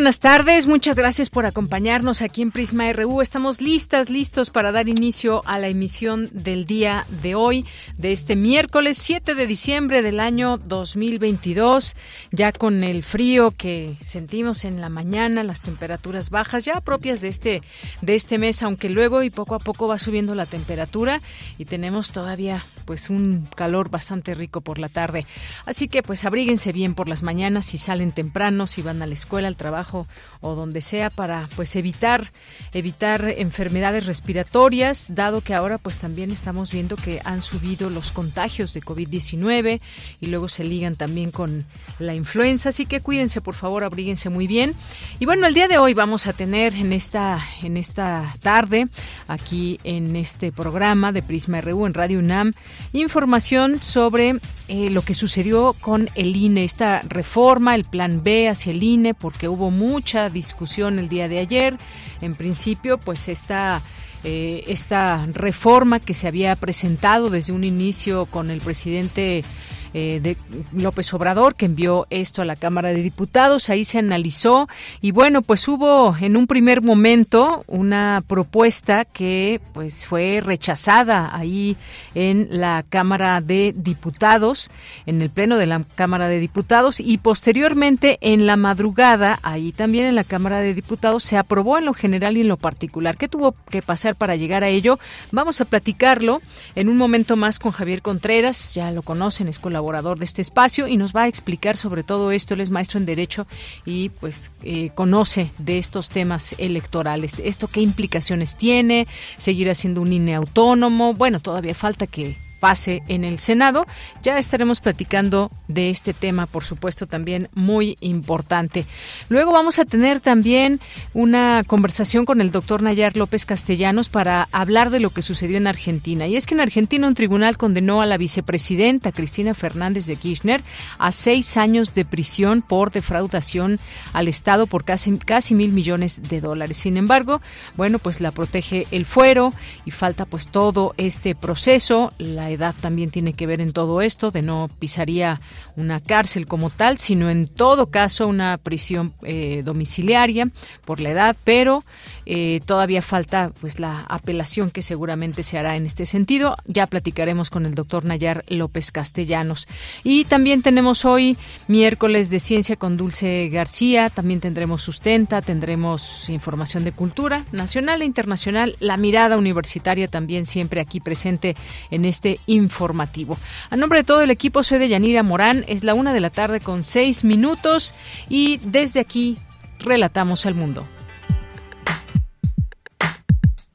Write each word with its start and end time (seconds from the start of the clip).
Buenas 0.00 0.18
tardes, 0.18 0.66
muchas 0.66 0.96
gracias 0.96 1.28
por 1.28 1.44
acompañarnos 1.44 2.22
aquí 2.22 2.40
en 2.40 2.52
Prisma 2.52 2.90
RU. 2.90 3.20
Estamos 3.20 3.60
listas, 3.60 4.08
listos 4.08 4.48
para 4.48 4.72
dar 4.72 4.88
inicio 4.88 5.42
a 5.44 5.58
la 5.58 5.68
emisión 5.68 6.30
del 6.32 6.64
día 6.64 7.04
de 7.22 7.34
hoy, 7.34 7.66
de 7.98 8.12
este 8.12 8.34
miércoles 8.34 8.96
7 8.96 9.34
de 9.34 9.46
diciembre 9.46 10.00
del 10.00 10.18
año 10.18 10.56
2022, 10.56 11.96
ya 12.32 12.50
con 12.50 12.82
el 12.82 13.02
frío 13.02 13.50
que 13.50 13.98
sentimos 14.00 14.64
en 14.64 14.80
la 14.80 14.88
mañana, 14.88 15.44
las 15.44 15.60
temperaturas 15.60 16.30
bajas 16.30 16.64
ya 16.64 16.80
propias 16.80 17.20
de 17.20 17.28
este 17.28 17.60
de 18.00 18.14
este 18.14 18.38
mes, 18.38 18.62
aunque 18.62 18.88
luego 18.88 19.22
y 19.22 19.28
poco 19.28 19.54
a 19.54 19.58
poco 19.58 19.86
va 19.86 19.98
subiendo 19.98 20.34
la 20.34 20.46
temperatura 20.46 21.20
y 21.58 21.66
tenemos 21.66 22.12
todavía 22.12 22.64
pues 22.90 23.08
un 23.08 23.46
calor 23.54 23.88
bastante 23.88 24.34
rico 24.34 24.62
por 24.62 24.80
la 24.80 24.88
tarde. 24.88 25.24
Así 25.64 25.86
que 25.86 26.02
pues 26.02 26.24
abríguense 26.24 26.72
bien 26.72 26.96
por 26.96 27.08
las 27.08 27.22
mañanas 27.22 27.66
si 27.66 27.78
salen 27.78 28.10
temprano, 28.10 28.66
si 28.66 28.82
van 28.82 29.00
a 29.00 29.06
la 29.06 29.14
escuela, 29.14 29.46
al 29.46 29.54
trabajo 29.54 30.08
o 30.40 30.56
donde 30.56 30.80
sea 30.80 31.08
para 31.08 31.48
pues 31.54 31.76
evitar 31.76 32.32
evitar 32.72 33.32
enfermedades 33.38 34.06
respiratorias, 34.06 35.06
dado 35.14 35.40
que 35.40 35.54
ahora 35.54 35.78
pues 35.78 36.00
también 36.00 36.32
estamos 36.32 36.72
viendo 36.72 36.96
que 36.96 37.20
han 37.24 37.42
subido 37.42 37.90
los 37.90 38.10
contagios 38.10 38.74
de 38.74 38.80
COVID-19 38.80 39.80
y 40.20 40.26
luego 40.26 40.48
se 40.48 40.64
ligan 40.64 40.96
también 40.96 41.30
con 41.30 41.64
la 42.00 42.16
influenza, 42.16 42.70
así 42.70 42.86
que 42.86 43.00
cuídense 43.00 43.40
por 43.40 43.54
favor, 43.54 43.84
abríguense 43.84 44.30
muy 44.30 44.48
bien. 44.48 44.74
Y 45.20 45.26
bueno, 45.26 45.46
el 45.46 45.54
día 45.54 45.68
de 45.68 45.78
hoy 45.78 45.94
vamos 45.94 46.26
a 46.26 46.32
tener 46.32 46.74
en 46.74 46.92
esta 46.92 47.38
en 47.62 47.76
esta 47.76 48.34
tarde 48.42 48.88
aquí 49.28 49.78
en 49.84 50.16
este 50.16 50.50
programa 50.50 51.12
de 51.12 51.22
Prisma 51.22 51.60
RU 51.60 51.86
en 51.86 51.94
Radio 51.94 52.18
UNAM 52.18 52.52
información 52.92 53.82
sobre 53.82 54.36
eh, 54.68 54.90
lo 54.90 55.02
que 55.02 55.14
sucedió 55.14 55.74
con 55.80 56.10
el 56.14 56.36
INE, 56.36 56.64
esta 56.64 57.02
reforma, 57.02 57.74
el 57.74 57.84
plan 57.84 58.22
B 58.22 58.48
hacia 58.48 58.72
el 58.72 58.82
INE, 58.82 59.14
porque 59.14 59.48
hubo 59.48 59.70
mucha 59.70 60.30
discusión 60.30 60.98
el 60.98 61.08
día 61.08 61.28
de 61.28 61.38
ayer. 61.38 61.76
En 62.20 62.34
principio, 62.34 62.98
pues 62.98 63.28
esta, 63.28 63.82
eh, 64.24 64.64
esta 64.66 65.26
reforma 65.32 66.00
que 66.00 66.14
se 66.14 66.28
había 66.28 66.54
presentado 66.56 67.30
desde 67.30 67.52
un 67.52 67.64
inicio 67.64 68.26
con 68.26 68.50
el 68.50 68.60
presidente 68.60 69.44
eh, 69.92 70.20
de 70.22 70.36
López 70.72 71.12
Obrador, 71.14 71.54
que 71.54 71.66
envió 71.66 72.06
esto 72.10 72.42
a 72.42 72.44
la 72.44 72.56
Cámara 72.56 72.90
de 72.90 73.02
Diputados. 73.02 73.70
Ahí 73.70 73.84
se 73.84 73.98
analizó 73.98 74.68
y 75.00 75.10
bueno, 75.10 75.42
pues 75.42 75.66
hubo 75.66 76.16
en 76.16 76.36
un 76.36 76.46
primer 76.46 76.80
momento 76.80 77.64
una 77.66 78.22
propuesta 78.26 79.04
que 79.04 79.60
pues 79.72 80.06
fue 80.06 80.40
rechazada 80.40 81.34
ahí 81.34 81.76
en 82.14 82.48
la 82.50 82.84
Cámara 82.88 83.40
de 83.40 83.74
Diputados, 83.76 84.70
en 85.06 85.22
el 85.22 85.30
Pleno 85.30 85.56
de 85.56 85.66
la 85.66 85.82
Cámara 85.96 86.28
de 86.28 86.38
Diputados 86.38 87.00
y 87.00 87.18
posteriormente 87.18 88.18
en 88.20 88.46
la 88.46 88.56
madrugada, 88.56 89.40
ahí 89.42 89.72
también 89.72 90.06
en 90.06 90.14
la 90.14 90.24
Cámara 90.24 90.60
de 90.60 90.74
Diputados, 90.74 91.24
se 91.24 91.36
aprobó 91.36 91.78
en 91.78 91.84
lo 91.84 91.94
general 91.94 92.36
y 92.36 92.42
en 92.42 92.48
lo 92.48 92.56
particular. 92.56 93.16
¿Qué 93.16 93.28
tuvo 93.28 93.54
que 93.70 93.82
pasar 93.82 94.14
para 94.14 94.36
llegar 94.36 94.62
a 94.62 94.68
ello? 94.68 94.98
Vamos 95.32 95.60
a 95.60 95.64
platicarlo 95.64 96.40
en 96.74 96.88
un 96.88 96.96
momento 96.96 97.36
más 97.36 97.58
con 97.58 97.72
Javier 97.72 98.02
Contreras, 98.02 98.74
ya 98.74 98.90
lo 98.92 99.02
conocen, 99.02 99.48
Escuela 99.48 99.79
de 100.18 100.24
este 100.24 100.42
espacio 100.42 100.86
y 100.86 100.96
nos 100.96 101.14
va 101.14 101.22
a 101.22 101.28
explicar 101.28 101.76
sobre 101.76 102.02
todo 102.02 102.30
esto. 102.32 102.54
Él 102.54 102.60
es 102.60 102.70
maestro 102.70 102.98
en 102.98 103.06
Derecho 103.06 103.46
y 103.84 104.10
pues 104.10 104.52
eh, 104.62 104.90
conoce 104.94 105.50
de 105.58 105.78
estos 105.78 106.08
temas 106.08 106.54
electorales. 106.58 107.40
¿Esto 107.44 107.68
qué 107.68 107.80
implicaciones 107.80 108.56
tiene? 108.56 109.06
¿Seguir 109.36 109.70
haciendo 109.70 110.02
un 110.02 110.12
INE 110.12 110.34
autónomo? 110.34 111.14
Bueno, 111.14 111.40
todavía 111.40 111.74
falta 111.74 112.06
que 112.06 112.36
pase 112.60 113.02
en 113.08 113.24
el 113.24 113.38
Senado. 113.38 113.86
Ya 114.22 114.38
estaremos 114.38 114.80
platicando 114.80 115.50
de 115.66 115.90
este 115.90 116.14
tema, 116.14 116.46
por 116.46 116.62
supuesto, 116.62 117.06
también 117.06 117.48
muy 117.54 117.96
importante. 118.00 118.86
Luego 119.28 119.52
vamos 119.52 119.78
a 119.78 119.84
tener 119.84 120.20
también 120.20 120.80
una 121.14 121.64
conversación 121.66 122.24
con 122.24 122.40
el 122.40 122.52
doctor 122.52 122.82
Nayar 122.82 123.16
López 123.16 123.46
Castellanos 123.46 124.08
para 124.08 124.48
hablar 124.52 124.90
de 124.90 125.00
lo 125.00 125.10
que 125.10 125.22
sucedió 125.22 125.56
en 125.56 125.66
Argentina. 125.66 126.26
Y 126.26 126.36
es 126.36 126.46
que 126.46 126.54
en 126.54 126.60
Argentina 126.60 127.08
un 127.08 127.14
tribunal 127.14 127.56
condenó 127.56 128.02
a 128.02 128.06
la 128.06 128.18
vicepresidenta 128.18 129.12
Cristina 129.12 129.54
Fernández 129.54 130.06
de 130.06 130.16
Kirchner 130.16 130.62
a 130.98 131.12
seis 131.12 131.56
años 131.56 131.94
de 131.94 132.04
prisión 132.04 132.62
por 132.62 132.92
defraudación 132.92 133.80
al 134.12 134.28
Estado 134.28 134.66
por 134.66 134.84
casi, 134.84 135.16
casi 135.18 135.54
mil 135.54 135.72
millones 135.72 136.20
de 136.28 136.40
dólares. 136.40 136.76
Sin 136.76 136.96
embargo, 136.96 137.40
bueno, 137.76 137.98
pues 137.98 138.20
la 138.20 138.30
protege 138.30 138.86
el 138.90 139.06
fuero 139.06 139.52
y 139.84 139.90
falta 139.90 140.26
pues 140.26 140.48
todo 140.48 140.94
este 140.98 141.34
proceso. 141.34 142.12
La 142.18 142.49
edad 142.50 142.74
también 142.80 143.10
tiene 143.10 143.32
que 143.32 143.46
ver 143.46 143.60
en 143.60 143.72
todo 143.72 144.02
esto, 144.02 144.30
de 144.30 144.42
no 144.42 144.68
pisaría 144.78 145.40
una 145.76 146.00
cárcel 146.00 146.46
como 146.46 146.70
tal, 146.70 146.98
sino 146.98 147.30
en 147.30 147.46
todo 147.46 147.90
caso 147.90 148.26
una 148.26 148.58
prisión 148.58 149.14
eh, 149.22 149.62
domiciliaria 149.64 150.48
por 150.84 151.00
la 151.00 151.10
edad, 151.10 151.36
pero 151.44 151.84
eh, 152.26 152.60
todavía 152.64 153.02
falta 153.02 153.52
pues 153.60 153.78
la 153.78 154.06
apelación 154.08 154.70
que 154.70 154.82
seguramente 154.82 155.42
se 155.42 155.58
hará 155.58 155.76
en 155.76 155.86
este 155.86 156.06
sentido. 156.06 156.56
Ya 156.66 156.86
platicaremos 156.86 157.50
con 157.50 157.66
el 157.66 157.74
doctor 157.74 158.04
Nayar 158.04 158.44
López 158.48 158.92
Castellanos. 158.92 159.68
Y 160.04 160.24
también 160.24 160.62
tenemos 160.62 161.04
hoy 161.04 161.36
miércoles 161.68 162.30
de 162.30 162.40
ciencia 162.40 162.76
con 162.76 162.96
Dulce 162.96 163.48
García, 163.50 164.10
también 164.10 164.40
tendremos 164.40 164.82
sustenta, 164.82 165.42
tendremos 165.42 166.28
información 166.30 166.84
de 166.84 166.92
cultura 166.92 167.44
nacional 167.52 168.02
e 168.02 168.04
internacional, 168.04 168.76
la 168.80 168.96
mirada 168.96 169.36
universitaria 169.36 170.08
también 170.08 170.46
siempre 170.46 170.80
aquí 170.80 171.00
presente 171.00 171.56
en 171.90 172.04
este 172.04 172.39
informativo. 172.46 173.38
A 173.70 173.76
nombre 173.76 174.00
de 174.00 174.04
todo 174.04 174.22
el 174.22 174.30
equipo, 174.30 174.62
soy 174.62 174.78
de 174.78 174.88
Yanira 174.88 175.22
Morán. 175.22 175.64
Es 175.68 175.84
la 175.84 175.94
una 175.94 176.12
de 176.12 176.20
la 176.20 176.30
tarde 176.30 176.60
con 176.60 176.84
seis 176.84 177.24
minutos 177.24 177.94
y 178.28 178.58
desde 178.58 179.00
aquí 179.00 179.38
relatamos 179.78 180.46
al 180.46 180.54
mundo. 180.54 180.86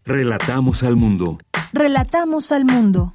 Relatamos 0.06 0.84
al 0.84 0.98
mundo. 0.98 1.40
Relatamos 1.74 2.52
al 2.52 2.64
mundo. 2.64 3.15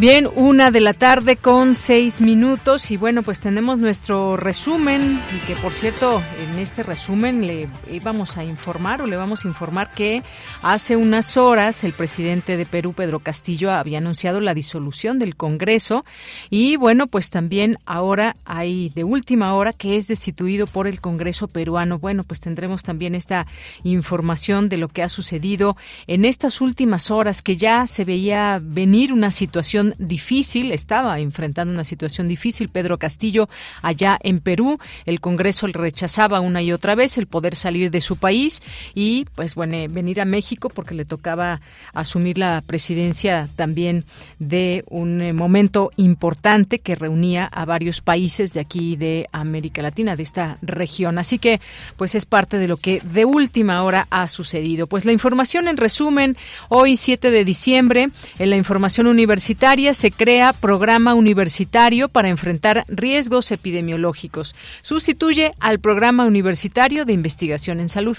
Bien, 0.00 0.26
una 0.34 0.70
de 0.70 0.80
la 0.80 0.94
tarde 0.94 1.36
con 1.36 1.74
seis 1.74 2.22
minutos 2.22 2.90
y 2.90 2.96
bueno, 2.96 3.22
pues 3.22 3.38
tenemos 3.38 3.76
nuestro 3.76 4.38
resumen 4.38 5.22
y 5.36 5.46
que 5.46 5.56
por 5.56 5.74
cierto, 5.74 6.22
en 6.42 6.58
este 6.58 6.82
resumen 6.82 7.46
le 7.46 7.68
íbamos 7.92 8.38
a 8.38 8.44
informar 8.44 9.02
o 9.02 9.06
le 9.06 9.18
vamos 9.18 9.44
a 9.44 9.48
informar 9.48 9.92
que 9.92 10.22
hace 10.62 10.96
unas 10.96 11.36
horas 11.36 11.84
el 11.84 11.92
presidente 11.92 12.56
de 12.56 12.64
Perú, 12.64 12.94
Pedro 12.94 13.18
Castillo, 13.20 13.72
había 13.72 13.98
anunciado 13.98 14.40
la 14.40 14.54
disolución 14.54 15.18
del 15.18 15.36
Congreso 15.36 16.06
y 16.48 16.76
bueno, 16.76 17.06
pues 17.06 17.28
también 17.28 17.76
ahora 17.84 18.36
hay 18.46 18.92
de 18.94 19.04
última 19.04 19.52
hora 19.52 19.74
que 19.74 19.98
es 19.98 20.08
destituido 20.08 20.66
por 20.66 20.86
el 20.86 21.02
Congreso 21.02 21.46
peruano. 21.46 21.98
Bueno, 21.98 22.24
pues 22.24 22.40
tendremos 22.40 22.82
también 22.82 23.14
esta 23.14 23.46
información 23.82 24.70
de 24.70 24.78
lo 24.78 24.88
que 24.88 25.02
ha 25.02 25.10
sucedido 25.10 25.76
en 26.06 26.24
estas 26.24 26.62
últimas 26.62 27.10
horas 27.10 27.42
que 27.42 27.58
ya 27.58 27.86
se 27.86 28.06
veía 28.06 28.62
venir 28.62 29.12
una 29.12 29.30
situación 29.30 29.89
difícil, 29.98 30.72
estaba 30.72 31.18
enfrentando 31.20 31.72
una 31.72 31.84
situación 31.84 32.28
difícil 32.28 32.68
Pedro 32.68 32.98
Castillo 32.98 33.48
allá 33.82 34.18
en 34.22 34.40
Perú. 34.40 34.78
El 35.06 35.20
Congreso 35.20 35.66
rechazaba 35.66 36.40
una 36.40 36.62
y 36.62 36.72
otra 36.72 36.94
vez 36.94 37.18
el 37.18 37.26
poder 37.26 37.54
salir 37.54 37.90
de 37.90 38.00
su 38.00 38.16
país 38.16 38.62
y 38.94 39.26
pues 39.34 39.54
bueno, 39.54 39.76
venir 39.90 40.20
a 40.20 40.24
México 40.24 40.68
porque 40.68 40.94
le 40.94 41.04
tocaba 41.04 41.60
asumir 41.92 42.38
la 42.38 42.62
presidencia 42.66 43.48
también 43.56 44.04
de 44.38 44.84
un 44.88 45.20
eh, 45.20 45.32
momento 45.32 45.90
importante 45.96 46.78
que 46.78 46.94
reunía 46.94 47.46
a 47.46 47.64
varios 47.64 48.00
países 48.00 48.54
de 48.54 48.60
aquí 48.60 48.96
de 48.96 49.28
América 49.32 49.82
Latina, 49.82 50.16
de 50.16 50.22
esta 50.22 50.58
región. 50.62 51.18
Así 51.18 51.38
que 51.38 51.60
pues 51.96 52.14
es 52.14 52.24
parte 52.24 52.58
de 52.58 52.68
lo 52.68 52.76
que 52.76 53.00
de 53.00 53.24
última 53.24 53.82
hora 53.82 54.06
ha 54.10 54.28
sucedido. 54.28 54.86
Pues 54.86 55.04
la 55.04 55.12
información 55.12 55.68
en 55.68 55.76
resumen, 55.76 56.36
hoy 56.68 56.96
7 56.96 57.30
de 57.30 57.44
diciembre, 57.44 58.08
en 58.38 58.50
la 58.50 58.56
información 58.56 59.06
universitaria 59.06 59.79
se 59.94 60.10
crea 60.10 60.52
programa 60.52 61.14
universitario 61.14 62.08
para 62.08 62.28
enfrentar 62.28 62.84
riesgos 62.88 63.50
epidemiológicos. 63.50 64.54
Sustituye 64.82 65.52
al 65.58 65.80
programa 65.80 66.26
universitario 66.26 67.04
de 67.04 67.12
investigación 67.12 67.80
en 67.80 67.88
salud. 67.88 68.16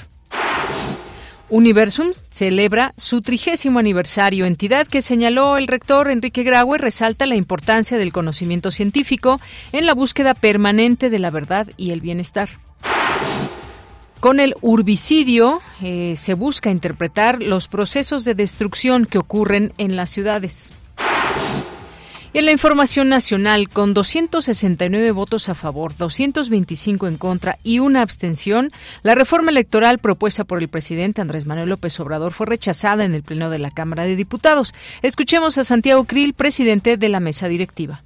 Universum 1.49 2.11
celebra 2.29 2.93
su 2.95 3.21
trigésimo 3.21 3.79
aniversario, 3.79 4.45
entidad 4.45 4.87
que 4.87 5.01
señaló 5.01 5.57
el 5.57 5.67
rector 5.67 6.09
Enrique 6.09 6.43
Graue 6.43 6.77
resalta 6.77 7.25
la 7.25 7.35
importancia 7.35 7.97
del 7.97 8.13
conocimiento 8.13 8.71
científico 8.71 9.39
en 9.73 9.85
la 9.85 9.93
búsqueda 9.93 10.33
permanente 10.33 11.09
de 11.09 11.19
la 11.19 11.29
verdad 11.29 11.67
y 11.75 11.91
el 11.91 11.99
bienestar. 11.99 12.49
Con 14.21 14.39
el 14.39 14.55
urbicidio 14.61 15.61
eh, 15.81 16.13
se 16.15 16.35
busca 16.35 16.69
interpretar 16.69 17.41
los 17.41 17.67
procesos 17.67 18.23
de 18.23 18.35
destrucción 18.35 19.05
que 19.05 19.17
ocurren 19.17 19.73
en 19.77 19.95
las 19.95 20.09
ciudades. 20.09 20.71
En 22.33 22.45
la 22.45 22.53
información 22.53 23.09
nacional, 23.09 23.67
con 23.67 23.93
269 23.93 25.11
votos 25.11 25.49
a 25.49 25.53
favor, 25.53 25.97
225 25.97 27.07
en 27.07 27.17
contra 27.17 27.57
y 27.61 27.79
una 27.79 28.01
abstención, 28.01 28.71
la 29.03 29.15
reforma 29.15 29.51
electoral 29.51 29.99
propuesta 29.99 30.45
por 30.45 30.59
el 30.59 30.69
presidente 30.69 31.19
Andrés 31.19 31.45
Manuel 31.45 31.67
López 31.67 31.99
Obrador 31.99 32.31
fue 32.31 32.45
rechazada 32.45 33.03
en 33.03 33.13
el 33.13 33.23
Pleno 33.23 33.49
de 33.49 33.59
la 33.59 33.69
Cámara 33.69 34.05
de 34.05 34.15
Diputados. 34.15 34.73
Escuchemos 35.01 35.57
a 35.57 35.65
Santiago 35.65 36.05
Krill, 36.05 36.33
presidente 36.33 36.95
de 36.95 37.09
la 37.09 37.19
mesa 37.19 37.49
directiva. 37.49 38.01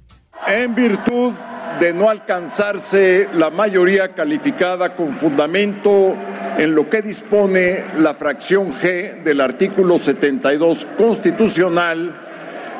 En 0.48 0.74
virtud 0.74 1.32
de 1.78 1.94
no 1.94 2.10
alcanzarse 2.10 3.28
la 3.32 3.50
mayoría 3.50 4.12
calificada 4.14 4.96
con 4.96 5.12
fundamento 5.12 6.16
en 6.58 6.74
lo 6.74 6.90
que 6.90 7.00
dispone 7.00 7.84
la 7.98 8.12
fracción 8.14 8.72
G 8.72 9.22
del 9.22 9.40
artículo 9.40 9.98
72 9.98 10.84
constitucional 10.96 12.25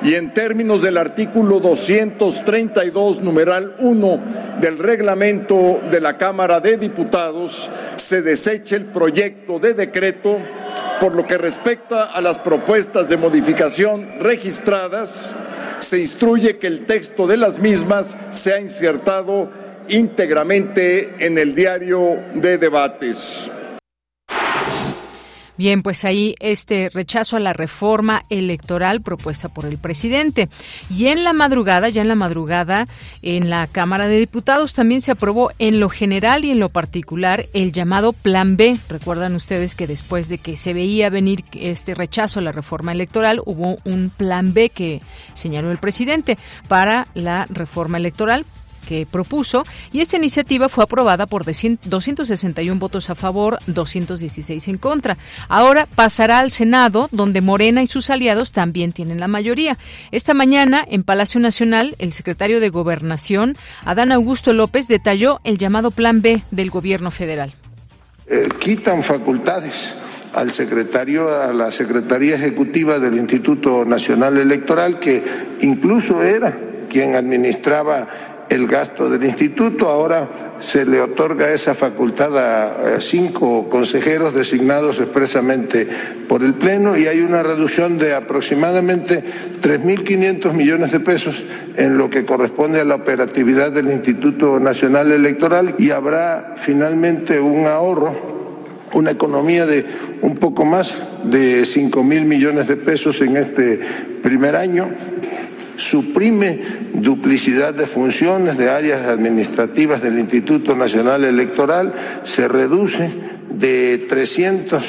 y 0.03 0.15
en 0.15 0.33
términos 0.33 0.83
del 0.83 0.97
artículo 0.97 1.61
232, 1.61 3.23
numeral 3.23 3.75
1 3.79 4.21
del 4.61 4.79
reglamento 4.79 5.81
de 5.91 6.01
la 6.01 6.17
Cámara 6.17 6.61
de 6.61 6.77
Diputados, 6.77 7.71
se 7.97 8.23
deseche 8.23 8.77
el 8.77 8.85
proyecto 8.85 9.59
de 9.59 9.75
decreto 9.75 10.39
por 11.01 11.15
lo 11.15 11.27
que 11.27 11.39
respecta 11.39 12.05
a 12.05 12.21
las 12.21 12.39
propuestas 12.39 13.09
de 13.09 13.17
modificación 13.17 14.07
registradas 14.21 15.35
se 15.79 15.99
instruye 15.99 16.59
que 16.59 16.67
el 16.67 16.85
texto 16.85 17.27
de 17.27 17.37
las 17.37 17.61
mismas 17.61 18.17
sea 18.31 18.61
insertado 18.61 19.51
íntegramente 19.89 21.15
en 21.25 21.39
el 21.39 21.55
diario 21.55 22.19
de 22.35 22.59
debates. 22.59 23.51
Bien, 25.59 25.83
pues 25.83 26.05
ahí 26.05 26.35
este 26.41 26.91
rechazo 26.91 27.37
a 27.37 27.41
la 27.41 27.55
reforma 27.55 28.25
electoral 28.29 29.01
propuesta 29.01 29.49
por 29.49 29.65
el 29.65 29.79
presidente. 29.79 30.51
Y 30.91 31.07
en 31.07 31.25
la 31.25 31.33
madrugada, 31.33 31.89
ya 31.89 32.03
en 32.03 32.09
la 32.09 32.15
madrugada, 32.15 32.87
en 33.23 33.49
la 33.49 33.67
Cámara 33.67 34.07
de 34.07 34.19
Diputados 34.19 34.75
también 34.75 35.01
se 35.01 35.13
aprobó 35.13 35.53
en 35.59 35.81
lo 35.81 35.89
general 35.89 36.45
y 36.45 36.51
en 36.51 36.59
lo 36.59 36.69
particular 36.69 37.47
el 37.55 37.73
llamado 37.73 38.13
Plan 38.13 38.59
B. 38.59 38.77
Recuerdan 38.89 39.35
ustedes 39.35 39.75
que 39.75 39.87
después 39.87 40.29
de 40.29 40.39
que 40.39 40.59
se 40.59 40.75
veía 40.75 41.09
venir 41.09 41.45
este 41.53 41.95
rechazo 41.95 42.41
a 42.41 42.43
la 42.43 42.53
reforma 42.53 42.93
electoral, 42.93 43.41
hubo 43.47 43.79
un 43.85 44.11
Plan 44.15 44.53
B 44.53 44.69
que 44.69 45.01
señaló 45.33 45.71
el 45.71 45.79
presidente 45.79 46.37
para 46.69 47.07
la 47.15 47.47
reforma 47.49 47.97
electoral 47.97 48.45
que 48.87 49.07
propuso 49.11 49.65
y 49.93 50.01
esta 50.01 50.17
iniciativa 50.17 50.69
fue 50.69 50.85
aprobada 50.85 51.27
por 51.27 51.45
261 51.45 52.79
votos 52.79 53.11
a 53.11 53.15
favor, 53.15 53.59
216 53.67 54.69
en 54.69 54.79
contra. 54.79 55.19
Ahora 55.49 55.87
pasará 55.87 56.39
al 56.39 56.51
Senado, 56.51 57.09
donde 57.13 57.41
Morena 57.43 57.83
y 57.83 57.87
sus 57.87 58.09
aliados 58.09 58.53
también 58.53 58.93
tienen 58.93 59.21
la 59.21 59.29
mayoría. 59.29 59.77
Esta 60.11 60.33
mañana, 60.33 60.85
en 60.89 61.03
Palacio 61.03 61.41
Nacional, 61.41 61.97
el 61.99 62.13
secretario 62.13 62.61
de 62.61 62.71
Gobernación, 62.71 63.57
Adán 63.85 64.13
Augusto 64.13 64.53
López, 64.53 64.89
detalló 64.89 65.41
el 65.45 65.59
llamado 65.59 65.91
Plan 65.91 66.23
B 66.23 66.43
del 66.51 66.71
gobierno 66.71 67.11
federal. 67.11 67.55
Eh, 68.29 68.49
quitan 68.59 69.03
facultades 69.03 69.97
al 70.35 70.51
secretario, 70.51 71.35
a 71.35 71.53
la 71.53 71.71
Secretaría 71.71 72.35
Ejecutiva 72.35 72.99
del 72.99 73.17
Instituto 73.17 73.85
Nacional 73.85 74.37
Electoral, 74.37 74.99
que 74.99 75.23
incluso 75.61 76.23
era 76.23 76.57
quien 76.91 77.15
administraba 77.15 78.07
el 78.49 78.67
gasto 78.67 79.09
del 79.09 79.25
instituto. 79.25 79.89
Ahora 79.89 80.29
se 80.61 80.85
le 80.85 81.01
otorga 81.01 81.53
esa 81.53 81.75
facultad 81.75 82.37
a 82.37 83.01
cinco 83.01 83.69
consejeros 83.69 84.35
designados 84.35 85.01
expresamente 85.01 85.87
por 86.29 86.43
el 86.43 86.55
Pleno 86.55 86.97
y 86.97 87.07
hay 87.07 87.21
una 87.21 87.43
reducción 87.43 87.99
de 87.99 88.15
aproximadamente 88.15 89.23
3.500 89.63 90.53
millones 90.53 90.93
de 90.93 91.01
pesos 91.01 91.45
en 91.77 91.99
lo 91.99 92.11
que 92.11 92.25
corresponde 92.25 92.81
a 92.81 92.85
la 92.85 92.97
operatividad 92.97 93.73
del 93.73 93.91
Instituto 93.91 94.59
Nacional 94.61 95.13
Electoral 95.13 95.75
y 95.79 95.91
habrá 95.91 96.55
finalmente 96.57 97.41
un 97.41 97.67
ahorro 97.67 98.37
una 98.93 99.11
economía 99.11 99.67
de 99.67 99.85
un 100.23 100.37
poco 100.37 100.65
más 100.65 101.03
de 101.25 101.65
5 101.65 102.03
mil 102.03 102.25
millones 102.25 102.69
de 102.69 102.77
pesos 102.77 103.21
en 103.21 103.37
este 103.37 103.81
primer 104.23 104.57
año 104.57 104.89
suprime 105.77 106.61
duplicidad 106.95 107.75
de 107.75 107.87
funciones 107.87 108.59
de 108.59 108.71
áreas 108.71 109.03
administrativas 109.07 110.03
del 110.03 110.19
Instituto 110.19 110.75
Nacional 110.75 111.25
Electoral, 111.25 111.93
se 112.25 112.49
reduce 112.49 113.11
de 113.51 114.07
300 114.09 114.85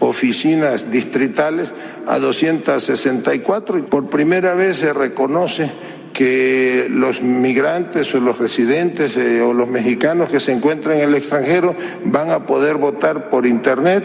oficinas 0.00 0.90
distritales 0.90 1.74
a 2.06 2.18
264 2.18 3.78
y 3.78 3.82
por 3.82 4.08
primera 4.08 4.54
vez 4.54 4.76
se 4.76 4.92
reconoce 4.92 5.70
que 6.12 6.88
los 6.90 7.22
migrantes 7.22 8.12
o 8.14 8.20
los 8.20 8.38
residentes 8.38 9.16
eh, 9.16 9.40
o 9.40 9.54
los 9.54 9.68
mexicanos 9.68 10.28
que 10.28 10.40
se 10.40 10.52
encuentran 10.52 10.96
en 10.98 11.08
el 11.10 11.14
extranjero 11.14 11.76
van 12.04 12.30
a 12.30 12.44
poder 12.44 12.76
votar 12.76 13.30
por 13.30 13.46
Internet 13.46 14.02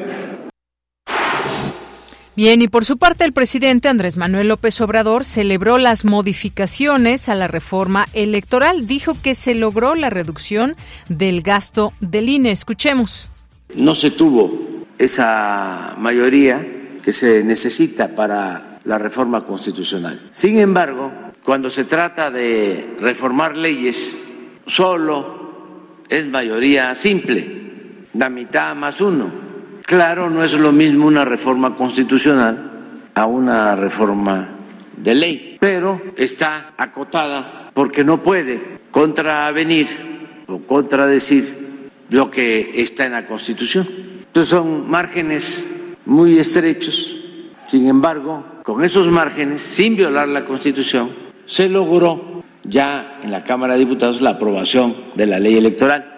Bien, 2.36 2.64
y 2.64 2.68
por 2.68 2.84
su 2.84 2.98
parte 2.98 3.26
el 3.26 3.32
presidente 3.32 3.90
Andrés 3.90 4.18
Manuel 4.18 4.48
López 4.48 4.82
Obrador 4.82 5.24
celebró 5.24 5.78
las 5.78 6.04
modificaciones 6.04 7.30
a 7.30 7.36
la 7.36 7.48
reforma 7.48 8.08
electoral. 8.14 8.88
Dijo 8.88 9.16
que 9.22 9.36
se 9.36 9.54
logró 9.54 9.94
la 9.94 10.10
reducción 10.10 10.76
del 11.10 11.44
gasto 11.44 11.94
del 12.00 12.30
INE. 12.30 12.52
Escuchemos. 12.52 13.30
No 13.76 13.94
se 13.94 14.10
tuvo 14.10 14.88
esa 14.98 15.94
mayoría 16.00 16.66
que 17.04 17.14
se 17.14 17.44
necesita 17.44 18.16
para 18.16 18.80
la 18.84 18.98
reforma 18.98 19.46
constitucional. 19.46 20.20
Sin 20.32 20.60
embargo, 20.60 21.14
cuando 21.44 21.70
se 21.70 21.84
trata 21.84 22.32
de 22.32 22.96
reformar 23.00 23.56
leyes, 23.56 24.18
solo 24.66 26.02
es 26.10 26.28
mayoría 26.30 26.96
simple, 26.96 28.08
la 28.16 28.30
mitad 28.30 28.74
más 28.76 29.02
uno 29.02 29.43
Claro, 29.86 30.30
no 30.30 30.44
es 30.44 30.54
lo 30.54 30.72
mismo 30.72 31.08
una 31.08 31.26
reforma 31.26 31.76
constitucional 31.76 32.72
a 33.14 33.26
una 33.26 33.76
reforma 33.76 34.50
de 34.98 35.16
ley, 35.16 35.58
pero 35.60 36.02
está 36.16 36.74
acotada 36.78 37.72
porque 37.74 38.04
no 38.04 38.22
puede 38.22 38.80
contravenir 38.92 40.44
o 40.48 40.60
contradecir 40.60 41.64
lo 42.10 42.30
que 42.30 42.72
está 42.76 43.06
en 43.06 43.14
la 43.14 43.26
Constitución. 43.26 43.88
Entonces 44.28 44.50
son 44.50 44.90
márgenes 44.90 45.68
muy 46.06 46.38
estrechos. 46.38 47.20
Sin 47.68 47.88
embargo, 47.88 48.46
con 48.64 48.84
esos 48.84 49.08
márgenes, 49.08 49.62
sin 49.62 49.96
violar 49.96 50.28
la 50.28 50.46
Constitución, 50.46 51.12
se 51.46 51.70
logró 51.70 52.44
ya 52.64 53.20
en 53.22 53.32
la 53.32 53.44
Cámara 53.44 53.74
de 53.74 53.80
Diputados 53.80 54.22
la 54.22 54.32
aprobación 54.32 54.96
de 55.16 55.28
la 55.28 55.40
ley 55.40 55.58
electoral. 55.58 56.13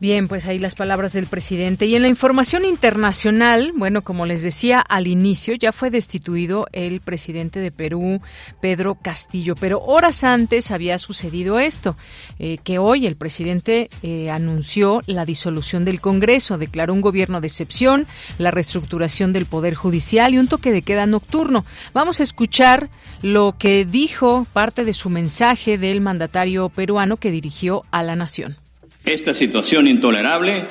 Bien, 0.00 0.26
pues 0.26 0.46
ahí 0.46 0.58
las 0.58 0.74
palabras 0.74 1.12
del 1.12 1.28
presidente. 1.28 1.86
Y 1.86 1.94
en 1.94 2.02
la 2.02 2.08
información 2.08 2.64
internacional, 2.64 3.72
bueno, 3.76 4.02
como 4.02 4.26
les 4.26 4.42
decía 4.42 4.80
al 4.80 5.06
inicio, 5.06 5.54
ya 5.54 5.70
fue 5.70 5.88
destituido 5.90 6.66
el 6.72 7.00
presidente 7.00 7.60
de 7.60 7.70
Perú, 7.70 8.20
Pedro 8.60 8.96
Castillo, 8.96 9.54
pero 9.54 9.80
horas 9.80 10.24
antes 10.24 10.72
había 10.72 10.98
sucedido 10.98 11.60
esto, 11.60 11.96
eh, 12.40 12.58
que 12.64 12.78
hoy 12.78 13.06
el 13.06 13.14
presidente 13.14 13.88
eh, 14.02 14.30
anunció 14.30 15.00
la 15.06 15.24
disolución 15.24 15.84
del 15.84 16.00
Congreso, 16.00 16.58
declaró 16.58 16.92
un 16.92 17.00
gobierno 17.00 17.40
de 17.40 17.46
excepción, 17.46 18.06
la 18.36 18.50
reestructuración 18.50 19.32
del 19.32 19.46
Poder 19.46 19.74
Judicial 19.74 20.34
y 20.34 20.38
un 20.38 20.48
toque 20.48 20.72
de 20.72 20.82
queda 20.82 21.06
nocturno. 21.06 21.64
Vamos 21.94 22.18
a 22.18 22.24
escuchar 22.24 22.90
lo 23.22 23.54
que 23.56 23.84
dijo 23.84 24.44
parte 24.52 24.84
de 24.84 24.92
su 24.92 25.08
mensaje 25.08 25.78
del 25.78 26.00
mandatario 26.00 26.68
peruano 26.68 27.16
que 27.16 27.30
dirigió 27.30 27.84
a 27.92 28.02
la 28.02 28.16
nación. 28.16 28.63
Esta 29.04 29.34
situación 29.34 29.86
intolerable 29.86 30.62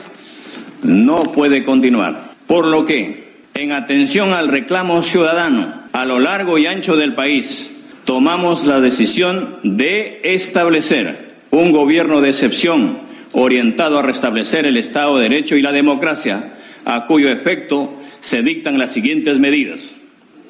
no 0.81 1.21
puede 1.33 1.63
continuar, 1.63 2.31
por 2.47 2.65
lo 2.65 2.83
que, 2.83 3.25
en 3.53 3.71
atención 3.71 4.33
al 4.33 4.47
reclamo 4.47 5.03
ciudadano 5.03 5.71
a 5.93 6.03
lo 6.05 6.17
largo 6.17 6.57
y 6.57 6.65
ancho 6.65 6.97
del 6.97 7.13
país, 7.13 7.91
tomamos 8.05 8.65
la 8.65 8.81
decisión 8.81 9.57
de 9.61 10.19
establecer 10.23 11.35
un 11.51 11.71
gobierno 11.71 12.21
de 12.21 12.29
excepción 12.29 12.97
orientado 13.33 13.99
a 13.99 14.01
restablecer 14.01 14.65
el 14.65 14.77
Estado 14.77 15.17
de 15.17 15.29
Derecho 15.29 15.55
y 15.55 15.61
la 15.61 15.71
democracia, 15.71 16.53
a 16.85 17.05
cuyo 17.05 17.29
efecto 17.29 17.93
se 18.19 18.41
dictan 18.41 18.79
las 18.79 18.91
siguientes 18.91 19.37
medidas. 19.37 19.93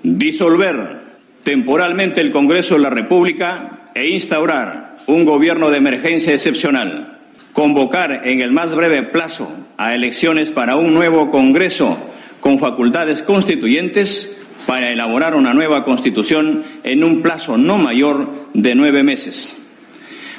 Disolver 0.03 1.01
temporalmente 1.43 2.21
el 2.21 2.31
Congreso 2.31 2.75
de 2.75 2.81
la 2.81 2.89
República 2.89 3.89
e 3.93 4.07
instaurar 4.07 4.95
un 5.07 5.25
gobierno 5.25 5.69
de 5.69 5.77
emergencia 5.77 6.33
excepcional 6.33 7.12
convocar 7.53 8.24
en 8.25 8.41
el 8.41 8.51
más 8.51 8.75
breve 8.75 9.03
plazo 9.03 9.51
a 9.77 9.95
elecciones 9.95 10.51
para 10.51 10.75
un 10.75 10.93
nuevo 10.93 11.29
Congreso 11.29 11.98
con 12.41 12.60
facultades 12.60 13.24
constituyentes 13.24 14.41
para 14.67 14.91
elaborar 14.91 15.36
una 15.36 15.53
nueva 15.53 15.86
Constitución 15.86 16.63
en 16.83 17.03
un 17.03 17.22
plazo 17.22 17.57
no 17.57 17.77
mayor 17.77 18.29
de 18.53 18.75
nueve 18.75 19.03
meses. 19.03 19.55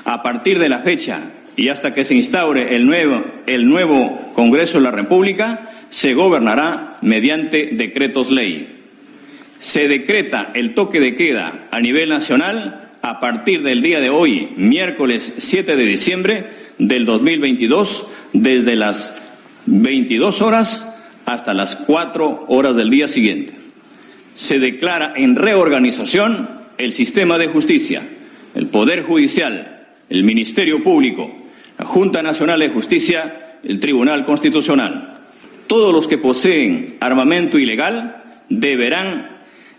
A 0.05 0.23
partir 0.23 0.59
de 0.59 0.69
la 0.69 0.81
fecha 0.81 1.21
y 1.57 1.69
hasta 1.69 1.95
que 1.95 2.05
se 2.05 2.15
instaure 2.15 2.77
el 2.77 2.87
nuevo, 2.87 3.25
el 3.47 3.69
nuevo 3.69 4.33
Congreso 4.35 4.79
de 4.79 4.85
la 4.85 4.91
República, 4.91 5.71
se 5.91 6.15
gobernará 6.15 6.97
mediante 7.03 7.71
decretos 7.73 8.31
ley. 8.31 8.69
Se 9.61 9.89
decreta 9.89 10.51
el 10.55 10.75
toque 10.75 11.01
de 11.01 11.15
queda 11.15 11.67
a 11.71 11.81
nivel 11.81 12.09
nacional 12.09 12.91
a 13.03 13.21
partir 13.21 13.63
del 13.63 13.83
día 13.83 14.01
de 14.01 14.11
hoy, 14.11 14.49
miércoles 14.57 15.37
7 15.39 15.77
de 15.77 15.85
diciembre, 15.85 16.64
del 16.79 17.07
2022 17.07 18.11
desde 18.33 18.77
las 18.77 19.23
22 19.67 20.43
horas 20.43 20.99
hasta 21.27 21.55
las 21.55 21.77
4 21.77 22.47
horas 22.49 22.77
del 22.77 22.91
día 22.91 23.09
siguiente. 23.09 23.55
Se 24.35 24.59
declara 24.59 25.13
en 25.17 25.37
reorganización 25.37 26.49
el 26.79 26.93
sistema 26.93 27.39
de 27.39 27.47
justicia, 27.47 28.03
el 28.55 28.67
Poder 28.67 29.05
Judicial, 29.05 29.87
el 30.11 30.25
Ministerio 30.25 30.83
Público, 30.83 31.31
la 31.79 31.85
Junta 31.85 32.23
Nacional 32.23 32.61
de 32.61 32.69
Justicia, 32.69 33.57
el 33.63 33.81
Tribunal 33.81 34.25
Constitucional. 34.25 35.15
Todos 35.67 35.95
los 35.95 36.09
que 36.09 36.19
poseen 36.19 36.97
armamento 37.01 37.59
ilegal 37.59 38.23
deberán 38.49 39.29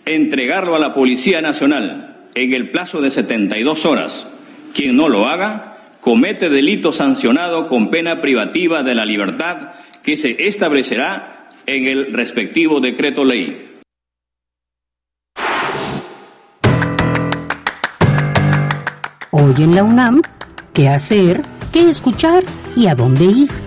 entregarlo 0.06 0.76
a 0.76 0.80
la 0.80 0.94
Policía 0.94 1.42
Nacional 1.42 2.16
en 2.34 2.54
el 2.54 2.70
plazo 2.70 3.02
de 3.02 3.12
72 3.12 3.86
horas. 3.86 4.40
Quien 4.74 4.96
no 4.96 5.10
lo 5.10 5.28
haga 5.28 5.75
comete 6.06 6.52
delito 6.52 6.92
sancionado 6.92 7.68
con 7.68 7.90
pena 7.90 8.22
privativa 8.22 8.84
de 8.84 8.94
la 8.94 9.08
libertad 9.08 9.74
que 10.04 10.18
se 10.18 10.48
establecerá 10.48 11.50
en 11.66 11.88
el 11.88 12.14
respectivo 12.14 12.80
decreto 12.80 13.26
ley. 13.26 13.80
Hoy 19.32 19.56
en 19.58 19.74
la 19.74 19.84
UNAM, 19.84 20.22
¿qué 20.74 20.90
hacer? 20.90 21.42
¿Qué 21.74 21.90
escuchar? 21.90 22.44
¿Y 22.76 22.86
a 22.86 22.94
dónde 22.94 23.26
ir? 23.26 23.65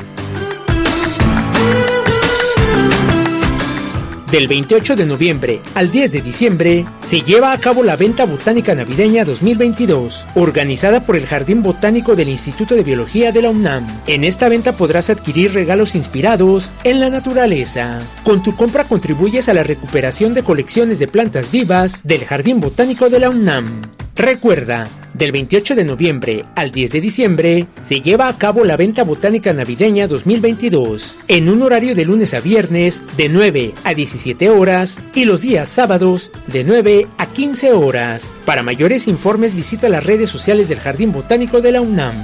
Del 4.30 4.46
28 4.46 4.94
de 4.94 5.06
noviembre 5.06 5.62
al 5.74 5.90
10 5.90 6.12
de 6.12 6.20
diciembre 6.20 6.84
se 7.08 7.22
lleva 7.22 7.52
a 7.52 7.58
cabo 7.58 7.82
la 7.82 7.96
Venta 7.96 8.26
Botánica 8.26 8.74
Navideña 8.74 9.24
2022, 9.24 10.26
organizada 10.34 11.00
por 11.06 11.16
el 11.16 11.24
Jardín 11.24 11.62
Botánico 11.62 12.14
del 12.14 12.28
Instituto 12.28 12.74
de 12.74 12.82
Biología 12.82 13.32
de 13.32 13.40
la 13.40 13.48
UNAM. 13.48 13.86
En 14.06 14.24
esta 14.24 14.50
venta 14.50 14.72
podrás 14.72 15.08
adquirir 15.08 15.54
regalos 15.54 15.94
inspirados 15.94 16.70
en 16.84 17.00
la 17.00 17.08
naturaleza. 17.08 18.00
Con 18.22 18.42
tu 18.42 18.54
compra 18.54 18.84
contribuyes 18.84 19.48
a 19.48 19.54
la 19.54 19.62
recuperación 19.62 20.34
de 20.34 20.42
colecciones 20.42 20.98
de 20.98 21.08
plantas 21.08 21.50
vivas 21.50 22.02
del 22.04 22.26
Jardín 22.26 22.60
Botánico 22.60 23.08
de 23.08 23.20
la 23.20 23.30
UNAM. 23.30 23.80
Recuerda, 24.18 24.88
del 25.14 25.30
28 25.30 25.76
de 25.76 25.84
noviembre 25.84 26.44
al 26.56 26.72
10 26.72 26.90
de 26.90 27.00
diciembre 27.00 27.66
se 27.86 28.00
lleva 28.00 28.26
a 28.26 28.36
cabo 28.36 28.64
la 28.64 28.76
Venta 28.76 29.04
Botánica 29.04 29.52
Navideña 29.52 30.08
2022, 30.08 31.14
en 31.28 31.48
un 31.48 31.62
horario 31.62 31.94
de 31.94 32.04
lunes 32.04 32.34
a 32.34 32.40
viernes 32.40 33.00
de 33.16 33.28
9 33.28 33.74
a 33.84 33.94
17 33.94 34.50
horas 34.50 34.98
y 35.14 35.24
los 35.24 35.42
días 35.42 35.68
sábados 35.68 36.32
de 36.48 36.64
9 36.64 37.06
a 37.16 37.26
15 37.26 37.72
horas. 37.74 38.34
Para 38.44 38.64
mayores 38.64 39.06
informes 39.06 39.54
visita 39.54 39.88
las 39.88 40.04
redes 40.04 40.28
sociales 40.28 40.68
del 40.68 40.80
Jardín 40.80 41.12
Botánico 41.12 41.60
de 41.60 41.70
la 41.70 41.80
UNAM. 41.80 42.16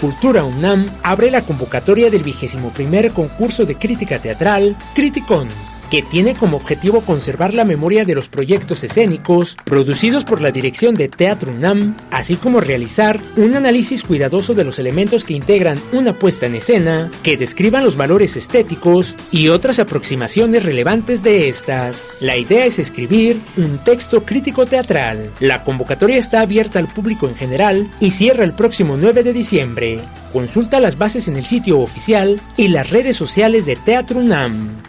Cultura 0.00 0.42
UNAM 0.42 0.90
abre 1.04 1.30
la 1.30 1.42
convocatoria 1.42 2.10
del 2.10 2.24
vigésimo 2.24 2.70
primer 2.70 3.12
concurso 3.12 3.66
de 3.66 3.76
crítica 3.76 4.18
teatral 4.18 4.76
Criticón 4.96 5.46
que 5.92 6.00
tiene 6.00 6.32
como 6.32 6.56
objetivo 6.56 7.02
conservar 7.02 7.52
la 7.52 7.66
memoria 7.66 8.06
de 8.06 8.14
los 8.14 8.30
proyectos 8.30 8.82
escénicos 8.82 9.58
producidos 9.62 10.24
por 10.24 10.40
la 10.40 10.50
dirección 10.50 10.94
de 10.94 11.10
Teatro 11.10 11.52
UNAM, 11.52 11.98
así 12.10 12.36
como 12.36 12.62
realizar 12.62 13.20
un 13.36 13.56
análisis 13.56 14.02
cuidadoso 14.02 14.54
de 14.54 14.64
los 14.64 14.78
elementos 14.78 15.22
que 15.22 15.34
integran 15.34 15.78
una 15.92 16.14
puesta 16.14 16.46
en 16.46 16.54
escena, 16.54 17.10
que 17.22 17.36
describan 17.36 17.84
los 17.84 17.98
valores 17.98 18.38
estéticos 18.38 19.14
y 19.30 19.48
otras 19.48 19.80
aproximaciones 19.80 20.64
relevantes 20.64 21.22
de 21.22 21.50
estas. 21.50 22.06
La 22.22 22.38
idea 22.38 22.64
es 22.64 22.78
escribir 22.78 23.38
un 23.58 23.76
texto 23.76 24.24
crítico 24.24 24.64
teatral. 24.64 25.30
La 25.40 25.62
convocatoria 25.62 26.16
está 26.16 26.40
abierta 26.40 26.78
al 26.78 26.88
público 26.88 27.28
en 27.28 27.34
general 27.34 27.86
y 28.00 28.12
cierra 28.12 28.44
el 28.44 28.54
próximo 28.54 28.96
9 28.96 29.24
de 29.24 29.34
diciembre. 29.34 30.00
Consulta 30.32 30.80
las 30.80 30.96
bases 30.96 31.28
en 31.28 31.36
el 31.36 31.44
sitio 31.44 31.80
oficial 31.80 32.40
y 32.56 32.68
las 32.68 32.88
redes 32.88 33.18
sociales 33.18 33.66
de 33.66 33.76
Teatro 33.76 34.20
UNAM. 34.20 34.80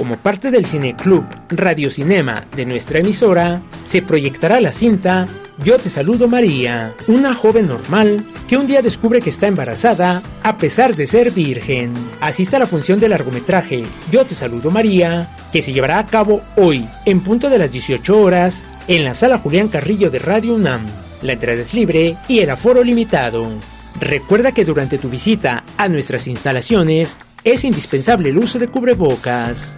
Como 0.00 0.16
parte 0.16 0.50
del 0.50 0.64
Cineclub 0.64 1.26
Radio 1.50 1.90
Cinema 1.90 2.46
de 2.56 2.64
nuestra 2.64 3.00
emisora, 3.00 3.60
se 3.84 4.00
proyectará 4.00 4.58
la 4.58 4.72
cinta 4.72 5.28
Yo 5.62 5.76
te 5.76 5.90
saludo 5.90 6.26
María, 6.26 6.94
una 7.06 7.34
joven 7.34 7.66
normal 7.66 8.24
que 8.48 8.56
un 8.56 8.66
día 8.66 8.80
descubre 8.80 9.20
que 9.20 9.28
está 9.28 9.46
embarazada 9.46 10.22
a 10.42 10.56
pesar 10.56 10.96
de 10.96 11.06
ser 11.06 11.32
virgen. 11.32 11.92
Asista 12.22 12.56
a 12.56 12.60
la 12.60 12.66
función 12.66 12.98
del 12.98 13.10
largometraje 13.10 13.82
Yo 14.10 14.24
te 14.24 14.34
saludo 14.34 14.70
María, 14.70 15.36
que 15.52 15.60
se 15.60 15.74
llevará 15.74 15.98
a 15.98 16.06
cabo 16.06 16.40
hoy 16.56 16.88
en 17.04 17.20
punto 17.20 17.50
de 17.50 17.58
las 17.58 17.70
18 17.70 18.22
horas 18.22 18.64
en 18.88 19.04
la 19.04 19.12
sala 19.12 19.36
Julián 19.36 19.68
Carrillo 19.68 20.10
de 20.10 20.18
Radio 20.18 20.54
UNAM. 20.54 20.86
La 21.20 21.34
entrada 21.34 21.60
es 21.60 21.74
libre 21.74 22.16
y 22.26 22.38
el 22.38 22.48
aforo 22.48 22.82
limitado. 22.82 23.50
Recuerda 24.00 24.52
que 24.52 24.64
durante 24.64 24.96
tu 24.96 25.10
visita 25.10 25.62
a 25.76 25.88
nuestras 25.88 26.26
instalaciones 26.26 27.18
es 27.44 27.64
indispensable 27.64 28.30
el 28.30 28.38
uso 28.38 28.58
de 28.58 28.68
cubrebocas. 28.68 29.74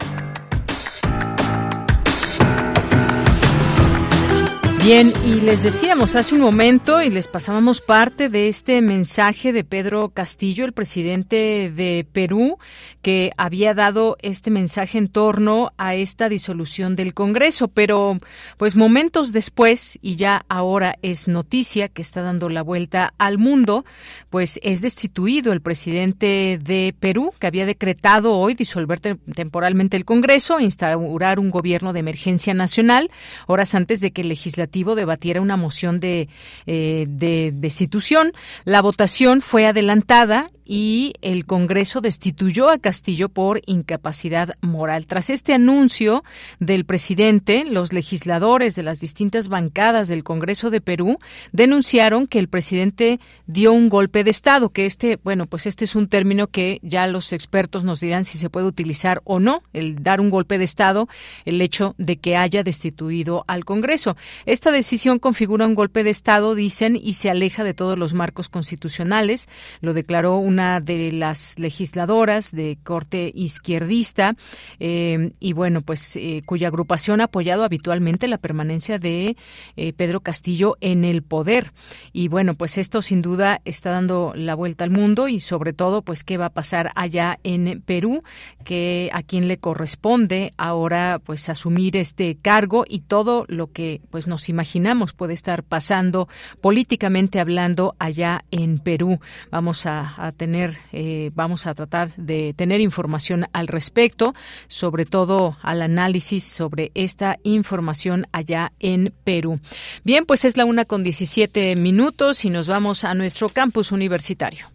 Bien, 4.85 5.13
y 5.25 5.41
les 5.41 5.63
decíamos 5.63 6.17
hace 6.17 6.35
un 6.35 6.41
momento 6.41 7.03
y 7.03 7.09
les 7.09 7.29
pasábamos 7.29 7.81
parte 7.81 8.29
de 8.29 8.49
este 8.49 8.83
mensaje 8.83 9.53
de 9.53 9.63
Pedro 9.63 10.09
Castillo, 10.09 10.65
el 10.65 10.73
presidente 10.73 11.71
de 11.73 12.05
Perú, 12.13 12.59
que 13.01 13.31
había 13.37 13.75
dado 13.75 14.17
este 14.23 14.51
mensaje 14.51 14.99
en 14.99 15.07
torno 15.07 15.71
a 15.79 15.95
esta 15.95 16.29
disolución 16.29 16.97
del 16.97 17.15
Congreso, 17.15 17.69
pero 17.69 18.19
pues 18.57 18.75
momentos 18.75 19.33
después, 19.33 20.01
y 20.03 20.17
ya 20.17 20.45
ahora 20.49 20.97
es 21.03 21.29
noticia 21.29 21.89
que 21.89 22.03
está 22.03 22.21
dando 22.23 22.49
la 22.49 22.63
vuelta 22.63 23.15
al 23.19 23.39
mundo, 23.39 23.85
pues 24.31 24.59
es 24.65 24.83
destituido 24.83 25.53
el 25.53 25.61
presidente 25.61 26.59
de 26.61 26.93
Perú, 26.99 27.33
que 27.39 27.47
había 27.47 27.67
decretado 27.67 28.37
hoy 28.37 28.55
disolver 28.55 28.99
temporalmente 28.99 29.97
el 29.97 30.05
Congreso, 30.05 30.59
instaurar 30.59 31.39
un 31.39 31.53
gobierno 31.53 31.93
de 31.93 32.01
emergencia 32.01 32.53
nacional, 32.53 33.13
horas 33.47 33.77
antes 33.77 34.01
de 34.01 34.11
que 34.11 34.23
el 34.23 34.29
legislativo 34.29 34.72
legislativo 34.73 34.95
debatiera 34.95 35.41
una 35.41 35.57
moción 35.57 36.01
de, 36.01 36.29
eh, 36.67 37.07
de 37.09 37.53
destitución. 37.55 38.33
La 38.65 38.81
votación 38.81 39.43
fue 39.43 39.67
adelantada 39.67 40.47
y 40.65 41.13
el 41.23 41.45
Congreso 41.45 42.01
destituyó 42.01 42.71
a 42.71 42.79
Castillo 42.79 43.29
por 43.29 43.61
incapacidad 43.67 44.57
moral. 44.61 45.07
Tras 45.07 45.29
este 45.29 45.53
anuncio 45.53 46.23
del 46.61 46.85
presidente, 46.85 47.65
los 47.65 47.93
legisladores 47.93 48.75
de 48.75 48.83
las 48.83 49.01
distintas 49.01 49.49
bancadas 49.49 50.09
del 50.09 50.25
Congreso 50.25 50.71
de 50.71 50.81
Perú 50.81 51.19
denunciaron 51.53 52.27
que 52.27 52.39
el 52.39 52.49
presidente 52.49 53.21
dio 53.47 53.73
un 53.73 53.89
golpe 53.89 54.25
de 54.25 54.31
Estado, 54.31 54.71
que 54.71 54.87
este, 54.87 55.19
bueno, 55.23 55.47
pues 55.47 55.67
este 55.67 55.85
es 55.85 55.95
un 55.95 56.09
término 56.09 56.47
que 56.47 56.79
ya 56.83 57.07
los 57.07 57.33
expertos 57.33 57.85
nos 57.85 58.01
dirán 58.01 58.25
si 58.25 58.39
se 58.39 58.49
puede 58.49 58.67
utilizar 58.67 59.21
o 59.25 59.41
no, 59.41 59.63
el 59.73 60.03
dar 60.03 60.21
un 60.21 60.31
golpe 60.31 60.59
de 60.59 60.65
Estado, 60.65 61.09
el 61.45 61.61
hecho 61.61 61.95
de 61.99 62.17
que 62.17 62.37
haya 62.37 62.63
destituido 62.63 63.45
al 63.47 63.65
Congreso. 63.65 64.17
Esta 64.63 64.71
decisión 64.71 65.19
configura 65.19 65.67
un 65.67 65.75
golpe 65.75 66.05
de 66.05 66.11
Estado, 66.11 66.55
dicen, 66.55 66.95
y 66.95 67.15
se 67.15 67.29
aleja 67.29 67.65
de 67.65 67.75
todos 67.75 67.99
los 67.99 68.15
marcos 68.15 68.49
constitucionales, 68.49 69.49
lo 69.81 69.93
declaró 69.93 70.37
una 70.37 70.81
de 70.81 71.11
las 71.11 71.59
legisladoras 71.59 72.53
de 72.53 72.79
corte 72.85 73.33
izquierdista 73.35 74.37
eh, 74.79 75.33
y 75.41 75.53
bueno, 75.53 75.83
pues 75.83 76.15
eh, 76.15 76.43
cuya 76.47 76.69
agrupación 76.69 77.21
ha 77.21 77.25
apoyado 77.25 77.65
habitualmente 77.65 78.29
la 78.29 78.39
permanencia 78.39 79.01
de 79.01 79.37
eh, 79.75 79.93
Pedro 79.95 80.21
Castillo 80.21 80.77
en 80.81 81.05
el 81.05 81.25
poder. 81.25 81.73
Y 82.13 82.29
bueno, 82.29 82.55
pues 82.55 82.79
esto 82.79 83.03
sin 83.03 83.21
duda 83.21 83.61
está 83.65 83.91
dando 83.91 84.33
la 84.37 84.55
vuelta 84.55 84.85
al 84.85 84.91
mundo 84.91 85.27
y 85.27 85.41
sobre 85.41 85.73
todo, 85.73 86.03
pues 86.03 86.23
qué 86.23 86.37
va 86.37 86.47
a 86.47 86.51
pasar 86.51 86.93
allá 86.95 87.41
en 87.43 87.83
Perú, 87.85 88.23
que 88.65 89.11
a 89.13 89.25
quien 89.25 89.49
le 89.49 89.59
corresponde 89.59 90.53
ahora 90.57 91.21
pues 91.25 91.49
asumir 91.49 91.97
este 91.97 92.39
cargo 92.41 92.85
y 92.89 93.01
todo 93.01 93.45
lo 93.49 93.67
que 93.73 94.01
pues 94.11 94.29
nos 94.29 94.52
imaginamos 94.53 95.13
puede 95.13 95.35
estar 95.35 95.63
pasando 95.63 96.29
políticamente 96.61 97.41
hablando 97.41 97.97
allá 97.99 98.45
en 98.51 98.79
Perú. 98.79 99.19
Vamos 99.51 99.87
a, 99.87 100.33
tener, 100.37 100.79
eh, 100.93 101.31
vamos 101.35 101.67
a 101.67 101.75
tratar 101.75 102.15
de 102.17 102.55
tener 102.55 102.81
información 102.81 103.47
al 103.53 103.67
respecto, 103.67 104.35
sobre 104.69 105.07
todo 105.07 105.57
al 105.63 105.83
análisis 105.83 106.45
sobre 106.45 106.93
esta 106.95 107.39
información 107.43 108.27
allá 108.33 108.73
en 108.79 109.13
Perú. 109.25 109.59
Bien, 110.05 110.25
pues 110.25 110.45
es 110.45 110.57
la 110.57 110.65
una 110.65 110.85
con 110.85 111.03
17 111.03 111.77
minutos 111.77 112.45
y 112.45 112.51
nos 112.51 112.69
vamos 112.69 113.05
a 113.05 113.15
nuestro 113.15 113.49
campus 113.49 113.93
universitario. 113.93 114.67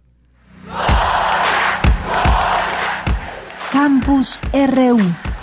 Campus 3.71 4.39
RU. 4.53 5.36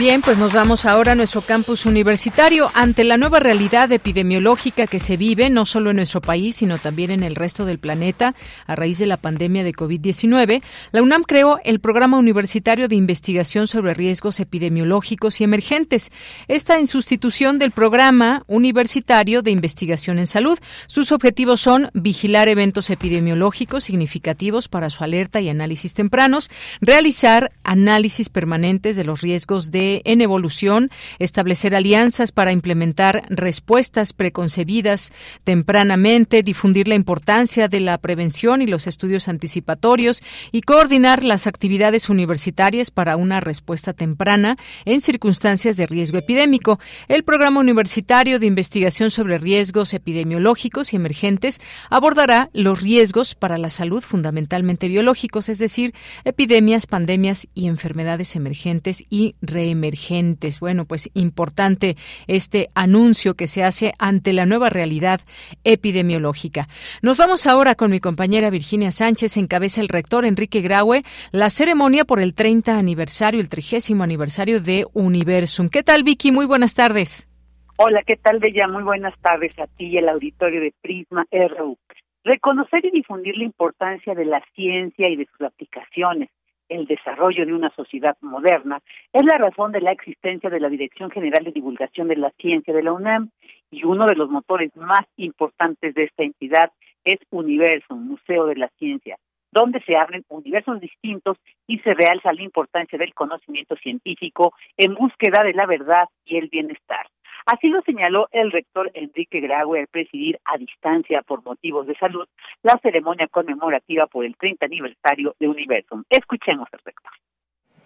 Bien, 0.00 0.22
pues 0.22 0.38
nos 0.38 0.54
vamos 0.54 0.86
ahora 0.86 1.12
a 1.12 1.14
nuestro 1.14 1.42
campus 1.42 1.84
universitario. 1.84 2.70
Ante 2.72 3.04
la 3.04 3.18
nueva 3.18 3.38
realidad 3.38 3.92
epidemiológica 3.92 4.86
que 4.86 4.98
se 4.98 5.18
vive 5.18 5.50
no 5.50 5.66
solo 5.66 5.90
en 5.90 5.96
nuestro 5.96 6.22
país, 6.22 6.56
sino 6.56 6.78
también 6.78 7.10
en 7.10 7.22
el 7.22 7.34
resto 7.34 7.66
del 7.66 7.78
planeta 7.78 8.34
a 8.66 8.76
raíz 8.76 8.96
de 8.96 9.04
la 9.04 9.18
pandemia 9.18 9.62
de 9.62 9.74
COVID-19, 9.74 10.62
la 10.92 11.02
UNAM 11.02 11.24
creó 11.24 11.60
el 11.64 11.80
Programa 11.80 12.16
Universitario 12.16 12.88
de 12.88 12.96
Investigación 12.96 13.66
sobre 13.66 13.92
Riesgos 13.92 14.40
Epidemiológicos 14.40 15.38
y 15.42 15.44
Emergentes. 15.44 16.10
Esta 16.48 16.78
en 16.78 16.86
sustitución 16.86 17.58
del 17.58 17.70
Programa 17.70 18.40
Universitario 18.46 19.42
de 19.42 19.50
Investigación 19.50 20.18
en 20.18 20.26
Salud. 20.26 20.58
Sus 20.86 21.12
objetivos 21.12 21.60
son 21.60 21.90
vigilar 21.92 22.48
eventos 22.48 22.88
epidemiológicos 22.88 23.84
significativos 23.84 24.66
para 24.66 24.88
su 24.88 25.04
alerta 25.04 25.42
y 25.42 25.50
análisis 25.50 25.92
tempranos, 25.92 26.50
realizar 26.80 27.52
análisis 27.64 28.30
permanentes 28.30 28.96
de 28.96 29.04
los 29.04 29.20
riesgos 29.20 29.70
de 29.70 29.89
en 30.04 30.20
evolución, 30.20 30.90
establecer 31.18 31.74
alianzas 31.74 32.32
para 32.32 32.52
implementar 32.52 33.24
respuestas 33.28 34.12
preconcebidas 34.12 35.12
tempranamente, 35.44 36.42
difundir 36.42 36.88
la 36.88 36.94
importancia 36.94 37.68
de 37.68 37.80
la 37.80 37.98
prevención 37.98 38.62
y 38.62 38.66
los 38.66 38.86
estudios 38.86 39.28
anticipatorios 39.28 40.22
y 40.52 40.62
coordinar 40.62 41.24
las 41.24 41.46
actividades 41.46 42.08
universitarias 42.08 42.90
para 42.90 43.16
una 43.16 43.40
respuesta 43.40 43.92
temprana 43.92 44.56
en 44.84 45.00
circunstancias 45.00 45.76
de 45.76 45.86
riesgo 45.86 46.18
epidémico. 46.18 46.78
El 47.08 47.24
Programa 47.24 47.60
Universitario 47.60 48.38
de 48.38 48.46
Investigación 48.46 49.10
sobre 49.10 49.38
Riesgos 49.38 49.94
Epidemiológicos 49.94 50.92
y 50.92 50.96
Emergentes 50.96 51.60
abordará 51.88 52.50
los 52.52 52.80
riesgos 52.80 53.34
para 53.34 53.58
la 53.58 53.70
salud 53.70 54.02
fundamentalmente 54.02 54.88
biológicos, 54.88 55.48
es 55.48 55.58
decir, 55.58 55.94
epidemias, 56.24 56.86
pandemias 56.86 57.48
y 57.54 57.66
enfermedades 57.66 58.36
emergentes 58.36 59.04
y 59.10 59.34
reemergentes 59.40 59.79
emergentes. 59.80 60.60
Bueno, 60.60 60.84
pues 60.84 61.10
importante 61.14 61.96
este 62.26 62.68
anuncio 62.74 63.34
que 63.34 63.46
se 63.46 63.64
hace 63.64 63.94
ante 63.98 64.32
la 64.32 64.46
nueva 64.46 64.68
realidad 64.68 65.20
epidemiológica. 65.64 66.68
Nos 67.02 67.16
vamos 67.16 67.46
ahora 67.46 67.74
con 67.74 67.90
mi 67.90 68.00
compañera 68.00 68.50
Virginia 68.50 68.90
Sánchez, 68.90 69.36
encabeza 69.36 69.80
el 69.80 69.88
rector 69.88 70.24
Enrique 70.26 70.60
Graue 70.60 71.02
la 71.32 71.50
ceremonia 71.50 72.04
por 72.04 72.20
el 72.20 72.34
30 72.34 72.78
aniversario, 72.78 73.40
el 73.40 73.48
30 73.48 74.02
aniversario 74.02 74.60
de 74.60 74.84
Universum. 74.92 75.68
¿Qué 75.68 75.82
tal, 75.82 76.02
Vicky? 76.02 76.32
Muy 76.32 76.46
buenas 76.46 76.74
tardes. 76.74 77.28
Hola, 77.76 78.02
¿qué 78.06 78.16
tal, 78.16 78.38
Bella? 78.40 78.68
Muy 78.68 78.82
buenas 78.82 79.18
tardes 79.20 79.58
a 79.58 79.66
ti 79.66 79.86
y 79.86 79.98
al 79.98 80.08
auditorio 80.10 80.60
de 80.60 80.74
Prisma 80.82 81.24
RU. 81.30 81.78
Reconocer 82.24 82.84
y 82.84 82.90
difundir 82.90 83.36
la 83.38 83.44
importancia 83.44 84.14
de 84.14 84.26
la 84.26 84.42
ciencia 84.54 85.08
y 85.08 85.16
de 85.16 85.26
sus 85.26 85.40
aplicaciones 85.46 86.28
el 86.70 86.86
desarrollo 86.86 87.44
de 87.44 87.52
una 87.52 87.70
sociedad 87.70 88.16
moderna, 88.22 88.80
es 89.12 89.24
la 89.24 89.36
razón 89.36 89.72
de 89.72 89.82
la 89.82 89.92
existencia 89.92 90.48
de 90.48 90.60
la 90.60 90.70
Dirección 90.70 91.10
General 91.10 91.44
de 91.44 91.52
Divulgación 91.52 92.08
de 92.08 92.16
la 92.16 92.30
Ciencia 92.38 92.72
de 92.72 92.82
la 92.82 92.92
UNAM 92.92 93.30
y 93.70 93.84
uno 93.84 94.06
de 94.06 94.14
los 94.14 94.30
motores 94.30 94.74
más 94.76 95.02
importantes 95.16 95.94
de 95.94 96.04
esta 96.04 96.22
entidad 96.22 96.72
es 97.04 97.18
Universo, 97.30 97.94
Museo 97.96 98.46
de 98.46 98.56
la 98.56 98.68
Ciencia, 98.78 99.16
donde 99.52 99.80
se 99.82 99.96
abren 99.96 100.24
universos 100.28 100.80
distintos 100.80 101.36
y 101.66 101.78
se 101.80 101.92
realza 101.92 102.32
la 102.32 102.42
importancia 102.42 102.98
del 102.98 103.14
conocimiento 103.14 103.76
científico 103.76 104.54
en 104.76 104.94
búsqueda 104.94 105.42
de 105.42 105.54
la 105.54 105.66
verdad 105.66 106.04
y 106.24 106.36
el 106.36 106.48
bienestar. 106.48 107.06
Así 107.52 107.66
lo 107.66 107.82
señaló 107.82 108.28
el 108.30 108.52
rector 108.52 108.92
Enrique 108.94 109.40
Graue 109.40 109.80
al 109.80 109.88
presidir 109.88 110.38
a 110.44 110.56
distancia 110.56 111.20
por 111.22 111.44
motivos 111.44 111.84
de 111.88 111.96
salud 111.96 112.24
la 112.62 112.78
ceremonia 112.80 113.26
conmemorativa 113.26 114.06
por 114.06 114.24
el 114.24 114.36
30 114.36 114.66
aniversario 114.66 115.34
de 115.40 115.48
Universum. 115.48 116.04
Escuchemos 116.08 116.68
al 116.70 116.78
rector 116.84 117.10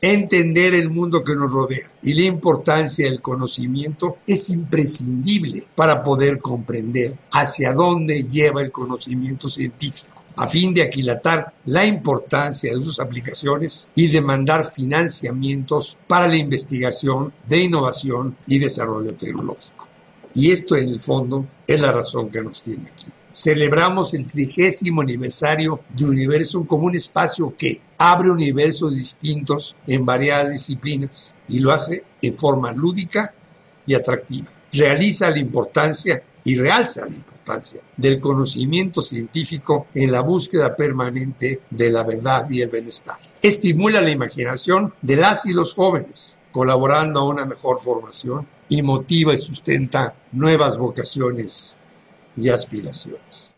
entender 0.03 0.74
el 0.74 0.90
mundo 0.90 1.24
que 1.24 1.35
nos 1.35 1.55
rodea 1.55 1.88
y 2.03 2.12
la 2.12 2.27
importancia 2.27 3.09
del 3.09 3.22
conocimiento 3.22 4.18
es 4.27 4.50
imprescindible 4.50 5.64
para 5.74 6.03
poder 6.03 6.40
comprender 6.40 7.14
hacia 7.33 7.72
dónde 7.72 8.24
lleva 8.24 8.61
el 8.61 8.70
conocimiento 8.70 9.48
científico 9.48 10.13
a 10.37 10.49
fin 10.49 10.75
de 10.75 10.83
aquilatar 10.83 11.53
la 11.66 11.85
importancia 11.85 12.75
de 12.75 12.83
sus 12.83 13.01
aplicaciones 13.01 13.88
y 13.94 14.09
demandar 14.09 14.64
financiamientos 14.64 15.97
para 16.09 16.27
la 16.27 16.37
investigación 16.37 17.33
de 17.47 17.61
innovación 17.61 18.37
y 18.47 18.59
desarrollo 18.59 19.14
tecnológico. 19.14 19.88
Y 20.35 20.51
esto 20.51 20.77
en 20.77 20.88
el 20.88 21.01
fondo 21.01 21.47
es 21.66 21.81
la 21.81 21.92
razón 21.92 22.31
que 22.31 22.42
nos 22.42 22.61
tiene 22.62 22.88
aquí. 22.88 23.07
Celebramos 23.33 24.14
el 24.14 24.27
trigésimo 24.27 25.01
aniversario 25.01 25.81
de 25.88 26.05
Universum 26.05 26.66
como 26.66 26.87
un 26.87 26.94
espacio 26.94 27.55
que 27.57 27.81
abre 27.99 28.31
universos 28.31 28.97
distintos 28.97 29.77
en 29.87 30.05
variadas 30.05 30.53
disciplinas 30.53 31.37
y 31.49 31.59
lo 31.59 31.73
hace 31.73 32.05
en 32.23 32.35
forma 32.35 32.73
lúdica 32.73 33.35
y 33.87 33.94
atractiva. 33.94 34.49
Realiza 34.73 35.31
la 35.31 35.38
importancia 35.38 36.23
y 36.45 36.57
realza 36.57 37.07
la 37.07 37.15
importancia 37.15 37.81
del 37.97 38.21
conocimiento 38.21 39.01
científico 39.01 39.87
en 39.95 40.13
la 40.13 40.21
búsqueda 40.21 40.77
permanente 40.77 41.63
de 41.71 41.91
la 41.91 42.05
verdad 42.05 42.49
y 42.51 42.61
el 42.61 42.69
bienestar. 42.69 43.19
Estimula 43.41 44.01
la 44.01 44.11
imaginación 44.11 44.93
de 45.03 45.17
las 45.17 45.47
y 45.47 45.53
los 45.53 45.75
jóvenes, 45.75 46.39
colaborando 46.53 47.21
a 47.21 47.25
una 47.25 47.47
mejor 47.47 47.79
formación 47.79 48.47
y 48.69 48.83
motiva 48.83 49.35
y 49.35 49.39
sustenta 49.39 50.15
nuevas 50.33 50.79
vocaciones 50.79 51.79
y 52.37 52.49
aspiraciones. 52.49 53.54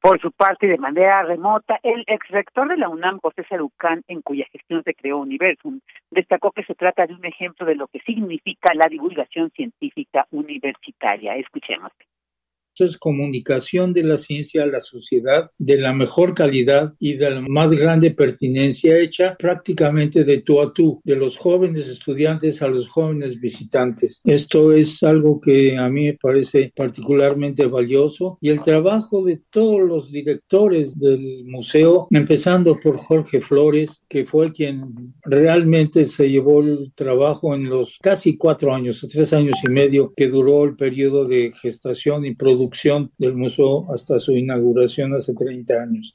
Por 0.00 0.20
su 0.20 0.30
parte, 0.30 0.68
de 0.68 0.78
manera 0.78 1.24
remota, 1.24 1.80
el 1.82 2.04
exrector 2.06 2.68
de 2.68 2.76
la 2.76 2.88
UNAM, 2.88 3.18
José 3.18 3.44
Sarucán, 3.48 4.04
en 4.06 4.22
cuya 4.22 4.46
gestión 4.52 4.84
se 4.84 4.94
creó 4.94 5.18
Universum, 5.18 5.80
destacó 6.10 6.52
que 6.52 6.62
se 6.62 6.76
trata 6.76 7.06
de 7.06 7.14
un 7.14 7.24
ejemplo 7.24 7.66
de 7.66 7.74
lo 7.74 7.88
que 7.88 7.98
significa 8.00 8.72
la 8.74 8.86
divulgación 8.86 9.50
científica 9.50 10.26
universitaria. 10.30 11.34
Escuchemos. 11.34 11.90
Es 12.84 12.98
comunicación 12.98 13.92
de 13.92 14.02
la 14.02 14.16
ciencia 14.16 14.62
a 14.62 14.66
la 14.66 14.80
sociedad 14.80 15.50
de 15.58 15.78
la 15.78 15.92
mejor 15.92 16.34
calidad 16.34 16.94
y 16.98 17.14
de 17.14 17.30
la 17.30 17.40
más 17.48 17.72
grande 17.72 18.10
pertinencia 18.10 18.98
hecha 18.98 19.36
prácticamente 19.38 20.24
de 20.24 20.38
tú 20.38 20.60
a 20.60 20.72
tú, 20.72 21.00
de 21.04 21.16
los 21.16 21.36
jóvenes 21.36 21.88
estudiantes 21.88 22.62
a 22.62 22.68
los 22.68 22.88
jóvenes 22.88 23.40
visitantes. 23.40 24.20
Esto 24.24 24.72
es 24.72 25.02
algo 25.02 25.40
que 25.40 25.76
a 25.76 25.88
mí 25.88 26.06
me 26.06 26.14
parece 26.14 26.72
particularmente 26.74 27.66
valioso 27.66 28.38
y 28.40 28.50
el 28.50 28.62
trabajo 28.62 29.24
de 29.24 29.40
todos 29.50 29.80
los 29.80 30.10
directores 30.10 30.98
del 30.98 31.44
museo, 31.44 32.08
empezando 32.10 32.78
por 32.80 32.96
Jorge 32.96 33.40
Flores, 33.40 34.02
que 34.08 34.24
fue 34.24 34.52
quien 34.52 35.14
realmente 35.22 36.04
se 36.04 36.28
llevó 36.28 36.60
el 36.60 36.92
trabajo 36.94 37.54
en 37.54 37.68
los 37.68 37.98
casi 38.00 38.36
cuatro 38.36 38.74
años, 38.74 39.02
o 39.02 39.08
tres 39.08 39.32
años 39.32 39.56
y 39.66 39.70
medio 39.70 40.12
que 40.16 40.28
duró 40.28 40.64
el 40.64 40.76
periodo 40.76 41.24
de 41.24 41.52
gestación 41.60 42.24
y 42.24 42.34
producción 42.34 42.67
del 43.18 43.34
museo 43.34 43.86
hasta 43.92 44.18
su 44.18 44.32
inauguración 44.32 45.14
hace 45.14 45.34
30 45.34 45.74
años. 45.74 46.14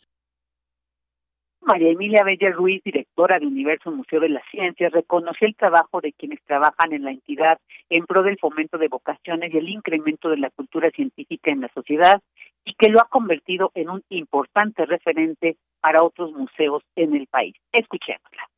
María 1.65 1.91
Emilia 1.91 2.23
Bella 2.23 2.51
Ruiz, 2.51 2.81
directora 2.83 3.39
de 3.39 3.47
Universo 3.47 3.89
Museo 3.89 4.19
de 4.19 4.27
las 4.27 4.43
Ciencias, 4.51 4.91
reconoció 4.91 5.47
el 5.47 5.55
trabajo 5.55 6.01
de 6.01 6.11
quienes 6.11 6.43
trabajan 6.43 6.91
en 6.91 7.03
la 7.03 7.11
entidad 7.11 7.57
en 7.89 8.05
pro 8.05 8.21
del 8.21 8.37
fomento 8.37 8.77
de 8.77 8.89
vocaciones 8.89 9.53
y 9.53 9.57
el 9.57 9.69
incremento 9.69 10.29
de 10.29 10.37
la 10.37 10.49
cultura 10.49 10.91
científica 10.91 11.51
en 11.51 11.61
la 11.61 11.69
sociedad 11.73 12.21
y 12.65 12.73
que 12.73 12.89
lo 12.89 12.99
ha 12.99 13.07
convertido 13.07 13.71
en 13.75 13.89
un 13.89 14.03
importante 14.09 14.85
referente 14.85 15.55
para 15.79 16.03
otros 16.03 16.33
museos 16.33 16.83
en 16.95 17.15
el 17.15 17.27
país. 17.27 17.55
Escuchémosla. 17.71 18.52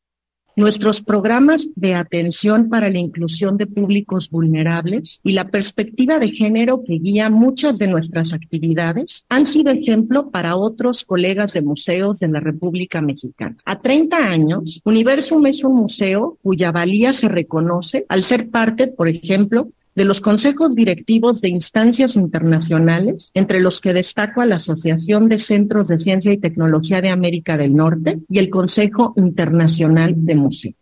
Nuestros 0.58 1.02
programas 1.02 1.68
de 1.76 1.96
atención 1.96 2.70
para 2.70 2.90
la 2.90 2.98
inclusión 2.98 3.58
de 3.58 3.68
públicos 3.68 4.30
vulnerables 4.30 5.20
y 5.22 5.34
la 5.34 5.50
perspectiva 5.50 6.18
de 6.18 6.32
género 6.32 6.82
que 6.86 6.94
guía 6.94 7.30
muchas 7.30 7.78
de 7.78 7.88
nuestras 7.88 8.32
actividades 8.32 9.26
han 9.28 9.48
sido 9.48 9.72
ejemplo 9.72 10.32
para 10.32 10.56
otros 10.56 11.04
colegas 11.04 11.52
de 11.52 11.62
museos 11.62 12.20
de 12.20 12.30
la 12.30 12.40
República 12.40 13.02
Mexicana. 13.02 13.58
A 13.66 13.82
30 13.82 14.16
años, 14.16 14.82
Universum 14.86 15.46
es 15.48 15.62
un 15.66 15.76
museo 15.76 16.38
cuya 16.42 16.72
valía 16.72 17.12
se 17.12 17.28
reconoce 17.28 18.06
al 18.08 18.24
ser 18.24 18.50
parte, 18.50 18.88
por 18.88 19.10
ejemplo, 19.10 19.68
de 19.96 20.06
los 20.06 20.20
consejos 20.20 20.76
directivos 20.76 21.40
de 21.40 21.48
instancias 21.48 22.18
internacionales, 22.18 23.32
entre 23.34 23.62
los 23.62 23.80
que 23.80 23.94
destaco 23.94 24.42
a 24.42 24.46
la 24.46 24.58
Asociación 24.58 25.30
de 25.30 25.40
Centros 25.40 25.88
de 25.88 25.98
Ciencia 25.98 26.34
y 26.34 26.38
Tecnología 26.38 27.02
de 27.02 27.10
América 27.10 27.56
del 27.56 27.76
Norte 27.76 28.20
y 28.28 28.40
el 28.40 28.50
Consejo 28.50 29.14
Internacional 29.16 30.14
de 30.18 30.36
Museos. 30.36 30.76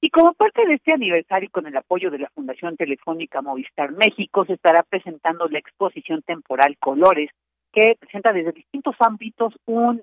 Y 0.00 0.10
como 0.10 0.32
parte 0.34 0.64
de 0.64 0.74
este 0.74 0.92
aniversario 0.92 1.50
con 1.50 1.66
el 1.66 1.76
apoyo 1.76 2.12
de 2.12 2.20
la 2.20 2.30
Fundación 2.30 2.76
Telefónica 2.76 3.42
Movistar 3.42 3.90
México, 3.90 4.44
se 4.44 4.52
estará 4.52 4.84
presentando 4.84 5.48
la 5.48 5.58
exposición 5.58 6.22
temporal 6.22 6.76
Colores, 6.78 7.30
que 7.72 7.96
presenta 7.98 8.32
desde 8.32 8.52
distintos 8.52 8.94
ámbitos 9.00 9.54
un 9.66 10.02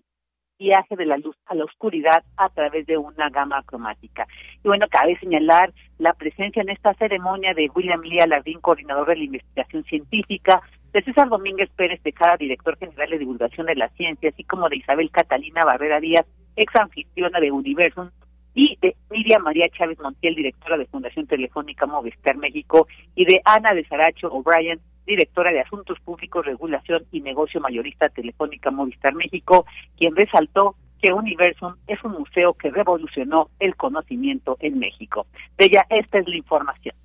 viaje 0.58 0.96
de 0.96 1.06
la 1.06 1.18
luz 1.18 1.36
a 1.46 1.56
la 1.56 1.66
oscuridad 1.66 2.24
a 2.38 2.50
través 2.50 2.86
de 2.86 2.98
una 2.98 3.30
gama 3.30 3.62
cromática. 3.64 4.28
Y 4.64 4.68
bueno, 4.68 4.86
cabe 4.90 5.18
señalar 5.20 5.74
la 5.98 6.14
presencia 6.14 6.62
en 6.62 6.70
esta 6.70 6.94
ceremonia 6.96 7.54
de 7.54 7.70
William 7.74 8.02
Lee 8.02 8.20
Alardín, 8.20 8.60
coordinador 8.62 9.08
de 9.08 9.18
la 9.18 9.24
investigación 9.24 9.84
científica, 9.84 10.62
de 10.94 11.04
César 11.04 11.30
Domínguez 11.30 11.70
Pérez 11.76 12.02
Tejada, 12.02 12.38
director 12.38 12.78
general 12.78 13.10
de 13.10 13.20
divulgación 13.20 13.68
de 13.68 13.76
la 13.76 13.90
ciencia, 13.90 14.30
así 14.30 14.44
como 14.44 14.70
de 14.70 14.78
Isabel 14.78 15.12
Catalina 15.12 15.66
Barrera 15.66 16.00
Díaz, 16.00 16.26
ex 16.56 16.74
anfitriona 16.76 17.40
de 17.40 17.52
Universum, 17.52 18.10
y 18.54 18.78
de 18.82 18.96
Miriam 19.10 19.44
María 19.44 19.68
Chávez 19.78 20.00
Montiel, 20.00 20.36
directora 20.36 20.78
de 20.78 20.86
Fundación 20.86 21.28
Telefónica 21.28 21.86
Movistar 21.86 22.38
México, 22.38 22.88
y 23.14 23.26
de 23.26 23.42
Ana 23.44 23.74
de 23.74 23.86
Saracho 23.86 24.32
O'Brien, 24.32 24.80
directora 25.06 25.52
de 25.52 25.62
Asuntos 25.62 26.00
Públicos, 26.00 26.46
Regulación 26.46 27.06
y 27.12 27.22
Negocio 27.22 27.62
Mayorista 27.62 28.10
Telefónica 28.10 28.72
Movistar 28.72 29.14
México, 29.16 29.66
quien 29.98 30.16
resaltó 30.16 30.76
que 31.02 31.14
Universum 31.14 31.76
es 31.88 32.04
un 32.04 32.14
museo 32.14 32.54
que 32.54 32.72
revolucionó 32.72 33.50
el 33.60 33.76
conocimiento 33.76 34.58
en 34.60 34.80
México. 34.80 35.28
De 35.58 35.66
ella, 35.66 35.86
esta 35.90 36.20
es 36.20 36.28
la 36.28 36.36
información. 36.36 36.96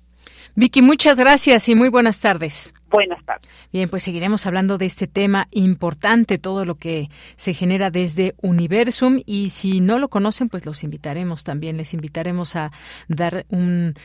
Vicky, 0.55 0.81
muchas 0.81 1.19
gracias 1.19 1.69
y 1.69 1.75
muy 1.75 1.89
buenas 1.89 2.19
tardes. 2.19 2.73
Buenas 2.91 3.23
tardes. 3.23 3.49
Bien, 3.71 3.87
pues 3.87 4.03
seguiremos 4.03 4.45
hablando 4.45 4.77
de 4.77 4.85
este 4.85 5.07
tema 5.07 5.47
importante, 5.51 6.37
todo 6.37 6.65
lo 6.65 6.75
que 6.75 7.09
se 7.37 7.53
genera 7.53 7.89
desde 7.89 8.35
Universum 8.41 9.21
y 9.25 9.49
si 9.49 9.79
no 9.79 9.97
lo 9.97 10.09
conocen, 10.09 10.49
pues 10.49 10.65
los 10.65 10.83
invitaremos 10.83 11.45
también, 11.45 11.77
les 11.77 11.93
invitaremos 11.93 12.57
a 12.57 12.71
dar 13.07 13.45
un, 13.47 13.95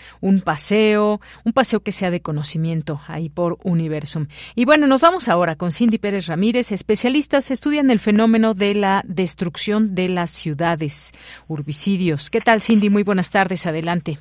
paseo, 0.44 1.20
un 1.44 1.53
paseo 1.53 1.81
que 1.81 1.90
sea 1.90 2.12
de 2.12 2.20
conocimiento 2.20 3.01
ahí 3.09 3.29
por 3.29 3.59
Universum. 3.64 4.29
Y 4.55 4.66
bueno, 4.66 4.87
nos 4.87 5.01
vamos 5.01 5.29
ahora 5.29 5.57
con 5.57 5.72
Cindy 5.72 5.99
Pérez 5.99 6.29
Ramírez, 6.29 6.70
especialistas 6.70 7.51
estudian 7.51 7.90
el 7.90 7.99
fenómeno 7.99 8.55
de 8.55 8.77
la 8.77 9.03
destrucción 9.05 9.96
de 9.96 10.09
las 10.11 10.31
ciudades, 10.31 11.12
urbicidios. 11.49 12.31
¿Qué 12.31 12.40
tal, 12.40 12.62
Cindy? 12.62 12.88
Muy 12.88 13.03
buenas 13.03 13.31
tardes, 13.31 13.66
adelante. 13.66 14.18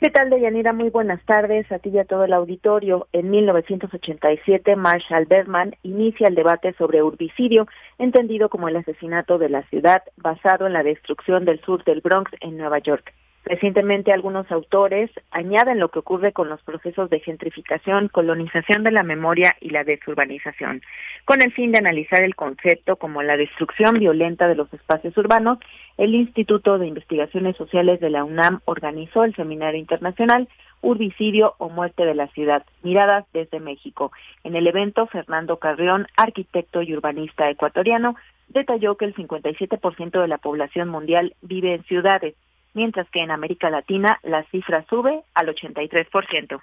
¿Qué 0.00 0.10
tal, 0.10 0.28
Deyanira? 0.28 0.72
Muy 0.72 0.90
buenas 0.90 1.24
tardes 1.24 1.70
a 1.70 1.78
ti 1.78 1.90
y 1.90 1.98
a 1.98 2.04
todo 2.04 2.24
el 2.24 2.32
auditorio. 2.32 3.06
En 3.12 3.30
1987, 3.30 4.74
Marshall 4.74 5.26
Bergman 5.26 5.76
inicia 5.84 6.26
el 6.26 6.34
debate 6.34 6.74
sobre 6.76 7.00
urbicidio, 7.00 7.68
entendido 7.98 8.48
como 8.48 8.68
el 8.68 8.76
asesinato 8.76 9.38
de 9.38 9.50
la 9.50 9.62
ciudad 9.68 10.02
basado 10.16 10.66
en 10.66 10.72
la 10.72 10.82
destrucción 10.82 11.44
del 11.44 11.60
sur 11.60 11.84
del 11.84 12.00
Bronx 12.00 12.32
en 12.40 12.56
Nueva 12.56 12.80
York. 12.80 13.14
Recientemente 13.44 14.10
algunos 14.10 14.50
autores 14.50 15.10
añaden 15.30 15.78
lo 15.78 15.90
que 15.90 15.98
ocurre 15.98 16.32
con 16.32 16.48
los 16.48 16.62
procesos 16.62 17.10
de 17.10 17.20
gentrificación, 17.20 18.08
colonización 18.08 18.84
de 18.84 18.90
la 18.90 19.02
memoria 19.02 19.54
y 19.60 19.68
la 19.68 19.84
desurbanización, 19.84 20.80
con 21.26 21.42
el 21.42 21.52
fin 21.52 21.70
de 21.70 21.78
analizar 21.78 22.22
el 22.22 22.36
concepto 22.36 22.96
como 22.96 23.22
la 23.22 23.36
destrucción 23.36 23.98
violenta 23.98 24.48
de 24.48 24.54
los 24.54 24.72
espacios 24.72 25.14
urbanos. 25.18 25.58
El 25.98 26.14
Instituto 26.14 26.78
de 26.78 26.86
Investigaciones 26.86 27.54
Sociales 27.56 28.00
de 28.00 28.08
la 28.08 28.24
UNAM 28.24 28.60
organizó 28.64 29.24
el 29.24 29.36
Seminario 29.36 29.78
Internacional 29.78 30.48
Urbicidio 30.80 31.54
o 31.58 31.68
Muerte 31.68 32.04
de 32.06 32.14
la 32.14 32.28
Ciudad, 32.28 32.64
Miradas 32.82 33.26
desde 33.34 33.60
México. 33.60 34.10
En 34.42 34.56
el 34.56 34.66
evento, 34.66 35.06
Fernando 35.06 35.58
Carrión, 35.58 36.06
arquitecto 36.16 36.82
y 36.82 36.94
urbanista 36.94 37.50
ecuatoriano, 37.50 38.16
detalló 38.48 38.96
que 38.96 39.04
el 39.04 39.14
57% 39.14 40.20
de 40.20 40.28
la 40.28 40.38
población 40.38 40.88
mundial 40.88 41.34
vive 41.42 41.74
en 41.74 41.84
ciudades 41.84 42.34
mientras 42.74 43.08
que 43.10 43.20
en 43.20 43.30
América 43.30 43.70
Latina 43.70 44.18
la 44.22 44.44
cifra 44.50 44.84
sube 44.88 45.22
al 45.34 45.48
83%. 45.48 46.60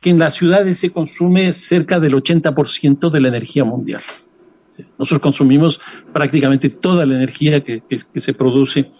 Que 0.00 0.10
en 0.10 0.18
las 0.18 0.34
ciudades 0.34 0.78
se 0.78 0.92
consume 0.92 1.52
cerca 1.52 1.98
del 1.98 2.14
80% 2.14 3.10
de 3.10 3.20
la 3.20 3.28
energía 3.28 3.64
mundial. 3.64 4.02
Nosotros 4.98 5.20
consumimos 5.20 5.80
prácticamente 6.12 6.68
toda 6.68 7.06
la 7.06 7.16
energía 7.16 7.64
que, 7.64 7.82
se 7.96 8.34
produce 8.34 8.90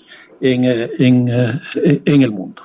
en, 0.40 0.64
eh, 0.64 0.90
eh, 0.98 2.02
en 2.04 2.22
el 2.22 2.30
mundo 2.30 2.62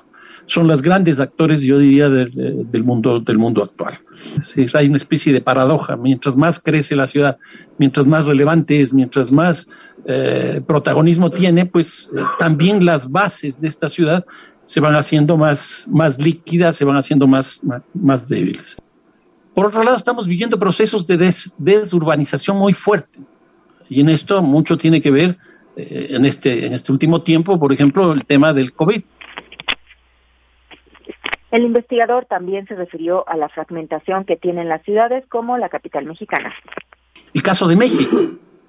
son 0.52 0.68
los 0.68 0.82
grandes 0.82 1.22
actores, 1.22 1.62
yo 1.62 1.80
diría, 1.80 2.10
del, 2.10 2.84
mundo, 2.84 3.22
del 3.22 3.38
mundo 3.38 3.64
actual. 3.64 4.00
hay 4.74 4.88
una 4.88 4.98
especie 4.98 5.32
de 5.32 5.40
paradoja. 5.40 5.96
Mientras 5.96 6.36
más 6.36 6.60
crece 6.60 6.94
la 6.94 7.08
ciudad, 7.08 7.38
mientras 7.78 8.06
más 8.06 8.26
relevante 8.26 8.82
es, 8.82 8.94
mientras 8.94 9.32
más 9.32 9.70
eh, 10.06 10.62
protagonismo 10.68 11.32
tiene, 11.32 11.66
pues 11.66 12.10
eh, 12.18 12.22
también 12.38 12.84
las 12.84 13.10
bases 13.10 13.62
de 13.62 13.70
esta 13.70 13.88
ciudad 13.88 14.26
se 14.66 14.82
van 14.82 14.96
haciendo 14.96 15.38
más, 15.38 15.88
más 15.90 16.20
líquidas, 16.20 16.76
se 16.76 16.84
van 16.84 16.98
haciendo 16.98 17.28
más, 17.28 17.62
más, 17.94 18.28
débiles. 18.28 18.76
Por 19.54 19.68
otro 19.68 19.84
lado, 19.84 19.96
estamos 19.96 20.28
viviendo 20.28 20.60
procesos 20.60 21.08
de 21.08 21.34
desurbanización 21.60 22.58
muy 22.58 22.74
fuerte. 22.74 23.20
Y 23.88 24.02
en 24.02 24.10
esto 24.10 24.42
mucho 24.42 24.78
tiene 24.78 25.00
que 25.00 25.12
ver 25.12 25.38
eh, 25.78 26.08
en, 26.10 26.26
este, 26.26 26.66
en 26.66 26.74
este 26.74 26.92
último 26.92 27.22
tiempo, 27.22 27.58
por 27.58 27.72
ejemplo, 27.72 28.12
el 28.12 28.26
tema 28.26 28.52
del 28.52 28.74
COVID. 28.74 29.02
El 31.52 31.66
investigador 31.66 32.26
también 32.26 32.66
se 32.68 32.76
refirió 32.76 33.28
a 33.28 33.36
la 33.36 33.50
fragmentación 33.50 34.24
que 34.24 34.38
tienen 34.38 34.70
las 34.70 34.84
ciudades 34.84 35.26
como 35.28 35.58
la 35.58 35.68
capital 35.68 36.06
mexicana. 36.06 36.54
El 37.34 37.44
caso 37.44 37.68
de 37.68 37.76
México. 37.76 38.18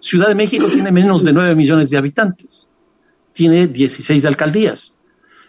Ciudad 0.00 0.26
de 0.26 0.34
México 0.34 0.66
tiene 0.66 0.90
menos 0.90 1.24
de 1.24 1.32
9 1.32 1.54
millones 1.54 1.90
de 1.90 1.98
habitantes. 1.98 2.68
Tiene 3.32 3.68
16 3.68 4.26
alcaldías. 4.26 4.98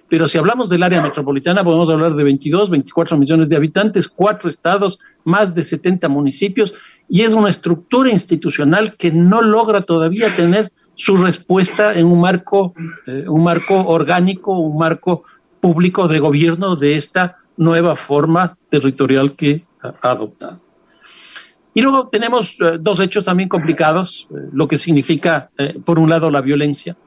Pero 0.10 0.28
si 0.28 0.38
hablamos 0.38 0.70
del 0.70 0.84
área 0.84 1.02
metropolitana, 1.02 1.64
podemos 1.64 1.90
hablar 1.90 2.14
de 2.14 2.24
22, 2.24 2.70
24 2.70 3.18
millones 3.18 3.50
de 3.50 3.56
habitantes, 3.56 4.08
cuatro 4.08 4.48
estados, 4.48 5.00
más 5.24 5.56
de 5.56 5.64
70 5.64 6.08
municipios, 6.10 6.76
y 7.10 7.22
es 7.22 7.34
una 7.34 7.50
estructura 7.50 8.12
institucional 8.12 8.96
que 8.96 9.12
no 9.12 9.42
logra 9.42 9.82
todavía 9.82 10.36
tener 10.36 10.72
su 10.94 11.18
respuesta 11.18 11.98
en 11.98 12.06
un 12.06 12.22
marco, 12.22 12.76
eh, 13.08 13.26
un 13.28 13.44
marco 13.44 13.76
orgánico, 13.88 14.60
un 14.60 14.78
marco 14.78 15.24
público 15.64 16.10
de 16.10 16.20
gobierno 16.20 16.76
de 16.76 16.98
esta 16.98 17.38
nueva 17.56 17.96
forma 17.96 18.58
territorial 18.70 19.34
que 19.38 19.64
ha 19.82 20.12
adoptado. 20.12 20.60
Y 21.74 21.82
luego 21.82 22.10
tenemos 22.10 22.58
eh, 22.60 22.78
dos 22.82 23.00
hechos 23.00 23.24
también 23.24 23.48
complicados, 23.48 24.28
eh, 24.30 24.50
lo 24.52 24.68
que 24.68 24.78
significa, 24.78 25.52
eh, 25.58 25.80
por 25.86 26.00
un 26.00 26.10
lado, 26.10 26.30
la 26.30 26.42
violencia. 26.42 26.98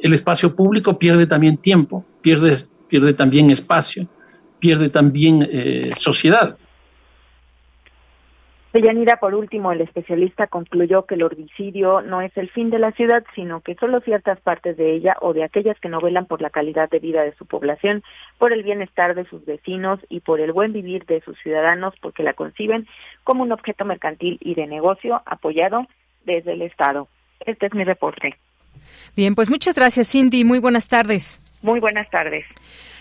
El 0.00 0.14
espacio 0.14 0.56
público 0.56 0.98
pierde 0.98 1.28
también 1.28 1.58
tiempo, 1.58 2.04
pierde, 2.20 2.58
pierde 2.88 3.14
también 3.14 3.50
espacio, 3.50 4.08
pierde 4.58 4.88
también 4.88 5.48
sociedad. 5.94 6.56
Deyanira, 8.72 9.16
por 9.16 9.34
último, 9.34 9.70
el 9.70 9.82
especialista 9.82 10.46
concluyó 10.46 11.04
que 11.04 11.16
el 11.16 11.20
herbicidio 11.20 12.00
no 12.00 12.22
es 12.22 12.34
el 12.38 12.48
fin 12.48 12.70
de 12.70 12.78
la 12.78 12.92
ciudad, 12.92 13.22
sino 13.34 13.60
que 13.60 13.74
solo 13.74 14.00
ciertas 14.00 14.40
partes 14.40 14.78
de 14.78 14.94
ella 14.94 15.14
o 15.20 15.34
de 15.34 15.44
aquellas 15.44 15.78
que 15.78 15.90
no 15.90 16.00
velan 16.00 16.24
por 16.24 16.40
la 16.40 16.48
calidad 16.48 16.88
de 16.88 16.98
vida 16.98 17.22
de 17.22 17.34
su 17.34 17.44
población, 17.44 18.02
por 18.38 18.50
el 18.50 18.62
bienestar 18.62 19.14
de 19.14 19.26
sus 19.26 19.44
vecinos 19.44 20.00
y 20.08 20.20
por 20.20 20.40
el 20.40 20.52
buen 20.52 20.72
vivir 20.72 21.04
de 21.04 21.20
sus 21.20 21.38
ciudadanos, 21.40 21.92
porque 22.00 22.22
la 22.22 22.32
conciben 22.32 22.86
como 23.24 23.42
un 23.42 23.52
objeto 23.52 23.84
mercantil 23.84 24.38
y 24.40 24.54
de 24.54 24.66
negocio 24.66 25.20
apoyado 25.26 25.86
desde 26.24 26.54
el 26.54 26.62
Estado. 26.62 27.08
Este 27.44 27.66
es 27.66 27.74
mi 27.74 27.84
reporte. 27.84 28.38
Bien, 29.14 29.34
pues 29.34 29.50
muchas 29.50 29.74
gracias, 29.74 30.10
Cindy. 30.10 30.44
Muy 30.44 30.60
buenas 30.60 30.88
tardes. 30.88 31.42
Muy 31.60 31.78
buenas 31.78 32.08
tardes. 32.08 32.46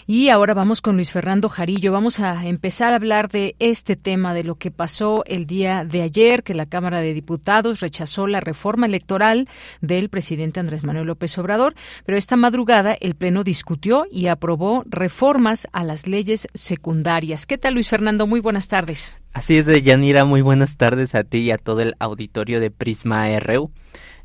Y 0.07 0.29
ahora 0.29 0.53
vamos 0.53 0.81
con 0.81 0.95
Luis 0.95 1.11
Fernando 1.11 1.47
Jarillo. 1.47 1.91
Vamos 1.91 2.19
a 2.19 2.45
empezar 2.47 2.93
a 2.93 2.95
hablar 2.95 3.29
de 3.29 3.55
este 3.59 3.95
tema, 3.95 4.33
de 4.33 4.43
lo 4.43 4.55
que 4.55 4.71
pasó 4.71 5.23
el 5.27 5.45
día 5.45 5.85
de 5.85 6.01
ayer, 6.01 6.43
que 6.43 6.55
la 6.55 6.65
Cámara 6.65 7.01
de 7.01 7.13
Diputados 7.13 7.79
rechazó 7.79 8.27
la 8.27 8.39
reforma 8.39 8.87
electoral 8.87 9.47
del 9.81 10.09
presidente 10.09 10.59
Andrés 10.59 10.83
Manuel 10.83 11.07
López 11.07 11.37
Obrador, 11.37 11.75
pero 12.05 12.17
esta 12.17 12.35
madrugada 12.35 12.93
el 12.99 13.15
Pleno 13.15 13.43
discutió 13.43 14.07
y 14.11 14.27
aprobó 14.27 14.83
reformas 14.87 15.67
a 15.71 15.83
las 15.83 16.07
leyes 16.07 16.47
secundarias. 16.53 17.45
¿Qué 17.45 17.57
tal, 17.57 17.75
Luis 17.75 17.89
Fernando? 17.89 18.27
Muy 18.27 18.39
buenas 18.39 18.67
tardes. 18.67 19.17
Así 19.33 19.57
es, 19.57 19.83
Yanira, 19.83 20.25
muy 20.25 20.41
buenas 20.41 20.75
tardes 20.75 21.15
a 21.15 21.23
ti 21.23 21.39
y 21.39 21.51
a 21.51 21.57
todo 21.57 21.79
el 21.81 21.95
auditorio 21.99 22.59
de 22.59 22.69
Prisma 22.69 23.27
RU. 23.39 23.71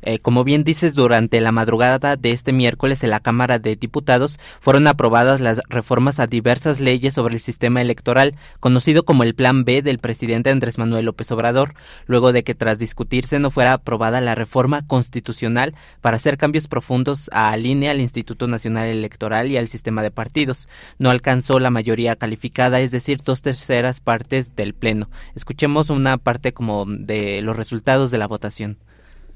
Eh, 0.01 0.19
como 0.19 0.43
bien 0.43 0.63
dices, 0.63 0.95
durante 0.95 1.41
la 1.41 1.51
madrugada 1.51 2.15
de 2.15 2.29
este 2.29 2.53
miércoles 2.53 3.03
en 3.03 3.09
la 3.09 3.19
Cámara 3.19 3.59
de 3.59 3.75
Diputados 3.75 4.39
fueron 4.59 4.87
aprobadas 4.87 5.41
las 5.41 5.61
reformas 5.69 6.19
a 6.19 6.27
diversas 6.27 6.79
leyes 6.79 7.13
sobre 7.13 7.35
el 7.35 7.39
sistema 7.39 7.81
electoral, 7.81 8.35
conocido 8.59 9.03
como 9.03 9.23
el 9.23 9.35
Plan 9.35 9.63
B 9.63 9.81
del 9.81 9.99
presidente 9.99 10.49
Andrés 10.49 10.77
Manuel 10.77 11.05
López 11.05 11.31
Obrador, 11.31 11.73
luego 12.05 12.33
de 12.33 12.43
que 12.43 12.55
tras 12.55 12.77
discutirse 12.77 13.39
no 13.39 13.51
fuera 13.51 13.73
aprobada 13.73 14.21
la 14.21 14.35
reforma 14.35 14.85
constitucional 14.87 15.75
para 16.01 16.17
hacer 16.17 16.37
cambios 16.37 16.67
profundos 16.67 17.29
a 17.33 17.55
línea 17.57 17.91
al 17.91 18.01
Instituto 18.01 18.47
Nacional 18.47 18.87
Electoral 18.87 19.51
y 19.51 19.57
al 19.57 19.67
sistema 19.67 20.03
de 20.03 20.11
partidos. 20.11 20.67
No 20.99 21.09
alcanzó 21.09 21.59
la 21.59 21.69
mayoría 21.69 22.15
calificada, 22.15 22.79
es 22.79 22.91
decir, 22.91 23.21
dos 23.23 23.41
terceras 23.41 23.99
partes 23.99 24.55
del 24.55 24.73
Pleno. 24.73 25.09
Escuchemos 25.35 25.89
una 25.89 26.17
parte 26.17 26.53
como 26.53 26.85
de 26.87 27.41
los 27.41 27.55
resultados 27.55 28.11
de 28.11 28.17
la 28.17 28.27
votación. 28.27 28.77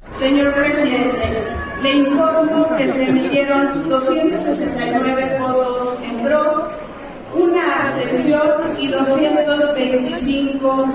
Señor 0.10 0.54
presidente, 0.54 1.48
le 1.82 1.94
informo 1.94 2.76
que 2.76 2.86
se 2.88 3.04
emitieron 3.10 3.88
269 3.88 5.38
votos 5.40 5.98
en 6.04 6.24
pro, 6.24 6.72
una 7.34 7.88
abstención 7.88 8.78
y 8.78 8.88
225 8.88 10.86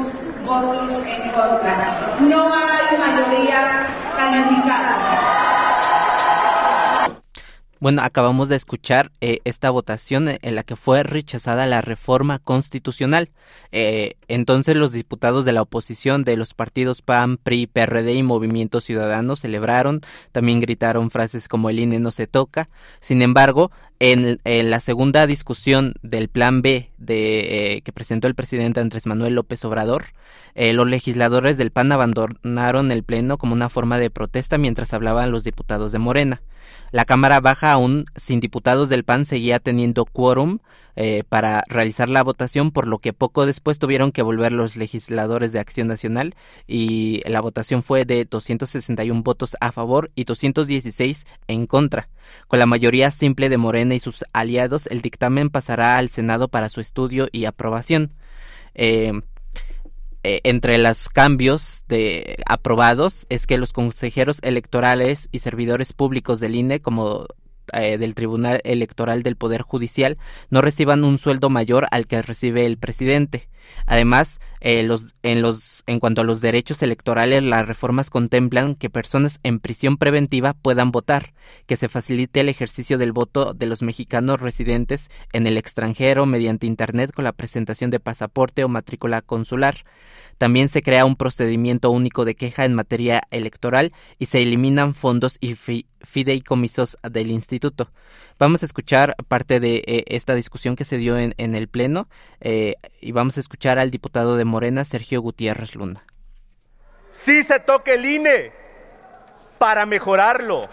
votos 0.45 0.91
en 1.07 1.31
contra. 1.31 2.17
No 2.21 2.53
hay 2.53 2.99
mayoría 2.99 3.87
calificada. 4.17 5.07
Bueno, 7.79 8.03
acabamos 8.03 8.49
de 8.49 8.57
escuchar 8.57 9.13
eh, 9.21 9.41
esta 9.45 9.71
votación 9.71 10.29
en 10.29 10.55
la 10.55 10.63
que 10.63 10.77
fue 10.77 11.03
rechazada 11.03 11.67
la 11.67 11.83
reforma 11.83 12.39
constitucional. 12.39 13.31
Eh, 13.71 14.17
entonces 14.29 14.77
los 14.77 14.93
diputados 14.93 15.45
de 15.45 15.53
la 15.53 15.63
oposición 15.63 16.25
de 16.25 16.37
los 16.37 16.55
partidos 16.55 17.03
PAN, 17.03 17.37
PRI, 17.37 17.67
PRD 17.67 18.15
y 18.15 18.23
Movimiento 18.23 18.81
Ciudadano 18.81 19.37
celebraron, 19.37 20.01
también 20.33 20.61
gritaron 20.61 21.11
frases 21.11 21.49
como 21.49 21.71
el 21.71 21.81
INE 21.81 22.01
no 22.01 22.11
se 22.11 22.27
toca. 22.27 22.69
Sin 23.01 23.23
embargo, 23.23 23.71
en, 23.99 24.41
la 24.45 24.81
segunda 24.81 25.27
discusión 25.27 25.95
del 26.03 26.29
Plan 26.29 26.63
B 26.63 26.91
de, 26.99 27.75
eh, 27.75 27.81
que 27.83 27.93
presentó 27.93 28.27
el 28.27 28.35
presidente 28.35 28.81
Andrés 28.81 29.07
Manuel 29.07 29.35
López 29.35 29.65
Obrador, 29.65 30.07
los 30.55 30.87
legisladores 30.87 31.59
del 31.59 31.71
PAN 31.71 31.93
abandonaron 31.93 32.91
el 32.91 33.03
Pleno 33.03 33.39
como 33.39 33.53
una 33.53 33.69
forma 33.69 33.99
de 33.99 34.11
protesta 34.11 34.59
mientras 34.59 34.93
hablaban 34.95 35.31
los 35.31 35.45
diputados 35.45 35.93
de 35.93 35.99
Morena. 35.99 36.43
La 36.93 37.05
Cámara 37.05 37.41
Baja, 37.41 37.73
aún 37.73 38.07
sin 38.15 38.41
diputados 38.41 38.89
del 38.89 39.05
PAN, 39.05 39.25
seguía 39.25 39.59
teniendo 39.59 40.05
quórum 40.05 40.61
eh, 40.97 41.25
para 41.29 41.63
realizar 41.69 42.09
la 42.09 42.23
votación, 42.23 42.71
por 42.71 42.87
lo 42.87 42.99
que 42.99 43.13
poco 43.13 43.45
después 43.45 43.79
tuvieron 43.79 44.13
que 44.13 44.23
volver 44.23 44.53
los 44.53 44.77
legisladores 44.77 45.53
de 45.53 45.59
Acción 45.59 45.89
Nacional 45.89 46.35
y 46.67 47.23
la 47.27 47.43
votación 47.43 47.83
fue 47.83 48.07
de 48.07 48.25
261 48.25 49.23
votos 49.23 49.57
a 49.61 49.73
favor 49.73 50.11
y 50.15 50.25
216 50.25 51.27
en 51.49 51.67
contra. 51.67 52.09
Con 52.49 52.59
la 52.59 52.67
mayoría 52.67 53.11
simple 53.11 53.49
de 53.51 53.59
Morena 53.59 53.95
y 53.95 54.01
sus 54.01 54.25
aliados, 54.33 54.87
el 54.87 55.03
dictamen 55.03 55.51
pasará 55.51 55.97
al 55.99 56.09
Senado 56.09 56.49
para 56.49 56.71
su 56.71 56.81
estudio 56.81 57.29
y 57.31 57.45
aprobación. 57.45 58.13
Eh, 58.75 59.13
eh, 60.29 60.41
entre 60.43 60.77
los 60.79 61.09
cambios 61.09 61.85
de 61.87 62.39
aprobados 62.47 63.27
es 63.29 63.47
que 63.47 63.59
los 63.59 63.73
consejeros 63.73 64.41
electorales 64.43 65.29
y 65.31 65.39
servidores 65.39 65.93
públicos 65.93 66.41
del 66.41 66.57
INE 66.57 66.81
como 66.81 67.27
eh, 67.73 67.99
del 67.99 68.15
Tribunal 68.15 68.61
Electoral 68.65 69.23
del 69.23 69.37
Poder 69.37 69.63
Judicial 69.63 70.19
no 70.51 70.61
reciban 70.61 71.05
un 71.05 71.19
sueldo 71.19 71.51
mayor 71.51 71.87
al 71.91 72.07
que 72.07 72.23
recibe 72.23 72.67
el 72.67 72.79
presidente. 72.79 73.49
Además, 73.87 74.41
eh, 74.61 74.81
en, 75.23 75.43
los, 75.43 75.85
en 75.87 76.01
cuanto 76.01 76.21
a 76.21 76.25
los 76.25 76.41
derechos 76.41 76.83
electorales, 76.83 77.43
las 77.43 77.67
reformas 77.67 78.11
contemplan 78.11 78.75
que 78.75 78.91
personas 78.91 79.39
en 79.43 79.61
prisión 79.61 79.97
preventiva 79.97 80.55
puedan 80.55 80.91
votar, 80.91 81.35
que 81.67 81.77
se 81.77 81.89
facilite 81.89 82.41
el 82.41 82.49
ejercicio 82.49 82.99
del 82.99 83.13
voto 83.13 83.55
de 83.55 83.67
los 83.67 83.83
mexicanos 83.83 84.41
residentes 84.41 85.11
en 85.33 85.47
el 85.47 85.57
extranjero 85.57 86.27
mediante 86.27 86.67
Internet 86.67 87.13
con 87.13 87.25
la 87.25 87.33
presentación 87.33 87.91
de 87.91 88.01
pasaporte 88.01 88.65
o 88.65 88.69
matrícula 88.69 89.23
consular. 89.23 89.85
También 90.39 90.69
se 90.69 90.83
crea 90.83 91.07
un 91.07 91.17
procedimiento 91.17 91.91
único 91.91 92.25
de 92.25 92.35
queja 92.35 92.65
en 92.65 92.75
materia 92.75 93.23
electoral 93.31 93.93
y 94.19 94.27
se 94.27 94.43
eliminan 94.43 94.95
fondos 94.95 95.39
y 95.41 95.55
fideicomisos 95.55 96.99
del 97.11 97.31
instituto. 97.31 97.91
Vamos 98.39 98.63
a 98.63 98.67
escuchar 98.67 99.17
parte 99.29 99.61
de 99.61 99.83
eh, 99.87 100.05
esta 100.09 100.35
discusión 100.35 100.77
que 100.77 100.85
se 100.85 100.99
dio 100.99 101.19
en, 101.19 101.35
el 101.39 101.69
Pleno 101.69 102.09
eh, 102.41 102.75
y 103.07 103.13
vamos 103.13 103.37
a 103.37 103.41
escuchar 103.41 103.79
al 103.79 103.93
diputado 103.93 104.37
de 104.37 104.45
Morena, 104.45 104.85
Sergio 104.85 105.21
Gutiérrez 105.23 105.77
Luna. 105.77 106.05
Sí 107.11 107.45
se 107.45 107.61
toque 107.61 107.95
el 107.95 108.05
INE 108.05 108.53
para 109.59 109.87
mejorarlo 109.87 110.69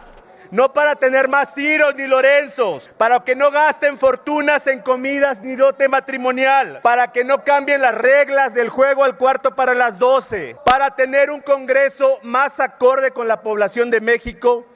no 0.54 0.72
para 0.72 0.96
tener 0.96 1.30
más 1.30 1.56
Ciros 1.56 1.96
ni 1.96 2.06
Lorenzos, 2.06 2.92
para 2.98 3.24
que 3.24 3.36
no 3.36 3.50
gasten 3.50 3.98
fortunas 3.98 4.68
en 4.68 4.82
comidas 4.82 5.42
ni 5.42 5.56
dote 5.56 5.90
matrimonial, 5.90 6.80
para 6.84 7.12
que 7.12 7.24
no 7.24 7.44
cambien 7.44 7.82
las 7.82 7.96
reglas 7.96 8.54
del 8.54 8.70
juego 8.70 9.04
al 9.04 9.18
cuarto 9.18 9.56
para 9.56 9.74
las 9.74 9.98
doce, 9.98 10.56
para 10.64 10.96
tener 10.96 11.32
un 11.32 11.42
Congreso 11.42 12.20
más 12.22 12.60
acorde 12.60 13.10
con 13.10 13.28
la 13.28 13.42
población 13.42 13.90
de 13.90 14.00
México 14.00 14.68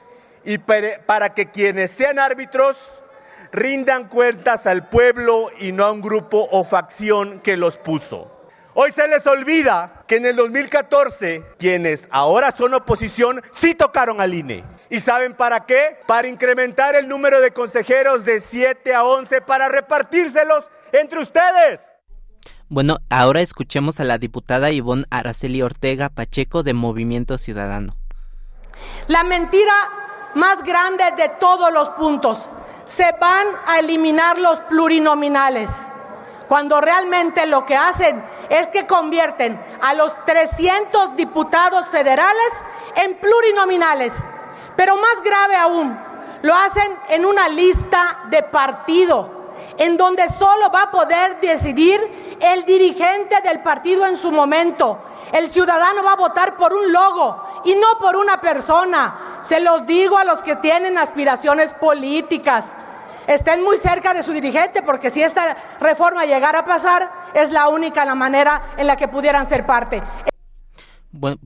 y 0.44 0.58
para 0.58 1.32
que 1.32 1.48
quienes 1.52 1.92
sean 1.92 2.18
árbitros 2.18 3.00
rindan 3.52 4.08
cuentas 4.08 4.66
al 4.66 4.88
pueblo 4.88 5.50
y 5.58 5.72
no 5.72 5.84
a 5.84 5.92
un 5.92 6.00
grupo 6.00 6.48
o 6.50 6.64
facción 6.64 7.40
que 7.40 7.56
los 7.56 7.76
puso. 7.76 8.30
Hoy 8.74 8.92
se 8.92 9.08
les 9.08 9.26
olvida 9.26 10.04
que 10.06 10.16
en 10.16 10.26
el 10.26 10.36
2014 10.36 11.42
quienes 11.58 12.08
ahora 12.12 12.52
son 12.52 12.74
oposición 12.74 13.42
sí 13.50 13.74
tocaron 13.74 14.20
al 14.20 14.34
INE. 14.34 14.64
¿Y 14.88 15.00
saben 15.00 15.34
para 15.34 15.66
qué? 15.66 15.98
Para 16.06 16.28
incrementar 16.28 16.94
el 16.94 17.08
número 17.08 17.40
de 17.40 17.50
consejeros 17.50 18.24
de 18.24 18.40
7 18.40 18.94
a 18.94 19.02
11 19.04 19.40
para 19.40 19.68
repartírselos 19.68 20.70
entre 20.92 21.20
ustedes. 21.20 21.92
Bueno, 22.68 22.98
ahora 23.10 23.40
escuchemos 23.40 23.98
a 23.98 24.04
la 24.04 24.18
diputada 24.18 24.70
Ivonne 24.70 25.06
Araceli 25.10 25.62
Ortega 25.62 26.10
Pacheco 26.10 26.62
de 26.62 26.74
Movimiento 26.74 27.36
Ciudadano. 27.36 27.96
La 29.08 29.24
mentira 29.24 29.72
más 30.34 30.62
grande 30.62 31.04
de 31.16 31.30
todos 31.40 31.72
los 31.72 31.90
puntos. 31.90 32.48
Se 32.88 33.12
van 33.20 33.46
a 33.66 33.80
eliminar 33.80 34.38
los 34.38 34.60
plurinominales 34.60 35.88
cuando 36.48 36.80
realmente 36.80 37.44
lo 37.44 37.66
que 37.66 37.76
hacen 37.76 38.24
es 38.48 38.68
que 38.68 38.86
convierten 38.86 39.62
a 39.82 39.92
los 39.92 40.24
300 40.24 41.14
diputados 41.14 41.86
federales 41.88 42.64
en 42.96 43.14
plurinominales. 43.18 44.14
Pero 44.74 44.96
más 44.96 45.22
grave 45.22 45.54
aún, 45.56 46.00
lo 46.40 46.54
hacen 46.54 46.90
en 47.10 47.26
una 47.26 47.46
lista 47.50 48.20
de 48.30 48.42
partido 48.42 49.37
en 49.78 49.96
donde 49.96 50.28
solo 50.28 50.70
va 50.70 50.84
a 50.84 50.90
poder 50.90 51.40
decidir 51.40 52.00
el 52.40 52.64
dirigente 52.64 53.40
del 53.42 53.60
partido 53.60 54.06
en 54.06 54.16
su 54.16 54.30
momento. 54.30 54.98
El 55.32 55.48
ciudadano 55.48 56.02
va 56.02 56.12
a 56.12 56.16
votar 56.16 56.56
por 56.56 56.72
un 56.72 56.92
logo 56.92 57.62
y 57.64 57.74
no 57.74 57.98
por 57.98 58.16
una 58.16 58.40
persona. 58.40 59.40
Se 59.42 59.60
los 59.60 59.86
digo 59.86 60.18
a 60.18 60.24
los 60.24 60.40
que 60.40 60.56
tienen 60.56 60.98
aspiraciones 60.98 61.74
políticas. 61.74 62.76
Estén 63.26 63.62
muy 63.62 63.76
cerca 63.76 64.14
de 64.14 64.22
su 64.22 64.32
dirigente 64.32 64.82
porque 64.82 65.10
si 65.10 65.22
esta 65.22 65.56
reforma 65.80 66.24
llegara 66.24 66.60
a 66.60 66.64
pasar, 66.64 67.10
es 67.34 67.50
la 67.50 67.68
única 67.68 68.04
la 68.06 68.14
manera 68.14 68.62
en 68.78 68.86
la 68.86 68.96
que 68.96 69.06
pudieran 69.06 69.46
ser 69.46 69.66
parte. 69.66 70.02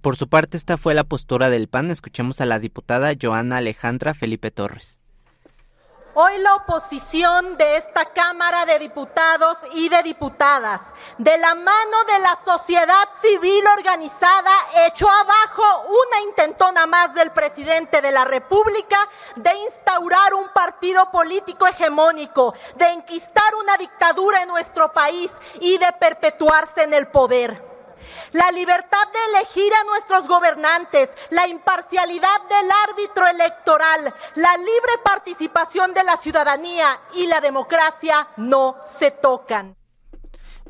Por 0.00 0.16
su 0.16 0.28
parte, 0.28 0.56
esta 0.56 0.76
fue 0.76 0.94
la 0.94 1.04
postura 1.04 1.48
del 1.50 1.68
PAN. 1.68 1.90
Escuchemos 1.90 2.40
a 2.40 2.46
la 2.46 2.58
diputada 2.58 3.12
Joana 3.20 3.58
Alejandra 3.58 4.14
Felipe 4.14 4.50
Torres. 4.50 5.01
Hoy 6.14 6.36
la 6.40 6.56
oposición 6.56 7.56
de 7.56 7.78
esta 7.78 8.04
Cámara 8.04 8.66
de 8.66 8.78
Diputados 8.78 9.56
y 9.72 9.88
de 9.88 10.02
Diputadas, 10.02 10.82
de 11.16 11.38
la 11.38 11.54
mano 11.54 12.04
de 12.06 12.18
la 12.18 12.38
sociedad 12.44 13.08
civil 13.22 13.66
organizada, 13.66 14.50
echó 14.88 15.08
abajo 15.08 15.62
una 15.88 16.20
intentona 16.28 16.84
más 16.84 17.14
del 17.14 17.30
presidente 17.30 18.02
de 18.02 18.12
la 18.12 18.26
República 18.26 19.08
de 19.36 19.54
instaurar 19.64 20.34
un 20.34 20.50
partido 20.50 21.10
político 21.10 21.66
hegemónico, 21.66 22.52
de 22.76 22.88
enquistar 22.88 23.54
una 23.54 23.78
dictadura 23.78 24.42
en 24.42 24.48
nuestro 24.48 24.92
país 24.92 25.30
y 25.62 25.78
de 25.78 25.92
perpetuarse 25.98 26.82
en 26.82 26.92
el 26.92 27.06
poder 27.06 27.71
la 28.32 28.50
libertad 28.50 29.08
de 29.12 29.38
elegir 29.38 29.72
a 29.74 29.84
nuestros 29.84 30.28
gobernantes, 30.28 31.10
la 31.30 31.46
imparcialidad 31.46 32.40
del 32.48 32.70
árbitro 32.88 33.26
electoral, 33.26 34.14
la 34.36 34.56
libre 34.56 34.98
participación 35.04 35.94
de 35.94 36.04
la 36.04 36.16
ciudadanía 36.16 37.00
y 37.14 37.26
la 37.26 37.40
democracia 37.40 38.28
no 38.36 38.76
se 38.82 39.10
tocan. 39.10 39.76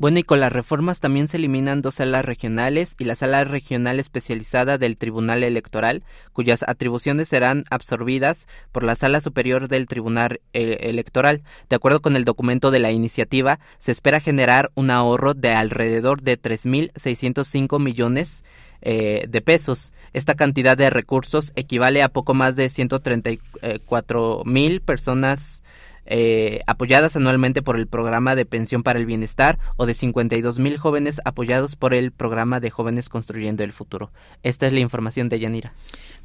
Bueno, 0.03 0.19
y 0.19 0.23
con 0.23 0.41
las 0.41 0.51
reformas 0.51 0.99
también 0.99 1.29
se 1.29 1.37
eliminan 1.37 1.81
dos 1.81 1.95
salas 1.95 2.25
regionales 2.25 2.97
y 2.99 3.05
la 3.05 3.15
sala 3.15 3.45
regional 3.45 4.01
especializada 4.01 4.77
del 4.77 4.97
Tribunal 4.97 5.45
Electoral, 5.45 6.03
cuyas 6.33 6.65
atribuciones 6.67 7.29
serán 7.29 7.63
absorbidas 7.69 8.49
por 8.73 8.83
la 8.83 8.97
sala 8.97 9.21
superior 9.21 9.69
del 9.69 9.87
Tribunal 9.87 10.41
eh, 10.51 10.89
Electoral. 10.89 11.43
De 11.69 11.77
acuerdo 11.77 12.01
con 12.01 12.17
el 12.17 12.25
documento 12.25 12.69
de 12.69 12.79
la 12.79 12.91
iniciativa, 12.91 13.61
se 13.79 13.93
espera 13.93 14.19
generar 14.19 14.71
un 14.75 14.91
ahorro 14.91 15.35
de 15.35 15.53
alrededor 15.53 16.21
de 16.21 16.37
3.605 16.37 17.79
millones 17.79 18.43
eh, 18.81 19.25
de 19.29 19.39
pesos. 19.39 19.93
Esta 20.11 20.35
cantidad 20.35 20.75
de 20.75 20.89
recursos 20.89 21.53
equivale 21.55 22.03
a 22.03 22.09
poco 22.09 22.33
más 22.33 22.57
de 22.57 22.67
134 22.67 24.43
mil 24.43 24.81
personas 24.81 25.62
eh, 26.05 26.61
apoyadas 26.67 27.15
anualmente 27.15 27.61
por 27.61 27.77
el 27.77 27.87
programa 27.87 28.35
de 28.35 28.45
pensión 28.45 28.83
para 28.83 28.99
el 28.99 29.05
bienestar 29.05 29.59
o 29.77 29.85
de 29.85 29.93
52 29.93 30.59
mil 30.59 30.77
jóvenes 30.77 31.21
apoyados 31.25 31.75
por 31.75 31.93
el 31.93 32.11
programa 32.11 32.59
de 32.59 32.69
jóvenes 32.69 33.09
construyendo 33.09 33.63
el 33.63 33.73
futuro. 33.73 34.11
Esta 34.43 34.67
es 34.67 34.73
la 34.73 34.79
información 34.79 35.29
de 35.29 35.39
Yanira. 35.39 35.73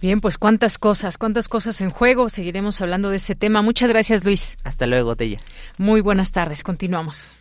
Bien, 0.00 0.20
pues 0.20 0.38
cuántas 0.38 0.78
cosas, 0.78 1.18
cuántas 1.18 1.48
cosas 1.48 1.80
en 1.80 1.90
juego. 1.90 2.28
Seguiremos 2.28 2.80
hablando 2.80 3.10
de 3.10 3.16
ese 3.16 3.34
tema. 3.34 3.62
Muchas 3.62 3.88
gracias, 3.88 4.24
Luis. 4.24 4.58
Hasta 4.64 4.86
luego, 4.86 5.16
Tella. 5.16 5.38
Muy 5.76 6.00
buenas 6.00 6.32
tardes. 6.32 6.62
Continuamos. 6.62 7.34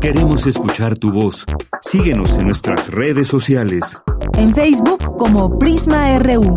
Queremos 0.00 0.46
escuchar 0.48 0.96
tu 0.96 1.12
voz. 1.12 1.44
Síguenos 1.80 2.36
en 2.38 2.46
nuestras 2.46 2.90
redes 2.90 3.28
sociales. 3.28 4.02
En 4.36 4.52
Facebook 4.52 5.16
como 5.16 5.58
Prisma 5.58 6.18
RU 6.18 6.56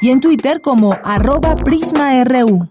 y 0.00 0.10
en 0.10 0.20
Twitter 0.20 0.60
como 0.60 0.96
arroba 1.04 1.56
PrismaRU. 1.56 2.70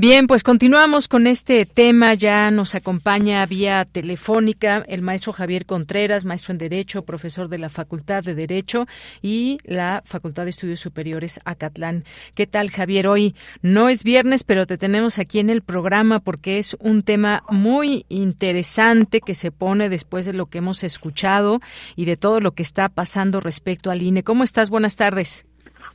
Bien, 0.00 0.26
pues 0.26 0.42
continuamos 0.42 1.08
con 1.08 1.26
este 1.26 1.66
tema. 1.66 2.14
Ya 2.14 2.50
nos 2.50 2.74
acompaña 2.74 3.44
vía 3.44 3.84
telefónica 3.84 4.82
el 4.88 5.02
maestro 5.02 5.34
Javier 5.34 5.66
Contreras, 5.66 6.24
maestro 6.24 6.52
en 6.52 6.58
Derecho, 6.58 7.04
profesor 7.04 7.50
de 7.50 7.58
la 7.58 7.68
Facultad 7.68 8.22
de 8.22 8.34
Derecho 8.34 8.86
y 9.20 9.58
la 9.62 10.02
Facultad 10.06 10.44
de 10.44 10.50
Estudios 10.50 10.80
Superiores 10.80 11.38
Acatlán. 11.44 12.06
¿Qué 12.34 12.46
tal, 12.46 12.70
Javier? 12.70 13.08
Hoy 13.08 13.34
no 13.60 13.90
es 13.90 14.02
viernes, 14.02 14.42
pero 14.42 14.66
te 14.66 14.78
tenemos 14.78 15.18
aquí 15.18 15.38
en 15.38 15.50
el 15.50 15.60
programa 15.60 16.20
porque 16.20 16.58
es 16.58 16.78
un 16.80 17.02
tema 17.02 17.44
muy 17.50 18.06
interesante 18.08 19.20
que 19.20 19.34
se 19.34 19.52
pone 19.52 19.90
después 19.90 20.24
de 20.24 20.32
lo 20.32 20.46
que 20.46 20.56
hemos 20.56 20.82
escuchado 20.82 21.60
y 21.94 22.06
de 22.06 22.16
todo 22.16 22.40
lo 22.40 22.52
que 22.52 22.62
está 22.62 22.88
pasando 22.88 23.38
respecto 23.40 23.90
al 23.90 24.00
INE. 24.00 24.22
¿Cómo 24.22 24.44
estás? 24.44 24.70
Buenas 24.70 24.96
tardes. 24.96 25.44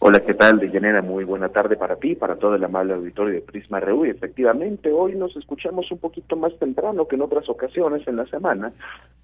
Hola, 0.07 0.19
¿qué 0.19 0.35
tal, 0.35 0.59
Deyanira? 0.59 1.01
Muy 1.01 1.23
buena 1.23 1.49
tarde 1.49 1.77
para 1.77 1.95
ti, 1.95 2.13
para 2.13 2.35
todo 2.35 2.53
el 2.53 2.63
amable 2.63 2.93
auditorio 2.93 3.33
de 3.33 3.41
Prisma 3.41 3.79
RU. 3.79 4.05
Y 4.05 4.11
efectivamente, 4.11 4.91
hoy 4.91 5.15
nos 5.15 5.35
escuchamos 5.35 5.91
un 5.91 5.97
poquito 5.97 6.35
más 6.35 6.55
temprano 6.59 7.07
que 7.07 7.15
en 7.15 7.23
otras 7.23 7.49
ocasiones 7.49 8.07
en 8.07 8.17
la 8.17 8.27
semana, 8.27 8.71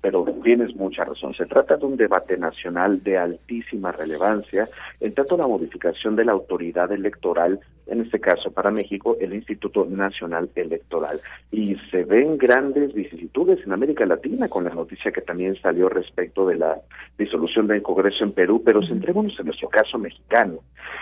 pero 0.01 0.25
tienes 0.43 0.75
mucha 0.75 1.03
razón. 1.03 1.35
Se 1.35 1.45
trata 1.45 1.77
de 1.77 1.85
un 1.85 1.97
debate 1.97 2.35
nacional 2.35 3.03
de 3.03 3.15
altísima 3.19 3.91
relevancia, 3.91 4.67
en 4.99 5.13
tanto 5.13 5.37
la 5.37 5.45
modificación 5.45 6.15
de 6.15 6.25
la 6.25 6.31
autoridad 6.31 6.91
electoral, 6.91 7.59
en 7.85 8.01
este 8.01 8.19
caso 8.19 8.49
para 8.49 8.71
México, 8.71 9.17
el 9.19 9.35
Instituto 9.35 9.85
Nacional 9.85 10.49
Electoral. 10.55 11.19
Y 11.51 11.75
se 11.91 12.05
ven 12.05 12.39
grandes 12.39 12.91
vicisitudes 12.95 13.59
en 13.63 13.73
América 13.73 14.07
Latina 14.07 14.47
con 14.47 14.63
la 14.63 14.71
noticia 14.71 15.11
que 15.11 15.21
también 15.21 15.55
salió 15.61 15.89
respecto 15.89 16.47
de 16.47 16.55
la 16.55 16.81
disolución 17.19 17.67
del 17.67 17.83
Congreso 17.83 18.23
en 18.23 18.31
Perú, 18.31 18.63
pero 18.65 18.81
centrémonos 18.81 19.39
en 19.39 19.45
nuestro 19.45 19.69
caso 19.69 19.99
mexicano. 19.99 20.61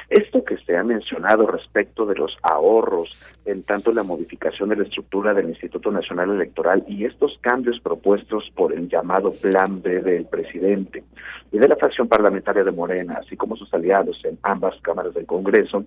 Esto 0.09 0.43
que 0.43 0.57
se 0.57 0.75
ha 0.75 0.83
mencionado 0.83 1.45
respecto 1.45 2.05
de 2.05 2.15
los 2.15 2.35
ahorros, 2.41 3.19
en 3.45 3.63
tanto 3.63 3.91
la 3.91 4.03
modificación 4.03 4.69
de 4.69 4.77
la 4.77 4.83
estructura 4.83 5.33
del 5.33 5.49
Instituto 5.49 5.91
Nacional 5.91 6.31
Electoral 6.31 6.83
y 6.87 7.05
estos 7.05 7.37
cambios 7.41 7.79
propuestos 7.79 8.51
por 8.55 8.73
el 8.73 8.89
llamado 8.89 9.31
Plan 9.33 9.81
B 9.81 10.01
del 10.01 10.25
presidente 10.25 11.03
y 11.51 11.59
de 11.59 11.67
la 11.67 11.75
fracción 11.75 12.07
parlamentaria 12.07 12.63
de 12.63 12.71
Morena, 12.71 13.19
así 13.19 13.37
como 13.37 13.55
sus 13.55 13.71
aliados 13.73 14.19
en 14.25 14.39
ambas 14.41 14.79
cámaras 14.81 15.13
del 15.13 15.27
Congreso, 15.27 15.85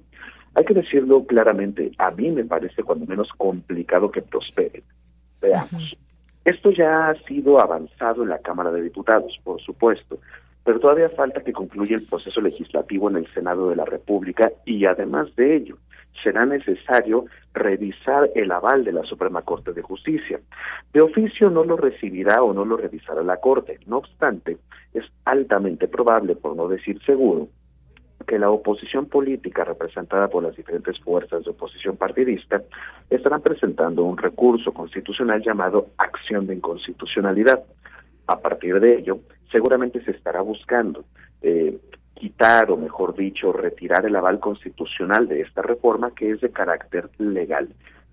hay 0.54 0.64
que 0.64 0.74
decirlo 0.74 1.24
claramente, 1.24 1.90
a 1.98 2.10
mí 2.10 2.30
me 2.30 2.44
parece 2.44 2.82
cuando 2.82 3.06
menos 3.06 3.28
complicado 3.36 4.10
que 4.10 4.22
prospere. 4.22 4.82
Veamos. 5.40 5.96
Esto 6.44 6.70
ya 6.72 7.08
ha 7.08 7.14
sido 7.24 7.60
avanzado 7.60 8.22
en 8.22 8.28
la 8.28 8.38
Cámara 8.38 8.70
de 8.72 8.82
Diputados, 8.82 9.38
por 9.44 9.60
supuesto, 9.62 10.18
pero 10.64 10.80
todavía 10.80 11.08
falta 11.10 11.42
que 11.42 11.52
concluya 11.52 11.96
el 11.96 12.06
proceso 12.06 12.40
legislativo 12.40 13.10
en 13.10 13.16
el 13.16 13.32
Senado 13.32 13.70
de 13.70 13.76
la 13.76 13.84
República 13.84 14.52
y 14.64 14.84
además 14.84 15.34
de 15.36 15.56
ello, 15.56 15.78
será 16.22 16.46
necesario 16.46 17.24
revisar 17.54 18.30
el 18.34 18.52
aval 18.52 18.84
de 18.84 18.92
la 18.92 19.02
Suprema 19.02 19.42
Corte 19.42 19.72
de 19.72 19.82
Justicia. 19.82 20.40
De 20.92 21.00
oficio 21.00 21.50
no 21.50 21.64
lo 21.64 21.76
recibirá 21.76 22.42
o 22.42 22.52
no 22.52 22.64
lo 22.64 22.76
revisará 22.76 23.22
la 23.22 23.38
Corte. 23.38 23.78
No 23.86 23.98
obstante, 23.98 24.58
es 24.94 25.04
altamente 25.24 25.88
probable, 25.88 26.36
por 26.36 26.54
no 26.56 26.68
decir 26.68 27.00
seguro, 27.04 27.48
que 28.26 28.38
la 28.38 28.50
oposición 28.50 29.06
política 29.06 29.64
representada 29.64 30.28
por 30.28 30.42
las 30.42 30.56
diferentes 30.56 30.98
fuerzas 31.00 31.44
de 31.44 31.50
oposición 31.50 31.96
partidista 31.96 32.62
estarán 33.10 33.42
presentando 33.42 34.04
un 34.04 34.16
recurso 34.16 34.72
constitucional 34.72 35.42
llamado 35.42 35.88
acción 35.98 36.46
de 36.46 36.54
inconstitucionalidad. 36.54 37.62
A 38.28 38.38
partir 38.38 38.78
de 38.78 38.98
ello, 38.98 39.18
seguramente 39.52 40.02
se 40.04 40.10
estará 40.12 40.40
buscando 40.40 41.04
eh, 41.42 41.78
quitar 42.14 42.70
o 42.70 42.76
mejor 42.76 43.14
dicho 43.14 43.52
retirar 43.52 44.06
el 44.06 44.16
aval 44.16 44.40
constitucional 44.40 45.28
de 45.28 45.42
esta 45.42 45.62
reforma 45.62 46.12
que 46.14 46.30
es 46.30 46.40
de 46.40 46.50
carácter 46.50 47.10
legal. 47.18 47.68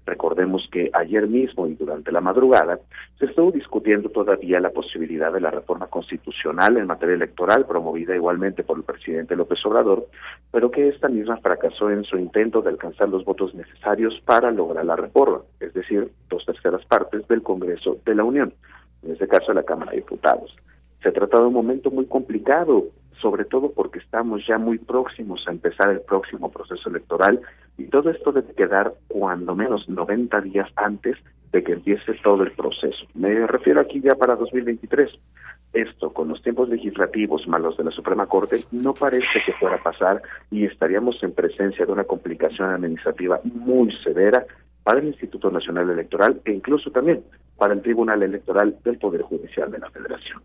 Recordemos 0.09 0.67
que 0.71 0.89
ayer 0.93 1.27
mismo 1.27 1.67
y 1.67 1.75
durante 1.75 2.11
la 2.11 2.19
madrugada 2.19 2.79
se 3.19 3.25
estuvo 3.25 3.51
discutiendo 3.51 4.09
todavía 4.09 4.59
la 4.59 4.71
posibilidad 4.71 5.31
de 5.31 5.41
la 5.41 5.51
reforma 5.51 5.85
constitucional 5.85 6.77
en 6.77 6.87
materia 6.87 7.13
electoral 7.13 7.67
promovida 7.67 8.15
igualmente 8.15 8.63
por 8.63 8.79
el 8.79 8.83
presidente 8.83 9.35
López 9.35 9.63
Obrador, 9.67 10.07
pero 10.49 10.71
que 10.71 10.87
esta 10.87 11.09
misma 11.09 11.37
fracasó 11.37 11.91
en 11.91 12.03
su 12.05 12.17
intento 12.17 12.63
de 12.63 12.71
alcanzar 12.71 13.09
los 13.09 13.23
votos 13.23 13.53
necesarios 13.53 14.19
para 14.25 14.49
lograr 14.49 14.83
la 14.83 14.95
reforma, 14.95 15.41
es 15.59 15.71
decir, 15.75 16.09
dos 16.27 16.43
terceras 16.43 16.83
partes 16.85 17.27
del 17.27 17.43
Congreso 17.43 17.99
de 18.03 18.15
la 18.15 18.23
Unión, 18.23 18.51
en 19.03 19.11
este 19.11 19.27
caso 19.27 19.53
la 19.53 19.61
Cámara 19.61 19.91
de 19.91 19.97
Diputados. 19.97 20.55
Se 21.01 21.11
trata 21.11 21.39
de 21.39 21.47
un 21.47 21.53
momento 21.53 21.91
muy 21.91 22.05
complicado, 22.05 22.87
sobre 23.21 23.45
todo 23.45 23.71
porque 23.71 23.99
estamos 23.99 24.45
ya 24.47 24.57
muy 24.57 24.77
próximos 24.77 25.43
a 25.47 25.51
empezar 25.51 25.89
el 25.89 26.01
próximo 26.01 26.51
proceso 26.51 26.89
electoral 26.89 27.41
y 27.77 27.85
todo 27.85 28.09
esto 28.09 28.31
debe 28.31 28.53
quedar 28.53 28.93
cuando 29.07 29.55
menos 29.55 29.87
90 29.87 30.41
días 30.41 30.69
antes 30.75 31.17
de 31.51 31.63
que 31.63 31.73
empiece 31.73 32.13
todo 32.23 32.43
el 32.43 32.51
proceso. 32.51 33.05
Me 33.13 33.47
refiero 33.47 33.81
aquí 33.81 34.01
ya 34.01 34.15
para 34.15 34.35
2023. 34.35 35.09
Esto, 35.73 36.11
con 36.11 36.29
los 36.29 36.41
tiempos 36.41 36.67
legislativos 36.69 37.47
malos 37.47 37.77
de 37.77 37.83
la 37.83 37.91
Suprema 37.91 38.25
Corte, 38.25 38.63
no 38.71 38.93
parece 38.93 39.39
que 39.45 39.53
fuera 39.53 39.75
a 39.75 39.83
pasar 39.83 40.21
y 40.49 40.65
estaríamos 40.65 41.21
en 41.21 41.33
presencia 41.33 41.85
de 41.85 41.91
una 41.91 42.05
complicación 42.05 42.69
administrativa 42.69 43.39
muy 43.43 43.95
severa 44.03 44.45
para 44.89 45.01
el 45.01 45.07
Instituto 45.09 45.51
Nacional 45.51 45.87
Electoral 45.87 46.41
e 46.43 46.51
incluso 46.51 46.89
también 46.89 47.23
para 47.55 47.75
el 47.75 47.81
Tribunal 47.83 48.23
Electoral 48.23 48.75
del 48.83 48.97
Poder 48.97 49.21
Judicial 49.21 49.69
de 49.69 49.77
la 49.77 49.87
Federación. 49.91 50.41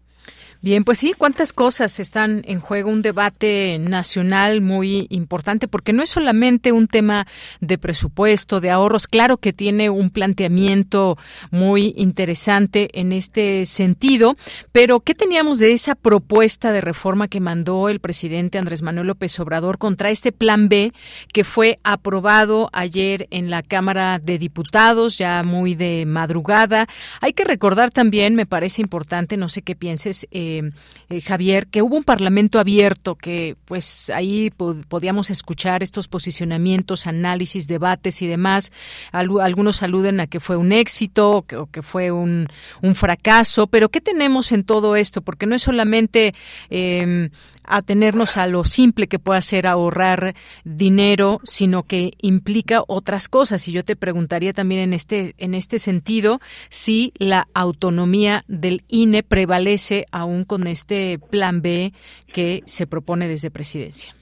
Bien, 0.65 0.83
pues 0.83 0.97
sí, 0.97 1.13
cuántas 1.13 1.53
cosas 1.53 2.01
están 2.01 2.43
en 2.47 2.59
juego, 2.59 2.89
un 2.89 3.03
debate 3.03 3.79
nacional 3.79 4.63
muy 4.63 5.07
importante, 5.11 5.69
porque 5.69 5.93
no 5.93 6.03
es 6.03 6.09
solamente 6.09 6.73
un 6.73 6.89
tema 6.89 7.27
de 7.61 7.77
presupuesto, 7.77 8.63
de 8.63 8.71
ahorros, 8.71 9.07
claro 9.07 9.37
que 9.37 9.53
tiene 9.53 9.91
un 9.91 10.09
planteamiento 10.09 11.19
muy 11.51 11.93
interesante 11.99 12.89
en 12.99 13.13
este 13.13 13.67
sentido, 13.67 14.39
pero 14.73 15.01
¿qué 15.01 15.15
teníamos 15.15 15.59
de 15.59 15.75
esa 15.75 15.95
propuesta 15.97 16.73
de 16.73 16.81
reforma 16.81 17.29
que 17.29 17.41
mandó 17.41 17.91
el 17.91 18.01
presidente 18.01 18.57
Andrés 18.57 18.81
Manuel 18.81 19.09
López 19.09 19.39
Obrador 19.41 19.77
contra 19.77 20.09
este 20.09 20.33
plan 20.33 20.71
B 20.71 20.95
que 21.35 21.45
fue 21.45 21.79
aprobado 21.85 22.71
ayer 22.73 23.29
en 23.31 23.51
la 23.51 23.63
Cámara 23.63 24.19
de 24.19 24.39
Diputados, 24.39 25.19
ya 25.19 25.43
muy 25.43 25.75
de 25.75 26.07
madrugada? 26.07 26.87
Hay 27.21 27.35
que 27.35 27.45
recordar 27.45 27.91
también, 27.91 28.35
me 28.35 28.47
parece 28.47 28.81
importante, 28.81 29.37
no 29.37 29.51
sé 29.51 29.61
qué 29.61 29.77
pienses, 29.77 30.27
eh, 30.31 30.54
eh, 30.59 30.71
eh, 31.11 31.21
Javier, 31.21 31.67
que 31.67 31.83
hubo 31.83 31.97
un 31.97 32.05
parlamento 32.05 32.59
abierto, 32.59 33.15
que 33.15 33.57
pues 33.65 34.11
ahí 34.11 34.51
podíamos 34.51 35.31
escuchar 35.31 35.83
estos 35.83 36.09
posicionamientos, 36.09 37.07
análisis, 37.07 37.69
debates 37.69 38.23
y 38.23 38.27
demás. 38.27 38.73
algunos 39.13 39.83
aluden 39.83 40.21
a 40.21 40.27
que 40.27 40.41
fue 40.41 40.57
un 40.57 40.73
éxito 40.73 41.31
o 41.31 41.67
que, 41.67 41.83
fue 41.83 42.11
un, 42.11 42.47
fracaso, 42.95 43.67
pero 43.67 43.89
¿qué 43.89 44.01
tenemos 44.01 44.53
en 44.53 44.65
todo 44.65 44.97
esto? 44.97 45.21
Porque 45.23 45.47
no 45.47 45.55
es 45.55 45.63
solamente 45.63 46.35
eh, 46.71 47.31
atenernos 47.65 48.37
a 48.37 48.47
lo 48.47 48.65
simple 48.65 49.09
que 49.09 49.19
puede 49.19 49.43
ser 49.43 49.67
ahorrar 49.67 50.35
dinero, 50.65 51.41
sino 51.45 51.83
que 51.83 52.13
implica 52.21 52.83
otras 52.87 53.29
cosas. 53.29 53.67
Y 53.69 53.73
yo 53.73 53.85
te 53.85 53.97
preguntaría 53.97 54.53
también 54.53 54.83
en 54.83 54.93
este, 54.93 55.35
en 55.39 55.55
este 55.55 55.79
sentido 55.79 56.41
si 56.69 57.13
la 57.17 57.49
autonomía 57.55 58.45
del 58.49 58.85
INE 58.89 59.23
prevalece 59.23 60.07
aún 60.13 60.44
con 60.45 60.67
este 60.67 61.19
plan 61.31 61.63
B 61.63 61.93
que 62.33 62.63
se 62.67 62.87
propone 62.87 63.29
desde 63.29 63.51
presidencia. 63.51 64.15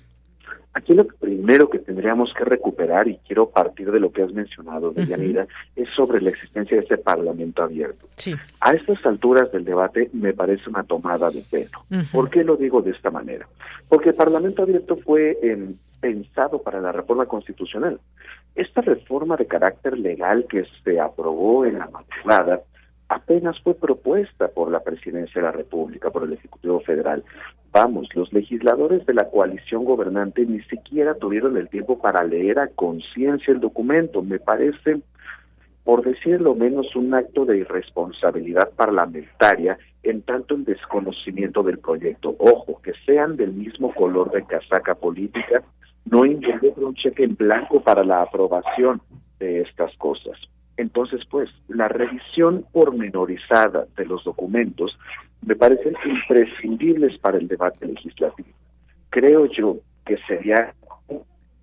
Aquí 0.75 0.95
lo 0.95 1.07
primero 1.07 1.69
que 1.69 1.79
tendríamos 1.79 2.33
que 2.33 2.45
recuperar, 2.45 3.07
y 3.07 3.19
quiero 3.27 3.51
partir 3.51 3.93
de 3.93 4.01
lo 4.01 4.11
que 4.11 4.23
has 4.23 4.33
mencionado, 4.33 4.91
Deyanira, 4.91 5.47
es 5.77 5.89
sobre 5.95 6.23
la 6.23 6.31
existencia 6.31 6.79
de 6.79 6.85
ese 6.85 6.97
Parlamento 6.97 7.63
abierto. 7.63 8.09
Sí. 8.17 8.35
A 8.61 8.73
estas 8.73 9.05
alturas 9.05 9.53
del 9.53 9.67
debate 9.67 10.09
me 10.15 10.33
parece 10.33 10.71
una 10.71 10.83
tomada 10.83 11.31
de 11.31 11.43
pelo. 11.43 11.85
¿Por 12.11 12.31
qué 12.31 12.43
lo 12.43 12.57
digo 12.57 12.81
de 12.81 12.93
esta 12.93 13.11
manera? 13.11 13.47
Porque 13.89 14.11
el 14.11 14.15
Parlamento 14.15 14.63
abierto 14.63 14.97
fue 14.97 15.39
em, 15.43 15.75
pensado 16.01 16.63
para 16.63 16.81
la 16.81 16.91
reforma 16.91 17.27
constitucional. 17.27 18.01
Esta 18.55 18.81
reforma 18.81 19.37
de 19.37 19.47
carácter 19.47 19.99
legal 19.99 20.47
que 20.49 20.65
se 20.85 20.99
aprobó 20.99 21.67
en 21.67 21.81
la 21.81 21.89
madrugada 21.89 22.63
apenas 23.13 23.61
fue 23.61 23.75
propuesta 23.75 24.49
por 24.49 24.71
la 24.71 24.81
Presidencia 24.81 25.41
de 25.41 25.47
la 25.47 25.53
República, 25.53 26.11
por 26.11 26.25
el 26.25 26.33
Ejecutivo 26.33 26.81
Federal. 26.81 27.23
Vamos, 27.71 28.09
los 28.15 28.33
legisladores 28.33 29.05
de 29.07 29.15
la 29.15 29.29
coalición 29.29 29.85
gobernante 29.85 30.45
ni 30.47 30.61
siquiera 30.63 31.15
tuvieron 31.15 31.57
el 31.57 31.69
tiempo 31.69 31.99
para 31.99 32.25
leer 32.25 32.59
a 32.59 32.69
conciencia 32.69 33.53
el 33.53 33.61
documento. 33.61 34.23
Me 34.23 34.39
parece, 34.39 35.01
por 35.85 36.05
decirlo 36.05 36.55
menos, 36.55 36.95
un 36.97 37.15
acto 37.15 37.45
de 37.45 37.59
irresponsabilidad 37.59 38.71
parlamentaria 38.77 39.79
en 40.03 40.23
tanto 40.23 40.55
el 40.55 40.65
desconocimiento 40.65 41.63
del 41.63 41.79
proyecto. 41.79 42.35
Ojo, 42.39 42.81
que 42.83 42.93
sean 43.07 43.37
del 43.37 43.53
mismo 43.53 43.95
color 43.95 44.31
de 44.31 44.45
casaca 44.45 44.95
política 44.95 45.63
no 46.05 46.25
involucra 46.25 46.87
un 46.87 46.95
cheque 46.95 47.25
en 47.25 47.37
blanco 47.37 47.81
para 47.83 48.05
la 48.05 48.23
aprobación 48.23 49.01
de 49.39 49.61
estas 49.63 49.97
cosas. 49.97 50.37
Entonces, 50.77 51.23
pues, 51.31 51.51
la 51.69 51.89
revisión 51.89 52.65
pormenorizada 52.73 53.87
de 53.97 54.07
los 54.07 54.25
documentos 54.25 54.99
me 55.45 55.57
parecen 55.57 55.95
imprescindibles 56.05 57.19
para 57.19 57.39
el 57.39 57.49
debate 57.49 57.87
legislativo. 57.87 58.49
Creo 59.11 59.47
yo 59.47 59.79
que 60.07 60.17
sería 60.27 60.75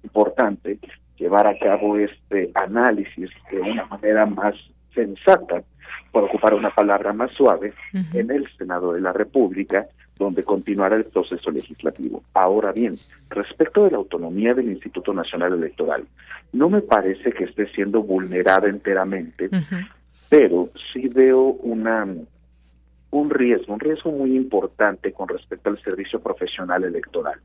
importante 0.04 0.80
llevar 1.18 1.48
a 1.48 1.58
cabo 1.58 1.98
este 1.98 2.52
análisis 2.56 3.30
de 3.52 3.60
una 3.60 3.86
manera 3.86 4.26
más 4.26 4.56
sensata, 4.94 5.64
por 6.12 6.24
ocupar 6.24 6.54
una 6.54 6.70
palabra 6.70 7.14
más 7.14 7.32
suave, 7.34 7.74
en 8.14 8.32
el 8.32 8.48
Senado 8.58 8.94
de 8.94 9.02
la 9.02 9.14
República, 9.14 9.88
donde 10.20 10.44
continuará 10.44 10.98
el 10.98 11.06
proceso 11.06 11.50
legislativo. 11.50 12.22
Ahora 12.34 12.74
bien, 12.74 13.00
respecto 13.30 13.86
de 13.86 13.92
la 13.92 13.98
autonomía 13.98 14.54
del 14.54 14.70
Instituto 14.70 15.14
Nacional 15.14 15.54
Electoral, 15.54 16.06
no 16.52 16.70
me 16.70 16.82
parece 16.82 17.32
que 17.32 17.46
esté 17.46 17.68
siendo 17.70 18.04
vulnerada 18.04 18.68
enteramente, 18.68 19.50
pero 20.30 20.70
sí 20.94 21.08
veo 21.08 21.42
una 21.42 22.06
un 23.12 23.30
riesgo, 23.32 23.74
un 23.74 23.80
riesgo 23.80 24.12
muy 24.12 24.36
importante 24.36 25.12
con 25.14 25.28
respecto 25.28 25.70
al 25.70 25.82
servicio 25.82 26.20
profesional 26.20 26.84
electoral. 26.84 27.40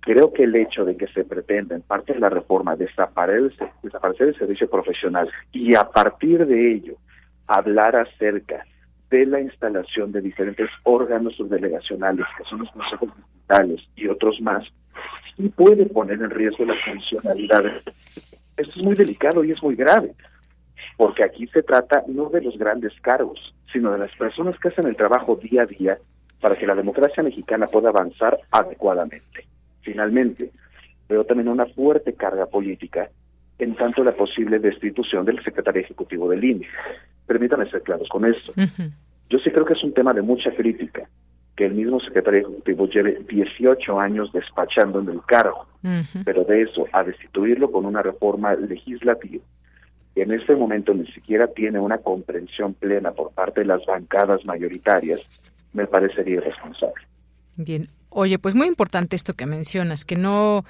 Creo 0.00 0.32
que 0.32 0.44
el 0.44 0.56
hecho 0.56 0.84
de 0.84 0.96
que 0.96 1.06
se 1.08 1.24
pretenda 1.24 1.76
en 1.76 1.82
parte 1.82 2.12
de 2.12 2.20
la 2.20 2.28
reforma 2.28 2.74
desaparecer, 2.76 3.70
desaparecer 3.82 4.28
el 4.28 4.38
servicio 4.38 4.68
profesional 4.68 5.28
y 5.52 5.74
a 5.74 5.84
partir 5.84 6.46
de 6.46 6.72
ello 6.72 6.94
hablar 7.46 7.94
acerca 7.94 8.64
de 9.10 9.26
la 9.26 9.40
instalación 9.40 10.12
de 10.12 10.20
diferentes 10.20 10.68
órganos 10.82 11.36
subdelegacionales, 11.36 12.26
que 12.36 12.44
son 12.44 12.60
los 12.60 12.70
consejos 12.70 13.10
distritales 13.16 13.80
y 13.94 14.08
otros 14.08 14.40
más, 14.40 14.64
y 15.38 15.48
puede 15.48 15.86
poner 15.86 16.20
en 16.20 16.30
riesgo 16.30 16.64
la 16.64 16.74
funcionalidad. 16.84 17.66
Esto 18.56 18.80
es 18.80 18.84
muy 18.84 18.94
delicado 18.94 19.44
y 19.44 19.52
es 19.52 19.62
muy 19.62 19.76
grave, 19.76 20.14
porque 20.96 21.24
aquí 21.24 21.46
se 21.48 21.62
trata 21.62 22.02
no 22.08 22.30
de 22.30 22.40
los 22.40 22.56
grandes 22.58 22.92
cargos, 23.00 23.54
sino 23.72 23.92
de 23.92 23.98
las 23.98 24.14
personas 24.16 24.58
que 24.58 24.68
hacen 24.68 24.86
el 24.86 24.96
trabajo 24.96 25.36
día 25.36 25.62
a 25.62 25.66
día 25.66 25.98
para 26.40 26.56
que 26.56 26.66
la 26.66 26.74
democracia 26.74 27.22
mexicana 27.22 27.66
pueda 27.66 27.90
avanzar 27.90 28.38
adecuadamente. 28.50 29.46
Finalmente, 29.82 30.50
veo 31.08 31.24
también 31.24 31.48
una 31.48 31.66
fuerte 31.66 32.14
carga 32.14 32.46
política 32.46 33.08
en 33.58 33.74
tanto 33.74 34.04
la 34.04 34.12
posible 34.12 34.58
destitución 34.58 35.24
del 35.24 35.42
secretario 35.42 35.82
ejecutivo 35.82 36.28
del 36.28 36.44
INE. 36.44 36.66
Permítame 37.26 37.68
ser 37.70 37.82
claros 37.82 38.08
con 38.08 38.24
esto. 38.24 38.52
Yo 39.28 39.38
sí 39.38 39.50
creo 39.50 39.64
que 39.64 39.74
es 39.74 39.82
un 39.82 39.92
tema 39.92 40.12
de 40.12 40.22
mucha 40.22 40.50
crítica 40.54 41.08
que 41.56 41.66
el 41.66 41.74
mismo 41.74 41.98
secretario 42.00 42.40
ejecutivo 42.40 42.86
lleve 42.86 43.20
18 43.28 43.98
años 43.98 44.30
despachando 44.32 45.00
en 45.00 45.08
el 45.08 45.22
cargo, 45.24 45.66
pero 46.24 46.44
de 46.44 46.62
eso 46.62 46.86
a 46.92 47.02
destituirlo 47.02 47.72
con 47.72 47.86
una 47.86 48.02
reforma 48.02 48.54
legislativa 48.54 49.42
que 50.16 50.22
en 50.22 50.32
este 50.32 50.56
momento 50.56 50.94
ni 50.94 51.06
siquiera 51.08 51.46
tiene 51.46 51.78
una 51.78 51.98
comprensión 51.98 52.72
plena 52.72 53.12
por 53.12 53.32
parte 53.32 53.60
de 53.60 53.66
las 53.66 53.84
bancadas 53.84 54.46
mayoritarias, 54.46 55.20
me 55.74 55.86
parecería 55.86 56.36
irresponsable. 56.36 57.04
Bien, 57.56 57.86
Oye, 58.18 58.38
pues 58.38 58.54
muy 58.54 58.66
importante 58.66 59.14
esto 59.14 59.34
que 59.34 59.44
mencionas, 59.44 60.06
que 60.06 60.16
no, 60.16 60.64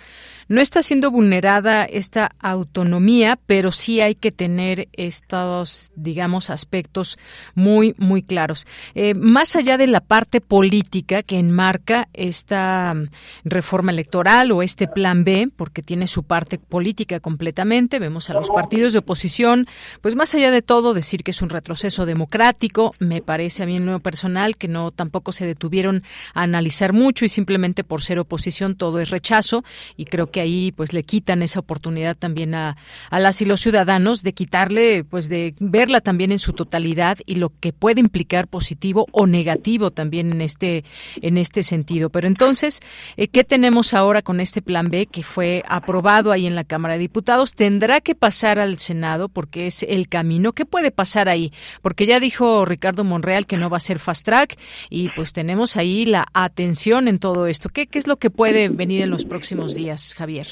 no 0.48 0.60
está 0.60 0.82
siendo 0.82 1.12
vulnerada 1.12 1.84
esta 1.84 2.32
autonomía, 2.40 3.38
pero 3.46 3.70
sí 3.70 4.00
hay 4.00 4.16
que 4.16 4.32
tener 4.32 4.88
estos, 4.94 5.92
digamos, 5.94 6.50
aspectos 6.50 7.20
muy, 7.54 7.94
muy 7.98 8.22
claros. 8.22 8.66
Eh, 8.96 9.14
más 9.14 9.54
allá 9.54 9.76
de 9.76 9.86
la 9.86 10.00
parte 10.00 10.40
política 10.40 11.22
que 11.22 11.38
enmarca 11.38 12.08
esta 12.14 12.92
mm, 12.96 13.10
reforma 13.44 13.92
electoral 13.92 14.50
o 14.50 14.60
este 14.60 14.88
plan 14.88 15.22
B, 15.22 15.48
porque 15.54 15.82
tiene 15.82 16.08
su 16.08 16.24
parte 16.24 16.58
política 16.58 17.20
completamente, 17.20 18.00
vemos 18.00 18.28
a 18.28 18.34
los 18.34 18.50
partidos 18.50 18.92
de 18.92 18.98
oposición, 18.98 19.68
pues 20.00 20.16
más 20.16 20.34
allá 20.34 20.50
de 20.50 20.62
todo, 20.62 20.94
decir 20.94 21.22
que 21.22 21.30
es 21.30 21.40
un 21.42 21.50
retroceso 21.50 22.06
democrático, 22.06 22.92
me 22.98 23.22
parece 23.22 23.62
a 23.62 23.66
mí 23.66 23.76
en 23.76 23.86
lo 23.86 24.00
personal 24.00 24.56
que 24.56 24.66
no 24.66 24.90
tampoco 24.90 25.30
se 25.30 25.46
detuvieron 25.46 26.02
a 26.34 26.42
analizar 26.42 26.92
mucho 26.92 27.24
y 27.24 27.35
simplemente 27.36 27.84
por 27.84 28.02
ser 28.02 28.18
oposición 28.18 28.76
todo 28.76 28.98
es 28.98 29.10
rechazo 29.10 29.62
y 29.96 30.06
creo 30.06 30.30
que 30.30 30.40
ahí 30.40 30.72
pues 30.72 30.92
le 30.92 31.02
quitan 31.02 31.42
esa 31.42 31.60
oportunidad 31.60 32.16
también 32.16 32.54
a, 32.54 32.76
a 33.10 33.20
las 33.20 33.42
y 33.42 33.44
los 33.44 33.60
ciudadanos 33.60 34.22
de 34.22 34.32
quitarle 34.32 35.04
pues 35.04 35.28
de 35.28 35.54
verla 35.60 36.00
también 36.00 36.32
en 36.32 36.38
su 36.38 36.54
totalidad 36.54 37.18
y 37.26 37.36
lo 37.36 37.52
que 37.60 37.72
puede 37.72 38.00
implicar 38.00 38.48
positivo 38.48 39.06
o 39.12 39.26
negativo 39.26 39.90
también 39.90 40.32
en 40.32 40.40
este 40.40 40.84
en 41.20 41.36
este 41.36 41.62
sentido. 41.62 42.10
Pero 42.10 42.26
entonces, 42.26 42.80
eh, 43.16 43.28
¿qué 43.28 43.44
tenemos 43.44 43.92
ahora 43.92 44.22
con 44.22 44.40
este 44.40 44.62
plan 44.62 44.86
B 44.90 45.06
que 45.06 45.22
fue 45.22 45.62
aprobado 45.68 46.32
ahí 46.32 46.46
en 46.46 46.54
la 46.54 46.64
Cámara 46.64 46.94
de 46.94 47.00
Diputados? 47.00 47.54
Tendrá 47.54 48.00
que 48.00 48.14
pasar 48.14 48.58
al 48.58 48.78
Senado 48.78 49.28
porque 49.28 49.66
es 49.66 49.82
el 49.82 50.08
camino. 50.08 50.52
¿Qué 50.52 50.64
puede 50.64 50.90
pasar 50.90 51.28
ahí? 51.28 51.52
Porque 51.82 52.06
ya 52.06 52.18
dijo 52.18 52.64
Ricardo 52.64 53.04
Monreal 53.04 53.46
que 53.46 53.58
no 53.58 53.68
va 53.68 53.76
a 53.76 53.80
ser 53.80 53.98
fast 53.98 54.24
track 54.24 54.58
y 54.88 55.10
pues 55.10 55.32
tenemos 55.32 55.76
ahí 55.76 56.06
la 56.06 56.24
atención 56.32 57.08
en 57.08 57.15
todo 57.18 57.46
esto? 57.46 57.68
¿Qué, 57.68 57.86
¿Qué 57.86 57.98
es 57.98 58.06
lo 58.06 58.16
que 58.16 58.30
puede 58.30 58.68
venir 58.68 59.02
en 59.02 59.10
los 59.10 59.24
próximos 59.24 59.74
días, 59.74 60.14
Javier? 60.16 60.46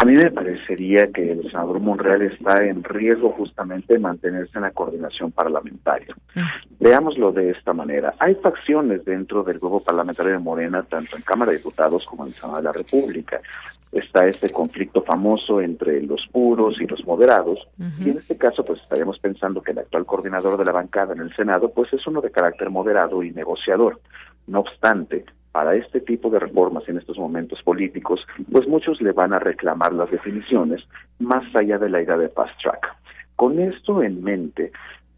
A 0.00 0.04
mí 0.04 0.12
me 0.12 0.30
parecería 0.30 1.08
que 1.12 1.32
el 1.32 1.42
senador 1.50 1.80
Monreal 1.80 2.22
está 2.22 2.64
en 2.64 2.84
riesgo 2.84 3.30
justamente 3.32 3.94
de 3.94 3.98
mantenerse 3.98 4.52
en 4.54 4.62
la 4.62 4.70
coordinación 4.70 5.32
parlamentaria. 5.32 6.14
Veámoslo 6.78 7.32
de 7.32 7.50
esta 7.50 7.72
manera. 7.72 8.14
Hay 8.20 8.36
facciones 8.36 9.04
dentro 9.04 9.42
del 9.42 9.58
grupo 9.58 9.80
parlamentario 9.80 10.30
de 10.30 10.38
Morena, 10.38 10.84
tanto 10.84 11.16
en 11.16 11.22
Cámara 11.22 11.50
de 11.50 11.56
Diputados 11.56 12.04
como 12.04 12.26
en 12.26 12.32
Senado 12.32 12.58
de 12.58 12.62
la 12.62 12.72
República. 12.72 13.40
Está 13.90 14.28
este 14.28 14.50
conflicto 14.50 15.02
famoso 15.02 15.60
entre 15.60 16.00
los 16.02 16.28
puros 16.30 16.80
y 16.80 16.86
los 16.86 17.04
moderados, 17.04 17.58
y 17.98 18.10
en 18.10 18.18
este 18.18 18.36
caso 18.36 18.64
pues 18.64 18.80
estaríamos 18.80 19.18
pensando 19.18 19.62
que 19.62 19.72
el 19.72 19.78
actual 19.78 20.06
coordinador 20.06 20.58
de 20.58 20.64
la 20.64 20.72
bancada 20.72 21.12
en 21.14 21.22
el 21.22 21.34
Senado 21.34 21.72
pues 21.74 21.92
es 21.92 22.06
uno 22.06 22.20
de 22.20 22.30
carácter 22.30 22.70
moderado 22.70 23.24
y 23.24 23.32
negociador. 23.32 24.00
No 24.46 24.60
obstante, 24.60 25.24
para 25.58 25.74
este 25.74 26.00
tipo 26.00 26.30
de 26.30 26.38
reformas 26.38 26.88
en 26.88 26.98
estos 26.98 27.18
momentos 27.18 27.60
políticos, 27.64 28.24
pues 28.52 28.68
muchos 28.68 29.00
le 29.00 29.10
van 29.10 29.32
a 29.32 29.40
reclamar 29.40 29.92
las 29.92 30.08
definiciones 30.08 30.86
más 31.18 31.42
allá 31.56 31.78
de 31.78 31.90
la 31.90 32.00
idea 32.00 32.16
de 32.16 32.28
fast 32.28 32.56
track. 32.62 32.94
Con 33.34 33.58
esto 33.58 34.00
en 34.04 34.22
mente, 34.22 34.70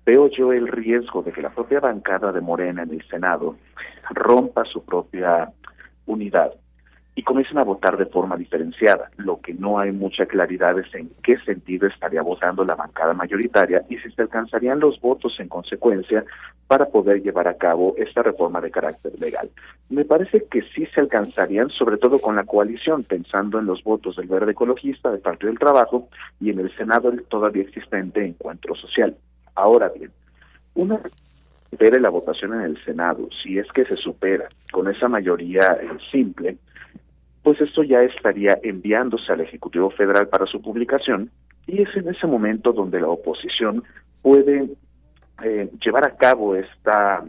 veo 0.07 0.31
yo 0.31 0.55
el 0.55 0.67
riesgo 0.69 1.21
de 1.23 1.31
que 1.31 1.43
la 1.43 1.51
propia 1.51 1.81
bancada 1.81 2.33
de 2.33 2.41
Morena 2.41 2.85
en 2.85 2.91
el 2.93 3.07
Senado 3.09 3.57
rompa 4.09 4.65
su 4.65 4.83
propia 4.83 5.53
unidad 6.07 6.55
y 7.21 7.23
comiencen 7.23 7.59
a 7.59 7.65
votar 7.65 7.99
de 7.99 8.07
forma 8.07 8.35
diferenciada. 8.35 9.11
Lo 9.19 9.43
que 9.43 9.53
no 9.53 9.79
hay 9.79 9.93
mucha 9.93 10.25
claridad 10.25 10.79
es 10.79 10.87
en 10.95 11.11
qué 11.23 11.37
sentido 11.41 11.87
estaría 11.87 12.23
votando 12.23 12.65
la 12.65 12.75
bancada 12.75 13.13
mayoritaria 13.13 13.83
y 13.91 13.99
si 13.99 14.11
se 14.13 14.23
alcanzarían 14.23 14.81
los 14.81 14.99
votos 15.03 15.39
en 15.39 15.49
consecuencia 15.49 16.25
para 16.67 16.87
poder 16.87 17.21
llevar 17.21 17.47
a 17.47 17.59
cabo 17.59 17.95
esta 17.99 18.23
reforma 18.23 18.63
de 18.63 18.71
carácter 18.71 19.13
legal. 19.21 19.51
Me 19.91 20.07
parece 20.07 20.47
que 20.51 20.63
sí 20.75 20.87
se 20.95 21.01
alcanzarían, 21.03 21.69
sobre 21.69 21.99
todo 21.99 22.21
con 22.21 22.37
la 22.37 22.45
coalición, 22.45 23.05
pensando 23.05 23.59
en 23.59 23.67
los 23.67 23.85
votos 23.85 24.17
del 24.17 24.27
Verde 24.27 24.53
Ecologista, 24.53 25.11
del 25.11 25.21
Partido 25.21 25.51
del 25.51 25.59
Trabajo 25.59 26.09
y 26.41 26.49
en 26.49 26.61
el 26.61 26.75
Senado 26.75 27.11
el 27.11 27.25
todavía 27.25 27.65
existente 27.65 28.25
Encuentro 28.25 28.75
Social. 28.77 29.15
Ahora 29.55 29.91
bien, 29.91 30.11
una 30.73 30.99
supere 31.69 32.01
la 32.01 32.09
votación 32.09 32.55
en 32.55 32.63
el 32.63 32.83
Senado, 32.83 33.29
si 33.43 33.59
es 33.59 33.71
que 33.73 33.85
se 33.85 33.97
supera 33.97 34.49
con 34.73 34.89
esa 34.89 35.07
mayoría 35.07 35.79
eh, 35.83 35.91
simple, 36.11 36.57
pues 37.43 37.61
esto 37.61 37.83
ya 37.83 38.03
estaría 38.03 38.59
enviándose 38.63 39.33
al 39.33 39.41
Ejecutivo 39.41 39.91
Federal 39.91 40.29
para 40.29 40.47
su 40.47 40.61
publicación 40.61 41.31
y 41.67 41.83
es 41.83 41.89
en 41.97 42.09
ese 42.09 42.27
momento 42.27 42.73
donde 42.73 43.01
la 43.01 43.09
oposición 43.09 43.83
puede 44.23 44.69
eh, 45.43 45.71
llevar 45.83 46.07
a 46.07 46.17
cabo 46.17 46.55
esta 46.55 47.25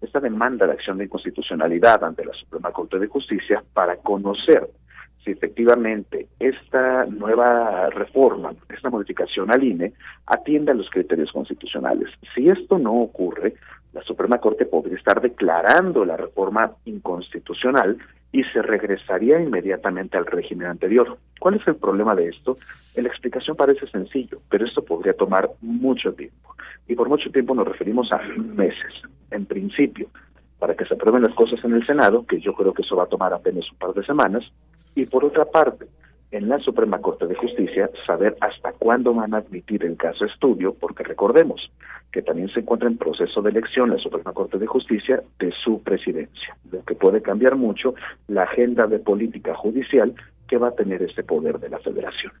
esta 0.00 0.20
demanda 0.20 0.66
de 0.66 0.72
acción 0.72 0.98
de 0.98 1.04
inconstitucionalidad 1.04 2.04
ante 2.04 2.24
la 2.24 2.34
Suprema 2.34 2.70
Corte 2.72 2.98
de 2.98 3.06
Justicia 3.06 3.64
para 3.72 3.96
conocer 3.96 4.68
si 5.24 5.30
efectivamente 5.30 6.28
esta 6.38 7.06
nueva 7.06 7.88
reforma, 7.88 8.52
esta 8.68 8.90
modificación 8.90 9.50
al 9.50 9.64
INE, 9.64 9.94
atiende 10.26 10.72
a 10.72 10.74
los 10.74 10.90
criterios 10.90 11.32
constitucionales. 11.32 12.10
Si 12.34 12.48
esto 12.50 12.78
no 12.78 12.92
ocurre, 12.92 13.54
la 13.94 14.02
Suprema 14.02 14.38
Corte 14.38 14.66
podría 14.66 14.98
estar 14.98 15.22
declarando 15.22 16.04
la 16.04 16.18
reforma 16.18 16.72
inconstitucional 16.84 17.96
y 18.34 18.42
se 18.52 18.60
regresaría 18.62 19.40
inmediatamente 19.40 20.18
al 20.18 20.26
régimen 20.26 20.66
anterior. 20.66 21.18
¿Cuál 21.38 21.54
es 21.54 21.68
el 21.68 21.76
problema 21.76 22.16
de 22.16 22.30
esto? 22.30 22.58
La 22.96 23.06
explicación 23.06 23.56
parece 23.56 23.86
sencillo, 23.86 24.40
pero 24.50 24.66
esto 24.66 24.84
podría 24.84 25.12
tomar 25.12 25.50
mucho 25.60 26.12
tiempo. 26.14 26.56
Y 26.88 26.96
por 26.96 27.08
mucho 27.08 27.30
tiempo 27.30 27.54
nos 27.54 27.68
referimos 27.68 28.10
a 28.10 28.18
meses. 28.36 28.92
En 29.30 29.46
principio, 29.46 30.08
para 30.58 30.74
que 30.74 30.84
se 30.84 30.94
aprueben 30.94 31.22
las 31.22 31.32
cosas 31.34 31.64
en 31.64 31.74
el 31.74 31.86
Senado, 31.86 32.26
que 32.26 32.40
yo 32.40 32.54
creo 32.54 32.74
que 32.74 32.82
eso 32.82 32.96
va 32.96 33.04
a 33.04 33.08
tomar 33.08 33.32
apenas 33.32 33.70
un 33.70 33.78
par 33.78 33.94
de 33.94 34.04
semanas, 34.04 34.42
y 34.96 35.06
por 35.06 35.24
otra 35.24 35.44
parte, 35.44 35.86
en 36.34 36.48
la 36.48 36.58
Suprema 36.58 37.00
Corte 37.00 37.28
de 37.28 37.36
Justicia 37.36 37.88
saber 38.04 38.36
hasta 38.40 38.72
cuándo 38.72 39.14
van 39.14 39.34
a 39.34 39.38
admitir 39.38 39.84
el 39.84 39.96
caso 39.96 40.24
estudio, 40.24 40.74
porque 40.74 41.04
recordemos 41.04 41.70
que 42.10 42.22
también 42.22 42.48
se 42.48 42.60
encuentra 42.60 42.88
en 42.88 42.98
proceso 42.98 43.40
de 43.40 43.50
elección 43.50 43.90
la 43.90 43.98
Suprema 43.98 44.32
Corte 44.32 44.58
de 44.58 44.66
Justicia 44.66 45.22
de 45.38 45.52
su 45.52 45.80
presidencia, 45.84 46.56
lo 46.72 46.82
que 46.84 46.96
puede 46.96 47.22
cambiar 47.22 47.54
mucho 47.54 47.94
la 48.26 48.42
agenda 48.42 48.88
de 48.88 48.98
política 48.98 49.54
judicial 49.54 50.12
que 50.48 50.58
va 50.58 50.68
a 50.68 50.74
tener 50.74 51.02
este 51.02 51.22
poder 51.22 51.60
de 51.60 51.68
la 51.68 51.78
federación. 51.78 52.32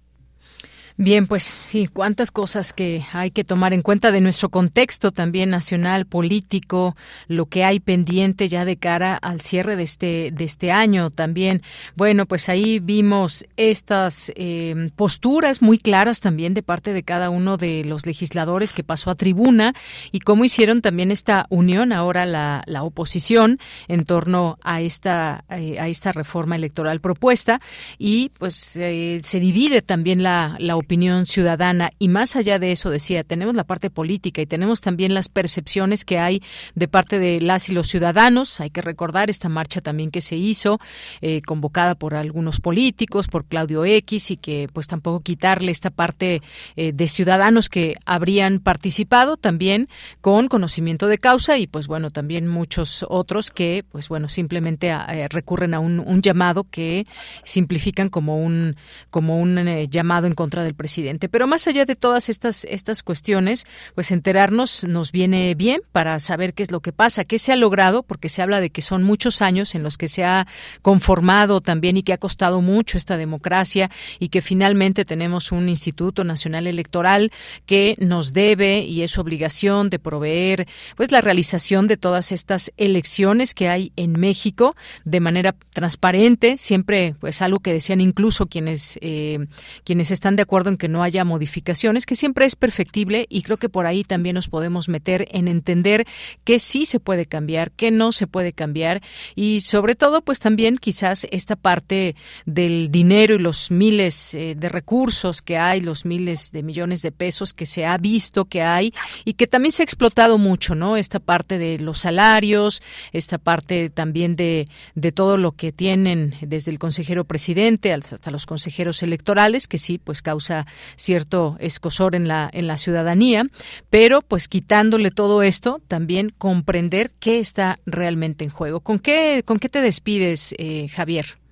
Bien, 0.96 1.26
pues 1.26 1.58
sí, 1.64 1.88
cuántas 1.92 2.30
cosas 2.30 2.72
que 2.72 3.04
hay 3.12 3.32
que 3.32 3.42
tomar 3.42 3.74
en 3.74 3.82
cuenta 3.82 4.12
de 4.12 4.20
nuestro 4.20 4.48
contexto 4.48 5.10
también 5.10 5.50
nacional, 5.50 6.06
político, 6.06 6.94
lo 7.26 7.46
que 7.46 7.64
hay 7.64 7.80
pendiente 7.80 8.46
ya 8.48 8.64
de 8.64 8.76
cara 8.76 9.16
al 9.16 9.40
cierre 9.40 9.74
de 9.74 9.82
este 9.82 10.30
de 10.32 10.44
este 10.44 10.70
año 10.70 11.10
también. 11.10 11.62
Bueno, 11.96 12.26
pues 12.26 12.48
ahí 12.48 12.78
vimos 12.78 13.44
estas 13.56 14.30
eh, 14.36 14.92
posturas 14.94 15.62
muy 15.62 15.78
claras 15.78 16.20
también 16.20 16.54
de 16.54 16.62
parte 16.62 16.92
de 16.92 17.02
cada 17.02 17.28
uno 17.28 17.56
de 17.56 17.84
los 17.84 18.06
legisladores 18.06 18.72
que 18.72 18.84
pasó 18.84 19.10
a 19.10 19.16
tribuna 19.16 19.74
y 20.12 20.20
cómo 20.20 20.44
hicieron 20.44 20.80
también 20.80 21.10
esta 21.10 21.46
unión 21.48 21.92
ahora 21.92 22.24
la, 22.24 22.62
la 22.66 22.84
oposición 22.84 23.58
en 23.88 24.04
torno 24.04 24.58
a 24.62 24.80
esta 24.80 25.44
eh, 25.50 25.76
a 25.80 25.88
esta 25.88 26.12
reforma 26.12 26.54
electoral 26.54 27.00
propuesta 27.00 27.60
y 27.98 28.28
pues 28.38 28.76
eh, 28.76 29.18
se 29.24 29.40
divide 29.40 29.82
también 29.82 30.22
la, 30.22 30.54
la 30.60 30.83
opinión 30.84 31.26
ciudadana. 31.26 31.90
Y 31.98 32.08
más 32.08 32.36
allá 32.36 32.58
de 32.58 32.72
eso 32.72 32.90
decía 32.90 33.24
tenemos 33.24 33.54
la 33.54 33.64
parte 33.64 33.90
política 33.90 34.40
y 34.40 34.46
tenemos 34.46 34.80
también 34.80 35.14
las 35.14 35.28
percepciones 35.28 36.04
que 36.04 36.18
hay 36.18 36.42
de 36.74 36.88
parte 36.88 37.18
de 37.18 37.40
las 37.40 37.68
y 37.68 37.72
los 37.72 37.88
ciudadanos. 37.88 38.60
Hay 38.60 38.70
que 38.70 38.82
recordar 38.82 39.30
esta 39.30 39.48
marcha 39.48 39.80
también 39.80 40.10
que 40.10 40.20
se 40.20 40.36
hizo 40.36 40.78
eh, 41.20 41.42
convocada 41.42 41.94
por 41.94 42.14
algunos 42.14 42.60
políticos 42.60 43.28
por 43.28 43.44
Claudio 43.44 43.84
X 43.84 44.30
y 44.30 44.36
que 44.36 44.68
pues 44.72 44.86
tampoco 44.86 45.20
quitarle 45.20 45.72
esta 45.72 45.90
parte 45.90 46.42
eh, 46.76 46.92
de 46.92 47.08
ciudadanos 47.08 47.68
que 47.68 47.94
habrían 48.06 48.60
participado 48.60 49.36
también 49.36 49.88
con 50.20 50.48
conocimiento 50.48 51.06
de 51.06 51.18
causa 51.18 51.58
y 51.58 51.66
pues 51.66 51.86
bueno 51.86 52.10
también 52.10 52.46
muchos 52.46 53.04
otros 53.08 53.50
que 53.50 53.84
pues 53.90 54.08
bueno 54.08 54.28
simplemente 54.28 54.88
eh, 54.88 55.28
recurren 55.28 55.74
a 55.74 55.80
un, 55.80 56.00
un, 56.00 56.22
llamado 56.22 56.64
que 56.64 57.06
simplifican 57.44 58.08
como 58.08 58.38
un 58.38 58.76
como 59.10 59.38
un 59.38 59.86
llamado 59.90 60.26
en 60.26 60.32
contra 60.34 60.62
del 60.62 60.73
presidente. 60.74 61.28
Pero 61.28 61.46
más 61.46 61.66
allá 61.66 61.84
de 61.84 61.96
todas 61.96 62.28
estas, 62.28 62.64
estas 62.64 63.02
cuestiones, 63.02 63.66
pues 63.94 64.10
enterarnos 64.10 64.84
nos 64.84 65.12
viene 65.12 65.54
bien 65.54 65.82
para 65.92 66.18
saber 66.20 66.54
qué 66.54 66.62
es 66.62 66.70
lo 66.70 66.80
que 66.80 66.92
pasa, 66.92 67.24
qué 67.24 67.38
se 67.38 67.52
ha 67.52 67.56
logrado, 67.56 68.02
porque 68.02 68.28
se 68.28 68.42
habla 68.42 68.60
de 68.60 68.70
que 68.70 68.82
son 68.82 69.02
muchos 69.02 69.42
años 69.42 69.74
en 69.74 69.82
los 69.82 69.98
que 69.98 70.08
se 70.08 70.24
ha 70.24 70.46
conformado 70.82 71.60
también 71.60 71.96
y 71.96 72.02
que 72.02 72.12
ha 72.12 72.18
costado 72.18 72.60
mucho 72.60 72.98
esta 72.98 73.16
democracia 73.16 73.90
y 74.18 74.28
que 74.28 74.40
finalmente 74.40 75.04
tenemos 75.04 75.52
un 75.52 75.68
Instituto 75.68 76.24
Nacional 76.24 76.66
Electoral 76.66 77.32
que 77.66 77.96
nos 77.98 78.32
debe 78.32 78.80
y 78.80 79.02
es 79.02 79.18
obligación 79.18 79.90
de 79.90 79.98
proveer 79.98 80.66
pues 80.96 81.10
la 81.10 81.20
realización 81.20 81.86
de 81.86 81.96
todas 81.96 82.32
estas 82.32 82.72
elecciones 82.76 83.54
que 83.54 83.68
hay 83.68 83.92
en 83.96 84.12
México 84.12 84.74
de 85.04 85.20
manera 85.20 85.54
transparente, 85.72 86.56
siempre 86.58 87.14
pues 87.20 87.42
algo 87.42 87.60
que 87.60 87.72
decían 87.72 88.00
incluso 88.00 88.46
quienes 88.46 88.98
eh, 89.00 89.46
quienes 89.84 90.10
están 90.10 90.36
de 90.36 90.42
acuerdo 90.42 90.63
en 90.70 90.76
que 90.76 90.88
no 90.88 91.02
haya 91.02 91.24
modificaciones, 91.24 92.06
que 92.06 92.14
siempre 92.14 92.46
es 92.46 92.56
perfectible 92.56 93.26
y 93.28 93.42
creo 93.42 93.56
que 93.56 93.68
por 93.68 93.86
ahí 93.86 94.04
también 94.04 94.34
nos 94.34 94.48
podemos 94.48 94.88
meter 94.88 95.28
en 95.30 95.48
entender 95.48 96.06
que 96.44 96.58
sí 96.58 96.86
se 96.86 97.00
puede 97.00 97.26
cambiar, 97.26 97.70
que 97.70 97.90
no 97.90 98.12
se 98.12 98.26
puede 98.26 98.52
cambiar 98.52 99.02
y 99.34 99.60
sobre 99.60 99.94
todo 99.94 100.22
pues 100.22 100.40
también 100.40 100.78
quizás 100.78 101.26
esta 101.30 101.56
parte 101.56 102.16
del 102.46 102.90
dinero 102.90 103.34
y 103.34 103.38
los 103.38 103.70
miles 103.70 104.34
eh, 104.34 104.54
de 104.56 104.68
recursos 104.68 105.42
que 105.42 105.58
hay, 105.58 105.80
los 105.80 106.04
miles 106.04 106.52
de 106.52 106.62
millones 106.62 107.02
de 107.02 107.12
pesos 107.12 107.52
que 107.52 107.66
se 107.66 107.86
ha 107.86 107.96
visto 107.98 108.44
que 108.44 108.62
hay 108.62 108.92
y 109.24 109.34
que 109.34 109.46
también 109.46 109.72
se 109.72 109.82
ha 109.82 109.84
explotado 109.84 110.38
mucho, 110.38 110.74
¿no? 110.74 110.96
Esta 110.96 111.20
parte 111.20 111.58
de 111.58 111.78
los 111.78 111.98
salarios, 112.00 112.82
esta 113.12 113.38
parte 113.38 113.90
también 113.90 114.36
de, 114.36 114.68
de 114.94 115.12
todo 115.12 115.36
lo 115.36 115.52
que 115.52 115.72
tienen 115.72 116.34
desde 116.40 116.70
el 116.70 116.78
consejero 116.78 117.24
presidente 117.24 117.92
hasta 117.92 118.30
los 118.30 118.46
consejeros 118.46 119.02
electorales, 119.02 119.66
que 119.66 119.78
sí, 119.78 119.98
pues 119.98 120.22
causa 120.22 120.53
cierto 120.96 121.56
escosor 121.60 122.14
en 122.14 122.28
la, 122.28 122.48
en 122.52 122.66
la 122.66 122.78
ciudadanía, 122.78 123.46
pero 123.90 124.22
pues 124.22 124.48
quitándole 124.48 125.10
todo 125.10 125.42
esto, 125.42 125.80
también 125.88 126.30
comprender 126.36 127.10
qué 127.20 127.38
está 127.38 127.78
realmente 127.86 128.44
en 128.44 128.50
juego. 128.50 128.80
¿Con 128.80 128.98
qué, 128.98 129.42
con 129.44 129.58
qué 129.58 129.68
te 129.68 129.80
despides, 129.80 130.54
eh, 130.58 130.88
Javier? 130.88 131.43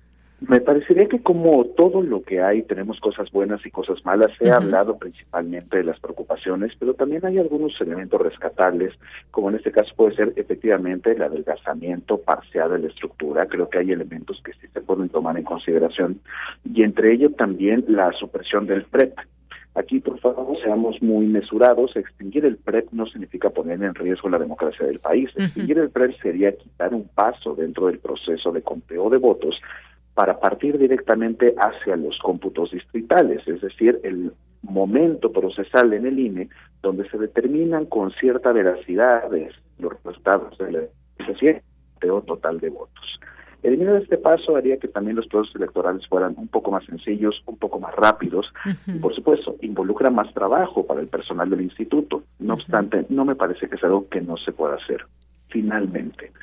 Me 0.45 0.59
parecería 0.59 1.07
que 1.07 1.21
como 1.21 1.63
todo 1.77 2.01
lo 2.01 2.21
que 2.21 2.41
hay, 2.41 2.63
tenemos 2.63 2.99
cosas 2.99 3.31
buenas 3.31 3.65
y 3.65 3.71
cosas 3.71 4.03
malas. 4.03 4.29
Se 4.37 4.51
ha 4.51 4.57
hablado 4.57 4.97
principalmente 4.97 5.77
de 5.77 5.85
las 5.85 5.99
preocupaciones, 6.01 6.73
pero 6.77 6.93
también 6.95 7.25
hay 7.25 7.37
algunos 7.37 7.79
elementos 7.79 8.19
rescatables, 8.19 8.93
como 9.31 9.49
en 9.49 9.55
este 9.55 9.71
caso 9.71 9.93
puede 9.95 10.15
ser 10.15 10.33
efectivamente 10.35 11.13
el 11.13 11.23
adelgazamiento 11.23 12.17
parcial 12.17 12.71
de 12.71 12.79
la 12.79 12.87
estructura. 12.87 13.45
Creo 13.45 13.69
que 13.69 13.77
hay 13.77 13.91
elementos 13.91 14.41
que 14.43 14.51
sí 14.53 14.67
se 14.73 14.81
pueden 14.81 15.07
tomar 15.07 15.37
en 15.37 15.45
consideración, 15.45 16.19
y 16.65 16.83
entre 16.83 17.13
ello 17.13 17.31
también 17.31 17.85
la 17.87 18.11
supresión 18.11 18.67
del 18.67 18.83
PREP. 18.83 19.17
Aquí, 19.75 20.01
por 20.01 20.19
favor, 20.19 20.55
seamos 20.61 21.01
muy 21.01 21.25
mesurados. 21.25 21.95
Extinguir 21.95 22.45
el 22.45 22.57
PREP 22.57 22.89
no 22.91 23.05
significa 23.07 23.49
poner 23.49 23.81
en 23.81 23.95
riesgo 23.95 24.29
la 24.29 24.37
democracia 24.37 24.85
del 24.85 24.99
país. 24.99 25.29
Extinguir 25.35 25.79
el 25.79 25.89
PREP 25.89 26.21
sería 26.21 26.55
quitar 26.55 26.93
un 26.93 27.07
paso 27.07 27.55
dentro 27.55 27.87
del 27.87 27.99
proceso 27.99 28.51
de 28.51 28.61
conteo 28.61 29.09
de 29.09 29.17
votos 29.17 29.55
para 30.13 30.39
partir 30.39 30.77
directamente 30.77 31.55
hacia 31.57 31.95
los 31.95 32.17
cómputos 32.19 32.71
distritales, 32.71 33.47
es 33.47 33.61
decir, 33.61 33.99
el 34.03 34.31
momento 34.61 35.31
procesal 35.31 35.93
en 35.93 36.05
el 36.05 36.19
INE 36.19 36.49
donde 36.81 37.09
se 37.09 37.17
determinan 37.17 37.85
con 37.85 38.11
cierta 38.11 38.51
veracidad 38.51 39.29
los 39.79 39.93
resultados 40.03 40.57
del 40.57 40.89
conteo 41.17 42.21
total 42.21 42.59
de 42.59 42.69
votos. 42.69 43.19
Eliminar 43.63 43.95
este 43.95 44.17
paso 44.17 44.57
haría 44.57 44.77
que 44.77 44.89
también 44.89 45.15
los 45.15 45.27
procesos 45.27 45.55
electorales 45.55 46.05
fueran 46.07 46.35
un 46.37 46.49
poco 46.49 46.69
más 46.69 46.85
sencillos, 46.85 47.41
un 47.45 47.57
poco 47.57 47.79
más 47.79 47.95
rápidos 47.95 48.45
y, 48.85 48.99
por 48.99 49.15
supuesto, 49.15 49.55
involucra 49.61 50.09
más 50.09 50.33
trabajo 50.33 50.85
para 50.85 50.99
el 50.99 51.07
personal 51.07 51.49
del 51.49 51.61
instituto. 51.61 52.23
No 52.39 52.55
obstante, 52.55 53.05
no 53.07 53.23
me 53.23 53.35
parece 53.35 53.69
que 53.69 53.75
es 53.75 53.83
algo 53.85 54.09
que 54.09 54.19
no 54.19 54.35
se 54.35 54.51
pueda 54.51 54.75
hacer. 54.75 55.05
Finalmente, 55.47 56.33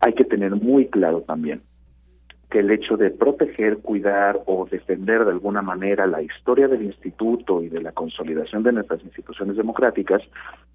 hay 0.00 0.12
que 0.12 0.24
tener 0.24 0.54
muy 0.56 0.88
claro 0.88 1.22
también 1.22 1.62
que 2.50 2.60
el 2.60 2.70
hecho 2.70 2.96
de 2.96 3.10
proteger, 3.10 3.78
cuidar 3.78 4.40
o 4.46 4.66
defender 4.70 5.24
de 5.24 5.32
alguna 5.32 5.60
manera 5.60 6.06
la 6.06 6.22
historia 6.22 6.66
del 6.66 6.82
instituto 6.82 7.62
y 7.62 7.68
de 7.68 7.82
la 7.82 7.92
consolidación 7.92 8.62
de 8.62 8.72
nuestras 8.72 9.02
instituciones 9.04 9.56
democráticas 9.56 10.22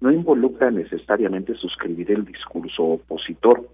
no 0.00 0.12
involucra 0.12 0.70
necesariamente 0.70 1.54
suscribir 1.54 2.12
el 2.12 2.24
discurso 2.24 2.82
opositor. 2.84 3.68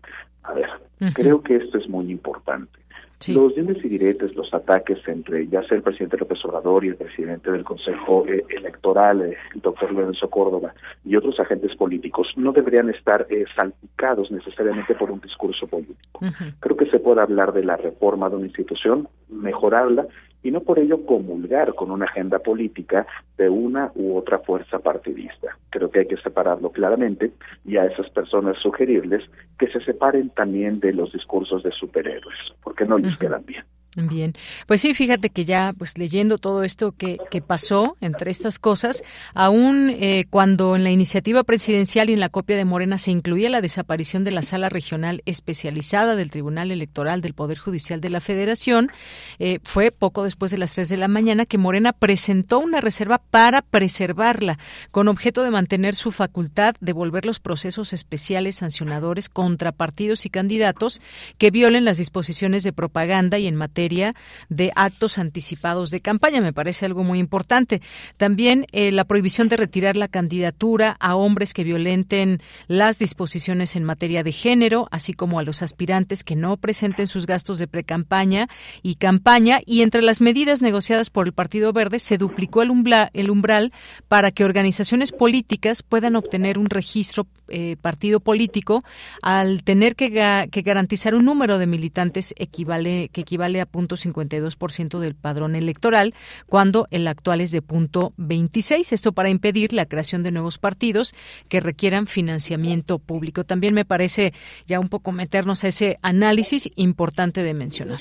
A 0.44 0.54
ver, 0.54 0.70
creo 1.14 1.42
que 1.42 1.56
esto 1.56 1.76
es 1.76 1.88
muy 1.88 2.10
importante. 2.10 2.80
Los 3.28 3.54
dimes 3.54 3.76
y 3.84 3.88
diretes, 3.88 4.34
los 4.34 4.52
ataques 4.54 4.98
entre 5.06 5.46
ya 5.46 5.62
sea 5.64 5.76
el 5.76 5.82
presidente 5.82 6.16
López 6.16 6.42
Obrador 6.46 6.84
y 6.84 6.88
el 6.88 6.96
presidente 6.96 7.52
del 7.52 7.64
Consejo 7.64 8.24
eh, 8.26 8.44
Electoral, 8.48 9.20
eh, 9.20 9.36
el 9.54 9.60
doctor 9.60 9.92
Lorenzo 9.92 10.30
Córdoba, 10.30 10.72
y 11.04 11.16
otros 11.16 11.38
agentes 11.38 11.76
políticos, 11.76 12.28
no 12.36 12.52
deberían 12.52 12.88
estar 12.88 13.26
eh, 13.28 13.44
salpicados 13.54 14.30
necesariamente 14.30 14.94
por 14.94 15.10
un 15.10 15.20
discurso 15.20 15.66
político. 15.66 16.20
Creo 16.60 16.76
que 16.76 16.86
se 16.86 16.98
puede 16.98 17.20
hablar 17.20 17.52
de 17.52 17.62
la 17.62 17.76
reforma 17.76 18.30
de 18.30 18.36
una 18.36 18.46
institución, 18.46 19.06
mejorarla, 19.28 20.06
y 20.42 20.50
no 20.50 20.60
por 20.60 20.78
ello 20.78 21.04
comulgar 21.04 21.74
con 21.74 21.90
una 21.90 22.06
agenda 22.06 22.38
política 22.38 23.06
de 23.36 23.48
una 23.48 23.92
u 23.94 24.16
otra 24.16 24.38
fuerza 24.38 24.78
partidista. 24.78 25.56
Creo 25.70 25.90
que 25.90 26.00
hay 26.00 26.06
que 26.06 26.16
separarlo 26.16 26.70
claramente 26.70 27.32
y 27.64 27.76
a 27.76 27.86
esas 27.86 28.08
personas 28.10 28.56
sugerirles 28.58 29.22
que 29.58 29.68
se 29.68 29.80
separen 29.80 30.30
también 30.30 30.80
de 30.80 30.92
los 30.92 31.12
discursos 31.12 31.62
de 31.62 31.72
superhéroes, 31.72 32.38
porque 32.62 32.84
no 32.84 32.98
les 32.98 33.16
quedan 33.18 33.44
bien. 33.44 33.64
Bien, 33.96 34.34
pues 34.68 34.82
sí, 34.82 34.94
fíjate 34.94 35.30
que 35.30 35.44
ya, 35.44 35.74
pues 35.76 35.98
leyendo 35.98 36.38
todo 36.38 36.62
esto 36.62 36.92
que, 36.92 37.18
que 37.28 37.42
pasó 37.42 37.96
entre 38.00 38.30
estas 38.30 38.60
cosas, 38.60 39.02
aún 39.34 39.90
eh, 39.90 40.26
cuando 40.30 40.76
en 40.76 40.84
la 40.84 40.92
iniciativa 40.92 41.42
presidencial 41.42 42.08
y 42.08 42.12
en 42.12 42.20
la 42.20 42.28
copia 42.28 42.56
de 42.56 42.64
Morena 42.64 42.98
se 42.98 43.10
incluía 43.10 43.50
la 43.50 43.60
desaparición 43.60 44.22
de 44.22 44.30
la 44.30 44.42
sala 44.42 44.68
regional 44.68 45.22
especializada 45.26 46.14
del 46.14 46.30
Tribunal 46.30 46.70
Electoral 46.70 47.20
del 47.20 47.34
Poder 47.34 47.58
Judicial 47.58 48.00
de 48.00 48.10
la 48.10 48.20
Federación, 48.20 48.92
eh, 49.40 49.58
fue 49.64 49.90
poco 49.90 50.22
después 50.22 50.52
de 50.52 50.58
las 50.58 50.72
3 50.74 50.88
de 50.88 50.96
la 50.96 51.08
mañana 51.08 51.44
que 51.44 51.58
Morena 51.58 51.92
presentó 51.92 52.60
una 52.60 52.80
reserva 52.80 53.18
para 53.18 53.60
preservarla, 53.60 54.60
con 54.92 55.08
objeto 55.08 55.42
de 55.42 55.50
mantener 55.50 55.96
su 55.96 56.12
facultad 56.12 56.76
de 56.80 56.92
volver 56.92 57.26
los 57.26 57.40
procesos 57.40 57.92
especiales 57.92 58.54
sancionadores 58.54 59.28
contra 59.28 59.72
partidos 59.72 60.26
y 60.26 60.30
candidatos 60.30 61.02
que 61.38 61.50
violen 61.50 61.84
las 61.84 61.98
disposiciones 61.98 62.62
de 62.62 62.72
propaganda 62.72 63.40
y 63.40 63.48
en 63.48 63.56
materia 63.56 63.79
de 63.88 64.72
actos 64.74 65.18
anticipados 65.18 65.90
de 65.90 66.00
campaña. 66.00 66.40
Me 66.40 66.52
parece 66.52 66.86
algo 66.86 67.04
muy 67.04 67.18
importante. 67.18 67.80
También 68.16 68.66
eh, 68.72 68.92
la 68.92 69.04
prohibición 69.04 69.48
de 69.48 69.56
retirar 69.56 69.96
la 69.96 70.08
candidatura 70.08 70.96
a 71.00 71.16
hombres 71.16 71.54
que 71.54 71.64
violenten 71.64 72.42
las 72.66 72.98
disposiciones 72.98 73.76
en 73.76 73.84
materia 73.84 74.22
de 74.22 74.32
género, 74.32 74.88
así 74.90 75.12
como 75.12 75.38
a 75.38 75.42
los 75.42 75.62
aspirantes 75.62 76.24
que 76.24 76.36
no 76.36 76.56
presenten 76.56 77.06
sus 77.06 77.26
gastos 77.26 77.58
de 77.58 77.68
precampaña 77.68 78.48
y 78.82 78.96
campaña. 78.96 79.60
Y 79.64 79.82
entre 79.82 80.02
las 80.02 80.20
medidas 80.20 80.62
negociadas 80.62 81.10
por 81.10 81.26
el 81.26 81.32
Partido 81.32 81.72
Verde 81.72 81.98
se 81.98 82.18
duplicó 82.18 82.62
el, 82.62 82.70
el 83.12 83.30
umbral 83.30 83.72
para 84.08 84.30
que 84.30 84.44
organizaciones 84.44 85.12
políticas 85.12 85.82
puedan 85.82 86.16
obtener 86.16 86.58
un 86.58 86.66
registro 86.66 87.26
eh, 87.50 87.76
partido 87.80 88.20
político 88.20 88.82
al 89.22 89.62
tener 89.62 89.96
que, 89.96 90.48
que, 90.50 90.62
garantizar 90.62 91.14
un 91.14 91.24
número 91.24 91.58
de 91.58 91.66
militantes 91.66 92.34
equivale, 92.36 93.10
que 93.12 93.22
equivale 93.22 93.60
a 93.60 93.66
punto 93.66 93.96
52% 93.96 94.98
del 94.98 95.14
padrón 95.14 95.56
electoral, 95.56 96.14
cuando 96.46 96.86
el 96.90 97.06
actual 97.08 97.40
es 97.40 97.50
de 97.50 97.62
punto 97.62 98.12
26. 98.16 98.92
Esto 98.92 99.12
para 99.12 99.30
impedir 99.30 99.72
la 99.72 99.86
creación 99.86 100.22
de 100.22 100.32
nuevos 100.32 100.58
partidos 100.58 101.14
que 101.48 101.60
requieran 101.60 102.06
financiamiento 102.06 102.98
público. 102.98 103.44
También 103.44 103.74
me 103.74 103.84
parece 103.84 104.32
ya 104.66 104.80
un 104.80 104.88
poco 104.88 105.12
meternos 105.12 105.64
a 105.64 105.68
ese 105.68 105.98
análisis 106.02 106.70
importante 106.76 107.42
de 107.42 107.54
mencionar. 107.54 108.00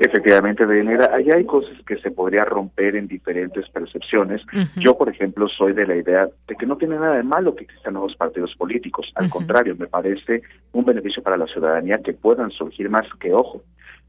Efectivamente, 0.00 0.64
Deyanira, 0.64 1.10
allá 1.12 1.36
hay 1.36 1.44
cosas 1.44 1.76
que 1.84 1.96
se 1.98 2.12
podría 2.12 2.44
romper 2.44 2.94
en 2.94 3.08
diferentes 3.08 3.68
percepciones. 3.70 4.42
Yo, 4.76 4.96
por 4.96 5.08
ejemplo, 5.08 5.48
soy 5.48 5.72
de 5.72 5.86
la 5.86 5.96
idea 5.96 6.28
de 6.46 6.54
que 6.54 6.66
no 6.66 6.76
tiene 6.76 6.96
nada 6.96 7.16
de 7.16 7.24
malo 7.24 7.56
que 7.56 7.64
existan 7.64 7.94
nuevos 7.94 8.14
partidos 8.14 8.54
políticos. 8.56 9.10
Al 9.16 9.28
contrario, 9.28 9.74
me 9.76 9.88
parece 9.88 10.42
un 10.72 10.84
beneficio 10.84 11.22
para 11.22 11.36
la 11.36 11.46
ciudadanía 11.46 11.98
que 11.98 12.12
puedan 12.12 12.50
surgir 12.50 12.88
más 12.88 13.06
que, 13.18 13.32
ojo, 13.32 13.62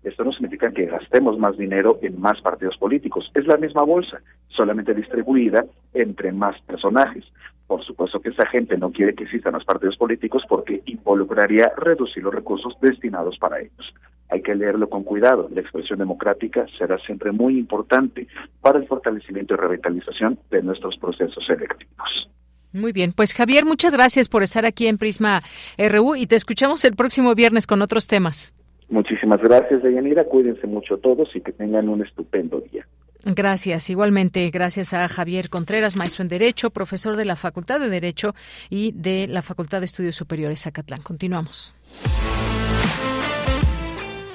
esto 0.03 0.23
no 0.23 0.31
significa 0.31 0.71
que 0.71 0.85
gastemos 0.85 1.37
más 1.37 1.57
dinero 1.57 1.99
en 2.01 2.21
más 2.21 2.39
partidos 2.41 2.77
políticos. 2.77 3.29
Es 3.33 3.45
la 3.47 3.57
misma 3.57 3.83
bolsa, 3.83 4.21
solamente 4.47 4.93
distribuida 4.93 5.65
entre 5.93 6.31
más 6.31 6.59
personajes. 6.61 7.25
Por 7.67 7.83
supuesto 7.83 8.19
que 8.19 8.29
esa 8.29 8.47
gente 8.47 8.77
no 8.77 8.91
quiere 8.91 9.13
que 9.13 9.25
existan 9.25 9.53
los 9.53 9.65
partidos 9.65 9.97
políticos 9.97 10.43
porque 10.47 10.81
involucraría 10.85 11.71
reducir 11.77 12.23
los 12.23 12.33
recursos 12.33 12.75
destinados 12.81 13.37
para 13.37 13.59
ellos. 13.59 13.93
Hay 14.29 14.41
que 14.41 14.55
leerlo 14.55 14.89
con 14.89 15.03
cuidado. 15.03 15.49
La 15.53 15.61
expresión 15.61 15.99
democrática 15.99 16.65
será 16.77 16.97
siempre 16.99 17.31
muy 17.31 17.57
importante 17.57 18.27
para 18.61 18.79
el 18.79 18.87
fortalecimiento 18.87 19.55
y 19.55 19.57
revitalización 19.57 20.39
de 20.51 20.61
nuestros 20.61 20.97
procesos 20.97 21.43
electivos. 21.49 22.29
Muy 22.71 22.91
bien, 22.91 23.13
pues 23.13 23.33
Javier, 23.33 23.65
muchas 23.65 23.93
gracias 23.93 24.29
por 24.29 24.43
estar 24.43 24.65
aquí 24.65 24.87
en 24.87 24.99
Prisma 24.99 25.41
RU 25.77 26.15
y 26.15 26.27
te 26.27 26.35
escuchamos 26.35 26.85
el 26.85 26.95
próximo 26.95 27.33
viernes 27.33 27.65
con 27.65 27.81
otros 27.81 28.07
temas. 28.07 28.53
Muchísimas 28.89 29.41
gracias, 29.41 29.81
Deyanira. 29.83 30.25
Cuídense 30.25 30.67
mucho 30.67 30.97
todos 30.97 31.35
y 31.35 31.41
que 31.41 31.51
tengan 31.51 31.89
un 31.89 32.03
estupendo 32.03 32.59
día. 32.59 32.85
Gracias. 33.23 33.89
Igualmente, 33.89 34.49
gracias 34.49 34.93
a 34.93 35.07
Javier 35.09 35.49
Contreras, 35.49 35.95
maestro 35.95 36.23
en 36.23 36.29
Derecho, 36.29 36.69
profesor 36.69 37.17
de 37.17 37.25
la 37.25 37.35
Facultad 37.35 37.79
de 37.79 37.89
Derecho 37.89 38.33
y 38.69 38.93
de 38.93 39.27
la 39.27 39.41
Facultad 39.41 39.79
de 39.79 39.85
Estudios 39.85 40.15
Superiores 40.15 40.61
Zacatlán. 40.61 41.01
Continuamos. 41.01 41.73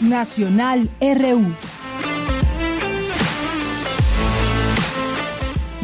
Nacional 0.00 0.88
RU. 1.00 1.83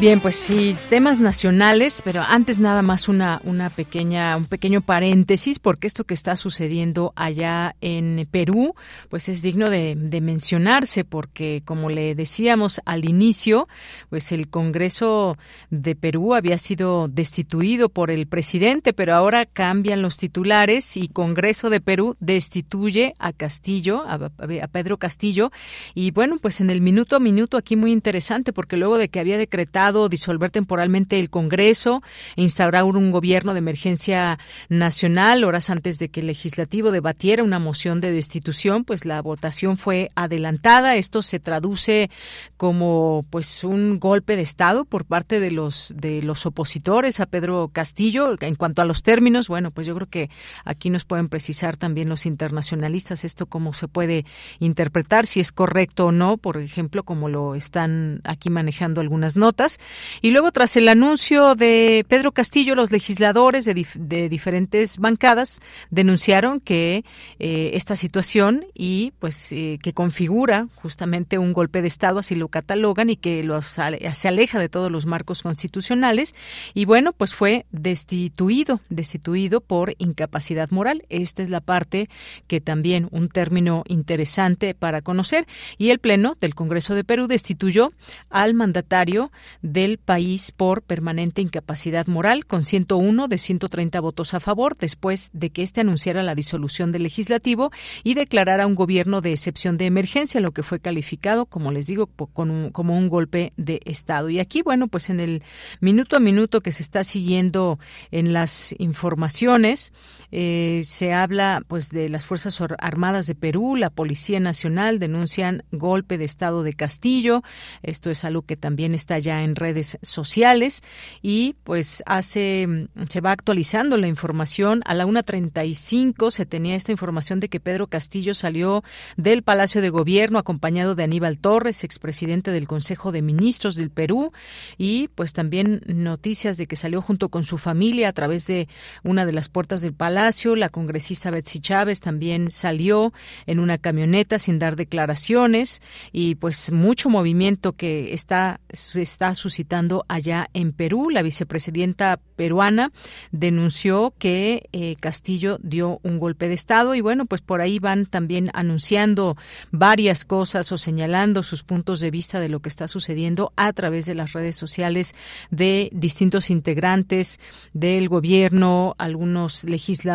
Bien, 0.01 0.19
pues 0.19 0.35
sí, 0.35 0.75
temas 0.89 1.19
nacionales, 1.19 2.01
pero 2.03 2.23
antes 2.27 2.59
nada 2.59 2.81
más 2.81 3.07
una, 3.07 3.39
una 3.43 3.69
pequeña, 3.69 4.35
un 4.35 4.47
pequeño 4.47 4.81
paréntesis, 4.81 5.59
porque 5.59 5.85
esto 5.85 6.05
que 6.05 6.15
está 6.15 6.35
sucediendo 6.37 7.13
allá 7.15 7.75
en 7.81 8.27
Perú, 8.31 8.73
pues 9.09 9.29
es 9.29 9.43
digno 9.43 9.69
de, 9.69 9.95
mencionarse, 10.19 11.03
porque 11.03 11.61
como 11.65 11.91
le 11.91 12.15
decíamos 12.15 12.81
al 12.85 13.07
inicio, 13.07 13.67
pues 14.09 14.31
el 14.31 14.49
Congreso 14.49 15.37
de 15.69 15.95
Perú 15.95 16.33
había 16.33 16.57
sido 16.57 17.07
destituido 17.07 17.87
por 17.87 18.09
el 18.09 18.25
presidente, 18.25 18.93
pero 18.93 19.13
ahora 19.13 19.45
cambian 19.45 20.01
los 20.01 20.17
titulares 20.17 20.97
y 20.97 21.09
Congreso 21.09 21.69
de 21.69 21.79
Perú 21.79 22.17
destituye 22.19 23.13
a 23.19 23.33
Castillo, 23.33 24.01
a, 24.07 24.15
a 24.15 24.67
Pedro 24.67 24.97
Castillo, 24.97 25.51
y 25.93 26.09
bueno, 26.09 26.39
pues 26.41 26.59
en 26.59 26.71
el 26.71 26.81
minuto 26.81 27.15
a 27.15 27.19
minuto 27.19 27.55
aquí 27.55 27.75
muy 27.75 27.91
interesante, 27.91 28.51
porque 28.51 28.77
luego 28.77 28.97
de 28.97 29.07
que 29.07 29.19
había 29.19 29.37
decretado 29.37 29.90
disolver 30.09 30.51
temporalmente 30.51 31.19
el 31.19 31.29
Congreso 31.29 32.01
instaurar 32.35 32.83
un 32.83 33.11
gobierno 33.11 33.53
de 33.53 33.59
emergencia 33.59 34.39
nacional 34.69 35.43
horas 35.43 35.69
antes 35.69 35.99
de 35.99 36.09
que 36.09 36.21
el 36.21 36.27
legislativo 36.27 36.91
debatiera 36.91 37.43
una 37.43 37.59
moción 37.59 38.01
de 38.01 38.11
destitución, 38.11 38.83
pues 38.83 39.05
la 39.05 39.21
votación 39.21 39.77
fue 39.77 40.09
adelantada. 40.15 40.95
Esto 40.95 41.21
se 41.21 41.39
traduce 41.39 42.09
como 42.57 43.25
pues 43.29 43.63
un 43.63 43.99
golpe 43.99 44.35
de 44.35 44.41
estado 44.41 44.85
por 44.85 45.05
parte 45.05 45.39
de 45.39 45.51
los 45.51 45.93
de 45.95 46.21
los 46.21 46.45
opositores 46.45 47.19
a 47.19 47.25
Pedro 47.25 47.69
Castillo. 47.71 48.35
En 48.41 48.55
cuanto 48.55 48.81
a 48.81 48.85
los 48.85 49.03
términos, 49.03 49.47
bueno, 49.47 49.71
pues 49.71 49.87
yo 49.87 49.95
creo 49.95 50.07
que 50.07 50.29
aquí 50.65 50.89
nos 50.89 51.05
pueden 51.05 51.29
precisar 51.29 51.77
también 51.77 52.09
los 52.09 52.25
internacionalistas 52.25 53.23
esto 53.23 53.45
cómo 53.45 53.73
se 53.73 53.87
puede 53.87 54.25
interpretar 54.59 55.25
si 55.25 55.39
es 55.39 55.51
correcto 55.51 56.07
o 56.07 56.11
no, 56.11 56.37
por 56.37 56.57
ejemplo, 56.57 57.03
como 57.03 57.29
lo 57.29 57.55
están 57.55 58.21
aquí 58.23 58.49
manejando 58.49 59.01
algunas 59.01 59.35
notas. 59.35 59.79
Y 60.21 60.31
luego, 60.31 60.51
tras 60.51 60.75
el 60.77 60.87
anuncio 60.87 61.55
de 61.55 62.05
Pedro 62.07 62.31
Castillo, 62.31 62.75
los 62.75 62.91
legisladores 62.91 63.65
de, 63.65 63.85
de 63.95 64.29
diferentes 64.29 64.97
bancadas 64.97 65.61
denunciaron 65.89 66.59
que 66.59 67.03
eh, 67.39 67.71
esta 67.73 67.95
situación 67.95 68.65
y 68.73 69.13
pues 69.19 69.51
eh, 69.51 69.79
que 69.81 69.93
configura 69.93 70.67
justamente 70.75 71.37
un 71.37 71.53
golpe 71.53 71.81
de 71.81 71.87
Estado, 71.87 72.19
así 72.19 72.35
lo 72.35 72.47
catalogan, 72.47 73.09
y 73.09 73.15
que 73.15 73.43
los, 73.43 73.65
se 73.65 74.27
aleja 74.27 74.59
de 74.59 74.69
todos 74.69 74.91
los 74.91 75.05
marcos 75.05 75.43
constitucionales. 75.43 76.35
Y 76.73 76.85
bueno, 76.85 77.13
pues 77.13 77.35
fue 77.35 77.65
destituido, 77.71 78.81
destituido 78.89 79.61
por 79.61 79.95
incapacidad 79.97 80.69
moral. 80.71 81.03
Esta 81.09 81.41
es 81.41 81.49
la 81.49 81.61
parte 81.61 82.09
que 82.47 82.61
también 82.61 83.07
un 83.11 83.29
término 83.29 83.83
interesante 83.87 84.73
para 84.73 85.01
conocer. 85.01 85.47
Y 85.77 85.89
el 85.89 85.99
Pleno 85.99 86.35
del 86.39 86.55
Congreso 86.55 86.95
de 86.95 87.03
Perú 87.03 87.27
destituyó 87.27 87.93
al 88.29 88.53
mandatario 88.53 89.31
del 89.71 89.97
país 89.97 90.51
por 90.51 90.81
permanente 90.81 91.41
incapacidad 91.41 92.07
moral, 92.07 92.45
con 92.45 92.63
101 92.63 93.27
de 93.27 93.37
130 93.37 93.99
votos 93.99 94.33
a 94.33 94.39
favor, 94.39 94.75
después 94.77 95.29
de 95.33 95.49
que 95.49 95.63
éste 95.63 95.81
anunciara 95.81 96.23
la 96.23 96.35
disolución 96.35 96.91
del 96.91 97.03
legislativo 97.03 97.71
y 98.03 98.13
declarara 98.13 98.67
un 98.67 98.75
gobierno 98.75 99.21
de 99.21 99.31
excepción 99.31 99.77
de 99.77 99.85
emergencia, 99.85 100.41
lo 100.41 100.51
que 100.51 100.63
fue 100.63 100.79
calificado, 100.79 101.45
como 101.45 101.71
les 101.71 101.87
digo, 101.87 102.07
como 102.07 102.97
un 102.97 103.09
golpe 103.09 103.53
de 103.57 103.81
Estado. 103.85 104.29
Y 104.29 104.39
aquí, 104.39 104.61
bueno, 104.61 104.87
pues 104.87 105.09
en 105.09 105.19
el 105.19 105.43
minuto 105.79 106.15
a 106.15 106.19
minuto 106.19 106.61
que 106.61 106.71
se 106.71 106.83
está 106.83 107.03
siguiendo 107.03 107.79
en 108.11 108.33
las 108.33 108.75
informaciones, 108.77 109.93
eh, 110.31 110.81
se 110.85 111.13
habla 111.13 111.61
pues 111.67 111.89
de 111.89 112.09
las 112.09 112.25
Fuerzas 112.25 112.59
Armadas 112.79 113.27
de 113.27 113.35
Perú, 113.35 113.75
la 113.75 113.89
Policía 113.89 114.39
Nacional 114.39 114.99
denuncian 114.99 115.63
golpe 115.71 116.17
de 116.17 116.25
Estado 116.25 116.63
de 116.63 116.73
Castillo. 116.73 117.43
Esto 117.83 118.09
es 118.09 118.23
algo 118.23 118.43
que 118.43 118.57
también 118.57 118.93
está 118.93 119.19
ya 119.19 119.43
en 119.43 119.55
redes 119.55 119.97
sociales. 120.01 120.83
Y 121.21 121.55
pues 121.63 122.03
hace 122.05 122.67
se 123.09 123.21
va 123.21 123.31
actualizando 123.31 123.97
la 123.97 124.07
información. 124.07 124.81
A 124.85 124.93
la 124.93 125.05
1:35 125.05 126.31
se 126.31 126.45
tenía 126.45 126.75
esta 126.75 126.91
información 126.91 127.39
de 127.39 127.49
que 127.49 127.59
Pedro 127.59 127.87
Castillo 127.87 128.33
salió 128.33 128.83
del 129.17 129.43
Palacio 129.43 129.81
de 129.81 129.89
Gobierno 129.89 130.39
acompañado 130.39 130.95
de 130.95 131.03
Aníbal 131.03 131.37
Torres, 131.37 131.83
expresidente 131.83 132.51
del 132.51 132.67
Consejo 132.67 133.11
de 133.11 133.21
Ministros 133.21 133.75
del 133.75 133.89
Perú. 133.89 134.31
Y 134.77 135.09
pues 135.09 135.33
también 135.33 135.81
noticias 135.87 136.57
de 136.57 136.67
que 136.67 136.75
salió 136.75 137.01
junto 137.01 137.29
con 137.29 137.43
su 137.43 137.57
familia 137.57 138.09
a 138.09 138.13
través 138.13 138.47
de 138.47 138.67
una 139.03 139.25
de 139.25 139.33
las 139.33 139.49
puertas 139.49 139.81
del 139.81 139.93
palacio, 139.93 140.20
la 140.55 140.69
congresista 140.69 141.31
Betsy 141.31 141.59
Chávez 141.59 141.99
también 141.99 142.51
salió 142.51 143.11
en 143.47 143.59
una 143.59 143.79
camioneta 143.79 144.37
sin 144.37 144.59
dar 144.59 144.75
declaraciones 144.75 145.81
y 146.11 146.35
pues 146.35 146.71
mucho 146.71 147.09
movimiento 147.09 147.73
que 147.73 148.13
está 148.13 148.59
se 148.71 149.01
está 149.01 149.33
suscitando 149.33 150.05
allá 150.07 150.47
en 150.53 150.73
Perú. 150.73 151.09
La 151.09 151.23
vicepresidenta 151.23 152.19
peruana 152.35 152.91
denunció 153.31 154.13
que 154.19 154.69
eh, 154.71 154.95
Castillo 154.99 155.57
dio 155.63 155.99
un 156.03 156.19
golpe 156.19 156.47
de 156.47 156.53
Estado 156.53 156.93
y 156.93 157.01
bueno, 157.01 157.25
pues 157.25 157.41
por 157.41 157.61
ahí 157.61 157.79
van 157.79 158.05
también 158.05 158.49
anunciando 158.53 159.37
varias 159.71 160.23
cosas 160.23 160.71
o 160.71 160.77
señalando 160.77 161.41
sus 161.41 161.63
puntos 161.63 161.99
de 161.99 162.11
vista 162.11 162.39
de 162.39 162.49
lo 162.49 162.59
que 162.59 162.69
está 162.69 162.87
sucediendo 162.87 163.53
a 163.55 163.73
través 163.73 164.05
de 164.05 164.15
las 164.15 164.33
redes 164.33 164.55
sociales 164.55 165.15
de 165.49 165.89
distintos 165.93 166.49
integrantes 166.51 167.39
del 167.73 168.07
gobierno, 168.07 168.95
algunos 168.97 169.63
legisladores 169.63 170.10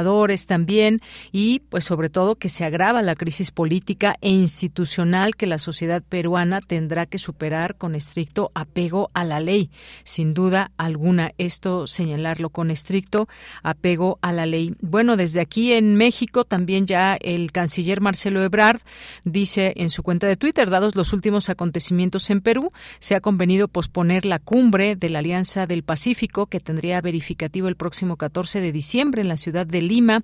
también 0.46 1.00
y 1.32 1.60
pues 1.60 1.84
sobre 1.84 2.10
todo 2.10 2.36
que 2.36 2.48
se 2.48 2.64
agrava 2.64 3.02
la 3.02 3.14
crisis 3.14 3.50
política 3.50 4.16
e 4.20 4.30
institucional 4.30 5.36
que 5.36 5.46
la 5.46 5.58
sociedad 5.58 6.02
peruana 6.02 6.60
tendrá 6.60 7.06
que 7.06 7.18
superar 7.18 7.76
con 7.76 7.94
estricto 7.94 8.50
apego 8.54 9.08
a 9.14 9.24
la 9.24 9.40
ley. 9.40 9.70
Sin 10.04 10.34
duda 10.34 10.70
alguna, 10.76 11.32
esto 11.38 11.86
señalarlo 11.86 12.50
con 12.50 12.70
estricto 12.70 13.28
apego 13.62 14.18
a 14.22 14.32
la 14.32 14.46
ley. 14.46 14.74
Bueno, 14.80 15.16
desde 15.16 15.40
aquí 15.40 15.72
en 15.72 15.96
México 15.96 16.44
también 16.44 16.86
ya 16.86 17.16
el 17.20 17.52
canciller 17.52 18.00
Marcelo 18.00 18.42
Ebrard 18.42 18.80
dice 19.24 19.72
en 19.76 19.90
su 19.90 20.02
cuenta 20.02 20.26
de 20.26 20.36
Twitter, 20.36 20.70
dados 20.70 20.94
los 20.96 21.12
últimos 21.12 21.48
acontecimientos 21.48 22.30
en 22.30 22.40
Perú, 22.40 22.70
se 22.98 23.14
ha 23.14 23.20
convenido 23.20 23.68
posponer 23.68 24.26
la 24.26 24.38
cumbre 24.38 24.96
de 24.96 25.08
la 25.08 25.20
Alianza 25.20 25.66
del 25.66 25.82
Pacífico 25.82 26.46
que 26.46 26.60
tendría 26.60 27.00
verificativo 27.00 27.68
el 27.68 27.76
próximo 27.76 28.16
14 28.16 28.60
de 28.60 28.72
diciembre 28.72 29.22
en 29.22 29.28
la 29.28 29.36
ciudad 29.36 29.66
de 29.66 29.82
Lima. 29.86 30.22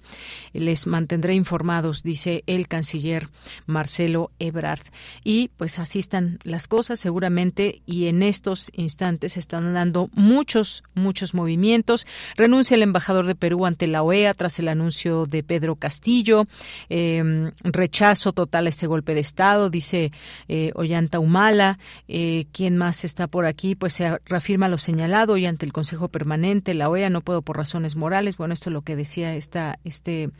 Les 0.53 0.87
mantendré 0.87 1.35
informados, 1.35 2.03
dice 2.03 2.45
el 2.47 2.69
canciller 2.69 3.29
Marcelo 3.67 4.31
Ebrard. 4.39 4.83
Y 5.25 5.49
pues 5.57 5.79
así 5.79 5.99
están 5.99 6.39
las 6.45 6.69
cosas 6.69 7.01
seguramente 7.01 7.83
y 7.87 8.07
en 8.07 8.23
estos 8.23 8.71
instantes 8.75 9.37
están 9.37 9.75
dando 9.75 10.11
muchos, 10.15 10.85
muchos 10.95 11.35
movimientos. 11.35 12.07
Renuncia 12.37 12.75
el 12.75 12.83
embajador 12.83 13.27
de 13.27 13.35
Perú 13.35 13.67
ante 13.67 13.87
la 13.87 14.03
OEA 14.03 14.35
tras 14.35 14.59
el 14.59 14.69
anuncio 14.69 15.27
de 15.27 15.43
Pedro 15.43 15.77
Castillo. 15.77 16.47
Em, 16.89 17.53
rechazo 17.63 18.33
total 18.33 18.67
a 18.67 18.69
este 18.71 18.87
golpe 18.87 19.15
de 19.15 19.21
Estado, 19.21 19.71
dice 19.71 20.13
eh, 20.49 20.73
Ollanta 20.75 21.19
Humala. 21.19 21.79
Eh, 22.09 22.47
¿Quién 22.53 22.77
más 22.77 23.05
está 23.05 23.27
por 23.27 23.47
aquí? 23.47 23.75
Pues 23.75 23.95
se 23.95 24.19
reafirma 24.27 24.69
lo 24.69 24.79
señalado 24.79 25.37
y 25.37 25.47
ante 25.47 25.67
el 25.67 25.73
Consejo 25.73 26.09
Permanente, 26.09 26.75
la 26.75 26.89
OEA, 26.89 27.11
no 27.11 27.21
puedo 27.21 27.43
por 27.43 27.57
razones 27.57 27.97
morales. 27.97 28.37
Bueno, 28.37 28.55
esto 28.55 28.71
es 28.71 28.75
lo 28.75 28.83
que 28.83 28.97
decía 28.97 29.35
esta, 29.43 29.79
este 29.85 30.31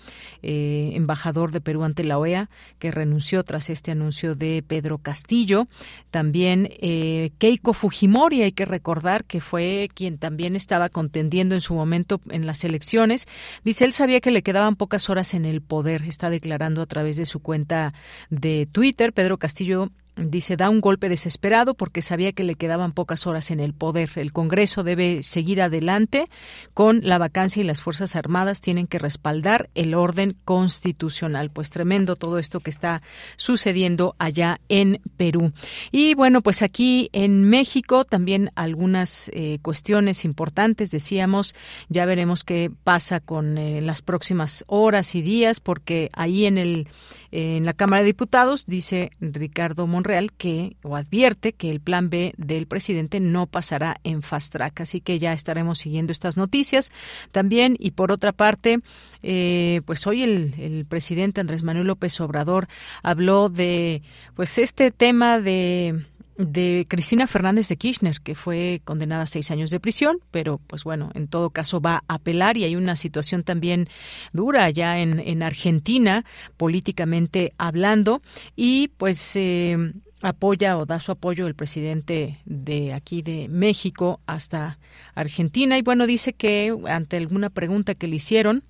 eh, 0.43 0.91
embajador 0.95 1.53
de 1.53 1.61
Perú 1.61 1.85
ante 1.85 2.05
la 2.05 2.19
OEA, 2.19 2.49
que 2.79 2.91
renunció 2.91 3.45
tras 3.45 3.69
este 3.71 3.91
anuncio 3.91 4.35
de 4.35 4.65
Pedro 4.67 4.99
Castillo. 4.99 5.67
También 6.11 6.69
eh, 6.81 7.31
Keiko 7.39 7.75
Fujimori, 7.75 8.43
hay 8.43 8.53
que 8.53 8.65
recordar 8.65 9.25
que 9.25 9.41
fue 9.41 9.91
quien 9.95 10.19
también 10.19 10.57
estaba 10.57 10.89
contendiendo 10.89 11.55
en 11.55 11.61
su 11.61 11.75
momento 11.75 12.21
en 12.31 12.47
las 12.47 12.65
elecciones. 12.65 13.27
Dice, 13.65 13.85
él 13.85 13.93
sabía 13.93 14.21
que 14.21 14.31
le 14.31 14.43
quedaban 14.43 14.77
pocas 14.77 15.11
horas 15.11 15.35
en 15.35 15.45
el 15.45 15.61
poder, 15.61 16.03
está 16.03 16.31
declarando 16.31 16.83
a 16.83 16.87
través 16.87 17.17
de 17.17 17.27
su 17.27 17.41
cuenta 17.41 17.93
de 18.31 18.69
Twitter. 18.71 19.13
Pedro 19.13 19.39
Castillo 19.39 19.91
Dice, 20.15 20.57
da 20.57 20.69
un 20.69 20.83
golpe 20.83 21.09
desesperado 21.09 21.73
porque 21.73 22.03
sabía 22.03 22.33
que 22.33 22.45
le 22.45 22.55
quedaban 22.55 22.93
pocas 22.93 23.27
horas 23.27 23.51
en 23.51 23.61
el 23.61 23.73
poder. 23.73 24.11
El 24.17 24.31
Congreso 24.31 24.85
debe 24.85 25.23
seguir 25.23 25.63
adelante 25.63 26.27
con 26.75 27.01
la 27.03 27.17
vacancia 27.17 27.63
y 27.63 27.65
las 27.65 27.81
Fuerzas 27.81 28.15
Armadas 28.15 28.61
tienen 28.61 28.87
que 28.87 28.99
respaldar 28.99 29.71
el 29.75 29.95
orden 29.95 30.37
constitucional. 30.45 31.51
Pues 31.51 31.71
tremendo 31.71 32.17
todo 32.17 32.39
esto 32.39 32.61
que 32.61 32.69
está 32.69 33.01
sucediendo 33.37 34.15
allá 34.19 34.61
en 34.69 35.01
Perú. 35.17 35.53
Y 35.93 36.13
bueno, 36.15 36.43
pues 36.43 36.61
aquí 36.61 37.09
en 37.15 37.49
México 37.49 38.05
también 38.05 38.51
algunas 38.55 39.31
eh, 39.33 39.61
cuestiones 39.63 40.27
importantes, 40.27 40.91
decíamos, 40.91 41.57
ya 41.89 42.05
veremos 42.05 42.45
qué 42.45 42.71
pasa 42.85 43.21
con 43.21 43.57
eh, 43.57 43.81
las 43.81 44.03
próximas 44.03 44.65
horas 44.67 45.15
y 45.15 45.23
días 45.23 45.59
porque 45.59 46.11
ahí 46.13 46.45
en 46.45 46.59
el 46.59 46.89
en 47.33 47.65
la 47.65 47.73
Cámara 47.73 48.03
de 48.03 48.07
Diputados 48.07 48.67
dice 48.67 49.11
Ricardo 49.21 49.87
Monreal 49.87 50.33
que 50.33 50.77
o 50.83 50.97
advierte 50.97 51.55
que 51.55 51.71
el 51.71 51.81
plan 51.81 52.11
B 52.11 52.35
del 52.37 52.67
presidente 52.67 53.21
no 53.21 53.47
pasará 53.47 53.97
en 54.05 54.21
fast 54.21 54.53
track, 54.53 54.83
así 54.83 55.01
que 55.01 55.19
ya 55.19 55.33
estaremos 55.33 55.79
siguiendo 55.79 56.13
estas 56.13 56.37
noticias. 56.37 56.93
También 57.31 57.77
y 57.79 57.93
por 57.93 58.13
otra 58.13 58.33
parte, 58.33 58.81
eh, 59.23 59.81
pues 59.87 60.07
hoy 60.07 60.23
el, 60.23 60.55
el 60.59 60.85
presidente 60.85 61.41
Andrés 61.41 61.63
Manuel 61.63 61.87
López 61.87 62.21
Obrador 62.21 62.69
habló 63.03 63.49
de 63.49 64.03
pues 64.35 64.59
este 64.59 64.91
tema 64.91 65.41
de 65.41 66.05
de 66.47 66.87
Cristina 66.89 67.27
Fernández 67.27 67.69
de 67.69 67.77
Kirchner, 67.77 68.21
que 68.21 68.35
fue 68.35 68.81
condenada 68.85 69.23
a 69.23 69.27
seis 69.27 69.51
años 69.51 69.71
de 69.71 69.81
prisión, 69.81 70.19
pero 70.31 70.59
pues 70.67 70.85
bueno, 70.85 71.11
en 71.15 71.29
todo 71.29 71.51
caso 71.51 71.81
va 71.81 72.03
a 72.09 72.15
apelar 72.15 72.57
y 72.57 72.65
hay 72.65 72.77
una 72.77 72.97
situación 72.97 73.45
también 73.45 73.89
dura 74.33 74.69
ya 74.71 74.99
en, 74.99 75.21
en 75.21 75.43
Argentina, 75.43 76.25
políticamente 76.57 77.53
hablando, 77.59 78.23
y 78.57 78.89
pues 78.97 79.37
eh, 79.37 79.77
apoya 80.23 80.79
o 80.79 80.87
da 80.87 81.01
su 81.01 81.13
apoyo 81.13 81.47
el 81.47 81.55
presidente 81.55 82.41
de 82.45 82.93
aquí 82.93 83.23
de 83.23 83.49
México 83.49 84.21
hasta 84.27 84.79
Argentina. 85.15 85.79
Y 85.79 85.83
bueno, 85.83 86.07
dice 86.07 86.33
que 86.33 86.77
ante 86.87 87.17
alguna 87.17 87.51
pregunta 87.51 87.95
que 87.95 88.07
le 88.07 88.17
hicieron, 88.17 88.65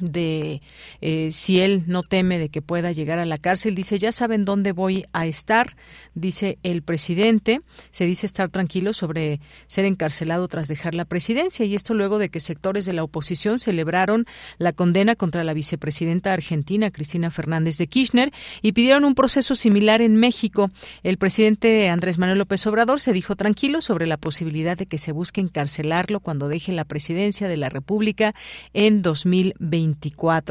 de 0.00 0.62
eh, 1.00 1.30
si 1.30 1.60
él 1.60 1.84
no 1.86 2.02
teme 2.02 2.38
de 2.38 2.48
que 2.48 2.62
pueda 2.62 2.92
llegar 2.92 3.18
a 3.18 3.24
la 3.24 3.36
cárcel. 3.36 3.74
Dice, 3.74 3.98
ya 3.98 4.12
saben 4.12 4.44
dónde 4.44 4.72
voy 4.72 5.04
a 5.12 5.26
estar, 5.26 5.76
dice 6.14 6.58
el 6.62 6.82
presidente. 6.82 7.60
Se 7.90 8.06
dice 8.06 8.26
estar 8.26 8.50
tranquilo 8.50 8.92
sobre 8.92 9.40
ser 9.66 9.84
encarcelado 9.84 10.48
tras 10.48 10.68
dejar 10.68 10.94
la 10.94 11.04
presidencia 11.04 11.64
y 11.64 11.74
esto 11.74 11.94
luego 11.94 12.18
de 12.18 12.28
que 12.28 12.40
sectores 12.40 12.84
de 12.86 12.92
la 12.92 13.02
oposición 13.02 13.58
celebraron 13.58 14.26
la 14.58 14.72
condena 14.72 15.16
contra 15.16 15.44
la 15.44 15.54
vicepresidenta 15.54 16.32
argentina, 16.32 16.90
Cristina 16.90 17.30
Fernández 17.30 17.78
de 17.78 17.86
Kirchner, 17.86 18.32
y 18.62 18.72
pidieron 18.72 19.04
un 19.04 19.14
proceso 19.14 19.54
similar 19.54 20.02
en 20.02 20.16
México. 20.16 20.70
El 21.02 21.18
presidente 21.18 21.88
Andrés 21.88 22.18
Manuel 22.18 22.38
López 22.38 22.66
Obrador 22.66 23.00
se 23.00 23.12
dijo 23.12 23.36
tranquilo 23.36 23.80
sobre 23.80 24.06
la 24.06 24.16
posibilidad 24.16 24.76
de 24.76 24.86
que 24.86 24.98
se 24.98 25.12
busque 25.12 25.40
encarcelarlo 25.40 26.20
cuando 26.20 26.48
deje 26.48 26.72
la 26.72 26.84
presidencia 26.84 27.48
de 27.48 27.56
la 27.56 27.68
República 27.68 28.34
en 28.72 29.02
2020 29.02 29.85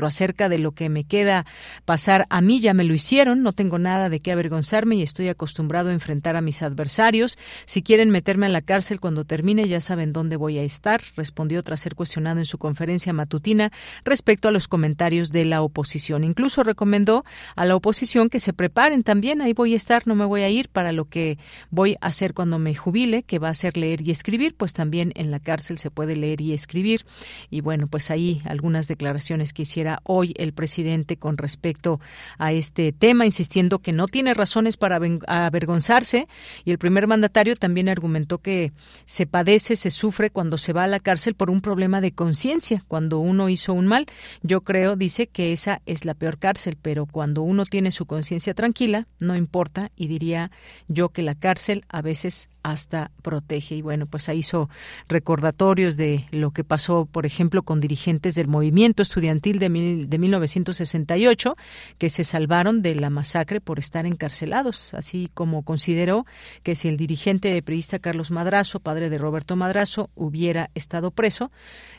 acerca 0.06 0.50
de 0.50 0.60
lo 0.60 0.72
que 0.72 0.90
me 0.90 1.04
queda 1.04 1.46
pasar 1.86 2.26
a 2.30 2.42
mí 2.42 2.60
ya 2.60 2.74
me 2.74 2.84
lo 2.84 2.94
hicieron, 2.94 3.44
no 3.44 3.54
tengo 3.54 3.80
nada 3.80 4.10
de 4.10 4.20
qué 4.20 4.32
avergonzarme 4.32 4.96
y 4.96 5.02
estoy 5.02 5.28
acostumbrado 5.28 5.90
a 5.90 5.94
enfrentar 5.94 6.36
a 6.36 6.42
mis 6.42 6.62
adversarios. 6.62 7.38
Si 7.66 7.82
quieren 7.82 8.10
meterme 8.10 8.46
a 8.46 8.50
la 8.50 8.62
cárcel 8.62 9.00
cuando 9.00 9.26
termine 9.26 9.68
ya 9.68 9.82
saben 9.82 10.14
dónde 10.14 10.38
voy 10.38 10.58
a 10.58 10.64
estar, 10.64 11.02
respondió 11.16 11.62
tras 11.64 11.82
ser 11.82 11.96
cuestionado 11.96 12.40
en 12.40 12.46
su 12.46 12.58
conferencia 12.58 13.14
matutina 13.14 13.72
respecto 14.04 14.48
a 14.48 14.52
los 14.52 14.68
comentarios 14.68 15.32
de 15.32 15.46
la 15.46 15.62
oposición. 15.62 16.24
Incluso 16.24 16.64
recomendó 16.64 17.24
a 17.56 17.66
la 17.66 17.76
oposición 17.76 18.30
que 18.30 18.40
se 18.40 18.54
preparen 18.54 19.04
también, 19.04 19.42
ahí 19.42 19.54
voy 19.54 19.74
a 19.74 19.78
estar, 19.78 20.08
no 20.08 20.16
me 20.16 20.26
voy 20.26 20.42
a 20.42 20.50
ir 20.50 20.70
para 20.70 20.92
lo 20.92 21.06
que 21.06 21.38
voy 21.70 21.98
a 22.02 22.08
hacer 22.08 22.34
cuando 22.34 22.60
me 22.60 22.76
jubile, 22.76 23.24
que 23.24 23.40
va 23.40 23.50
a 23.50 23.54
ser 23.54 23.78
leer 23.78 24.02
y 24.08 24.12
escribir, 24.12 24.56
pues 24.56 24.74
también 24.74 25.12
en 25.16 25.32
la 25.32 25.40
cárcel 25.40 25.78
se 25.78 25.92
puede 25.92 26.16
leer 26.16 26.42
y 26.42 26.54
escribir. 26.54 27.06
Y 27.50 27.62
bueno, 27.62 27.88
pues 27.88 28.12
ahí 28.12 28.42
algunas 28.46 28.88
declaraciones 28.88 29.25
que 29.54 29.64
hiciera 29.64 30.02
hoy 30.04 30.34
el 30.38 30.54
presidente 30.54 31.18
con 31.18 31.38
respecto 31.38 32.00
a 32.38 32.52
este 32.52 32.92
tema, 32.92 33.26
insistiendo 33.26 33.80
que 33.80 33.92
no 33.92 34.08
tiene 34.08 34.34
razones 34.34 34.78
para 34.78 35.00
avergonzarse 35.28 36.28
y 36.64 36.72
el 36.72 36.78
primer 36.78 37.08
mandatario 37.08 37.56
también 37.56 37.90
argumentó 37.90 38.38
que 38.38 38.72
se 39.06 39.26
padece, 39.26 39.76
se 39.76 39.90
sufre 39.90 40.30
cuando 40.30 40.58
se 40.58 40.74
va 40.74 40.84
a 40.84 40.88
la 40.88 41.00
cárcel 41.00 41.34
por 41.34 41.50
un 41.50 41.62
problema 41.62 42.02
de 42.02 42.12
conciencia, 42.12 42.84
cuando 42.88 43.20
uno 43.20 43.50
hizo 43.50 43.74
un 43.74 43.88
mal. 43.88 44.06
Yo 44.42 44.62
creo, 44.62 44.96
dice, 44.96 45.28
que 45.28 45.52
esa 45.54 45.82
es 45.86 46.06
la 46.06 46.14
peor 46.14 46.38
cárcel, 46.38 46.78
pero 46.82 47.06
cuando 47.06 47.42
uno 47.42 47.66
tiene 47.66 47.92
su 47.92 48.06
conciencia 48.06 48.54
tranquila, 48.54 49.08
no 49.20 49.36
importa 49.36 49.92
y 49.96 50.08
diría 50.08 50.52
yo 50.88 51.10
que 51.10 51.22
la 51.22 51.36
cárcel 51.36 51.84
a 51.90 52.02
veces 52.02 52.50
hasta 52.66 53.12
protege. 53.22 53.76
Y 53.76 53.82
bueno, 53.82 54.08
pues 54.08 54.28
ahí 54.28 54.40
hizo 54.40 54.70
recordatorios 55.08 55.98
de 55.98 56.26
lo 56.32 56.52
que 56.52 56.64
pasó, 56.64 57.06
por 57.06 57.26
ejemplo, 57.26 57.64
con 57.64 57.80
dirigentes 57.80 58.36
del 58.36 58.48
movimiento 58.48 59.04
estudiantil 59.16 59.60
de, 59.60 59.70
de 60.08 60.18
1968 60.18 61.56
que 61.98 62.10
se 62.10 62.26
salvaron 62.26 62.82
de 62.82 62.96
la 62.96 63.10
masacre 63.10 63.62
por 63.62 63.80
estar 63.80 64.06
encarcelados, 64.06 64.94
así 64.94 65.30
como 65.34 65.64
consideró 65.64 66.26
que 66.64 66.76
si 66.76 66.90
el 66.90 66.98
dirigente 66.98 67.62
priista 67.62 68.00
Carlos 68.00 68.30
Madrazo, 68.30 68.82
padre 68.82 69.10
de 69.10 69.18
Roberto 69.18 69.56
Madrazo, 69.56 70.10
hubiera 70.16 70.70
estado 70.76 71.12
preso, 71.12 71.50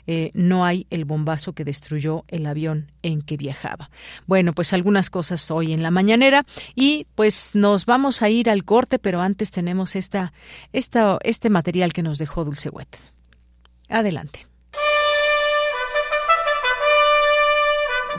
eh, 0.07 0.31
no 0.35 0.67
hay 0.67 0.87
el 0.91 1.07
bombazo 1.07 1.55
que 1.55 1.65
destruyó 1.65 2.27
el 2.29 2.45
avión 2.45 2.93
en 3.03 3.23
que 3.23 3.39
viajaba. 3.39 3.91
Bueno, 4.27 4.53
pues 4.53 4.75
algunas 4.75 5.09
cosas 5.09 5.51
hoy 5.51 5.73
en 5.73 5.83
la 5.83 5.91
mañanera 5.91 6.45
y 6.75 7.07
pues 7.15 7.55
nos 7.55 7.87
vamos 7.87 8.21
a 8.21 8.29
ir 8.29 8.51
al 8.51 8.65
corte, 8.65 8.99
pero 8.99 9.23
antes 9.23 9.51
tenemos 9.53 9.97
esta, 9.97 10.35
esta, 10.75 11.19
este 11.23 11.49
material 11.49 11.95
que 11.95 12.03
nos 12.03 12.19
dejó 12.19 12.45
Dulce. 12.45 12.71
Adelante. 13.89 14.47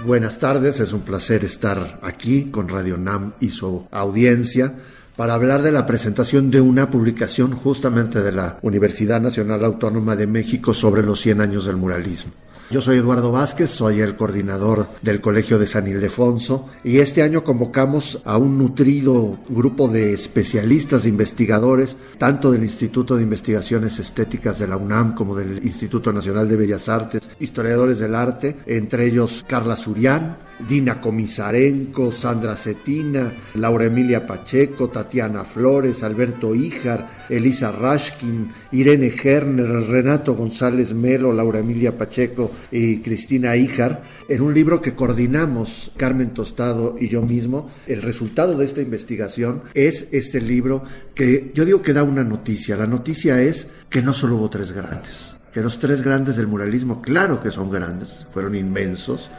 Buenas 0.05 0.39
tardes, 0.39 0.79
es 0.79 0.93
un 0.93 1.01
placer 1.01 1.43
estar 1.43 1.99
aquí 2.01 2.45
con 2.45 2.69
Radio 2.69 2.97
NAM 2.97 3.33
y 3.39 3.49
su 3.49 3.87
audiencia 3.91 4.75
para 5.15 5.33
hablar 5.33 5.63
de 5.63 5.71
la 5.71 5.85
presentación 5.87 6.51
de 6.51 6.61
una 6.61 6.89
publicación 6.89 7.51
justamente 7.53 8.21
de 8.21 8.31
la 8.31 8.59
Universidad 8.61 9.19
Nacional 9.19 9.65
Autónoma 9.65 10.15
de 10.15 10.27
México 10.27 10.73
sobre 10.73 11.03
los 11.03 11.19
100 11.19 11.41
años 11.41 11.65
del 11.65 11.77
muralismo. 11.77 12.31
Yo 12.69 12.81
soy 12.81 12.97
Eduardo 12.97 13.31
Vázquez, 13.31 13.69
soy 13.69 14.01
el 14.01 14.17
coordinador 14.17 14.89
del 15.01 15.21
Colegio 15.21 15.57
de 15.57 15.67
San 15.67 15.87
Ildefonso 15.87 16.67
y 16.83 16.99
este 16.99 17.21
año 17.21 17.41
convocamos 17.41 18.21
a 18.25 18.37
un 18.37 18.57
nutrido 18.57 19.39
grupo 19.47 19.87
de 19.87 20.11
especialistas, 20.11 21.03
de 21.03 21.09
investigadores, 21.09 21.95
tanto 22.17 22.51
del 22.51 22.63
Instituto 22.63 23.15
de 23.15 23.23
Investigaciones 23.23 23.99
Estéticas 23.99 24.59
de 24.59 24.67
la 24.67 24.75
UNAM 24.75 25.15
como 25.15 25.33
del 25.33 25.63
Instituto 25.63 26.11
Nacional 26.11 26.49
de 26.49 26.57
Bellas 26.57 26.89
Artes, 26.89 27.29
historiadores 27.39 27.99
del 27.99 28.13
arte, 28.13 28.57
entre 28.65 29.05
ellos 29.05 29.45
Carla 29.47 29.77
Surián, 29.77 30.35
Dina 30.59 30.99
Comisarenko, 30.99 32.11
Sandra 32.11 32.55
Cetina, 32.55 33.31
Laura 33.55 33.85
Emilia 33.85 34.25
Pacheco, 34.25 34.89
Tatiana 34.89 35.43
Flores, 35.43 36.03
Alberto 36.03 36.55
Ijar, 36.55 37.07
Elisa 37.29 37.71
Rashkin, 37.71 38.51
Irene 38.71 39.13
Herner, 39.23 39.67
Renato 39.87 40.35
González 40.35 40.93
Melo, 40.93 41.31
Laura 41.31 41.59
Emilia 41.59 41.97
Pacheco 41.97 42.51
y 42.71 42.97
Cristina 42.99 43.55
Ijar, 43.55 44.01
en 44.27 44.41
un 44.41 44.53
libro 44.53 44.81
que 44.81 44.95
coordinamos 44.95 45.91
Carmen 45.97 46.33
Tostado 46.33 46.95
y 46.99 47.07
yo 47.07 47.21
mismo. 47.21 47.69
El 47.85 48.01
resultado 48.01 48.57
de 48.57 48.65
esta 48.65 48.81
investigación 48.81 49.61
es 49.73 50.07
este 50.11 50.41
libro 50.41 50.83
que 51.13 51.51
yo 51.53 51.65
digo 51.65 51.81
que 51.81 51.93
da 51.93 52.03
una 52.03 52.23
noticia. 52.23 52.75
La 52.75 52.87
noticia 52.87 53.41
es 53.41 53.67
que 53.89 54.01
no 54.01 54.13
solo 54.13 54.37
hubo 54.37 54.49
tres 54.49 54.71
grandes, 54.71 55.35
que 55.53 55.61
los 55.61 55.79
tres 55.79 56.01
grandes 56.01 56.37
del 56.37 56.47
muralismo, 56.47 57.01
claro 57.01 57.41
que 57.41 57.51
son 57.51 57.69
grandes, 57.69 58.27
fueron 58.33 58.55
inmensos, 58.55 59.29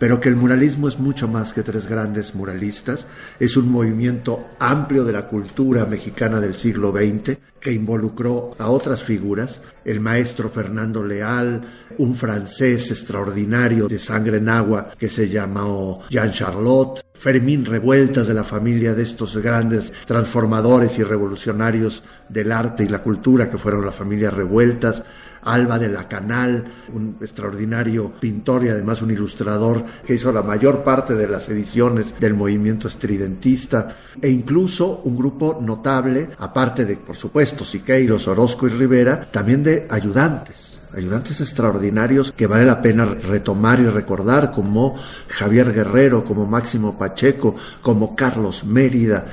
pero 0.00 0.18
que 0.18 0.30
el 0.30 0.36
muralismo 0.36 0.88
es 0.88 0.98
mucho 0.98 1.28
más 1.28 1.52
que 1.52 1.62
tres 1.62 1.86
grandes 1.86 2.34
muralistas, 2.34 3.06
es 3.38 3.58
un 3.58 3.70
movimiento 3.70 4.48
amplio 4.58 5.04
de 5.04 5.12
la 5.12 5.28
cultura 5.28 5.84
mexicana 5.84 6.40
del 6.40 6.54
siglo 6.54 6.90
XX 6.90 7.36
que 7.60 7.72
involucró 7.72 8.52
a 8.58 8.70
otras 8.70 9.02
figuras, 9.02 9.60
el 9.84 10.00
maestro 10.00 10.48
Fernando 10.48 11.04
Leal, 11.04 11.60
un 11.98 12.16
francés 12.16 12.90
extraordinario 12.90 13.88
de 13.88 13.98
sangre 13.98 14.38
en 14.38 14.48
agua 14.48 14.88
que 14.98 15.10
se 15.10 15.28
llamó 15.28 16.00
Jean 16.08 16.32
Charlotte, 16.32 17.04
Fermín 17.12 17.66
Revueltas 17.66 18.26
de 18.26 18.32
la 18.32 18.44
familia 18.44 18.94
de 18.94 19.02
estos 19.02 19.36
grandes 19.36 19.92
transformadores 20.06 20.98
y 20.98 21.02
revolucionarios 21.02 22.02
del 22.30 22.52
arte 22.52 22.84
y 22.84 22.88
la 22.88 23.02
cultura 23.02 23.50
que 23.50 23.58
fueron 23.58 23.84
la 23.84 23.92
familia 23.92 24.30
Revueltas, 24.30 25.02
Alba 25.42 25.78
de 25.78 25.88
la 25.88 26.08
Canal, 26.08 26.64
un 26.92 27.16
extraordinario 27.20 28.12
pintor 28.20 28.64
y 28.64 28.68
además 28.68 29.02
un 29.02 29.10
ilustrador 29.10 29.84
que 30.06 30.14
hizo 30.14 30.32
la 30.32 30.42
mayor 30.42 30.82
parte 30.82 31.14
de 31.14 31.28
las 31.28 31.48
ediciones 31.48 32.18
del 32.18 32.34
movimiento 32.34 32.88
estridentista, 32.88 33.96
e 34.20 34.28
incluso 34.28 35.02
un 35.04 35.16
grupo 35.16 35.58
notable, 35.60 36.30
aparte 36.38 36.84
de, 36.84 36.96
por 36.96 37.16
supuesto, 37.16 37.64
Siqueiros, 37.64 38.28
Orozco 38.28 38.66
y 38.66 38.70
Rivera, 38.70 39.30
también 39.30 39.62
de 39.62 39.86
ayudantes 39.90 40.70
ayudantes 40.92 41.40
extraordinarios 41.40 42.32
que 42.32 42.46
vale 42.46 42.64
la 42.64 42.82
pena 42.82 43.04
retomar 43.06 43.80
y 43.80 43.86
recordar, 43.86 44.52
como 44.52 44.96
Javier 45.28 45.72
Guerrero, 45.72 46.24
como 46.24 46.46
Máximo 46.46 46.98
Pacheco, 46.98 47.54
como 47.80 48.16
Carlos 48.16 48.64
Mérida. 48.64 49.26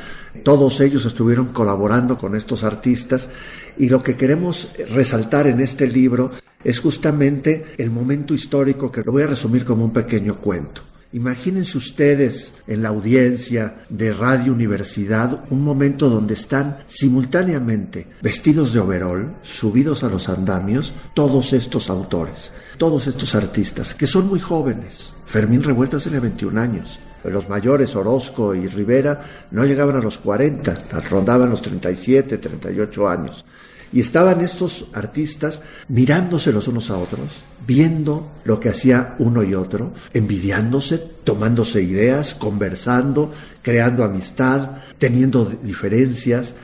Todos 0.43 0.79
ellos 0.81 1.05
estuvieron 1.05 1.47
colaborando 1.47 2.17
con 2.17 2.35
estos 2.35 2.63
artistas 2.63 3.29
y 3.77 3.89
lo 3.89 4.01
que 4.01 4.15
queremos 4.15 4.69
resaltar 4.89 5.47
en 5.47 5.59
este 5.59 5.87
libro 5.87 6.31
es 6.63 6.79
justamente 6.79 7.65
el 7.77 7.91
momento 7.91 8.33
histórico 8.33 8.91
que 8.91 9.03
lo 9.03 9.11
voy 9.11 9.23
a 9.23 9.27
resumir 9.27 9.65
como 9.65 9.85
un 9.85 9.93
pequeño 9.93 10.37
cuento. 10.37 10.81
Imagínense 11.13 11.77
ustedes 11.77 12.55
en 12.67 12.83
la 12.83 12.89
audiencia 12.89 13.85
de 13.89 14.11
Radio 14.11 14.51
Universidad 14.51 15.45
un 15.49 15.63
momento 15.63 16.09
donde 16.09 16.33
están 16.33 16.79
simultáneamente 16.85 18.07
vestidos 18.21 18.73
de 18.73 18.79
overol, 18.79 19.33
subidos 19.41 20.03
a 20.03 20.09
los 20.09 20.27
andamios, 20.27 20.93
todos 21.13 21.53
estos 21.53 21.89
autores, 21.89 22.51
todos 22.77 23.07
estos 23.07 23.35
artistas, 23.35 23.93
que 23.93 24.05
son 24.05 24.27
muy 24.27 24.41
jóvenes. 24.41 25.13
Fermín 25.25 25.63
Revueltas 25.63 26.03
tiene 26.03 26.19
21 26.19 26.59
años. 26.59 26.99
Los 27.23 27.49
mayores, 27.49 27.95
Orozco 27.95 28.55
y 28.55 28.67
Rivera, 28.67 29.21
no 29.51 29.65
llegaban 29.65 29.95
a 29.95 30.01
los 30.01 30.17
40, 30.17 31.01
rondaban 31.09 31.49
los 31.49 31.61
37, 31.61 32.37
38 32.37 33.07
años. 33.07 33.45
Y 33.91 34.01
estaban 34.01 34.41
estos 34.41 34.87
artistas 34.93 35.61
mirándose 35.87 36.51
los 36.51 36.67
unos 36.67 36.89
a 36.89 36.97
otros, 36.97 37.41
viendo 37.65 38.31
lo 38.43 38.59
que 38.59 38.69
hacía 38.69 39.15
uno 39.19 39.43
y 39.43 39.55
otro, 39.55 39.93
envidiándose, 40.13 40.97
tomándose 41.23 41.81
ideas, 41.81 42.35
conversando, 42.35 43.31
creando 43.61 44.03
amistad, 44.03 44.71
teniendo 44.97 45.45
diferencias 45.45 46.55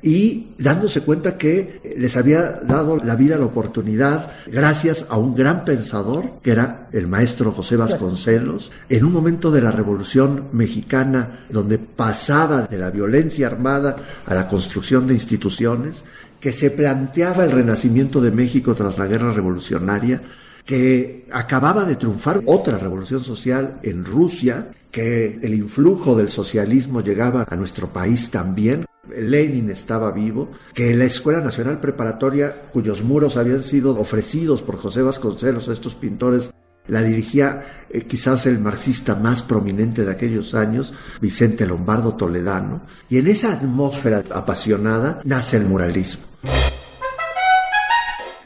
y 0.00 0.50
dándose 0.58 1.00
cuenta 1.00 1.36
que 1.36 1.80
les 1.96 2.16
había 2.16 2.60
dado 2.60 2.98
la 2.98 3.16
vida 3.16 3.36
la 3.36 3.46
oportunidad 3.46 4.30
gracias 4.46 5.06
a 5.08 5.18
un 5.18 5.34
gran 5.34 5.64
pensador 5.64 6.40
que 6.40 6.52
era 6.52 6.88
el 6.92 7.08
maestro 7.08 7.50
José 7.50 7.76
Vasconcelos 7.76 8.70
en 8.88 9.04
un 9.04 9.12
momento 9.12 9.50
de 9.50 9.60
la 9.60 9.72
revolución 9.72 10.44
mexicana 10.52 11.40
donde 11.50 11.78
pasaba 11.78 12.62
de 12.62 12.78
la 12.78 12.90
violencia 12.90 13.48
armada 13.48 13.96
a 14.24 14.34
la 14.34 14.46
construcción 14.46 15.08
de 15.08 15.14
instituciones 15.14 16.04
que 16.40 16.52
se 16.52 16.70
planteaba 16.70 17.44
el 17.44 17.50
renacimiento 17.50 18.20
de 18.20 18.30
México 18.30 18.74
tras 18.74 18.96
la 18.98 19.06
guerra 19.06 19.32
revolucionaria, 19.32 20.22
que 20.68 21.24
acababa 21.30 21.86
de 21.86 21.96
triunfar 21.96 22.42
otra 22.44 22.76
revolución 22.76 23.24
social 23.24 23.80
en 23.82 24.04
Rusia, 24.04 24.68
que 24.90 25.38
el 25.40 25.54
influjo 25.54 26.14
del 26.14 26.28
socialismo 26.28 27.00
llegaba 27.00 27.46
a 27.48 27.56
nuestro 27.56 27.88
país 27.88 28.30
también. 28.30 28.84
Lenin 29.08 29.70
estaba 29.70 30.12
vivo, 30.12 30.50
que 30.74 30.94
la 30.94 31.06
Escuela 31.06 31.40
Nacional 31.40 31.80
Preparatoria, 31.80 32.54
cuyos 32.70 33.02
muros 33.02 33.38
habían 33.38 33.62
sido 33.62 33.98
ofrecidos 33.98 34.60
por 34.60 34.76
José 34.76 35.00
Vasconcelos 35.00 35.70
a 35.70 35.72
estos 35.72 35.94
pintores, 35.94 36.50
la 36.86 37.02
dirigía 37.02 37.64
eh, 37.88 38.02
quizás 38.02 38.44
el 38.44 38.58
marxista 38.58 39.14
más 39.14 39.42
prominente 39.42 40.04
de 40.04 40.12
aquellos 40.12 40.54
años, 40.54 40.92
Vicente 41.22 41.64
Lombardo 41.64 42.14
Toledano, 42.14 42.82
y 43.08 43.16
en 43.16 43.28
esa 43.28 43.54
atmósfera 43.54 44.22
apasionada 44.34 45.22
nace 45.24 45.56
el 45.56 45.64
muralismo. 45.64 46.24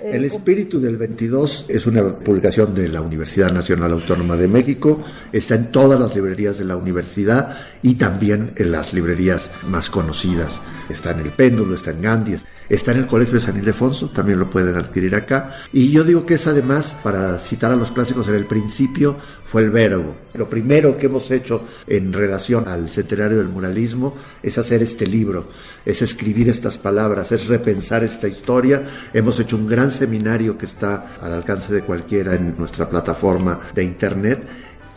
El 0.04 0.24
espíritu 0.24 0.80
del 0.80 0.96
22 0.96 1.66
es 1.68 1.86
una 1.86 2.18
publicación 2.18 2.74
de 2.74 2.88
la 2.88 3.00
Universidad 3.00 3.52
Nacional 3.52 3.92
Autónoma 3.92 4.36
de 4.36 4.48
México, 4.48 5.00
está 5.32 5.54
en 5.54 5.70
todas 5.70 6.00
las 6.00 6.14
librerías 6.14 6.58
de 6.58 6.64
la 6.64 6.76
universidad 6.76 7.56
y 7.82 7.94
también 7.94 8.50
en 8.56 8.72
las 8.72 8.94
librerías 8.94 9.50
más 9.68 9.90
conocidas. 9.90 10.60
Está 10.88 11.12
en 11.12 11.20
El 11.20 11.30
Péndulo, 11.30 11.76
está 11.76 11.92
en 11.92 12.02
Gandhi, 12.02 12.36
está 12.74 12.92
en 12.92 12.98
el 12.98 13.06
Colegio 13.06 13.34
de 13.34 13.40
San 13.40 13.58
Ildefonso, 13.58 14.08
también 14.08 14.38
lo 14.38 14.48
pueden 14.48 14.76
adquirir 14.76 15.14
acá. 15.14 15.54
Y 15.74 15.90
yo 15.90 16.04
digo 16.04 16.24
que 16.24 16.34
es 16.34 16.46
además, 16.46 16.96
para 17.02 17.38
citar 17.38 17.70
a 17.70 17.76
los 17.76 17.90
clásicos 17.90 18.28
en 18.28 18.34
el 18.34 18.46
principio, 18.46 19.16
fue 19.44 19.62
el 19.62 19.70
verbo. 19.70 20.16
Lo 20.32 20.48
primero 20.48 20.96
que 20.96 21.06
hemos 21.06 21.30
hecho 21.30 21.62
en 21.86 22.14
relación 22.14 22.66
al 22.66 22.88
centenario 22.88 23.36
del 23.36 23.48
muralismo 23.48 24.14
es 24.42 24.56
hacer 24.56 24.82
este 24.82 25.06
libro, 25.06 25.44
es 25.84 26.00
escribir 26.00 26.48
estas 26.48 26.78
palabras, 26.78 27.30
es 27.32 27.46
repensar 27.48 28.02
esta 28.02 28.26
historia. 28.26 28.82
Hemos 29.12 29.38
hecho 29.38 29.56
un 29.56 29.66
gran 29.66 29.90
seminario 29.90 30.56
que 30.56 30.64
está 30.64 31.04
al 31.20 31.34
alcance 31.34 31.74
de 31.74 31.82
cualquiera 31.82 32.34
en 32.34 32.56
nuestra 32.56 32.88
plataforma 32.88 33.60
de 33.74 33.84
internet 33.84 34.46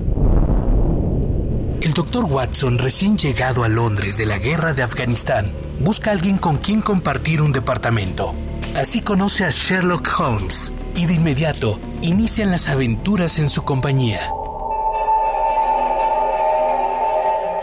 El 1.81 1.93
doctor 1.93 2.25
Watson, 2.25 2.77
recién 2.77 3.17
llegado 3.17 3.63
a 3.63 3.69
Londres 3.69 4.17
de 4.17 4.25
la 4.25 4.37
guerra 4.37 4.73
de 4.73 4.83
Afganistán, 4.83 5.51
busca 5.79 6.11
a 6.11 6.13
alguien 6.13 6.37
con 6.37 6.57
quien 6.57 6.81
compartir 6.81 7.41
un 7.41 7.51
departamento. 7.51 8.35
Así 8.75 9.01
conoce 9.01 9.45
a 9.45 9.49
Sherlock 9.49 10.07
Holmes 10.19 10.71
y 10.95 11.05
de 11.07 11.15
inmediato 11.15 11.79
inician 12.01 12.51
las 12.51 12.69
aventuras 12.69 13.39
en 13.39 13.49
su 13.49 13.63
compañía. 13.63 14.29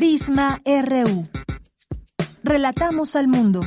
Prisma 0.00 0.58
RU. 0.64 1.24
Relatamos 2.42 3.16
al 3.16 3.28
mundo. 3.28 3.60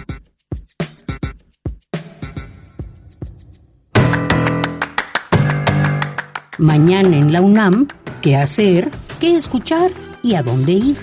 Mañana 6.57 7.17
en 7.17 7.31
la 7.31 7.39
UNAM, 7.39 7.87
¿qué 8.23 8.35
hacer? 8.35 8.89
¿Qué 9.19 9.35
escuchar? 9.35 9.91
¿Y 10.23 10.33
a 10.33 10.41
dónde 10.41 10.71
ir? 10.71 10.97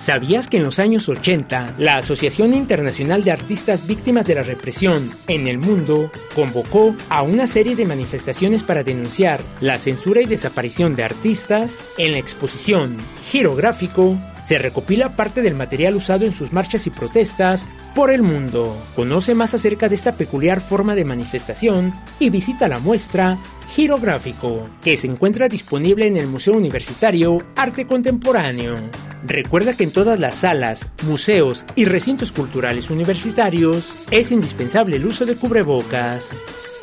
¿Sabías 0.00 0.48
que 0.48 0.56
en 0.56 0.62
los 0.62 0.78
años 0.78 1.10
80 1.10 1.74
la 1.76 1.98
Asociación 1.98 2.54
Internacional 2.54 3.22
de 3.22 3.32
Artistas 3.32 3.86
Víctimas 3.86 4.26
de 4.26 4.34
la 4.34 4.42
Represión 4.42 5.10
en 5.28 5.46
el 5.46 5.58
mundo 5.58 6.10
convocó 6.34 6.96
a 7.10 7.22
una 7.22 7.46
serie 7.46 7.76
de 7.76 7.84
manifestaciones 7.84 8.62
para 8.62 8.82
denunciar 8.82 9.42
la 9.60 9.76
censura 9.76 10.22
y 10.22 10.26
desaparición 10.26 10.96
de 10.96 11.04
artistas? 11.04 11.92
En 11.98 12.12
la 12.12 12.18
exposición 12.18 12.96
Girográfico 13.30 14.16
se 14.46 14.58
recopila 14.58 15.16
parte 15.16 15.42
del 15.42 15.54
material 15.54 15.94
usado 15.94 16.24
en 16.24 16.34
sus 16.34 16.52
marchas 16.52 16.86
y 16.86 16.90
protestas 16.90 17.66
por 17.94 18.10
el 18.10 18.22
mundo. 18.22 18.76
Conoce 18.94 19.34
más 19.34 19.54
acerca 19.54 19.88
de 19.88 19.94
esta 19.94 20.16
peculiar 20.16 20.60
forma 20.60 20.94
de 20.94 21.04
manifestación 21.04 21.94
y 22.18 22.30
visita 22.30 22.68
la 22.68 22.78
muestra 22.78 23.38
Girográfico, 23.70 24.68
que 24.82 24.96
se 24.96 25.06
encuentra 25.06 25.48
disponible 25.48 26.06
en 26.06 26.16
el 26.16 26.26
Museo 26.26 26.54
Universitario 26.54 27.40
Arte 27.54 27.86
Contemporáneo. 27.86 28.76
Recuerda 29.24 29.74
que 29.74 29.84
en 29.84 29.92
todas 29.92 30.18
las 30.18 30.34
salas, 30.36 30.86
museos 31.04 31.64
y 31.76 31.84
recintos 31.84 32.32
culturales 32.32 32.90
universitarios 32.90 33.88
es 34.10 34.32
indispensable 34.32 34.96
el 34.96 35.06
uso 35.06 35.24
de 35.24 35.36
cubrebocas. 35.36 36.34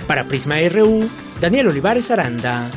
Para 0.07 0.23
Prisma 0.23 0.55
RU, 0.69 1.09
Daniel 1.41 1.67
Olivares 1.67 2.09
Aranda. 2.09 2.69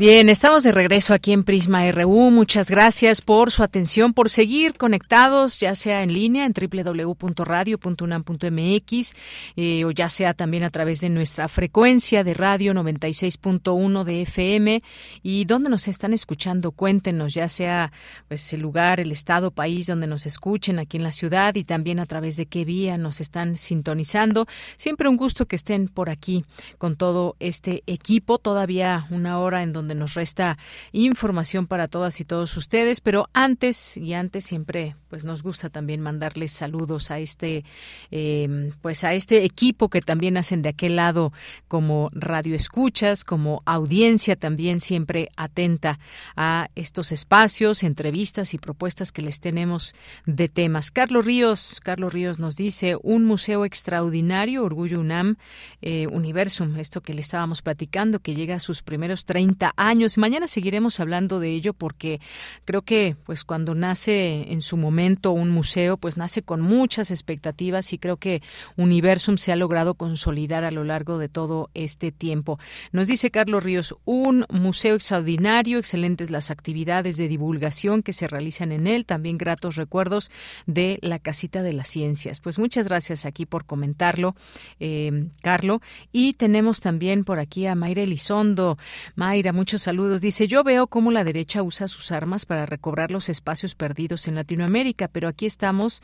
Bien, 0.00 0.30
estamos 0.30 0.62
de 0.62 0.72
regreso 0.72 1.12
aquí 1.12 1.30
en 1.30 1.44
Prisma 1.44 1.92
RU. 1.92 2.30
Muchas 2.30 2.70
gracias 2.70 3.20
por 3.20 3.50
su 3.50 3.62
atención, 3.62 4.14
por 4.14 4.30
seguir 4.30 4.78
conectados, 4.78 5.60
ya 5.60 5.74
sea 5.74 6.02
en 6.02 6.14
línea 6.14 6.46
en 6.46 6.54
www.radio.unam.mx 6.54 9.12
eh, 9.56 9.84
o 9.84 9.90
ya 9.90 10.08
sea 10.08 10.32
también 10.32 10.62
a 10.62 10.70
través 10.70 11.02
de 11.02 11.10
nuestra 11.10 11.48
frecuencia 11.48 12.24
de 12.24 12.32
radio 12.32 12.72
96.1 12.72 14.04
de 14.04 14.22
FM. 14.22 14.82
¿Y 15.22 15.44
dónde 15.44 15.68
nos 15.68 15.86
están 15.86 16.14
escuchando? 16.14 16.72
Cuéntenos, 16.72 17.34
ya 17.34 17.50
sea 17.50 17.92
pues 18.26 18.54
el 18.54 18.62
lugar, 18.62 19.00
el 19.00 19.12
estado, 19.12 19.50
país 19.50 19.86
donde 19.86 20.06
nos 20.06 20.24
escuchen 20.24 20.78
aquí 20.78 20.96
en 20.96 21.02
la 21.02 21.12
ciudad 21.12 21.54
y 21.56 21.64
también 21.64 21.98
a 21.98 22.06
través 22.06 22.38
de 22.38 22.46
qué 22.46 22.64
vía 22.64 22.96
nos 22.96 23.20
están 23.20 23.58
sintonizando. 23.58 24.46
Siempre 24.78 25.10
un 25.10 25.18
gusto 25.18 25.44
que 25.44 25.56
estén 25.56 25.88
por 25.88 26.08
aquí 26.08 26.46
con 26.78 26.96
todo 26.96 27.36
este 27.38 27.82
equipo. 27.86 28.38
Todavía 28.38 29.06
una 29.10 29.38
hora 29.38 29.62
en 29.62 29.74
donde 29.74 29.89
nos 29.94 30.14
resta 30.14 30.58
información 30.92 31.66
para 31.66 31.88
todas 31.88 32.20
y 32.20 32.24
todos 32.24 32.56
ustedes, 32.56 33.00
pero 33.00 33.28
antes 33.32 33.96
y 33.96 34.14
antes 34.14 34.44
siempre 34.44 34.96
pues 35.08 35.24
nos 35.24 35.42
gusta 35.42 35.70
también 35.70 36.00
mandarles 36.00 36.52
saludos 36.52 37.10
a 37.10 37.18
este 37.18 37.64
em, 38.10 38.72
pues 38.80 39.02
a 39.04 39.12
este 39.14 39.44
equipo 39.44 39.88
que 39.88 40.00
también 40.00 40.36
hacen 40.36 40.62
de 40.62 40.68
aquel 40.68 40.96
lado 40.96 41.32
como 41.68 42.10
radio 42.12 42.54
escuchas, 42.54 43.24
como 43.24 43.62
audiencia 43.66 44.36
también 44.36 44.80
siempre 44.80 45.28
atenta 45.36 45.98
a 46.36 46.68
estos 46.74 47.12
espacios, 47.12 47.82
entrevistas 47.82 48.54
y 48.54 48.58
propuestas 48.58 49.12
que 49.12 49.22
les 49.22 49.40
tenemos 49.40 49.94
de 50.26 50.48
temas. 50.48 50.90
Carlos 50.90 51.24
Ríos, 51.24 51.80
Carlos 51.82 52.12
Ríos 52.12 52.38
nos 52.38 52.56
dice 52.56 52.96
un 53.02 53.24
museo 53.24 53.64
extraordinario, 53.64 54.64
Orgullo 54.64 55.00
UNAM, 55.00 55.36
eh, 55.82 56.06
Universum, 56.10 56.76
esto 56.78 57.00
que 57.00 57.14
le 57.14 57.20
estábamos 57.20 57.62
platicando, 57.62 58.20
que 58.20 58.34
llega 58.34 58.54
a 58.54 58.60
sus 58.60 58.82
primeros 58.82 59.24
30 59.24 59.72
años. 59.80 60.18
Mañana 60.18 60.46
seguiremos 60.46 61.00
hablando 61.00 61.40
de 61.40 61.50
ello 61.50 61.72
porque 61.72 62.20
creo 62.64 62.82
que 62.82 63.16
pues 63.24 63.44
cuando 63.44 63.74
nace 63.74 64.52
en 64.52 64.60
su 64.60 64.76
momento 64.76 65.32
un 65.32 65.50
museo, 65.50 65.96
pues 65.96 66.16
nace 66.16 66.42
con 66.42 66.60
muchas 66.60 67.10
expectativas 67.10 67.92
y 67.92 67.98
creo 67.98 68.18
que 68.18 68.42
Universum 68.76 69.38
se 69.38 69.52
ha 69.52 69.56
logrado 69.56 69.94
consolidar 69.94 70.64
a 70.64 70.70
lo 70.70 70.84
largo 70.84 71.18
de 71.18 71.28
todo 71.28 71.70
este 71.74 72.12
tiempo. 72.12 72.58
Nos 72.92 73.08
dice 73.08 73.30
Carlos 73.30 73.64
Ríos, 73.64 73.96
un 74.04 74.44
museo 74.50 74.94
extraordinario, 74.94 75.78
excelentes 75.78 76.30
las 76.30 76.50
actividades 76.50 77.16
de 77.16 77.28
divulgación 77.28 78.02
que 78.02 78.12
se 78.12 78.28
realizan 78.28 78.72
en 78.72 78.86
él, 78.86 79.06
también 79.06 79.38
gratos 79.38 79.76
recuerdos 79.76 80.30
de 80.66 80.98
la 81.02 81.18
casita 81.18 81.62
de 81.62 81.72
las 81.72 81.88
ciencias. 81.88 82.40
Pues 82.40 82.58
muchas 82.58 82.86
gracias 82.86 83.24
aquí 83.24 83.46
por 83.46 83.64
comentarlo, 83.64 84.34
eh, 84.78 85.28
Carlos. 85.42 85.80
Y 86.12 86.34
tenemos 86.34 86.80
también 86.80 87.24
por 87.24 87.38
aquí 87.38 87.66
a 87.66 87.74
Mayra 87.74 88.02
Elizondo. 88.02 88.76
Mayra, 89.14 89.52
muchos 89.60 89.82
saludos. 89.82 90.22
Dice, 90.22 90.48
yo 90.48 90.64
veo 90.64 90.86
cómo 90.86 91.10
la 91.10 91.22
derecha 91.22 91.62
usa 91.62 91.86
sus 91.86 92.12
armas 92.12 92.46
para 92.46 92.64
recobrar 92.64 93.10
los 93.10 93.28
espacios 93.28 93.74
perdidos 93.74 94.26
en 94.26 94.34
Latinoamérica, 94.34 95.06
pero 95.06 95.28
aquí 95.28 95.44
estamos 95.44 96.02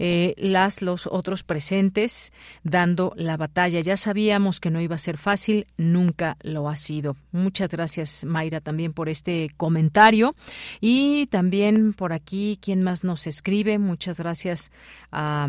eh, 0.00 0.34
las, 0.38 0.82
los 0.82 1.06
otros 1.06 1.44
presentes 1.44 2.32
dando 2.64 3.12
la 3.14 3.36
batalla. 3.36 3.78
Ya 3.78 3.96
sabíamos 3.96 4.58
que 4.58 4.72
no 4.72 4.80
iba 4.80 4.96
a 4.96 4.98
ser 4.98 5.18
fácil, 5.18 5.68
nunca 5.76 6.36
lo 6.42 6.68
ha 6.68 6.74
sido. 6.74 7.16
Muchas 7.30 7.70
gracias, 7.70 8.24
Mayra, 8.24 8.60
también 8.60 8.92
por 8.92 9.08
este 9.08 9.52
comentario. 9.56 10.34
Y 10.80 11.26
también 11.26 11.92
por 11.92 12.12
aquí, 12.12 12.58
¿quién 12.60 12.82
más 12.82 13.04
nos 13.04 13.28
escribe? 13.28 13.78
Muchas 13.78 14.18
gracias 14.18 14.72
a... 15.12 15.46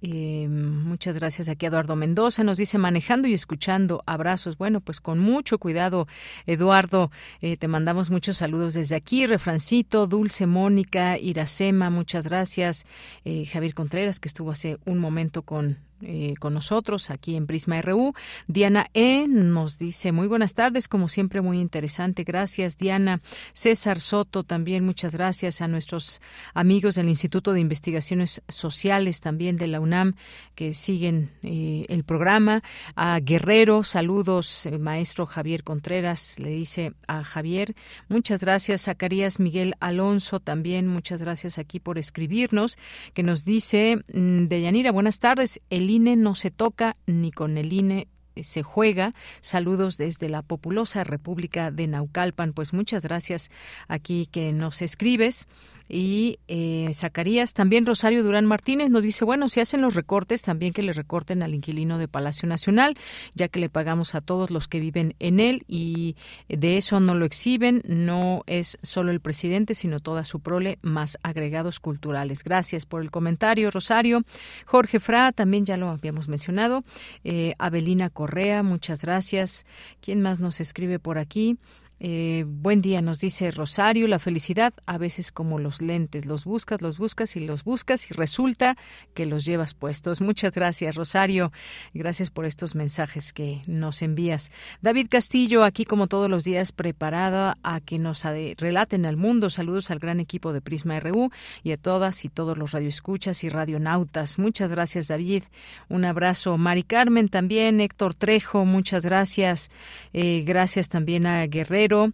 Eh, 0.00 0.46
muchas 0.48 1.18
gracias 1.18 1.48
aquí 1.48 1.66
Eduardo 1.66 1.96
Mendoza. 1.96 2.44
Nos 2.44 2.58
dice 2.58 2.78
manejando 2.78 3.28
y 3.28 3.34
escuchando. 3.34 4.02
Abrazos. 4.06 4.56
Bueno, 4.56 4.80
pues 4.80 5.00
con 5.00 5.18
mucho 5.18 5.58
cuidado, 5.58 6.06
Eduardo. 6.46 7.10
Eh, 7.40 7.56
te 7.56 7.68
mandamos 7.68 8.10
muchos 8.10 8.36
saludos 8.36 8.74
desde 8.74 8.96
aquí. 8.96 9.26
Refrancito, 9.26 10.06
Dulce, 10.06 10.46
Mónica, 10.46 11.18
Iracema, 11.18 11.90
muchas 11.90 12.26
gracias. 12.26 12.86
Eh, 13.24 13.46
Javier 13.46 13.74
Contreras, 13.74 14.20
que 14.20 14.28
estuvo 14.28 14.50
hace 14.50 14.78
un 14.84 14.98
momento 14.98 15.42
con 15.42 15.87
eh, 16.02 16.34
con 16.38 16.54
nosotros 16.54 17.10
aquí 17.10 17.34
en 17.34 17.46
Prisma 17.46 17.82
RU. 17.82 18.14
Diana 18.46 18.88
E 18.94 19.26
nos 19.28 19.78
dice 19.78 20.12
muy 20.12 20.28
buenas 20.28 20.54
tardes, 20.54 20.86
como 20.86 21.08
siempre 21.08 21.40
muy 21.40 21.58
interesante. 21.60 22.24
Gracias, 22.24 22.76
Diana. 22.76 23.20
César 23.52 23.98
Soto 23.98 24.44
también, 24.44 24.84
muchas 24.84 25.14
gracias 25.14 25.60
a 25.60 25.68
nuestros 25.68 26.20
amigos 26.54 26.94
del 26.94 27.08
Instituto 27.08 27.52
de 27.52 27.60
Investigaciones 27.60 28.42
Sociales 28.48 29.20
también 29.20 29.56
de 29.56 29.66
la 29.66 29.80
UNAM 29.80 30.14
que 30.54 30.72
siguen 30.72 31.30
eh, 31.42 31.84
el 31.88 32.04
programa. 32.04 32.62
A 32.94 33.18
Guerrero, 33.20 33.82
saludos, 33.82 34.66
eh, 34.66 34.78
maestro 34.78 35.26
Javier 35.26 35.64
Contreras, 35.64 36.38
le 36.38 36.50
dice 36.50 36.92
a 37.06 37.24
Javier. 37.24 37.74
Muchas 38.08 38.42
gracias, 38.42 38.82
Zacarías 38.82 39.40
Miguel 39.40 39.74
Alonso 39.80 40.38
también, 40.40 40.86
muchas 40.86 41.22
gracias 41.22 41.58
aquí 41.58 41.80
por 41.80 41.98
escribirnos, 41.98 42.78
que 43.14 43.22
nos 43.22 43.44
dice, 43.44 44.04
mm, 44.12 44.46
Deyanira, 44.46 44.92
buenas 44.92 45.18
tardes. 45.18 45.60
El 45.70 45.87
el 45.88 45.94
INE 45.94 46.16
no 46.16 46.34
se 46.34 46.50
toca 46.50 46.96
ni 47.06 47.30
con 47.32 47.56
el 47.56 47.72
INE 47.72 48.08
se 48.42 48.62
juega. 48.62 49.14
Saludos 49.40 49.96
desde 49.96 50.28
la 50.28 50.42
populosa 50.42 51.02
República 51.02 51.70
de 51.70 51.86
Naucalpan. 51.86 52.52
Pues 52.52 52.74
muchas 52.74 53.04
gracias 53.04 53.50
aquí 53.88 54.28
que 54.30 54.52
nos 54.52 54.82
escribes. 54.82 55.48
Y 55.88 56.38
eh, 56.48 56.88
Zacarías, 56.92 57.54
también 57.54 57.86
Rosario 57.86 58.22
Durán 58.22 58.46
Martínez 58.46 58.90
nos 58.90 59.04
dice, 59.04 59.24
bueno, 59.24 59.48
si 59.48 59.60
hacen 59.60 59.80
los 59.80 59.94
recortes, 59.94 60.42
también 60.42 60.72
que 60.72 60.82
le 60.82 60.92
recorten 60.92 61.42
al 61.42 61.54
inquilino 61.54 61.98
de 61.98 62.08
Palacio 62.08 62.48
Nacional, 62.48 62.96
ya 63.34 63.48
que 63.48 63.60
le 63.60 63.68
pagamos 63.68 64.14
a 64.14 64.20
todos 64.20 64.50
los 64.50 64.68
que 64.68 64.80
viven 64.80 65.14
en 65.18 65.40
él 65.40 65.64
y 65.66 66.16
de 66.48 66.76
eso 66.76 67.00
no 67.00 67.14
lo 67.14 67.24
exhiben, 67.24 67.82
no 67.86 68.42
es 68.46 68.78
solo 68.82 69.10
el 69.10 69.20
presidente, 69.20 69.74
sino 69.74 70.00
toda 70.00 70.24
su 70.24 70.40
prole 70.40 70.78
más 70.82 71.18
agregados 71.22 71.80
culturales. 71.80 72.44
Gracias 72.44 72.86
por 72.86 73.02
el 73.02 73.10
comentario, 73.10 73.70
Rosario. 73.70 74.22
Jorge 74.66 75.00
Fra, 75.00 75.32
también 75.32 75.64
ya 75.64 75.76
lo 75.76 75.88
habíamos 75.88 76.28
mencionado. 76.28 76.84
Eh, 77.24 77.54
Abelina 77.58 78.10
Correa, 78.10 78.62
muchas 78.62 79.02
gracias. 79.02 79.66
¿Quién 80.00 80.20
más 80.20 80.40
nos 80.40 80.60
escribe 80.60 80.98
por 80.98 81.18
aquí? 81.18 81.58
Eh, 82.00 82.44
buen 82.46 82.80
día, 82.80 83.02
nos 83.02 83.20
dice 83.20 83.50
Rosario. 83.50 84.06
La 84.06 84.18
felicidad 84.18 84.72
a 84.86 84.98
veces 84.98 85.32
como 85.32 85.58
los 85.58 85.82
lentes, 85.82 86.26
los 86.26 86.44
buscas, 86.44 86.80
los 86.80 86.98
buscas 86.98 87.34
y 87.36 87.40
los 87.40 87.64
buscas 87.64 88.10
y 88.10 88.14
resulta 88.14 88.76
que 89.14 89.26
los 89.26 89.44
llevas 89.44 89.74
puestos. 89.74 90.20
Muchas 90.20 90.54
gracias, 90.54 90.94
Rosario. 90.94 91.52
Gracias 91.94 92.30
por 92.30 92.44
estos 92.44 92.74
mensajes 92.74 93.32
que 93.32 93.62
nos 93.66 94.02
envías. 94.02 94.52
David 94.80 95.08
Castillo, 95.10 95.64
aquí 95.64 95.84
como 95.84 96.06
todos 96.06 96.30
los 96.30 96.44
días, 96.44 96.70
preparada 96.70 97.58
a 97.62 97.80
que 97.80 97.98
nos 97.98 98.24
relaten 98.24 99.04
al 99.04 99.16
mundo. 99.16 99.50
Saludos 99.50 99.90
al 99.90 99.98
gran 99.98 100.20
equipo 100.20 100.52
de 100.52 100.60
Prisma 100.60 101.00
RU 101.00 101.30
y 101.64 101.72
a 101.72 101.76
todas 101.76 102.24
y 102.24 102.28
todos 102.28 102.56
los 102.56 102.72
radioescuchas 102.72 103.42
y 103.42 103.48
radionautas. 103.48 104.38
Muchas 104.38 104.70
gracias, 104.70 105.08
David. 105.08 105.44
Un 105.88 106.04
abrazo. 106.04 106.58
Mari 106.58 106.84
Carmen 106.84 107.28
también, 107.28 107.80
Héctor 107.80 108.14
Trejo, 108.14 108.64
muchas 108.64 109.04
gracias. 109.04 109.70
Eh, 110.12 110.44
gracias 110.46 110.88
también 110.88 111.26
a 111.26 111.46
Guerrero 111.46 111.87
pero 111.88 112.12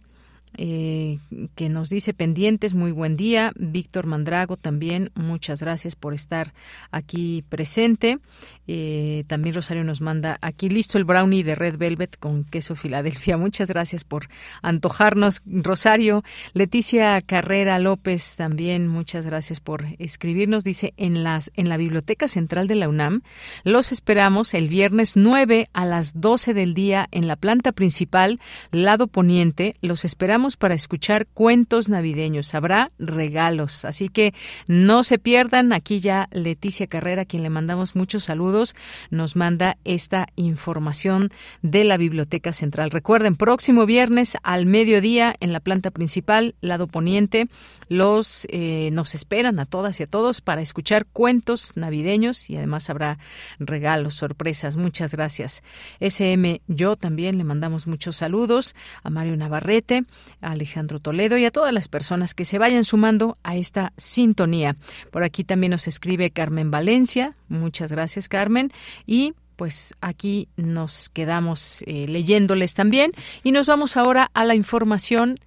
eh, 0.57 1.19
que 1.55 1.69
nos 1.69 1.89
dice 1.89 2.13
pendientes, 2.13 2.73
muy 2.73 2.91
buen 2.91 3.15
día. 3.15 3.51
Víctor 3.55 4.05
Mandrago 4.05 4.57
también, 4.57 5.11
muchas 5.15 5.61
gracias 5.61 5.95
por 5.95 6.13
estar 6.13 6.53
aquí 6.91 7.43
presente. 7.49 8.19
Eh, 8.67 9.25
también 9.27 9.53
Rosario 9.53 9.83
nos 9.83 10.01
manda 10.01 10.39
aquí 10.41 10.69
listo 10.69 10.97
el 10.97 11.03
brownie 11.03 11.43
de 11.43 11.55
Red 11.55 11.77
Velvet 11.77 12.17
con 12.17 12.43
queso 12.43 12.75
Filadelfia. 12.75 13.37
Muchas 13.45 13.69
gracias 13.69 14.03
por 14.03 14.27
antojarnos, 14.63 15.43
Rosario. 15.45 16.23
Leticia 16.53 17.21
Carrera 17.21 17.77
López 17.77 18.35
también, 18.37 18.87
muchas 18.87 19.25
gracias 19.27 19.59
por 19.59 19.85
escribirnos. 19.99 20.63
Dice 20.63 20.93
en 20.97 21.23
las 21.23 21.51
en 21.55 21.69
la 21.69 21.77
Biblioteca 21.77 22.27
Central 22.27 22.67
de 22.67 22.75
la 22.75 22.89
UNAM 22.89 23.21
los 23.63 23.91
esperamos 23.91 24.53
el 24.53 24.67
viernes 24.67 25.15
9 25.15 25.69
a 25.73 25.85
las 25.85 26.19
12 26.21 26.53
del 26.53 26.73
día 26.73 27.07
en 27.11 27.27
la 27.27 27.35
planta 27.35 27.71
principal, 27.71 28.39
lado 28.71 29.07
poniente. 29.07 29.75
Los 29.81 30.05
esperamos 30.05 30.44
para 30.55 30.75
escuchar 30.75 31.25
cuentos 31.25 31.89
navideños. 31.89 32.53
Habrá 32.53 32.91
regalos, 32.99 33.85
así 33.85 34.09
que 34.09 34.33
no 34.67 35.03
se 35.03 35.17
pierdan. 35.17 35.73
Aquí 35.73 35.99
ya 35.99 36.27
Leticia 36.31 36.85
Carrera, 36.85 37.25
quien 37.25 37.41
le 37.41 37.49
mandamos 37.49 37.95
muchos 37.95 38.25
saludos 38.25 38.75
nos 39.09 39.35
manda 39.35 39.77
esta 39.83 40.27
información 40.35 41.29
de 41.63 41.83
la 41.83 41.97
Biblioteca 41.97 42.53
Central. 42.53 42.91
Recuerden, 42.91 43.35
próximo 43.35 43.85
viernes 43.85 44.37
al 44.43 44.67
mediodía 44.67 45.35
en 45.39 45.51
la 45.51 45.59
planta 45.59 45.89
principal, 45.91 46.55
lado 46.61 46.87
poniente, 46.87 47.47
los 47.87 48.47
eh, 48.49 48.89
nos 48.93 49.15
esperan 49.15 49.59
a 49.59 49.65
todas 49.65 49.99
y 49.99 50.03
a 50.03 50.07
todos 50.07 50.41
para 50.41 50.61
escuchar 50.61 51.05
cuentos 51.05 51.73
navideños 51.75 52.49
y 52.49 52.57
además 52.57 52.89
habrá 52.89 53.17
regalos, 53.59 54.15
sorpresas. 54.15 54.77
Muchas 54.77 55.13
gracias. 55.13 55.63
SM 55.99 56.61
Yo 56.67 56.95
también 56.95 57.37
le 57.37 57.43
mandamos 57.43 57.87
muchos 57.87 58.17
saludos 58.17 58.75
a 59.03 59.09
Mario 59.09 59.37
Navarrete, 59.37 60.05
Alejandro 60.41 60.99
Toledo 60.99 61.37
y 61.37 61.45
a 61.45 61.51
todas 61.51 61.73
las 61.73 61.87
personas 61.87 62.33
que 62.33 62.45
se 62.45 62.57
vayan 62.57 62.83
sumando 62.83 63.37
a 63.43 63.55
esta 63.55 63.93
sintonía. 63.97 64.75
Por 65.11 65.23
aquí 65.23 65.43
también 65.43 65.71
nos 65.71 65.87
escribe 65.87 66.31
Carmen 66.31 66.71
Valencia. 66.71 67.33
Muchas 67.49 67.91
gracias, 67.91 68.27
Carmen. 68.27 68.71
Y 69.05 69.33
pues 69.55 69.93
aquí 70.01 70.47
nos 70.57 71.09
quedamos 71.09 71.83
eh, 71.87 72.07
leyéndoles 72.07 72.73
también 72.73 73.11
y 73.43 73.51
nos 73.51 73.67
vamos 73.67 73.97
ahora 73.97 74.29
a 74.33 74.43
la 74.43 74.55
información 74.55 75.39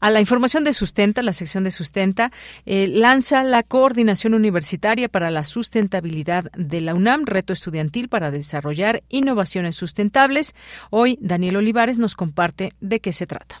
a 0.00 0.10
la 0.10 0.20
información 0.20 0.62
de 0.62 0.72
Sustenta, 0.72 1.22
la 1.22 1.32
sección 1.32 1.64
de 1.64 1.72
Sustenta, 1.72 2.30
eh, 2.66 2.86
lanza 2.86 3.42
la 3.42 3.64
Coordinación 3.64 4.34
Universitaria 4.34 5.08
para 5.08 5.30
la 5.32 5.44
Sustentabilidad 5.44 6.52
de 6.56 6.80
la 6.80 6.94
UNAM, 6.94 7.24
reto 7.26 7.52
estudiantil 7.52 8.08
para 8.08 8.30
desarrollar 8.30 9.02
innovaciones 9.08 9.74
sustentables. 9.74 10.54
Hoy 10.90 11.18
Daniel 11.20 11.56
Olivares 11.56 11.98
nos 11.98 12.14
comparte 12.14 12.72
de 12.80 13.00
qué 13.00 13.12
se 13.12 13.26
trata. 13.26 13.60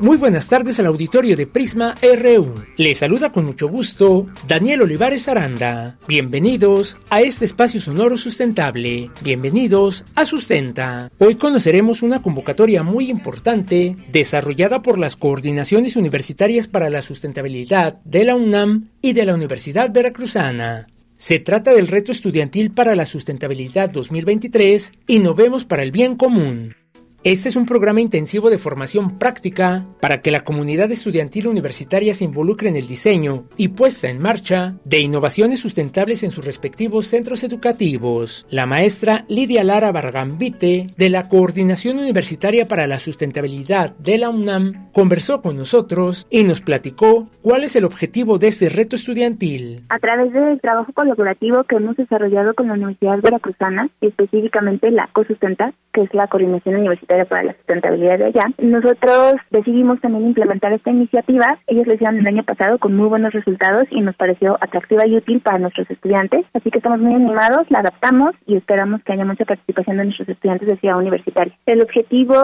Muy 0.00 0.16
buenas 0.16 0.46
tardes 0.46 0.78
al 0.78 0.86
auditorio 0.86 1.36
de 1.36 1.48
Prisma 1.48 1.96
RU. 2.00 2.54
Les 2.76 2.98
saluda 2.98 3.32
con 3.32 3.44
mucho 3.44 3.68
gusto 3.68 4.26
Daniel 4.46 4.82
Olivares 4.82 5.26
Aranda. 5.26 5.98
Bienvenidos 6.06 6.96
a 7.10 7.20
este 7.20 7.44
espacio 7.44 7.80
sonoro 7.80 8.16
sustentable. 8.16 9.10
Bienvenidos 9.22 10.04
a 10.14 10.24
Sustenta. 10.24 11.10
Hoy 11.18 11.34
conoceremos 11.34 12.02
una 12.02 12.22
convocatoria 12.22 12.84
muy 12.84 13.10
importante 13.10 13.96
desarrollada 14.12 14.82
por 14.82 14.98
las 14.98 15.16
coordinaciones 15.16 15.96
universitarias 15.96 16.68
para 16.68 16.90
la 16.90 17.02
sustentabilidad 17.02 17.94
de 18.04 18.24
la 18.24 18.36
UNAM 18.36 18.90
y 19.02 19.14
de 19.14 19.26
la 19.26 19.34
Universidad 19.34 19.92
Veracruzana. 19.92 20.86
Se 21.16 21.40
trata 21.40 21.72
del 21.72 21.88
reto 21.88 22.12
estudiantil 22.12 22.70
para 22.70 22.94
la 22.94 23.04
sustentabilidad 23.04 23.90
2023 23.90 24.92
y 25.08 25.18
vemos 25.34 25.64
para 25.64 25.82
el 25.82 25.90
bien 25.90 26.14
común. 26.14 26.76
Este 27.24 27.48
es 27.48 27.56
un 27.56 27.66
programa 27.66 28.00
intensivo 28.00 28.48
de 28.48 28.58
formación 28.58 29.18
práctica 29.18 29.84
para 30.00 30.20
que 30.20 30.30
la 30.30 30.44
comunidad 30.44 30.92
estudiantil 30.92 31.48
universitaria 31.48 32.14
se 32.14 32.22
involucre 32.22 32.68
en 32.68 32.76
el 32.76 32.86
diseño 32.86 33.42
y 33.56 33.68
puesta 33.68 34.08
en 34.08 34.22
marcha 34.22 34.74
de 34.84 35.00
innovaciones 35.00 35.58
sustentables 35.58 36.22
en 36.22 36.30
sus 36.30 36.44
respectivos 36.44 37.08
centros 37.08 37.42
educativos. 37.42 38.46
La 38.50 38.66
maestra 38.66 39.24
Lidia 39.28 39.64
Lara 39.64 39.90
Bargambite, 39.90 40.94
de 40.96 41.10
la 41.10 41.28
Coordinación 41.28 41.98
Universitaria 41.98 42.66
para 42.66 42.86
la 42.86 43.00
Sustentabilidad 43.00 43.96
de 43.96 44.16
la 44.18 44.30
UNAM, 44.30 44.92
conversó 44.92 45.42
con 45.42 45.56
nosotros 45.56 46.28
y 46.30 46.44
nos 46.44 46.60
platicó 46.60 47.28
cuál 47.42 47.64
es 47.64 47.74
el 47.74 47.84
objetivo 47.84 48.38
de 48.38 48.46
este 48.46 48.68
reto 48.68 48.94
estudiantil. 48.94 49.82
A 49.88 49.98
través 49.98 50.32
del 50.32 50.60
trabajo 50.60 50.92
colaborativo 50.92 51.64
que 51.64 51.76
hemos 51.76 51.96
desarrollado 51.96 52.54
con 52.54 52.68
la 52.68 52.74
Universidad 52.74 53.20
Veracruzana, 53.20 53.90
específicamente 54.00 54.92
la 54.92 55.08
COSUSTENTA, 55.12 55.72
que 55.92 56.02
es 56.02 56.14
la 56.14 56.28
Coordinación 56.28 56.76
Universitaria 56.76 57.07
para 57.08 57.42
la 57.42 57.54
Sustentabilidad 57.54 58.18
de 58.18 58.26
allá. 58.26 58.44
Nosotros 58.58 59.34
decidimos 59.50 60.00
también 60.00 60.26
implementar 60.26 60.72
esta 60.72 60.90
iniciativa. 60.90 61.58
Ellos 61.66 61.86
lo 61.86 61.94
hicieron 61.94 62.18
el 62.18 62.26
año 62.26 62.44
pasado 62.44 62.78
con 62.78 62.94
muy 62.94 63.08
buenos 63.08 63.32
resultados 63.32 63.84
y 63.90 64.00
nos 64.00 64.14
pareció 64.16 64.58
atractiva 64.60 65.06
y 65.06 65.16
útil 65.16 65.40
para 65.40 65.58
nuestros 65.58 65.90
estudiantes. 65.90 66.44
Así 66.52 66.70
que 66.70 66.78
estamos 66.78 67.00
muy 67.00 67.14
animados, 67.14 67.70
la 67.70 67.80
adaptamos 67.80 68.34
y 68.46 68.56
esperamos 68.56 69.02
que 69.02 69.12
haya 69.12 69.24
mucha 69.24 69.44
participación 69.44 69.96
de 69.96 70.04
nuestros 70.04 70.28
estudiantes 70.28 70.68
de 70.68 70.76
ciudad 70.76 70.98
universitaria. 70.98 71.54
El 71.66 71.82
objetivo 71.82 72.36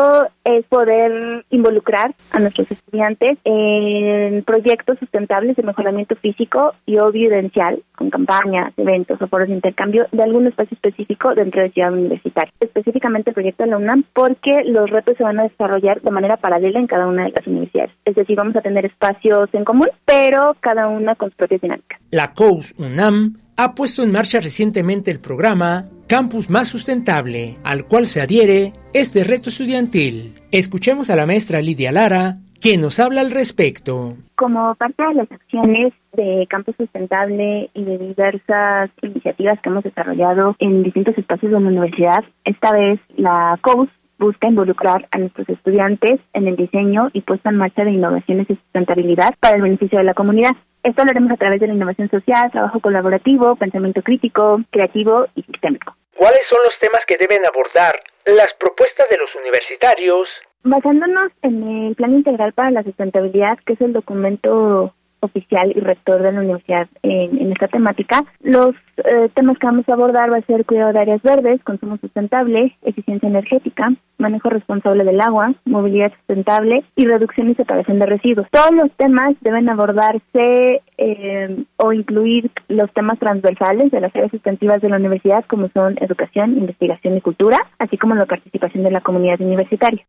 es 0.45 0.65
poder 0.67 1.45
involucrar 1.51 2.15
a 2.33 2.41
nuestros 2.41 2.71
estudiantes 2.71 3.39
en 3.45 4.43
proyectos 4.45 4.99
sustentables 4.99 5.57
de 5.57 5.63
mejoramiento 5.63 6.17
físico 6.17 6.75
y 6.87 6.97
o 6.99 7.09
evidencial, 7.09 7.83
con 7.97 8.11
campañas, 8.11 8.73
eventos 8.77 9.21
o 9.21 9.27
foros 9.27 9.49
de 9.49 9.55
intercambio 9.55 10.07
de 10.11 10.23
algún 10.23 10.47
espacio 10.47 10.75
específico 10.75 11.35
dentro 11.35 11.63
de 11.63 11.71
ciudad 11.71 11.93
universitaria. 11.93 12.53
Específicamente 12.61 13.31
el 13.31 13.35
proyecto 13.35 13.65
de 13.65 13.71
la 13.71 13.77
UNAM 13.77 14.05
porque 14.13 14.54
los 14.65 14.91
retos 14.91 15.17
se 15.17 15.25
van 15.25 15.41
a 15.41 15.45
desarrollar 15.45 16.01
de 16.01 16.11
manera 16.11 16.37
paralela 16.37 16.79
en 16.79 16.87
cada 16.87 17.07
una 17.07 17.25
de 17.25 17.31
las 17.31 17.47
universidades. 17.47 17.93
Es 18.05 18.15
decir, 18.15 18.37
vamos 18.37 18.57
a 18.57 18.61
tener 18.61 18.85
espacios 18.87 19.49
en 19.53 19.65
común, 19.65 19.89
pero 20.05 20.57
cada 20.61 20.89
una 20.89 21.15
con 21.15 21.31
sus 21.31 21.37
propias 21.37 21.61
dinámicas. 21.61 22.01
La 22.11 22.33
COUS 22.33 22.75
UNAM 22.79 23.39
ha 23.57 23.75
puesto 23.75 24.03
en 24.03 24.13
marcha 24.13 24.41
recientemente 24.41 25.11
el 25.11 25.21
programa 25.21 25.87
Campus 26.07 26.51
Más 26.51 26.69
Sustentable, 26.69 27.57
al 27.65 27.87
cual 27.87 28.07
se 28.07 28.21
adhiere 28.21 28.73
este 28.93 29.25
reto 29.25 29.49
estudiantil. 29.49 30.35
Escuchemos 30.51 31.09
a 31.11 31.17
la 31.17 31.27
maestra 31.27 31.63
Lidia 31.63 31.93
Lara, 31.93 32.35
quien 32.61 32.81
nos 32.81 32.99
habla 32.99 33.21
al 33.21 33.31
respecto. 33.31 34.17
Como 34.37 34.75
parte 34.75 35.03
de 35.03 35.15
las 35.15 35.31
acciones 35.31 35.93
de 36.15 36.47
Campus 36.49 36.75
Sustentable 36.77 37.71
y 37.75 37.85
de 37.85 37.99
diversas 37.99 38.91
iniciativas 39.03 39.61
que 39.61 39.69
hemos 39.69 39.85
desarrollado 39.85 40.57
en 40.59 40.83
distintos 40.83 41.17
espacios 41.17 41.53
de 41.53 41.61
la 41.61 41.69
universidad, 41.69 42.25
esta 42.45 42.73
vez 42.73 43.01
la 43.17 43.59
COUS 43.63 43.89
busca 44.25 44.49
involucrar 44.49 45.07
a 45.11 45.19
nuestros 45.19 45.47
estudiantes 45.51 46.19
en 46.33 46.49
el 46.49 46.57
diseño 46.57 47.11
y 47.13 47.21
puesta 47.21 47.51
en 47.51 47.57
marcha 47.57 47.85
de 47.85 47.91
innovaciones 47.91 48.49
y 48.49 48.55
sustentabilidad 48.55 49.35
para 49.39 49.57
el 49.57 49.63
beneficio 49.63 49.99
de 49.99 50.05
la 50.05 50.15
comunidad. 50.15 50.53
Esto 50.83 51.05
lo 51.05 51.11
haremos 51.11 51.31
a 51.33 51.37
través 51.37 51.61
de 51.61 51.67
la 51.67 51.75
innovación 51.75 52.09
social, 52.09 52.51
trabajo 52.51 52.81
colaborativo, 52.81 53.55
pensamiento 53.57 54.03
crítico, 54.03 54.61
creativo 54.71 55.27
y 55.35 55.43
sistémico. 55.43 55.95
¿Cuáles 56.17 56.47
son 56.47 56.59
los 56.65 56.79
temas 56.79 57.05
que 57.05 57.19
deben 57.19 57.45
abordar 57.45 57.97
las 58.25 58.55
propuestas 58.55 59.11
de 59.11 59.19
los 59.19 59.37
universitarios? 59.37 60.43
Basándonos 60.63 61.33
en 61.43 61.63
el 61.63 61.95
Plan 61.95 62.15
Integral 62.15 62.55
para 62.55 62.71
la 62.71 62.83
Sustentabilidad, 62.83 63.59
que 63.67 63.75
es 63.75 63.81
el 63.83 63.93
documento 63.93 64.95
oficial 65.25 65.73
y 65.75 65.81
rector 65.81 66.23
de 66.23 66.33
la 66.33 66.41
universidad 66.41 66.89
en, 67.03 67.53
esta 67.53 67.69
temática. 67.69 68.25
Los 68.41 68.75
eh, 68.97 69.29
temas 69.35 69.59
que 69.59 69.67
vamos 69.67 69.89
a 69.89 69.95
abordar 69.95 70.33
va 70.33 70.39
a 70.39 70.47
ser 70.47 70.65
cuidado 70.65 70.93
de 70.93 71.01
áreas 71.01 71.23
verdes, 71.23 71.63
consumo 71.63 71.97
sustentable, 71.99 72.77
eficiencia 72.83 73.29
energética, 73.29 73.93
manejo 74.19 74.49
responsable 74.51 75.05
del 75.05 75.21
agua, 75.21 75.55
movilidad 75.65 76.13
sustentable 76.19 76.85
y 76.97 77.07
reducción 77.07 77.51
y 77.51 77.55
separación 77.55 77.99
de 77.99 78.07
residuos. 78.07 78.47
Todos 78.51 78.73
los 78.73 78.91
temas 78.93 79.35
deben 79.41 79.69
abordarse 79.69 80.83
eh, 80.99 81.65
o 81.77 81.93
incluir 81.93 82.51
los 82.69 82.93
temas 82.93 83.19
transversales 83.19 83.91
de 83.91 84.01
las 84.01 84.15
áreas 84.15 84.31
sustantivas 84.31 84.81
de 84.81 84.89
la 84.89 84.97
universidad 84.97 85.45
como 85.47 85.69
son 85.69 85.97
educación, 86.01 86.57
investigación 86.57 87.17
y 87.17 87.21
cultura, 87.21 87.59
así 87.79 87.99
como 87.99 88.15
la 88.15 88.27
participación 88.27 88.85
de 88.85 88.91
la 88.91 89.01
comunidad 89.01 89.41
universitaria. 89.41 90.05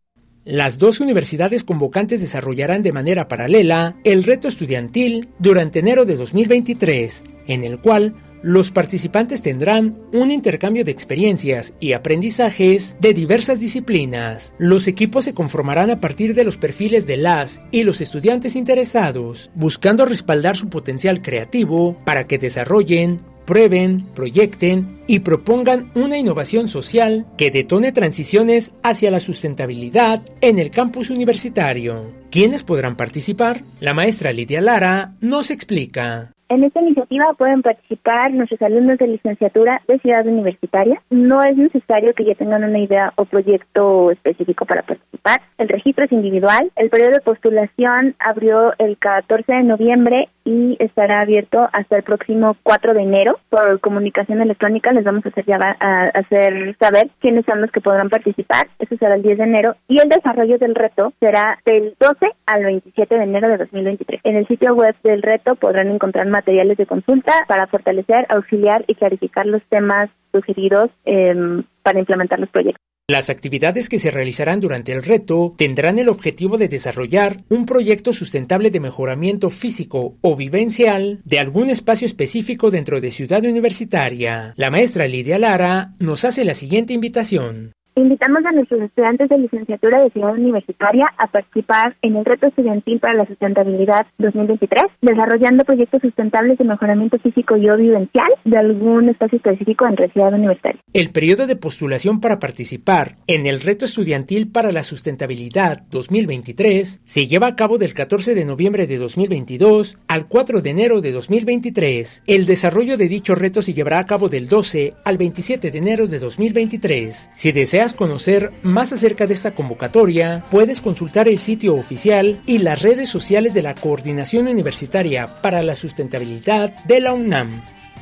Las 0.45 0.77
dos 0.77 0.99
universidades 0.99 1.63
convocantes 1.63 2.21
desarrollarán 2.21 2.83
de 2.83 2.93
manera 2.93 3.27
paralela 3.27 3.95
el 4.03 4.23
reto 4.23 4.47
estudiantil 4.47 5.29
durante 5.39 5.79
enero 5.79 6.05
de 6.05 6.15
2023, 6.15 7.23
en 7.47 7.63
el 7.63 7.79
cual 7.79 8.13
los 8.43 8.69
participantes 8.69 9.41
tendrán 9.41 9.97
un 10.13 10.29
intercambio 10.29 10.83
de 10.83 10.91
experiencias 10.91 11.73
y 11.79 11.93
aprendizajes 11.93 12.95
de 13.01 13.15
diversas 13.15 13.59
disciplinas. 13.59 14.53
Los 14.59 14.87
equipos 14.87 15.25
se 15.25 15.33
conformarán 15.33 15.89
a 15.89 15.99
partir 15.99 16.35
de 16.35 16.43
los 16.43 16.57
perfiles 16.57 17.07
de 17.07 17.17
las 17.17 17.59
y 17.71 17.81
los 17.81 17.99
estudiantes 17.99 18.55
interesados, 18.55 19.49
buscando 19.55 20.05
respaldar 20.05 20.55
su 20.55 20.69
potencial 20.69 21.23
creativo 21.23 21.97
para 22.05 22.27
que 22.27 22.37
desarrollen 22.37 23.19
prueben, 23.45 24.03
proyecten 24.15 24.97
y 25.07 25.19
propongan 25.19 25.91
una 25.95 26.17
innovación 26.17 26.67
social 26.67 27.25
que 27.37 27.51
detone 27.51 27.91
transiciones 27.91 28.73
hacia 28.83 29.11
la 29.11 29.19
sustentabilidad 29.19 30.21
en 30.41 30.59
el 30.59 30.71
campus 30.71 31.09
universitario. 31.09 32.11
¿Quiénes 32.31 32.63
podrán 32.63 32.95
participar? 32.95 33.57
La 33.79 33.93
maestra 33.93 34.33
Lidia 34.33 34.61
Lara 34.61 35.13
nos 35.21 35.51
explica. 35.51 36.31
En 36.47 36.63
esta 36.63 36.79
iniciativa 36.79 37.33
pueden 37.35 37.63
participar 37.63 38.31
nuestros 38.31 38.61
alumnos 38.61 38.99
de 38.99 39.07
licenciatura 39.07 39.81
de 39.87 39.97
Ciudad 39.97 40.27
Universitaria. 40.27 41.01
No 41.09 41.43
es 41.43 41.57
necesario 41.57 42.13
que 42.13 42.23
ya 42.23 42.35
tengan 42.35 42.63
una 42.63 42.77
idea 42.77 43.13
o 43.15 43.25
proyecto 43.25 44.11
específico 44.11 44.65
para 44.65 44.83
participar. 44.83 45.41
El 45.57 45.69
registro 45.69 46.05
es 46.05 46.11
individual. 46.11 46.71
El 46.75 46.91
periodo 46.91 47.13
de 47.13 47.21
postulación 47.21 48.15
abrió 48.19 48.73
el 48.77 48.97
14 48.97 49.51
de 49.51 49.63
noviembre 49.63 50.29
y 50.45 50.77
estará 50.79 51.21
abierto 51.21 51.67
hasta 51.73 51.97
el 51.97 52.03
próximo 52.03 52.55
4 52.63 52.93
de 52.93 53.01
enero. 53.01 53.39
Por 53.49 53.79
comunicación 53.79 54.41
electrónica 54.41 54.93
les 54.93 55.03
vamos 55.03 55.25
a 55.25 55.29
hacer, 55.29 55.45
a 55.51 56.03
hacer 56.13 56.77
saber 56.79 57.09
quiénes 57.19 57.45
son 57.45 57.61
los 57.61 57.71
que 57.71 57.81
podrán 57.81 58.09
participar. 58.09 58.67
Eso 58.79 58.95
será 58.97 59.15
el 59.15 59.23
10 59.23 59.39
de 59.39 59.43
enero. 59.43 59.75
Y 59.87 59.99
el 59.99 60.07
desarrollo 60.07 60.57
del 60.59 60.75
reto 60.75 61.11
será 61.19 61.59
del 61.65 61.95
12 61.99 62.31
al 62.45 62.63
27 62.63 63.17
de 63.17 63.23
enero 63.23 63.49
de 63.49 63.57
2023. 63.57 64.21
En 64.23 64.37
el 64.37 64.47
sitio 64.47 64.75
web 64.75 64.95
del 65.03 65.23
reto 65.23 65.55
podrán 65.55 65.89
encontrar 65.89 66.27
materiales 66.27 66.77
de 66.77 66.85
consulta 66.85 67.33
para 67.47 67.67
fortalecer, 67.67 68.27
auxiliar 68.29 68.85
y 68.87 68.95
clarificar 68.95 69.47
los 69.47 69.63
temas 69.69 70.09
sugeridos 70.31 70.91
em, 71.05 71.63
para 71.81 71.99
implementar 71.99 72.39
los 72.39 72.49
proyectos. 72.49 72.94
Las 73.07 73.29
actividades 73.29 73.87
que 73.87 73.99
se 73.99 74.09
realizarán 74.09 74.59
durante 74.59 74.91
el 74.91 75.03
reto 75.03 75.53
tendrán 75.59 75.99
el 75.99 76.09
objetivo 76.09 76.57
de 76.57 76.67
desarrollar 76.67 77.43
un 77.49 77.67
proyecto 77.67 78.13
sustentable 78.13 78.71
de 78.71 78.79
mejoramiento 78.79 79.51
físico 79.51 80.17
o 80.21 80.35
vivencial 80.35 81.21
de 81.23 81.37
algún 81.37 81.69
espacio 81.69 82.07
específico 82.07 82.71
dentro 82.71 83.01
de 83.01 83.11
Ciudad 83.11 83.45
Universitaria. 83.45 84.55
La 84.57 84.71
maestra 84.71 85.07
Lidia 85.07 85.37
Lara 85.37 85.93
nos 85.99 86.25
hace 86.25 86.43
la 86.45 86.55
siguiente 86.55 86.93
invitación. 86.93 87.74
Invitamos 87.97 88.43
a 88.45 88.51
nuestros 88.51 88.81
estudiantes 88.81 89.29
de 89.29 89.37
licenciatura 89.37 90.03
de 90.03 90.09
Ciudad 90.09 90.33
Universitaria 90.33 91.07
a 91.17 91.27
participar 91.27 91.95
en 92.01 92.17
el 92.17 92.25
Reto 92.25 92.47
Estudiantil 92.47 92.99
para 92.99 93.13
la 93.13 93.25
Sustentabilidad 93.25 94.05
2023, 94.17 94.83
desarrollando 95.01 95.63
proyectos 95.63 96.01
sustentables 96.01 96.57
de 96.57 96.65
mejoramiento 96.65 97.17
físico 97.19 97.55
y 97.55 97.69
o 97.69 97.77
vivencial 97.77 98.27
de 98.43 98.57
algún 98.57 99.07
espacio 99.07 99.37
específico 99.37 99.87
en 99.87 100.11
Ciudad 100.11 100.33
Universitaria. 100.33 100.81
El 100.91 101.11
periodo 101.11 101.47
de 101.47 101.55
postulación 101.55 102.19
para 102.19 102.37
participar 102.37 103.15
en 103.27 103.45
el 103.45 103.61
Reto 103.61 103.85
Estudiantil 103.85 104.51
para 104.51 104.73
la 104.73 104.83
Sustentabilidad 104.83 105.83
2023 105.89 106.99
se 107.05 107.27
lleva 107.27 107.47
a 107.47 107.55
cabo 107.55 107.77
del 107.77 107.93
14 107.93 108.35
de 108.35 108.43
noviembre 108.43 108.87
de 108.87 108.97
2022 108.97 109.97
al 110.09 110.27
4 110.27 110.59
de 110.61 110.69
enero 110.69 110.99
de 110.99 111.13
2023. 111.13 112.23
El 112.27 112.45
desarrollo 112.45 112.97
de 112.97 113.07
dicho 113.07 113.35
reto 113.35 113.61
se 113.61 113.73
llevará 113.73 113.99
a 113.99 114.05
cabo 114.05 114.27
del 114.27 114.49
12 114.49 114.95
al 115.05 115.17
27 115.17 115.71
de 115.71 115.77
enero 115.77 116.07
de 116.07 116.19
2023. 116.19 117.29
Si 117.33 117.53
desea 117.53 117.84
conocer 117.93 118.51
más 118.63 118.91
acerca 118.91 119.27
de 119.27 119.33
esta 119.33 119.51
convocatoria, 119.51 120.43
puedes 120.51 120.81
consultar 120.81 121.27
el 121.27 121.37
sitio 121.37 121.75
oficial 121.75 122.41
y 122.45 122.59
las 122.59 122.81
redes 122.81 123.09
sociales 123.09 123.53
de 123.53 123.61
la 123.61 123.75
Coordinación 123.75 124.47
Universitaria 124.47 125.27
para 125.41 125.61
la 125.61 125.75
Sustentabilidad 125.75 126.71
de 126.85 126.99
la 126.99 127.13
UNAM. 127.13 127.49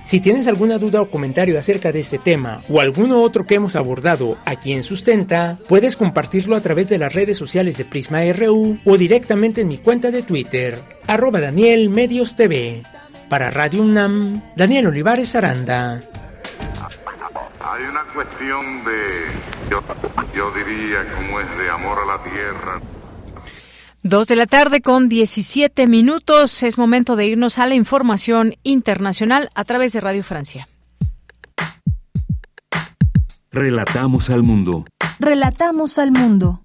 Si 0.05 0.19
tienes 0.19 0.47
alguna 0.47 0.77
duda 0.77 1.01
o 1.01 1.09
comentario 1.09 1.57
acerca 1.57 1.91
de 1.91 2.01
este 2.01 2.19
tema 2.19 2.61
o 2.69 2.81
alguno 2.81 3.21
otro 3.21 3.45
que 3.45 3.55
hemos 3.55 3.75
abordado 3.75 4.37
aquí 4.45 4.73
en 4.73 4.83
Sustenta, 4.83 5.57
puedes 5.67 5.95
compartirlo 5.95 6.55
a 6.55 6.61
través 6.61 6.89
de 6.89 6.97
las 6.97 7.13
redes 7.13 7.37
sociales 7.37 7.77
de 7.77 7.85
Prisma 7.85 8.21
RU 8.33 8.77
o 8.85 8.97
directamente 8.97 9.61
en 9.61 9.69
mi 9.69 9.77
cuenta 9.77 10.11
de 10.11 10.21
Twitter, 10.21 10.77
arroba 11.07 11.39
Daniel 11.39 11.89
Medios 11.89 12.35
TV. 12.35 12.83
Para 13.29 13.49
Radio 13.49 13.81
UNAM, 13.81 14.41
Daniel 14.55 14.87
Olivares 14.87 15.35
Aranda. 15.35 16.03
Hay 17.73 17.85
una 17.85 18.03
cuestión 18.03 18.83
de 18.83 19.71
yo, 20.35 20.51
diría 20.51 21.11
como 21.15 21.39
es 21.39 21.57
de 21.57 21.71
amor 21.71 21.97
a 22.03 22.05
la 22.05 22.23
tierra. 22.23 22.79
Dos 24.03 24.27
de 24.27 24.35
la 24.35 24.45
tarde 24.45 24.81
con 24.81 25.09
17 25.09 25.87
minutos. 25.87 26.61
Es 26.61 26.77
momento 26.77 27.15
de 27.15 27.25
irnos 27.25 27.57
a 27.57 27.65
la 27.65 27.73
información 27.73 28.53
internacional 28.61 29.49
a 29.55 29.63
través 29.63 29.91
de 29.93 30.01
Radio 30.01 30.23
Francia. 30.23 30.67
Relatamos 33.51 34.29
al 34.29 34.43
mundo. 34.43 34.85
Relatamos 35.17 35.97
al 35.97 36.11
mundo. 36.11 36.62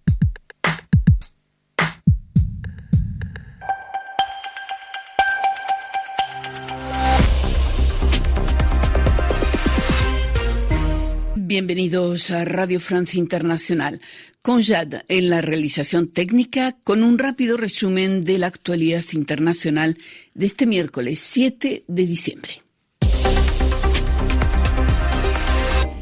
Bienvenidos 11.48 12.30
a 12.30 12.44
Radio 12.44 12.78
Francia 12.78 13.18
Internacional. 13.18 14.02
Con 14.42 14.62
Jad 14.62 15.04
en 15.08 15.30
la 15.30 15.40
realización 15.40 16.08
técnica, 16.08 16.76
con 16.84 17.02
un 17.02 17.18
rápido 17.18 17.56
resumen 17.56 18.22
de 18.22 18.36
la 18.36 18.48
actualidad 18.48 19.02
internacional 19.14 19.96
de 20.34 20.44
este 20.44 20.66
miércoles 20.66 21.20
7 21.20 21.84
de 21.88 22.06
diciembre. 22.06 22.50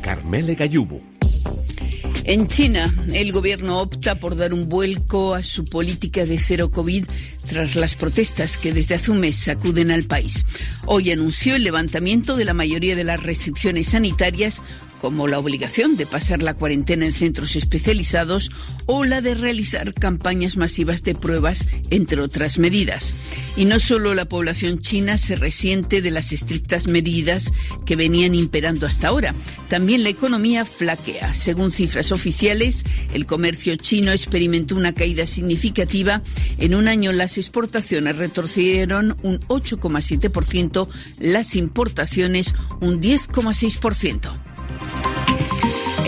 Carmele 0.02 0.56
Gayubo. 0.56 1.01
En 2.24 2.48
China, 2.48 2.93
el 3.14 3.31
gobierno 3.31 3.78
opta 3.78 4.16
por 4.16 4.35
dar 4.35 4.52
un 4.52 4.68
vuelco 4.68 5.32
a 5.32 5.44
su 5.44 5.64
política 5.64 6.27
de 6.27 6.39
cero 6.39 6.73
COVID 6.73 7.06
tras 7.48 7.77
las 7.77 7.94
protestas 7.94 8.59
que 8.59 8.73
desde 8.73 8.97
hace 8.97 9.12
un 9.12 9.20
mes 9.20 9.36
sacuden 9.36 9.93
al 9.93 10.02
país. 10.02 10.44
Hoy 10.86 11.12
anunció 11.12 11.55
el 11.55 11.62
levantamiento 11.62 12.35
de 12.35 12.44
la 12.44 12.52
mayoría 12.52 12.97
de 12.97 13.05
las 13.05 13.23
restricciones 13.23 13.90
sanitarias 13.90 14.60
como 15.01 15.28
la 15.28 15.39
obligación 15.39 15.97
de 15.97 16.06
pasar 16.06 16.43
la 16.43 16.55
cuarentena 16.55 17.06
en 17.06 17.12
centros 17.12 17.56
especializados 17.56 18.51
o 18.86 19.05
la 19.05 19.20
de 19.20 19.35
realizar 19.35 19.94
campañas 19.94 20.56
masivas 20.56 21.02
de 21.02 21.14
pruebas, 21.14 21.66
entre 21.90 22.20
otras 22.20 22.59
medidas. 22.59 23.12
Y 23.56 23.64
no 23.64 23.81
solo 23.81 24.14
la 24.14 24.27
población 24.27 24.81
china 24.81 25.18
se 25.18 25.36
resiente 25.36 26.02
de 26.02 26.10
las 26.10 26.32
estrictas 26.32 26.86
medidas 26.86 27.52
que 27.85 27.97
venían 27.97 28.35
imperando 28.35 28.86
hasta 28.86 29.09
ahora, 29.09 29.32
también 29.68 30.02
la 30.02 30.09
economía 30.09 30.64
flaquea. 30.64 31.35
Según 31.35 31.70
cifras 31.70 32.12
oficiales, 32.12 32.85
el 33.12 33.27
comercio 33.27 33.77
chino 33.77 34.12
experimentó 34.12 34.77
una 34.77 34.94
caída 34.94 35.27
significativa. 35.27 36.23
En 36.59 36.74
un 36.74 36.89
año 36.89 37.12
las 37.12 37.39
exportaciones 37.39 38.16
retorcieron 38.16 39.16
un 39.23 39.39
8,7%, 39.40 40.89
las 41.20 41.56
importaciones 41.56 42.55
un 42.81 43.01
10,6%. 43.01 44.56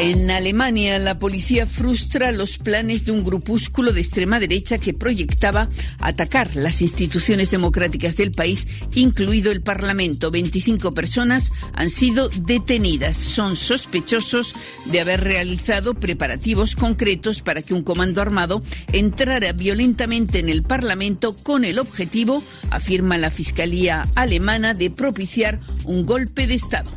En 0.00 0.30
Alemania, 0.30 0.96
la 1.00 1.18
policía 1.18 1.66
frustra 1.66 2.30
los 2.30 2.58
planes 2.58 3.04
de 3.04 3.10
un 3.10 3.24
grupúsculo 3.24 3.92
de 3.92 4.00
extrema 4.00 4.38
derecha 4.38 4.78
que 4.78 4.94
proyectaba 4.94 5.68
atacar 6.00 6.54
las 6.54 6.82
instituciones 6.82 7.50
democráticas 7.50 8.16
del 8.16 8.30
país, 8.30 8.68
incluido 8.94 9.50
el 9.50 9.60
Parlamento. 9.60 10.30
25 10.30 10.92
personas 10.92 11.50
han 11.74 11.90
sido 11.90 12.28
detenidas. 12.28 13.16
Son 13.16 13.56
sospechosos 13.56 14.54
de 14.84 15.00
haber 15.00 15.24
realizado 15.24 15.94
preparativos 15.94 16.76
concretos 16.76 17.42
para 17.42 17.60
que 17.60 17.74
un 17.74 17.82
comando 17.82 18.22
armado 18.22 18.62
entrara 18.92 19.50
violentamente 19.52 20.38
en 20.38 20.48
el 20.48 20.62
Parlamento 20.62 21.34
con 21.42 21.64
el 21.64 21.80
objetivo, 21.80 22.40
afirma 22.70 23.18
la 23.18 23.32
Fiscalía 23.32 24.04
alemana, 24.14 24.74
de 24.74 24.92
propiciar 24.92 25.58
un 25.84 26.06
golpe 26.06 26.46
de 26.46 26.54
Estado. 26.54 26.92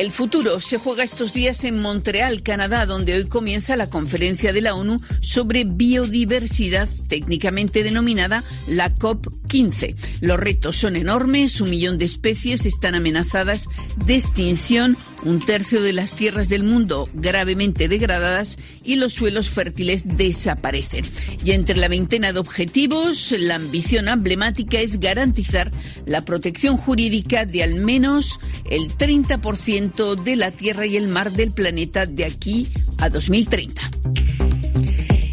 El 0.00 0.12
futuro 0.12 0.60
se 0.60 0.78
juega 0.78 1.04
estos 1.04 1.34
días 1.34 1.62
en 1.64 1.78
Montreal, 1.78 2.42
Canadá, 2.42 2.86
donde 2.86 3.12
hoy 3.12 3.28
comienza 3.28 3.76
la 3.76 3.90
conferencia 3.90 4.50
de 4.54 4.62
la 4.62 4.74
ONU 4.74 4.96
sobre 5.20 5.64
biodiversidad, 5.64 6.88
técnicamente 7.06 7.82
denominada 7.82 8.42
la 8.66 8.94
COP15. 8.94 9.96
Los 10.22 10.40
retos 10.40 10.76
son 10.76 10.96
enormes, 10.96 11.60
un 11.60 11.68
millón 11.68 11.98
de 11.98 12.06
especies 12.06 12.64
están 12.64 12.94
amenazadas 12.94 13.68
de 14.06 14.14
extinción, 14.14 14.96
un 15.22 15.38
tercio 15.38 15.82
de 15.82 15.92
las 15.92 16.12
tierras 16.12 16.48
del 16.48 16.64
mundo 16.64 17.06
gravemente 17.12 17.86
degradadas 17.86 18.56
y 18.82 18.96
los 18.96 19.12
suelos 19.12 19.50
fértiles 19.50 20.16
desaparecen. 20.16 21.04
Y 21.44 21.50
entre 21.50 21.76
la 21.76 21.88
veintena 21.88 22.32
de 22.32 22.38
objetivos, 22.38 23.34
la 23.38 23.56
ambición 23.56 24.08
emblemática 24.08 24.80
es 24.80 24.98
garantizar 24.98 25.70
la 26.06 26.22
protección 26.22 26.78
jurídica 26.78 27.44
de 27.44 27.62
al 27.62 27.74
menos 27.74 28.40
el 28.64 28.88
30% 28.96 29.89
de 29.90 30.36
la 30.36 30.52
Tierra 30.52 30.86
y 30.86 30.96
el 30.96 31.08
mar 31.08 31.32
del 31.32 31.52
planeta 31.52 32.06
de 32.06 32.24
aquí 32.24 32.68
a 32.98 33.08
2030. 33.08 33.82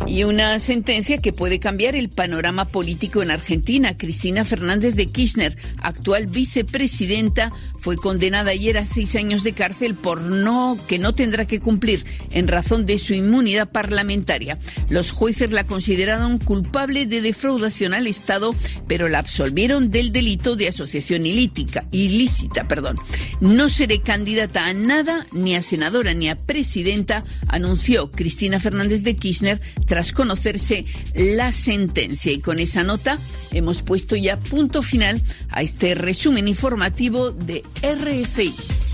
Y 0.07 0.23
una 0.23 0.57
sentencia 0.59 1.19
que 1.19 1.31
puede 1.31 1.59
cambiar 1.59 1.95
el 1.95 2.09
panorama 2.09 2.65
político 2.65 3.21
en 3.21 3.29
Argentina. 3.29 3.97
Cristina 3.97 4.45
Fernández 4.45 4.95
de 4.95 5.05
Kirchner, 5.05 5.55
actual 5.79 6.25
vicepresidenta, 6.25 7.49
fue 7.79 7.95
condenada 7.95 8.51
ayer 8.51 8.77
a 8.77 8.85
seis 8.85 9.15
años 9.15 9.43
de 9.43 9.53
cárcel 9.53 9.95
por 9.95 10.21
no 10.21 10.77
que 10.87 10.99
no 10.99 11.13
tendrá 11.13 11.45
que 11.45 11.59
cumplir 11.59 12.05
en 12.31 12.47
razón 12.47 12.85
de 12.85 12.97
su 12.97 13.13
inmunidad 13.13 13.71
parlamentaria. 13.71 14.57
Los 14.89 15.11
jueces 15.11 15.51
la 15.51 15.65
consideraron 15.65 16.39
culpable 16.39 17.05
de 17.05 17.21
defraudación 17.21 17.93
al 17.93 18.07
Estado, 18.07 18.53
pero 18.87 19.07
la 19.07 19.19
absolvieron 19.19 19.91
del 19.91 20.11
delito 20.11 20.55
de 20.55 20.67
asociación 20.67 21.25
ilítica, 21.25 21.85
ilícita. 21.91 22.67
Perdón. 22.67 22.97
No 23.41 23.69
seré 23.69 24.01
candidata 24.01 24.65
a 24.67 24.73
nada, 24.73 25.25
ni 25.31 25.55
a 25.55 25.61
senadora 25.61 26.13
ni 26.13 26.29
a 26.29 26.35
presidenta, 26.35 27.23
anunció 27.47 28.09
Cristina 28.11 28.59
Fernández 28.59 29.03
de 29.03 29.15
Kirchner 29.15 29.59
tras 29.85 30.11
conocerse 30.11 30.85
la 31.13 31.51
sentencia. 31.51 32.31
Y 32.31 32.41
con 32.41 32.59
esa 32.59 32.83
nota 32.83 33.17
hemos 33.51 33.81
puesto 33.83 34.15
ya 34.15 34.39
punto 34.39 34.81
final 34.81 35.21
a 35.49 35.61
este 35.61 35.95
resumen 35.95 36.47
informativo 36.47 37.31
de 37.31 37.63
RFI. 37.75 38.86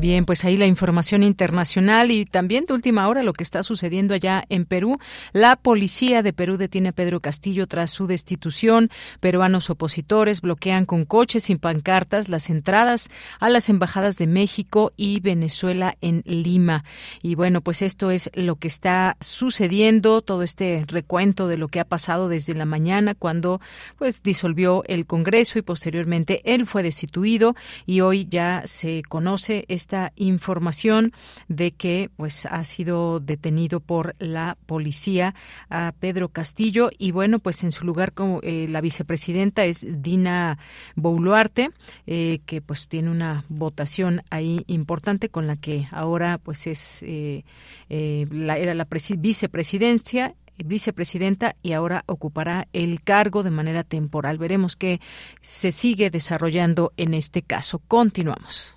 Bien, 0.00 0.24
pues 0.24 0.46
ahí 0.46 0.56
la 0.56 0.66
información 0.66 1.22
internacional 1.22 2.10
y 2.10 2.24
también 2.24 2.64
de 2.64 2.72
última 2.72 3.06
hora 3.06 3.22
lo 3.22 3.34
que 3.34 3.42
está 3.42 3.62
sucediendo 3.62 4.14
allá 4.14 4.44
en 4.48 4.64
Perú. 4.64 4.98
La 5.34 5.56
policía 5.56 6.22
de 6.22 6.32
Perú 6.32 6.56
detiene 6.56 6.88
a 6.88 6.92
Pedro 6.92 7.20
Castillo 7.20 7.66
tras 7.66 7.90
su 7.90 8.06
destitución. 8.06 8.88
Peruanos 9.20 9.68
opositores 9.68 10.40
bloquean 10.40 10.86
con 10.86 11.04
coches 11.04 11.50
y 11.50 11.56
pancartas 11.56 12.30
las 12.30 12.48
entradas 12.48 13.10
a 13.40 13.50
las 13.50 13.68
embajadas 13.68 14.16
de 14.16 14.26
México 14.26 14.94
y 14.96 15.20
Venezuela 15.20 15.98
en 16.00 16.22
Lima. 16.24 16.82
Y 17.20 17.34
bueno, 17.34 17.60
pues 17.60 17.82
esto 17.82 18.10
es 18.10 18.30
lo 18.32 18.56
que 18.56 18.68
está 18.68 19.18
sucediendo, 19.20 20.22
todo 20.22 20.42
este 20.42 20.82
recuento 20.88 21.46
de 21.46 21.58
lo 21.58 21.68
que 21.68 21.78
ha 21.78 21.84
pasado 21.84 22.30
desde 22.30 22.54
la 22.54 22.64
mañana 22.64 23.14
cuando 23.14 23.60
pues 23.98 24.22
disolvió 24.22 24.82
el 24.86 25.04
Congreso 25.04 25.58
y 25.58 25.62
posteriormente 25.62 26.40
él 26.46 26.64
fue 26.64 26.82
destituido 26.82 27.54
y 27.84 28.00
hoy 28.00 28.26
ya 28.30 28.62
se 28.64 29.02
conoce 29.06 29.66
este 29.68 29.89
esta 29.90 30.12
información 30.14 31.12
de 31.48 31.72
que 31.72 32.10
pues 32.16 32.46
ha 32.46 32.62
sido 32.62 33.18
detenido 33.18 33.80
por 33.80 34.14
la 34.20 34.56
policía 34.66 35.34
a 35.68 35.92
Pedro 35.98 36.28
Castillo 36.28 36.90
y 36.96 37.10
bueno 37.10 37.40
pues 37.40 37.64
en 37.64 37.72
su 37.72 37.84
lugar 37.84 38.12
como 38.12 38.38
eh, 38.44 38.66
la 38.68 38.82
vicepresidenta 38.82 39.64
es 39.64 39.84
Dina 39.88 40.58
Boluarte 40.94 41.72
eh, 42.06 42.38
que 42.46 42.62
pues 42.62 42.86
tiene 42.86 43.10
una 43.10 43.44
votación 43.48 44.22
ahí 44.30 44.62
importante 44.68 45.28
con 45.28 45.48
la 45.48 45.56
que 45.56 45.88
ahora 45.90 46.38
pues 46.38 46.68
es 46.68 47.02
eh, 47.04 47.42
la 47.88 48.58
era 48.58 48.74
la 48.74 48.86
vicepresidencia 49.18 50.36
vicepresidenta 50.64 51.56
y 51.62 51.72
ahora 51.72 52.04
ocupará 52.06 52.68
el 52.74 53.02
cargo 53.02 53.42
de 53.42 53.50
manera 53.50 53.82
temporal. 53.82 54.36
Veremos 54.36 54.76
qué 54.76 55.00
se 55.40 55.72
sigue 55.72 56.10
desarrollando 56.10 56.92
en 56.98 57.14
este 57.14 57.40
caso. 57.40 57.80
Continuamos. 57.88 58.76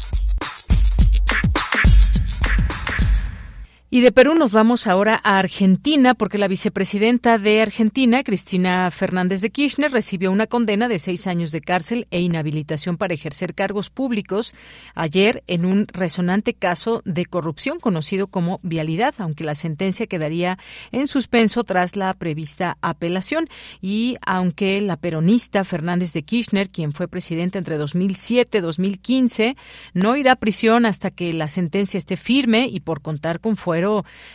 Y 3.93 3.99
de 3.99 4.13
Perú 4.13 4.35
nos 4.35 4.53
vamos 4.53 4.87
ahora 4.87 5.19
a 5.21 5.37
Argentina 5.37 6.13
porque 6.13 6.37
la 6.37 6.47
vicepresidenta 6.47 7.37
de 7.37 7.61
Argentina, 7.61 8.23
Cristina 8.23 8.89
Fernández 8.89 9.41
de 9.41 9.49
Kirchner, 9.49 9.91
recibió 9.91 10.31
una 10.31 10.47
condena 10.47 10.87
de 10.87 10.97
seis 10.97 11.27
años 11.27 11.51
de 11.51 11.59
cárcel 11.59 12.07
e 12.09 12.21
inhabilitación 12.21 12.95
para 12.95 13.13
ejercer 13.13 13.53
cargos 13.53 13.89
públicos 13.89 14.55
ayer 14.95 15.43
en 15.47 15.65
un 15.65 15.87
resonante 15.91 16.53
caso 16.53 17.01
de 17.03 17.25
corrupción 17.25 17.81
conocido 17.81 18.27
como 18.27 18.61
vialidad, 18.63 19.13
aunque 19.17 19.43
la 19.43 19.55
sentencia 19.55 20.07
quedaría 20.07 20.57
en 20.93 21.07
suspenso 21.07 21.65
tras 21.65 21.97
la 21.97 22.13
prevista 22.13 22.77
apelación. 22.79 23.49
Y 23.81 24.15
aunque 24.25 24.79
la 24.79 24.95
peronista 24.95 25.65
Fernández 25.65 26.13
de 26.13 26.23
Kirchner, 26.23 26.69
quien 26.69 26.93
fue 26.93 27.09
presidenta 27.09 27.57
entre 27.57 27.75
2007 27.75 28.57
y 28.57 28.61
2015, 28.61 29.57
no 29.93 30.15
irá 30.15 30.31
a 30.31 30.35
prisión 30.37 30.85
hasta 30.85 31.11
que 31.11 31.33
la 31.33 31.49
sentencia 31.49 31.97
esté 31.97 32.15
firme 32.15 32.69
y 32.71 32.79
por 32.79 33.01
contar 33.01 33.41
con 33.41 33.57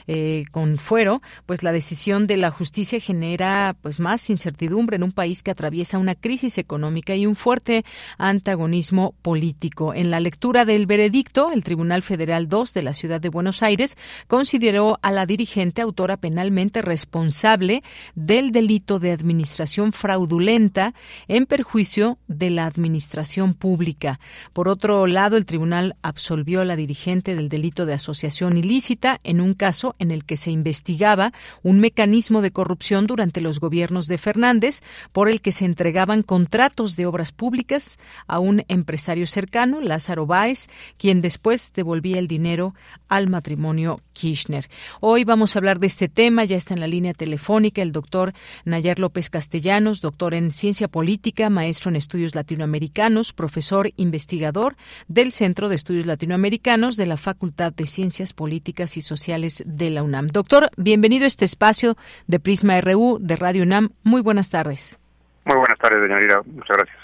eh, 0.06 0.44
con 0.50 0.78
fuero, 0.78 1.22
pues 1.46 1.62
la 1.62 1.72
decisión 1.72 2.26
de 2.26 2.36
la 2.36 2.50
justicia 2.50 3.00
genera 3.00 3.76
pues 3.80 4.00
más 4.00 4.28
incertidumbre 4.30 4.96
en 4.96 5.02
un 5.02 5.12
país 5.12 5.42
que 5.42 5.50
atraviesa 5.50 5.98
una 5.98 6.14
crisis 6.14 6.58
económica 6.58 7.14
y 7.14 7.26
un 7.26 7.36
fuerte 7.36 7.84
antagonismo 8.18 9.14
político. 9.22 9.94
En 9.94 10.10
la 10.10 10.20
lectura 10.20 10.64
del 10.64 10.86
veredicto, 10.86 11.52
el 11.52 11.62
Tribunal 11.62 12.02
Federal 12.02 12.48
2 12.48 12.74
de 12.74 12.82
la 12.82 12.94
Ciudad 12.94 13.20
de 13.20 13.28
Buenos 13.28 13.62
Aires 13.62 13.96
consideró 14.26 14.98
a 15.02 15.10
la 15.12 15.26
dirigente 15.26 15.82
autora 15.82 16.16
penalmente 16.16 16.82
responsable 16.82 17.82
del 18.14 18.52
delito 18.52 18.98
de 18.98 19.12
administración 19.12 19.92
fraudulenta 19.92 20.94
en 21.28 21.46
perjuicio 21.46 22.18
de 22.28 22.50
la 22.50 22.66
administración 22.66 23.54
pública. 23.54 24.20
Por 24.52 24.68
otro 24.68 25.06
lado, 25.06 25.36
el 25.36 25.46
tribunal 25.46 25.96
absolvió 26.02 26.60
a 26.60 26.64
la 26.64 26.76
dirigente 26.76 27.34
del 27.34 27.48
delito 27.48 27.86
de 27.86 27.94
asociación 27.94 28.56
ilícita 28.56 29.20
en 29.24 29.35
en 29.36 29.42
un 29.42 29.54
caso 29.54 29.94
en 29.98 30.10
el 30.10 30.24
que 30.24 30.38
se 30.38 30.50
investigaba 30.50 31.32
un 31.62 31.78
mecanismo 31.78 32.40
de 32.40 32.50
corrupción 32.50 33.06
durante 33.06 33.42
los 33.42 33.60
gobiernos 33.60 34.06
de 34.06 34.16
Fernández 34.16 34.82
por 35.12 35.28
el 35.28 35.42
que 35.42 35.52
se 35.52 35.66
entregaban 35.66 36.22
contratos 36.22 36.96
de 36.96 37.04
obras 37.04 37.32
públicas 37.32 37.98
a 38.26 38.38
un 38.38 38.64
empresario 38.68 39.26
cercano, 39.26 39.80
Lázaro 39.82 40.26
Báez, 40.26 40.68
quien 40.96 41.20
después 41.20 41.72
devolvía 41.74 42.18
el 42.18 42.28
dinero 42.28 42.74
al 43.08 43.28
matrimonio 43.28 44.00
Kirchner. 44.14 44.68
Hoy 45.00 45.24
vamos 45.24 45.54
a 45.54 45.58
hablar 45.58 45.80
de 45.80 45.86
este 45.86 46.08
tema, 46.08 46.44
ya 46.44 46.56
está 46.56 46.72
en 46.72 46.80
la 46.80 46.86
línea 46.86 47.12
telefónica 47.12 47.82
el 47.82 47.92
doctor 47.92 48.32
Nayar 48.64 48.98
López 48.98 49.28
Castellanos, 49.28 50.00
doctor 50.00 50.32
en 50.32 50.50
ciencia 50.50 50.88
política, 50.88 51.50
maestro 51.50 51.90
en 51.90 51.96
estudios 51.96 52.34
latinoamericanos, 52.34 53.34
profesor 53.34 53.92
investigador 53.96 54.76
del 55.08 55.30
Centro 55.30 55.68
de 55.68 55.76
Estudios 55.76 56.06
Latinoamericanos 56.06 56.96
de 56.96 57.04
la 57.04 57.18
Facultad 57.18 57.74
de 57.74 57.86
Ciencias 57.86 58.32
Políticas 58.32 58.96
y 58.96 59.02
Sociales 59.02 59.25
de 59.26 59.90
la 59.90 60.04
UNAM. 60.04 60.28
Doctor, 60.28 60.70
bienvenido 60.76 61.24
a 61.24 61.26
este 61.26 61.44
espacio 61.44 61.96
de 62.28 62.38
Prisma 62.38 62.80
RU 62.80 63.18
de 63.20 63.34
Radio 63.34 63.64
UNAM. 63.64 63.90
Muy 64.04 64.22
buenas 64.22 64.50
tardes. 64.50 65.00
Muy 65.44 65.56
buenas 65.56 65.78
tardes, 65.78 66.00
doña 66.00 66.18
Lira. 66.20 66.40
Muchas 66.44 66.76
gracias. 66.76 66.96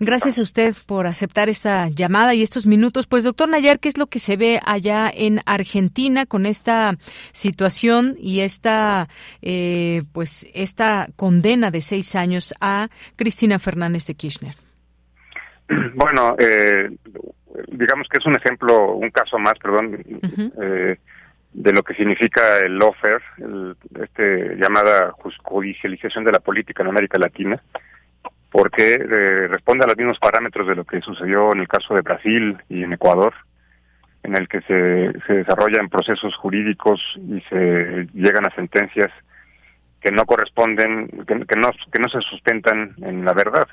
Gracias 0.00 0.38
a 0.38 0.42
usted 0.42 0.74
por 0.86 1.06
aceptar 1.06 1.50
esta 1.50 1.88
llamada 1.88 2.32
y 2.34 2.42
estos 2.42 2.66
minutos. 2.66 3.06
Pues, 3.06 3.24
doctor 3.24 3.50
Nayar, 3.50 3.80
¿qué 3.80 3.88
es 3.88 3.98
lo 3.98 4.06
que 4.06 4.18
se 4.18 4.38
ve 4.38 4.60
allá 4.64 5.10
en 5.12 5.40
Argentina 5.44 6.24
con 6.24 6.46
esta 6.46 6.94
situación 7.32 8.16
y 8.18 8.40
esta, 8.40 9.08
eh, 9.42 10.04
pues, 10.12 10.48
esta 10.54 11.08
condena 11.16 11.70
de 11.70 11.82
seis 11.82 12.16
años 12.16 12.54
a 12.62 12.88
Cristina 13.16 13.58
Fernández 13.58 14.06
de 14.06 14.14
Kirchner? 14.14 14.54
Bueno, 15.94 16.34
eh, 16.38 16.88
digamos 17.68 18.08
que 18.08 18.18
es 18.18 18.26
un 18.26 18.36
ejemplo, 18.36 18.92
un 18.94 19.10
caso 19.10 19.38
más, 19.38 19.54
perdón, 19.60 19.98
eh, 20.62 20.96
de 21.52 21.72
lo 21.72 21.82
que 21.82 21.94
significa 21.94 22.58
el 22.58 22.78
lawfare, 22.78 23.22
el, 23.38 23.76
este 24.00 24.56
llamada 24.56 25.12
judicialización 25.42 26.24
de 26.24 26.32
la 26.32 26.40
política 26.40 26.82
en 26.82 26.90
América 26.90 27.18
Latina, 27.18 27.62
porque 28.50 28.94
eh, 28.94 29.48
responde 29.48 29.84
a 29.84 29.88
los 29.88 29.96
mismos 29.96 30.18
parámetros 30.18 30.66
de 30.66 30.76
lo 30.76 30.84
que 30.84 31.00
sucedió 31.00 31.52
en 31.52 31.60
el 31.60 31.68
caso 31.68 31.94
de 31.94 32.02
Brasil 32.02 32.56
y 32.68 32.82
en 32.82 32.92
Ecuador, 32.92 33.34
en 34.22 34.36
el 34.36 34.48
que 34.48 34.60
se, 34.62 35.12
se 35.26 35.32
desarrollan 35.32 35.88
procesos 35.88 36.34
jurídicos 36.36 37.00
y 37.16 37.40
se 37.48 38.08
llegan 38.14 38.46
a 38.46 38.54
sentencias 38.54 39.10
que 40.00 40.12
no 40.12 40.24
corresponden, 40.24 41.08
que, 41.26 41.34
no, 41.34 41.44
que 41.46 41.98
no 41.98 42.08
se 42.08 42.20
sustentan 42.20 42.94
en 43.02 43.24
la 43.24 43.32
verdad. 43.32 43.66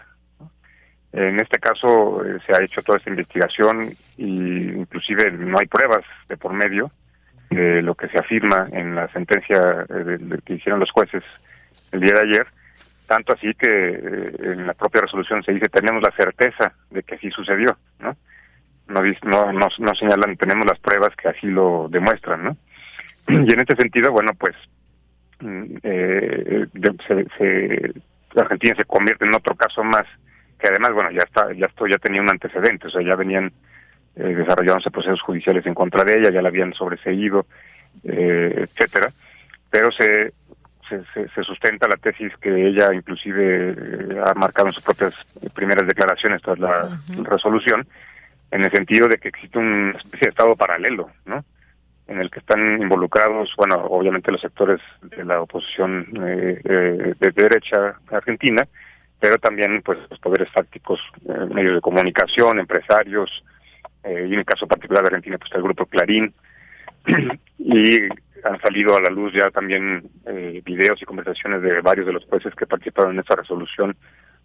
En 1.14 1.40
este 1.40 1.60
caso 1.60 2.26
eh, 2.26 2.40
se 2.46 2.54
ha 2.54 2.64
hecho 2.64 2.82
toda 2.82 2.98
esta 2.98 3.10
investigación 3.10 3.92
y 4.18 4.70
inclusive 4.72 5.32
no 5.32 5.60
hay 5.60 5.68
pruebas 5.68 6.04
de 6.28 6.36
por 6.36 6.52
medio 6.52 6.92
de 7.50 7.82
lo 7.82 7.96
que 7.96 8.08
se 8.10 8.18
afirma 8.18 8.68
en 8.72 8.96
la 8.96 9.08
sentencia 9.10 9.86
eh, 9.90 10.18
que 10.46 10.56
hicieron 10.56 10.80
los 10.80 10.92
jueces 10.92 11.24
el 11.92 12.02
día 12.02 12.14
de 12.14 12.22
ayer, 12.22 12.48
tanto 13.08 13.34
así 13.34 13.54
que 13.54 13.68
eh, 13.68 14.32
en 14.40 14.68
la 14.68 14.74
propia 14.74 15.02
resolución 15.02 15.44
se 15.44 15.54
dice 15.54 15.70
tenemos 15.70 16.02
la 16.02 16.12
certeza 16.12 16.74
de 16.90 17.04
que 17.04 17.16
así 17.16 17.30
sucedió, 17.32 17.78
¿no? 18.00 18.16
No, 18.88 19.02
no, 19.24 19.68
no, 19.80 19.96
señalan, 19.96 20.38
tenemos 20.38 20.66
las 20.66 20.80
pruebas 20.80 21.16
que 21.16 21.30
así 21.30 21.48
lo 21.48 21.88
demuestran, 21.90 22.44
¿no? 22.44 22.58
Y 23.28 23.52
en 23.52 23.60
este 23.60 23.76
sentido, 23.76 24.12
bueno, 24.12 24.32
pues 24.38 24.56
mm, 25.40 25.78
eh, 25.82 26.68
se, 27.08 27.94
Argentina 28.40 28.76
se 28.78 28.86
convierte 28.86 29.26
en 29.26 29.34
otro 29.34 29.56
caso 29.56 29.84
más 29.84 30.04
que 30.60 30.68
además, 30.68 30.94
bueno, 30.94 31.12
ya 31.12 31.24
está, 31.26 31.52
ya 31.54 31.66
esto 31.66 31.88
ya 31.88 31.98
tenía 31.98 32.22
un 32.22 32.30
antecedente, 32.30 32.88
o 32.88 32.90
sea, 32.90 33.02
ya 33.02 33.16
venían 33.16 33.52
eh, 34.16 34.24
desarrollándose 34.24 34.92
procesos 34.92 35.22
judiciales 35.22 35.66
en 35.66 35.74
contra 35.74 36.04
de 36.04 36.20
ella, 36.20 36.32
ya 36.32 36.42
la 36.42 36.50
habían 36.50 36.74
sobreseído, 36.74 37.46
eh, 38.04 38.66
etcétera, 38.68 39.12
pero 39.70 39.92
se 39.92 40.34
se, 40.88 41.44
sustenta 41.44 41.88
la 41.88 41.98
tesis 41.98 42.32
que 42.38 42.68
ella 42.68 42.94
inclusive 42.94 43.72
eh, 43.72 44.22
ha 44.26 44.34
marcado 44.34 44.68
en 44.68 44.74
sus 44.74 44.84
propias 44.84 45.14
primeras 45.54 45.88
declaraciones 45.88 46.42
tras 46.42 46.60
la 46.60 47.00
resolución, 47.24 47.88
en 48.52 48.64
el 48.64 48.72
sentido 48.72 49.08
de 49.08 49.18
que 49.18 49.30
existe 49.30 49.58
una 49.58 49.92
especie 49.92 50.28
de 50.28 50.30
estado 50.30 50.56
paralelo, 50.56 51.10
¿no? 51.26 51.44
En 52.08 52.20
el 52.20 52.30
que 52.30 52.40
están 52.40 52.80
involucrados, 52.80 53.52
bueno, 53.58 53.76
obviamente 53.90 54.32
los 54.32 54.42
sectores 54.42 54.80
de 55.02 55.26
la 55.26 55.42
oposición 55.42 56.06
eh, 56.24 56.62
eh, 56.64 57.14
de 57.20 57.32
derecha 57.32 57.96
argentina, 58.12 58.68
pero 59.20 59.40
también 59.40 59.82
pues 59.82 59.98
los 60.10 60.20
poderes 60.20 60.52
fácticos, 60.52 61.00
medios 61.50 61.76
de 61.76 61.82
comunicación, 61.82 62.60
empresarios, 62.60 63.44
y 64.08 64.34
en 64.34 64.40
el 64.40 64.46
caso 64.46 64.68
particular 64.68 65.04
de 65.04 65.08
Argentina, 65.08 65.38
pues 65.38 65.52
el 65.54 65.64
grupo 65.64 65.86
Clarín, 65.86 66.34
y 67.58 68.02
han 68.44 68.62
salido 68.62 68.96
a 68.96 69.02
la 69.02 69.10
luz 69.10 69.34
ya 69.34 69.50
también 69.50 70.04
eh, 70.28 70.62
videos 70.64 71.02
y 71.02 71.06
conversaciones 71.06 71.62
de 71.62 71.82
varios 71.82 72.06
de 72.06 72.14
los 72.14 72.26
jueces 72.26 72.54
que 72.56 72.68
participaron 72.68 73.14
en 73.14 73.20
esta 73.20 73.36
resolución, 73.36 73.96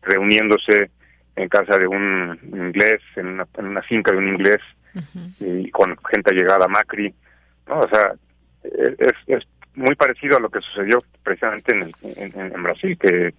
reuniéndose 0.03 0.91
en 1.37 1.49
casa 1.49 1.78
de 1.78 1.87
un 1.87 2.39
inglés, 2.43 3.01
en 3.16 3.27
una, 3.59 3.82
finca 3.82 4.12
de 4.12 4.19
un 4.19 4.28
inglés, 4.28 4.61
y 5.39 5.70
con 5.70 5.97
gente 6.11 6.35
llegada 6.35 6.65
a 6.65 6.69
Macri. 6.69 7.15
¿no? 7.69 7.81
O 7.81 7.89
sea, 7.89 8.12
es, 8.65 9.15
es 9.27 9.47
muy 9.74 9.95
parecido 9.95 10.37
a 10.37 10.41
lo 10.41 10.49
que 10.49 10.61
sucedió 10.61 11.03
precisamente 11.23 11.73
en, 11.73 12.53
en, 12.55 12.62
Brasil, 12.62 12.97
que, 12.99 13.35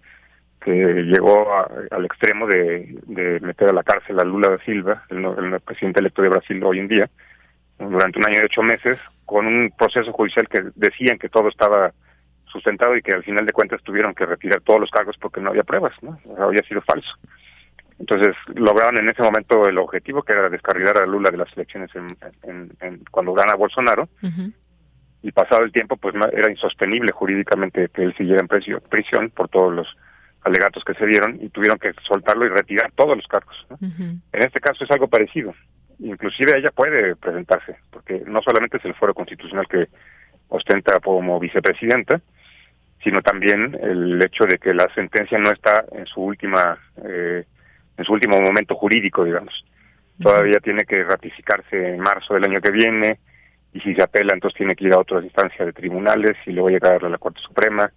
que 0.62 0.72
llegó 0.72 1.48
al 1.90 2.06
extremo 2.06 2.46
de, 2.48 3.00
de 3.08 3.40
meter 3.40 3.70
a 3.70 3.74
la 3.74 3.84
cárcel 3.84 4.20
a 4.20 4.24
Lula 4.24 4.50
da 4.50 4.58
Silva, 4.60 5.04
el, 5.10 5.26
el 5.26 5.60
presidente 5.62 6.00
electo 6.00 6.22
de 6.22 6.30
Brasil 6.30 6.64
hoy 6.64 6.80
en 6.80 6.88
día, 6.88 7.10
durante 7.80 8.20
un 8.20 8.28
año 8.28 8.40
y 8.42 8.46
ocho 8.46 8.62
meses, 8.62 9.02
con 9.26 9.48
un 9.48 9.74
proceso 9.76 10.12
judicial 10.14 10.48
que 10.48 10.62
decían 10.76 11.18
que 11.18 11.30
todo 11.30 11.50
estaba 11.50 11.92
sustentado 12.46 12.96
y 12.96 13.02
que 13.02 13.14
al 13.14 13.24
final 13.24 13.46
de 13.46 13.54
cuentas 13.54 13.82
tuvieron 13.82 14.14
que 14.14 14.26
retirar 14.26 14.62
todos 14.62 14.80
los 14.80 14.92
cargos 14.92 15.18
porque 15.18 15.42
no 15.42 15.50
había 15.50 15.64
pruebas, 15.64 15.94
¿no? 16.02 16.20
había 16.38 16.62
sido 16.64 16.82
falso. 16.82 17.10
Entonces 17.98 18.36
lograron 18.56 18.98
en 18.98 19.10
ese 19.10 19.22
momento 19.22 19.68
el 19.68 19.78
objetivo 19.78 20.24
que 20.24 20.34
era 20.34 20.50
descarrilar 20.50 20.98
a 20.98 21.06
Lula 21.06 21.30
de 21.30 21.38
las 21.38 21.54
elecciones 21.54 21.90
en, 21.96 23.06
cuando 23.12 23.34
gana 23.34 23.56
Bolsonaro 23.56 24.10
y 25.22 25.32
pasado 25.32 25.64
el 25.64 25.72
tiempo 25.72 25.98
pues 25.98 26.16
era 26.34 26.50
insostenible 26.50 27.12
jurídicamente 27.14 27.90
que 27.94 28.04
él 28.04 28.16
siguiera 28.16 28.42
en 28.42 28.80
prisión 28.90 29.30
por 29.30 29.50
todos 29.50 29.74
los 29.74 29.88
alegatos 30.44 30.84
que 30.84 30.94
se 30.96 31.06
dieron 31.06 31.38
y 31.42 31.50
tuvieron 31.50 31.78
que 31.78 31.94
soltarlo 32.04 32.46
y 32.46 32.50
retirar 32.50 32.92
todos 32.94 33.16
los 33.16 33.28
cargos. 33.28 33.68
En 33.80 34.42
este 34.42 34.60
caso 34.60 34.84
es 34.84 34.92
algo 34.92 35.08
parecido 35.08 35.54
inclusive 36.02 36.58
ella 36.58 36.72
puede 36.72 37.16
presentarse, 37.16 37.78
porque 37.92 38.24
no 38.26 38.40
solamente 38.42 38.78
es 38.78 38.86
el 38.86 38.96
foro 38.96 39.14
constitucional 39.14 39.68
que 39.68 39.88
ostenta 40.50 41.00
como 41.00 41.40
vicepresidenta, 41.40 42.22
sino 43.04 43.22
también 43.22 43.78
el 43.82 44.22
hecho 44.22 44.46
de 44.46 44.58
que 44.58 44.74
la 44.74 44.88
sentencia 44.94 45.38
no 45.38 45.52
está 45.52 45.86
en 45.92 46.06
su 46.06 46.22
última 46.22 46.78
eh, 47.04 47.46
en 47.98 48.06
su 48.06 48.14
último 48.14 48.40
momento 48.42 48.76
jurídico, 48.76 49.24
digamos. 49.24 49.66
Todavía 50.22 50.60
tiene 50.60 50.86
que 50.86 51.04
ratificarse 51.04 51.94
en 51.94 52.00
marzo 52.00 52.34
del 52.34 52.46
año 52.46 52.62
que 52.62 52.72
viene 52.72 53.20
y 53.74 53.80
si 53.80 53.96
se 53.96 54.04
apela 54.04 54.34
entonces 54.34 54.58
tiene 54.58 54.76
que 54.76 54.86
ir 54.86 54.94
a 54.94 55.00
otras 55.00 55.24
instancias 55.24 55.66
de 55.66 55.74
tribunales 55.74 56.38
y 56.46 56.52
luego 56.52 56.70
llegar 56.70 57.04
a 57.04 57.10
la 57.10 57.18
Corte 57.18 57.42
Suprema. 57.42 57.92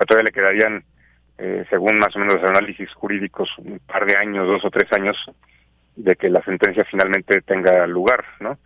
O 0.00 0.04
todavía 0.04 0.26
le 0.26 0.32
quedarían, 0.32 0.84
eh, 1.38 1.64
según 1.70 1.98
más 1.98 2.14
o 2.16 2.18
menos 2.18 2.34
los 2.34 2.50
análisis 2.50 2.92
jurídicos, 2.94 3.48
un 3.58 3.78
par 3.86 4.04
de 4.04 4.16
años, 4.16 4.46
dos 4.46 4.64
o 4.64 4.70
tres 4.70 4.92
años 4.92 5.16
de 5.94 6.16
que 6.16 6.28
la 6.28 6.42
sentencia 6.42 6.84
finalmente 6.84 7.40
tenga 7.42 7.86
lugar, 7.86 8.24
¿no? 8.40 8.58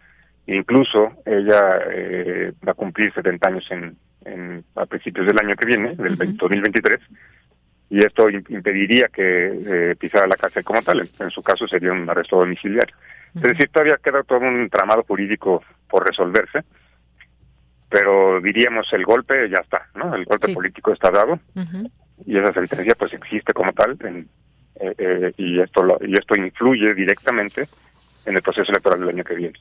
Incluso 0.46 1.12
ella 1.24 1.78
eh, 1.90 2.52
va 2.66 2.72
a 2.72 2.74
cumplir 2.74 3.12
70 3.12 3.46
años 3.46 3.70
en, 3.70 3.96
en, 4.24 4.64
a 4.74 4.86
principios 4.86 5.26
del 5.26 5.38
año 5.38 5.54
que 5.54 5.66
viene, 5.66 5.94
del 5.94 6.16
2023, 6.16 7.00
y 7.90 7.98
esto 7.98 8.30
impediría 8.30 9.08
que 9.08 9.90
eh, 9.90 9.96
pisara 9.96 10.26
la 10.26 10.36
cárcel 10.36 10.64
como 10.64 10.80
tal. 10.80 11.08
En, 11.18 11.30
su 11.30 11.42
caso 11.42 11.68
sería 11.68 11.92
un 11.92 12.08
arresto 12.08 12.38
domiciliario. 12.38 12.96
Es 13.34 13.42
decir, 13.42 13.68
todavía 13.68 13.98
queda 14.02 14.22
todo 14.22 14.40
un 14.40 14.68
tramado 14.70 15.04
jurídico 15.04 15.62
por 15.88 16.06
resolverse, 16.06 16.64
pero 17.90 18.40
diríamos 18.40 18.90
el 18.94 19.04
golpe 19.04 19.48
ya 19.50 19.58
está, 19.58 19.88
¿no? 19.94 20.14
El 20.14 20.24
golpe 20.24 20.54
político 20.54 20.92
está 20.92 21.10
dado 21.10 21.38
y 22.26 22.38
esa 22.38 22.52
sentencia 22.52 22.94
pues 22.94 23.12
existe 23.12 23.52
como 23.52 23.72
tal 23.72 23.96
en, 24.00 24.28
eh, 24.80 24.94
eh, 24.98 25.32
y 25.36 25.60
esto 25.60 25.98
y 26.00 26.14
esto 26.14 26.36
influye 26.36 26.94
directamente 26.94 27.68
en 28.24 28.36
el 28.36 28.42
proceso 28.42 28.70
electoral 28.70 29.00
del 29.00 29.08
año 29.10 29.24
que 29.24 29.34
viene. 29.34 29.58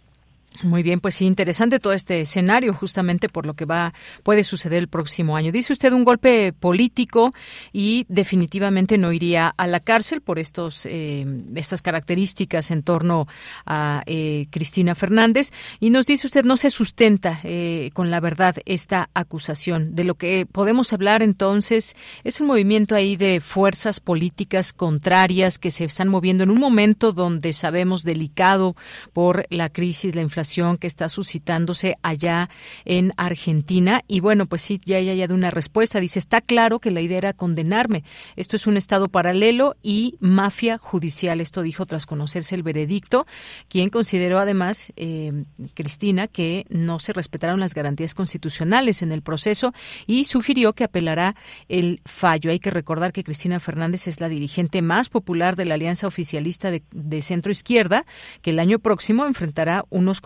Muy 0.63 0.83
bien, 0.83 0.99
pues 0.99 1.15
sí, 1.15 1.25
interesante 1.25 1.79
todo 1.79 1.93
este 1.93 2.21
escenario, 2.21 2.73
justamente 2.73 3.29
por 3.29 3.47
lo 3.47 3.55
que 3.55 3.65
va 3.65 3.93
puede 4.21 4.43
suceder 4.43 4.79
el 4.79 4.89
próximo 4.89 5.35
año. 5.35 5.51
Dice 5.51 5.73
usted 5.73 5.91
un 5.91 6.03
golpe 6.03 6.53
político 6.53 7.33
y 7.73 8.05
definitivamente 8.09 8.97
no 8.99 9.11
iría 9.11 9.47
a 9.57 9.65
la 9.65 9.79
cárcel 9.79 10.21
por 10.21 10.37
estos 10.37 10.85
eh, 10.85 11.25
estas 11.55 11.81
características 11.81 12.69
en 12.69 12.83
torno 12.83 13.27
a 13.65 14.03
eh, 14.05 14.45
Cristina 14.51 14.93
Fernández. 14.93 15.51
Y 15.79 15.89
nos 15.89 16.05
dice 16.05 16.27
usted 16.27 16.43
no 16.43 16.57
se 16.57 16.69
sustenta 16.69 17.39
eh, 17.43 17.89
con 17.93 18.11
la 18.11 18.19
verdad 18.19 18.55
esta 18.65 19.09
acusación. 19.15 19.95
De 19.95 20.03
lo 20.03 20.15
que 20.15 20.45
podemos 20.51 20.93
hablar 20.93 21.23
entonces 21.23 21.95
es 22.23 22.39
un 22.39 22.47
movimiento 22.47 22.93
ahí 22.93 23.15
de 23.15 23.39
fuerzas 23.39 23.99
políticas 23.99 24.73
contrarias 24.73 25.57
que 25.57 25.71
se 25.71 25.85
están 25.85 26.09
moviendo 26.09 26.43
en 26.43 26.51
un 26.51 26.59
momento 26.59 27.13
donde 27.13 27.53
sabemos 27.53 28.03
delicado 28.03 28.75
por 29.13 29.47
la 29.49 29.69
crisis, 29.69 30.13
la 30.13 30.21
inflación 30.21 30.40
que 30.79 30.87
está 30.87 31.07
suscitándose 31.09 31.95
allá 32.01 32.49
en 32.85 33.13
Argentina. 33.17 34.01
Y 34.07 34.19
bueno, 34.19 34.45
pues 34.45 34.61
sí, 34.61 34.79
ya 34.85 34.97
hay 34.97 35.27
de 35.27 35.33
una 35.33 35.49
respuesta. 35.49 35.99
Dice, 35.99 36.19
está 36.19 36.41
claro 36.41 36.79
que 36.79 36.91
la 36.91 37.01
idea 37.01 37.19
era 37.19 37.33
condenarme. 37.33 38.03
Esto 38.35 38.55
es 38.55 38.67
un 38.67 38.77
Estado 38.77 39.07
paralelo 39.07 39.75
y 39.83 40.15
mafia 40.19 40.77
judicial. 40.77 41.41
Esto 41.41 41.61
dijo 41.61 41.85
tras 41.85 42.05
conocerse 42.05 42.55
el 42.55 42.63
veredicto, 42.63 43.27
quien 43.69 43.89
consideró 43.89 44.39
además, 44.39 44.91
eh, 44.95 45.43
Cristina, 45.73 46.27
que 46.27 46.65
no 46.69 46.99
se 46.99 47.13
respetaron 47.13 47.59
las 47.59 47.73
garantías 47.73 48.15
constitucionales 48.15 49.01
en 49.01 49.11
el 49.11 49.21
proceso 49.21 49.73
y 50.07 50.25
sugirió 50.25 50.73
que 50.73 50.83
apelará 50.83 51.35
el 51.69 52.01
fallo. 52.05 52.51
Hay 52.51 52.59
que 52.59 52.71
recordar 52.71 53.13
que 53.13 53.23
Cristina 53.23 53.59
Fernández 53.59 54.07
es 54.07 54.19
la 54.19 54.29
dirigente 54.29 54.81
más 54.81 55.09
popular 55.09 55.55
de 55.55 55.65
la 55.65 55.75
Alianza 55.75 56.07
Oficialista 56.07 56.71
de, 56.71 56.83
de 56.91 57.21
Centro 57.21 57.51
Izquierda, 57.51 58.05
que 58.41 58.51
el 58.51 58.59
año 58.59 58.79
próximo 58.79 59.25
enfrentará 59.25 59.85
unos 59.89 60.21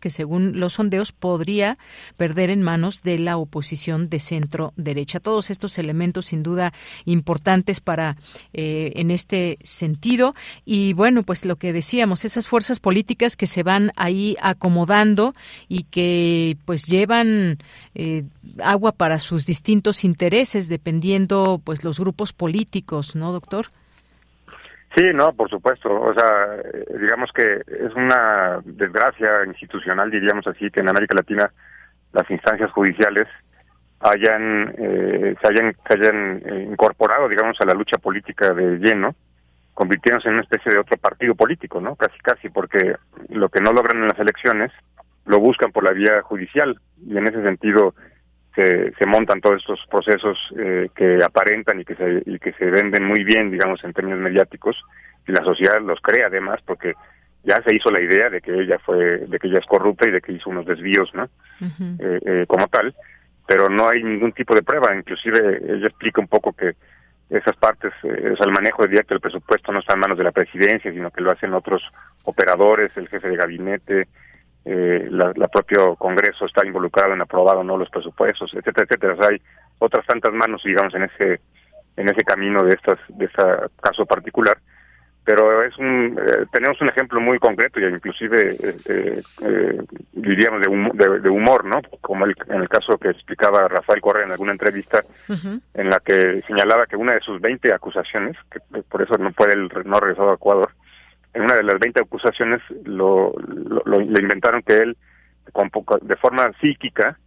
que, 0.00 0.10
según 0.10 0.60
los 0.60 0.74
sondeos, 0.74 1.12
podría 1.12 1.78
perder 2.16 2.50
en 2.50 2.62
manos 2.62 3.02
de 3.02 3.18
la 3.18 3.36
oposición 3.36 4.08
de 4.08 4.18
centro 4.18 4.72
derecha. 4.76 5.20
Todos 5.20 5.50
estos 5.50 5.78
elementos, 5.78 6.26
sin 6.26 6.42
duda, 6.42 6.72
importantes 7.04 7.80
para 7.80 8.16
eh, 8.52 8.92
en 8.96 9.10
este 9.10 9.58
sentido. 9.62 10.34
Y 10.64 10.92
bueno, 10.92 11.22
pues 11.22 11.44
lo 11.44 11.56
que 11.56 11.72
decíamos, 11.72 12.24
esas 12.24 12.46
fuerzas 12.46 12.80
políticas 12.80 13.36
que 13.36 13.46
se 13.46 13.62
van 13.62 13.92
ahí 13.96 14.36
acomodando 14.40 15.34
y 15.68 15.84
que 15.84 16.56
pues 16.64 16.86
llevan 16.86 17.58
eh, 17.94 18.24
agua 18.62 18.92
para 18.92 19.18
sus 19.18 19.44
distintos 19.46 20.04
intereses, 20.04 20.68
dependiendo 20.68 21.60
pues 21.62 21.84
los 21.84 21.98
grupos 21.98 22.32
políticos, 22.32 23.14
¿no, 23.14 23.32
doctor? 23.32 23.70
Sí, 24.98 25.04
no, 25.14 25.32
por 25.32 25.48
supuesto. 25.48 25.88
O 25.92 26.12
sea, 26.12 26.56
eh, 26.56 26.84
digamos 27.00 27.30
que 27.32 27.62
es 27.66 27.94
una 27.94 28.60
desgracia 28.64 29.44
institucional, 29.46 30.10
diríamos 30.10 30.44
así, 30.48 30.68
que 30.72 30.80
en 30.80 30.88
América 30.88 31.14
Latina 31.14 31.52
las 32.12 32.28
instancias 32.28 32.72
judiciales 32.72 33.28
hayan 34.00 34.74
eh, 34.76 35.36
se 35.40 35.48
hayan, 35.48 35.76
hayan 35.84 36.42
eh, 36.44 36.66
incorporado, 36.68 37.28
digamos, 37.28 37.60
a 37.60 37.64
la 37.64 37.74
lucha 37.74 37.98
política 37.98 38.52
de 38.52 38.78
lleno, 38.78 39.14
convirtiéndose 39.72 40.30
en 40.30 40.34
una 40.34 40.42
especie 40.42 40.72
de 40.72 40.80
otro 40.80 40.96
partido 40.96 41.36
político, 41.36 41.80
¿no? 41.80 41.94
Casi, 41.94 42.18
casi, 42.18 42.48
porque 42.48 42.96
lo 43.28 43.50
que 43.50 43.60
no 43.60 43.72
logran 43.72 43.98
en 43.98 44.08
las 44.08 44.18
elecciones 44.18 44.72
lo 45.26 45.38
buscan 45.38 45.70
por 45.70 45.84
la 45.84 45.92
vía 45.92 46.22
judicial 46.22 46.76
y 47.06 47.16
en 47.16 47.28
ese 47.28 47.40
sentido 47.44 47.94
se, 48.54 49.06
montan 49.06 49.40
todos 49.40 49.56
estos 49.58 49.80
procesos 49.90 50.36
eh, 50.58 50.88
que 50.94 51.18
aparentan 51.24 51.80
y 51.80 51.84
que, 51.84 51.94
se, 51.94 52.22
y 52.26 52.38
que 52.38 52.52
se 52.52 52.64
venden 52.66 53.04
muy 53.04 53.22
bien, 53.24 53.50
digamos, 53.50 53.82
en 53.84 53.92
términos 53.92 54.20
mediáticos, 54.20 54.76
y 55.26 55.32
la 55.32 55.44
sociedad 55.44 55.80
los 55.80 56.00
cree 56.00 56.24
además 56.24 56.60
porque 56.64 56.94
ya 57.44 57.62
se 57.62 57.74
hizo 57.74 57.90
la 57.90 58.00
idea 58.00 58.28
de 58.30 58.40
que 58.40 58.52
ella 58.52 58.78
fue, 58.78 59.18
de 59.18 59.38
que 59.38 59.46
ella 59.46 59.60
es 59.60 59.66
corrupta 59.66 60.08
y 60.08 60.12
de 60.12 60.20
que 60.20 60.32
hizo 60.32 60.50
unos 60.50 60.66
desvíos, 60.66 61.12
¿no? 61.14 61.28
Eh, 61.60 62.20
eh, 62.26 62.44
como 62.48 62.66
tal, 62.66 62.94
pero 63.46 63.68
no 63.68 63.88
hay 63.88 64.02
ningún 64.02 64.32
tipo 64.32 64.54
de 64.54 64.62
prueba, 64.62 64.94
inclusive 64.94 65.60
ella 65.64 65.86
explica 65.86 66.20
un 66.20 66.28
poco 66.28 66.52
que 66.52 66.74
esas 67.30 67.56
partes, 67.56 67.92
o 68.02 68.36
sea, 68.36 68.46
el 68.46 68.52
manejo 68.52 68.86
directo 68.86 69.14
del 69.14 69.20
presupuesto 69.20 69.70
no 69.70 69.80
está 69.80 69.94
en 69.94 70.00
manos 70.00 70.16
de 70.16 70.24
la 70.24 70.32
presidencia, 70.32 70.90
sino 70.90 71.10
que 71.10 71.20
lo 71.20 71.30
hacen 71.30 71.52
otros 71.52 71.82
operadores, 72.24 72.96
el 72.96 73.08
jefe 73.08 73.28
de 73.28 73.36
gabinete, 73.36 74.08
eh, 74.70 75.08
la, 75.10 75.48
propio 75.48 75.96
Congreso 75.96 76.44
está 76.44 76.66
involucrado 76.66 77.14
en 77.14 77.22
aprobar 77.22 77.56
o 77.56 77.64
no 77.64 77.78
los 77.78 77.88
presupuestos, 77.88 78.52
etcétera, 78.52 78.84
etcétera. 78.84 79.16
hay 79.30 79.40
otras 79.78 80.04
tantas 80.04 80.34
manos, 80.34 80.62
digamos, 80.62 80.94
en 80.94 81.04
ese 81.04 81.40
en 81.96 82.08
ese 82.08 82.22
camino 82.22 82.62
de 82.62 82.74
estas 82.74 82.98
de 83.08 83.24
este 83.24 83.42
caso 83.80 84.04
particular, 84.04 84.58
pero 85.24 85.62
es 85.62 85.76
un 85.78 86.18
eh, 86.18 86.44
tenemos 86.52 86.78
un 86.82 86.90
ejemplo 86.90 87.18
muy 87.18 87.38
concreto 87.38 87.80
y 87.80 87.84
inclusive 87.84 88.56
eh, 88.62 89.22
eh, 89.42 89.82
diríamos 90.12 90.60
de, 90.60 91.30
humor 91.30 91.64
no 91.64 91.80
como 92.02 92.26
el, 92.26 92.34
en 92.48 92.60
el 92.60 92.68
caso 92.68 92.98
que 92.98 93.08
explicaba 93.08 93.68
Rafael 93.68 94.02
Correa 94.02 94.26
en 94.26 94.32
alguna 94.32 94.52
entrevista 94.52 95.02
en 95.28 95.90
la 95.90 95.98
que 96.00 96.42
señalaba 96.46 96.84
que 96.84 96.96
una 96.96 97.14
de 97.14 97.20
sus 97.20 97.40
20 97.40 97.72
acusaciones 97.72 98.36
que 98.50 98.60
por 98.82 99.00
eso 99.00 99.16
no 99.16 99.32
puede 99.32 99.54
el, 99.54 99.70
no 99.86 99.98
regresar 99.98 100.28
a 100.28 100.34
Ecuador 100.34 100.70
en 101.34 101.42
una 101.42 101.54
de 101.54 101.62
las 101.62 101.78
20 101.78 102.00
acusaciones 102.02 102.60
lo, 102.84 103.32
lo, 103.38 103.82
le 103.84 104.22
inventaron 104.22 104.62
que 104.62 104.78
él 104.78 104.96
con 105.52 105.70
de 106.02 106.16
forma 106.16 106.50
psíquica 106.60 107.18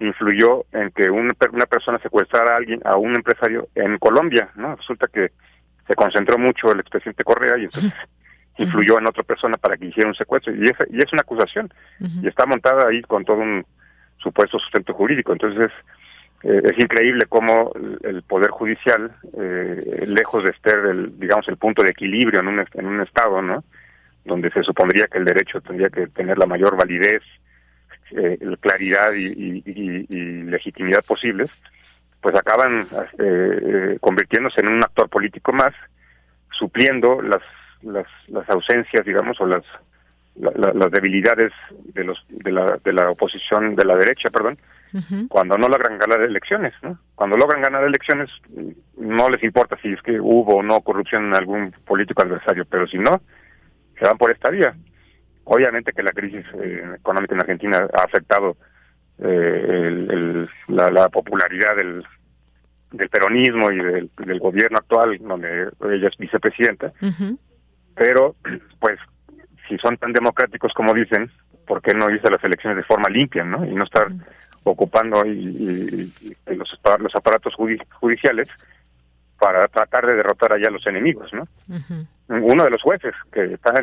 influyó 0.00 0.64
en 0.72 0.90
que 0.90 1.10
una, 1.10 1.32
una 1.52 1.66
persona 1.66 1.98
secuestrara 1.98 2.54
a 2.54 2.56
alguien 2.56 2.80
a 2.84 2.96
un 2.96 3.14
empresario 3.14 3.68
en 3.74 3.98
Colombia 3.98 4.48
no 4.54 4.74
resulta 4.76 5.06
que 5.12 5.32
se 5.86 5.94
concentró 5.94 6.38
mucho 6.38 6.72
el 6.72 6.80
expresidente 6.80 7.24
Correa 7.24 7.58
y 7.58 7.64
entonces 7.64 7.92
influyó 8.58 8.98
en 8.98 9.06
otra 9.06 9.22
persona 9.24 9.56
para 9.56 9.76
que 9.76 9.86
hiciera 9.86 10.08
un 10.08 10.14
secuestro. 10.14 10.54
Y 10.54 10.64
es, 10.64 10.76
y 10.90 10.98
es 10.98 11.12
una 11.12 11.22
acusación. 11.22 11.72
Y 12.00 12.26
está 12.26 12.46
montada 12.46 12.88
ahí 12.88 13.02
con 13.02 13.24
todo 13.24 13.38
un 13.38 13.64
supuesto 14.18 14.58
sustento 14.58 14.94
jurídico. 14.94 15.32
Entonces 15.32 15.70
eh, 16.42 16.62
es 16.64 16.78
increíble 16.78 17.26
cómo 17.28 17.72
el 18.02 18.22
poder 18.22 18.50
judicial 18.50 19.12
eh, 19.38 20.04
lejos 20.06 20.44
de 20.44 20.50
estar 20.50 20.78
el 20.78 21.18
digamos 21.18 21.48
el 21.48 21.56
punto 21.56 21.82
de 21.82 21.90
equilibrio 21.90 22.40
en 22.40 22.48
un 22.48 22.64
en 22.74 22.86
un 22.86 23.00
estado 23.00 23.40
no 23.42 23.64
donde 24.24 24.50
se 24.50 24.62
supondría 24.62 25.06
que 25.06 25.18
el 25.18 25.24
derecho 25.24 25.60
tendría 25.60 25.88
que 25.88 26.08
tener 26.08 26.38
la 26.38 26.46
mayor 26.46 26.76
validez 26.76 27.22
eh, 28.12 28.38
claridad 28.60 29.12
y, 29.14 29.62
y 29.66 30.42
legitimidad 30.44 31.04
posibles 31.04 31.50
pues 32.26 32.34
acaban 32.34 32.84
eh, 33.20 33.98
convirtiéndose 34.00 34.60
en 34.60 34.72
un 34.72 34.82
actor 34.82 35.08
político 35.08 35.52
más, 35.52 35.72
supliendo 36.50 37.22
las, 37.22 37.42
las, 37.82 38.06
las 38.26 38.50
ausencias, 38.50 39.06
digamos, 39.06 39.40
o 39.40 39.46
las, 39.46 39.62
las 40.38 40.90
debilidades 40.90 41.52
de, 41.94 42.04
los, 42.04 42.24
de, 42.28 42.52
la, 42.52 42.78
de 42.84 42.92
la 42.92 43.10
oposición, 43.10 43.74
de 43.74 43.84
la 43.84 43.96
derecha, 43.96 44.28
perdón, 44.30 44.58
cuando 45.28 45.58
no 45.58 45.68
logran 45.68 45.98
ganar 45.98 46.20
elecciones. 46.22 46.72
¿no? 46.82 46.98
Cuando 47.14 47.36
logran 47.36 47.62
ganar 47.62 47.84
elecciones, 47.84 48.30
no 48.96 49.28
les 49.28 49.42
importa 49.42 49.76
si 49.82 49.92
es 49.92 50.00
que 50.02 50.20
hubo 50.20 50.56
o 50.56 50.62
no 50.62 50.80
corrupción 50.80 51.26
en 51.26 51.34
algún 51.34 51.72
político 51.84 52.22
adversario, 52.22 52.64
pero 52.64 52.86
si 52.86 52.98
no, 52.98 53.20
se 53.98 54.04
van 54.04 54.18
por 54.18 54.30
esta 54.30 54.50
vía. 54.50 54.74
Obviamente 55.44 55.92
que 55.92 56.02
la 56.02 56.12
crisis 56.12 56.44
eh, 56.62 56.82
económica 56.96 57.34
en 57.34 57.40
Argentina 57.40 57.86
ha 57.92 58.02
afectado 58.02 58.56
eh, 59.18 60.46
la, 60.68 61.08
popularidad 61.08 61.76
del, 61.76 62.02
del 62.92 63.08
peronismo 63.08 63.70
y 63.70 63.76
del, 63.76 64.40
gobierno 64.40 64.78
actual, 64.78 65.18
donde 65.20 65.68
ella 65.90 66.08
es 66.08 66.16
vicepresidenta. 66.18 66.92
Pero, 67.94 68.34
pues, 68.80 68.98
si 69.68 69.78
son 69.78 69.96
tan 69.96 70.12
democráticos 70.12 70.72
como 70.74 70.94
dicen, 70.94 71.30
¿por 71.66 71.82
qué 71.82 71.94
no 71.94 72.10
irse 72.10 72.30
las 72.30 72.42
elecciones 72.44 72.76
de 72.78 72.84
forma 72.84 73.08
limpia, 73.08 73.44
no? 73.44 73.64
Y 73.64 73.74
no 73.74 73.84
estar 73.84 74.08
ocupando 74.64 75.24
y, 75.24 76.12
los, 76.46 76.80
los 76.98 77.14
aparatos 77.14 77.54
judiciales 77.54 78.48
para 79.38 79.68
tratar 79.68 80.06
de 80.06 80.14
derrotar 80.14 80.52
allá 80.52 80.68
a 80.68 80.72
los 80.72 80.86
enemigos, 80.86 81.32
¿no? 81.32 81.46
Uno 82.28 82.64
de 82.64 82.70
los 82.70 82.82
jueces 82.82 83.14
que 83.30 83.54
está 83.54 83.74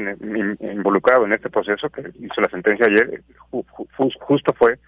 involucrado 0.62 1.26
en 1.26 1.34
este 1.34 1.50
proceso, 1.50 1.90
que 1.90 2.12
hizo 2.20 2.42
la 2.42 2.50
sentencia 2.50 2.88
ayer, 2.88 3.22
justo 4.28 4.54
fue 4.54 4.80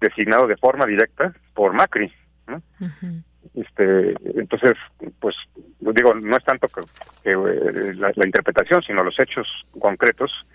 designado 0.00 0.46
de 0.46 0.56
forma 0.56 0.86
directa 0.86 1.32
por 1.54 1.72
Macri. 1.72 2.12
¿no? 2.48 2.62
este 3.54 4.14
entonces 4.38 4.74
pues 5.20 5.34
digo 5.96 6.14
no 6.14 6.36
es 6.36 6.44
tanto 6.44 6.68
que, 6.68 6.82
eh, 7.32 7.94
la, 7.94 8.12
interpretación 8.24 8.82
sino 8.82 9.02
los 9.02 9.18
hechos 9.18 9.66
concretos 9.80 10.46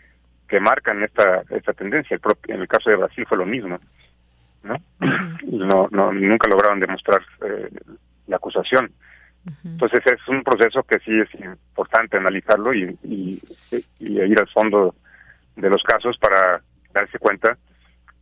que 0.47 0.59
marcan 0.59 1.03
esta 1.03 1.43
esta 1.49 1.73
tendencia. 1.73 2.15
El 2.15 2.53
en 2.53 2.61
el 2.61 2.68
caso 2.68 2.89
de 2.89 2.97
Brasil 2.97 3.26
fue 3.27 3.38
lo 3.38 3.45
mismo 3.45 3.80
no 4.63 4.76
no, 5.47 5.88
no 5.91 6.13
nunca 6.13 6.47
lograron 6.47 6.80
demostrar 6.80 7.22
eh, 7.45 7.69
la 8.27 8.38
acusación. 8.38 8.91
Entonces 9.65 10.01
es 10.05 10.27
un 10.27 10.43
proceso 10.43 10.84
que 10.84 10.99
sí 10.99 11.19
es 11.19 11.34
importante 11.43 12.15
analizarlo 12.15 12.76
y, 12.76 12.95
y, 13.03 13.41
y 13.99 14.22
ir 14.22 14.39
al 14.39 14.47
fondo 14.49 14.93
de 15.55 15.68
los 15.68 15.81
casos 15.81 16.15
para 16.19 16.61
darse 16.93 17.18
cuenta 17.18 17.57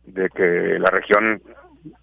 de 0.04 0.30
que 0.30 0.78
la 0.78 0.90
región 0.90 1.42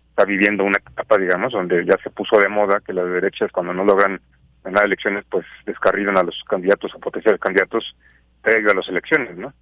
está 0.10 0.26
viviendo 0.26 0.64
una 0.64 0.78
etapa, 0.78 1.18
digamos, 1.18 1.54
donde 1.54 1.86
ya 1.86 1.98
se 2.04 2.10
puso 2.10 2.40
de 2.40 2.50
moda 2.50 2.82
que 2.86 2.94
las 2.94 3.06
derechas 3.06 3.52
cuando 3.52 3.74
no 3.74 3.84
logran 3.84 4.20
ganar 4.68 4.86
elecciones, 4.86 5.26
pues 5.30 5.46
descarrilan 5.66 6.18
a 6.18 6.24
los 6.24 6.44
candidatos 6.44 6.94
o 6.94 7.00
potenciales 7.00 7.40
candidatos 7.40 7.96
previo 8.42 8.72
a 8.72 8.76
las 8.76 8.88
elecciones, 8.90 9.38
¿no? 9.38 9.54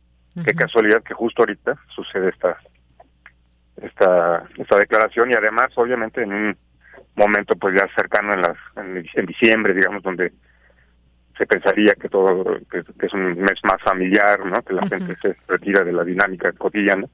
Qué 0.44 0.53
casualidad 0.53 1.02
que 1.02 1.14
justo 1.14 1.44
ahorita 1.44 1.77
sucede 1.95 2.30
esta 2.30 2.57
esta 3.82 4.44
esta 4.57 4.77
declaración 4.77 5.32
y 5.32 5.34
además, 5.38 5.72
obviamente, 5.76 6.23
en 6.23 6.34
un 6.34 6.57
momento 7.15 7.56
pues 7.56 7.80
ya 7.80 7.88
cercano 7.95 8.34
en 8.34 8.41
las 8.41 8.57
en, 8.76 9.26
diciembre, 9.26 9.73
digamos, 9.73 10.03
donde 10.03 10.34
se 11.38 11.45
pensaría 11.45 11.94
que 11.94 12.10
todo 12.10 12.60
que, 12.69 12.84
es 13.06 13.14
un 13.14 13.38
mes 13.38 13.60
más 13.64 13.82
familiar, 13.84 14.45
¿no? 14.45 14.61
Que 14.64 14.73
la 14.73 14.88
gente 14.88 15.15
se 15.22 15.38
retira 15.48 15.84
de 15.84 15.94
la 15.94 16.03
dinámica 16.03 16.52
cotidiana. 16.53 17.07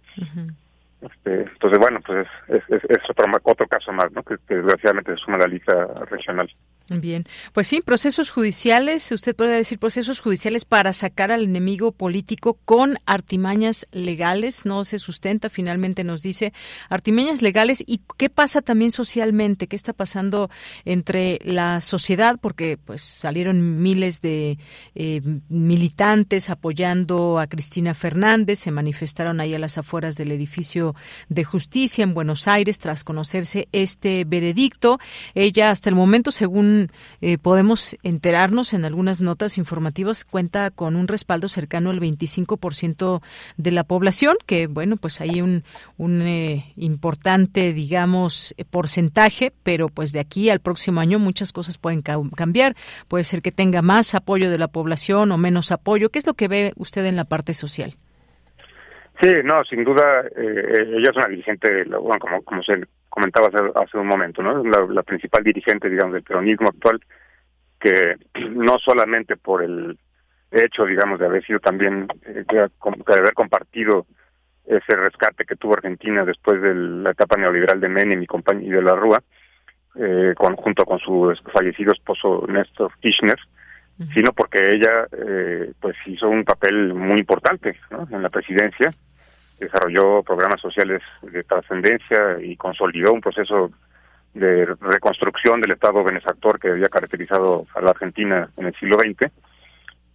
Este, 1.01 1.41
entonces, 1.41 1.79
bueno, 1.79 1.99
pues 2.05 2.27
es, 2.47 2.63
es, 2.69 2.83
es 2.89 3.09
otro, 3.09 3.25
otro 3.43 3.67
caso 3.67 3.91
más, 3.91 4.11
¿no? 4.11 4.21
Que, 4.23 4.35
desgraciadamente 4.47 5.15
se 5.15 5.17
suma 5.17 5.37
a 5.37 5.39
la 5.39 5.47
lista 5.47 5.87
regional. 6.09 6.49
Bien, 6.89 7.23
pues 7.53 7.67
sí, 7.67 7.81
procesos 7.81 8.31
judiciales, 8.31 9.11
usted 9.13 9.35
puede 9.35 9.55
decir 9.55 9.79
procesos 9.79 10.19
judiciales 10.19 10.65
para 10.65 10.91
sacar 10.91 11.31
al 11.31 11.43
enemigo 11.43 11.93
político 11.93 12.59
con 12.65 12.97
artimañas 13.05 13.87
legales, 13.91 14.65
no 14.65 14.83
se 14.83 14.97
sustenta, 14.97 15.49
finalmente 15.49 16.03
nos 16.03 16.21
dice 16.21 16.51
artimañas 16.89 17.41
legales. 17.41 17.81
Y 17.87 18.01
qué 18.17 18.29
pasa 18.29 18.61
también 18.61 18.91
socialmente, 18.91 19.67
qué 19.67 19.75
está 19.75 19.93
pasando 19.93 20.49
entre 20.83 21.39
la 21.43 21.79
sociedad, 21.79 22.37
porque 22.41 22.77
pues 22.77 23.01
salieron 23.01 23.81
miles 23.81 24.21
de 24.21 24.57
eh, 24.93 25.21
militantes 25.47 26.49
apoyando 26.49 27.39
a 27.39 27.47
Cristina 27.47 27.93
Fernández, 27.93 28.59
se 28.59 28.71
manifestaron 28.71 29.39
ahí 29.39 29.55
a 29.55 29.59
las 29.59 29.77
afueras 29.77 30.15
del 30.15 30.31
edificio 30.31 30.90
de 31.29 31.43
justicia 31.43 32.03
en 32.03 32.13
Buenos 32.13 32.47
Aires 32.47 32.79
tras 32.79 33.03
conocerse 33.03 33.67
este 33.71 34.25
veredicto. 34.25 34.99
Ella 35.33 35.71
hasta 35.71 35.89
el 35.89 35.95
momento, 35.95 36.31
según 36.31 36.91
eh, 37.21 37.37
podemos 37.37 37.95
enterarnos 38.03 38.73
en 38.73 38.85
algunas 38.85 39.21
notas 39.21 39.57
informativas, 39.57 40.25
cuenta 40.25 40.71
con 40.71 40.95
un 40.95 41.07
respaldo 41.07 41.49
cercano 41.49 41.89
al 41.89 41.99
25% 41.99 43.21
de 43.57 43.71
la 43.71 43.83
población, 43.83 44.37
que 44.45 44.67
bueno, 44.67 44.97
pues 44.97 45.21
hay 45.21 45.41
un, 45.41 45.63
un 45.97 46.21
eh, 46.21 46.73
importante, 46.77 47.73
digamos, 47.73 48.55
porcentaje, 48.69 49.53
pero 49.63 49.89
pues 49.89 50.11
de 50.11 50.19
aquí 50.19 50.49
al 50.49 50.59
próximo 50.59 50.99
año 50.99 51.19
muchas 51.19 51.51
cosas 51.51 51.77
pueden 51.77 52.01
cambiar. 52.01 52.75
Puede 53.07 53.23
ser 53.23 53.41
que 53.41 53.51
tenga 53.51 53.81
más 53.81 54.15
apoyo 54.15 54.49
de 54.49 54.57
la 54.57 54.67
población 54.67 55.31
o 55.31 55.37
menos 55.37 55.71
apoyo. 55.71 56.09
¿Qué 56.09 56.19
es 56.19 56.27
lo 56.27 56.33
que 56.33 56.47
ve 56.47 56.73
usted 56.75 57.05
en 57.05 57.15
la 57.15 57.25
parte 57.25 57.53
social? 57.53 57.95
Sí, 59.21 59.29
no, 59.43 59.63
sin 59.65 59.83
duda, 59.83 60.23
eh, 60.35 60.95
ella 60.97 61.11
es 61.11 61.15
una 61.15 61.27
dirigente, 61.27 61.83
bueno, 61.83 62.17
como, 62.19 62.41
como 62.41 62.63
se 62.63 62.81
comentaba 63.07 63.49
hace, 63.75 63.97
un 63.99 64.07
momento, 64.07 64.41
¿no? 64.41 64.63
La, 64.63 65.03
principal 65.03 65.43
dirigente, 65.43 65.89
digamos, 65.89 66.13
del 66.13 66.23
peronismo 66.23 66.69
actual, 66.69 66.99
que 67.79 68.15
no 68.49 68.79
solamente 68.79 69.37
por 69.37 69.63
el 69.63 69.99
hecho, 70.49 70.85
digamos, 70.85 71.19
de 71.19 71.27
haber 71.27 71.45
sido 71.45 71.59
también, 71.59 72.07
eh, 72.25 72.45
de, 72.49 72.59
haber 72.59 73.33
compartido 73.35 74.07
ese 74.65 74.95
rescate 74.95 75.45
que 75.45 75.55
tuvo 75.55 75.73
Argentina 75.73 76.25
después 76.25 76.59
de 76.59 76.73
la 76.73 77.11
etapa 77.11 77.37
neoliberal 77.37 77.79
de 77.79 77.89
Menem 77.89 78.23
y, 78.23 78.27
y 78.61 78.69
de 78.69 78.81
la 78.81 78.95
Rúa, 78.95 79.21
eh, 79.95 80.33
con, 80.35 80.55
junto 80.55 80.83
con 80.83 80.97
su 80.97 81.31
fallecido 81.53 81.91
esposo 81.91 82.45
Néstor 82.47 82.91
Kirchner, 82.99 83.37
sino 84.15 84.31
porque 84.31 84.59
ella 84.67 85.05
eh, 85.11 85.73
pues 85.79 85.95
hizo 86.07 86.27
un 86.27 86.43
papel 86.43 86.91
muy 86.95 87.19
importante 87.19 87.77
¿no? 87.91 88.07
en 88.09 88.23
la 88.23 88.29
presidencia 88.29 88.89
desarrolló 89.61 90.23
programas 90.23 90.59
sociales 90.59 91.01
de 91.21 91.43
trascendencia 91.43 92.39
y 92.41 92.57
consolidó 92.57 93.13
un 93.13 93.21
proceso 93.21 93.71
de 94.33 94.65
reconstrucción 94.79 95.61
del 95.61 95.73
Estado 95.73 96.03
benefactor 96.03 96.59
que 96.59 96.69
había 96.69 96.87
caracterizado 96.87 97.67
a 97.75 97.81
la 97.81 97.91
Argentina 97.91 98.49
en 98.57 98.65
el 98.65 98.75
siglo 98.75 98.97
XX. 98.97 99.31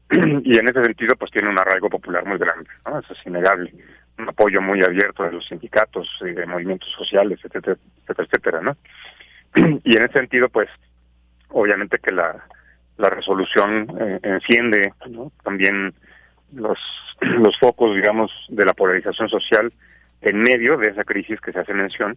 y 0.44 0.58
en 0.58 0.68
ese 0.68 0.82
sentido, 0.82 1.14
pues 1.16 1.30
tiene 1.30 1.48
un 1.48 1.58
arraigo 1.58 1.88
popular 1.88 2.24
muy 2.24 2.38
grande, 2.38 2.68
¿no? 2.84 2.98
Eso 2.98 3.12
es 3.12 3.26
innegable. 3.26 3.72
Un 4.18 4.28
apoyo 4.28 4.60
muy 4.60 4.82
abierto 4.82 5.22
de 5.22 5.32
los 5.32 5.46
sindicatos, 5.46 6.08
y 6.22 6.32
de 6.32 6.46
movimientos 6.46 6.90
sociales, 6.96 7.38
etcétera, 7.44 7.76
etcétera, 8.02 8.28
etcétera, 8.28 8.60
¿no? 8.62 8.76
y 9.84 9.96
en 9.96 10.02
ese 10.02 10.12
sentido, 10.12 10.48
pues, 10.48 10.68
obviamente 11.50 11.98
que 11.98 12.14
la, 12.14 12.44
la 12.96 13.10
resolución 13.10 13.86
eh, 14.00 14.18
enciende 14.22 14.92
también 15.44 15.94
los, 16.52 16.78
los 17.20 17.58
focos, 17.58 17.94
digamos, 17.94 18.30
de 18.48 18.64
la 18.64 18.74
polarización 18.74 19.28
social 19.28 19.72
en 20.20 20.40
medio 20.40 20.76
de 20.76 20.90
esa 20.90 21.04
crisis 21.04 21.40
que 21.40 21.52
se 21.52 21.60
hace 21.60 21.74
mención, 21.74 22.16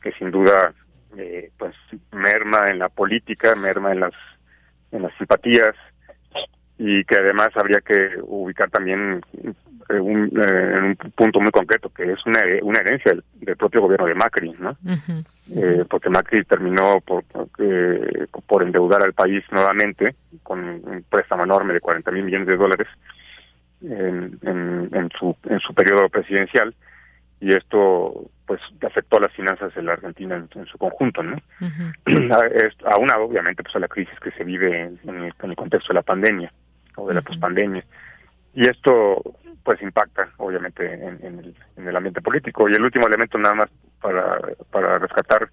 que 0.00 0.12
sin 0.12 0.30
duda 0.30 0.72
eh, 1.16 1.50
pues 1.58 1.74
merma 2.12 2.66
en 2.68 2.78
la 2.78 2.88
política, 2.88 3.54
merma 3.54 3.92
en 3.92 4.00
las 4.00 4.14
en 4.92 5.02
las 5.02 5.12
simpatías 5.18 5.74
y 6.78 7.04
que 7.04 7.16
además 7.16 7.50
habría 7.56 7.80
que 7.80 8.10
ubicar 8.22 8.70
también 8.70 9.20
eh, 9.88 10.00
un, 10.00 10.26
eh, 10.26 10.74
en 10.76 10.84
un 10.84 10.96
punto 10.96 11.40
muy 11.40 11.50
concreto, 11.50 11.88
que 11.90 12.12
es 12.12 12.26
una, 12.26 12.40
una 12.62 12.80
herencia 12.80 13.12
del, 13.34 13.56
propio 13.56 13.82
gobierno 13.82 14.06
de 14.06 14.14
Macri, 14.14 14.54
¿no? 14.58 14.76
eh, 15.54 15.84
porque 15.88 16.10
Macri 16.10 16.44
terminó 16.44 17.00
por, 17.00 17.24
eh, 17.58 18.26
por 18.46 18.62
endeudar 18.62 19.02
al 19.02 19.12
país 19.12 19.44
nuevamente 19.52 20.16
con 20.42 20.58
un 20.58 21.04
préstamo 21.08 21.44
enorme 21.44 21.74
de 21.74 21.80
40 21.80 22.10
mil 22.10 22.24
millones 22.24 22.48
de 22.48 22.56
dólares 22.56 22.88
en, 23.84 24.38
en, 24.42 24.90
en, 24.92 25.10
su, 25.18 25.36
en 25.44 25.60
su 25.60 25.74
periodo 25.74 26.08
presidencial 26.08 26.74
y 27.40 27.54
esto 27.54 28.30
pues 28.46 28.60
afectó 28.86 29.18
a 29.18 29.20
las 29.20 29.32
finanzas 29.32 29.74
de 29.74 29.82
la 29.82 29.92
Argentina 29.92 30.36
en, 30.36 30.66
su 30.66 30.78
conjunto, 30.78 31.22
¿no? 31.22 31.36
aunado 32.86 33.24
obviamente 33.24 33.62
pues 33.62 33.76
a 33.76 33.80
la 33.80 33.88
crisis 33.88 34.18
que 34.20 34.30
se 34.32 34.44
vive 34.44 34.80
en, 34.80 34.98
el, 35.08 35.34
en 35.42 35.50
el 35.50 35.56
contexto 35.56 35.88
de 35.88 35.94
la 35.94 36.02
pandemia 36.02 36.52
o 36.96 37.08
de 37.08 37.14
la 37.14 37.22
pospandemia. 37.22 37.84
Y 38.54 38.68
esto 38.68 39.22
pues 39.62 39.80
impacta 39.82 40.28
obviamente 40.36 40.92
en, 40.92 41.18
el, 41.22 41.54
en, 41.76 41.88
el, 41.88 41.96
ambiente 41.96 42.20
político. 42.20 42.68
Y 42.68 42.72
el 42.72 42.82
último 42.82 43.06
elemento 43.06 43.38
nada 43.38 43.54
más 43.54 43.70
para, 44.00 44.38
para 44.70 44.94
rescatar, 44.98 45.48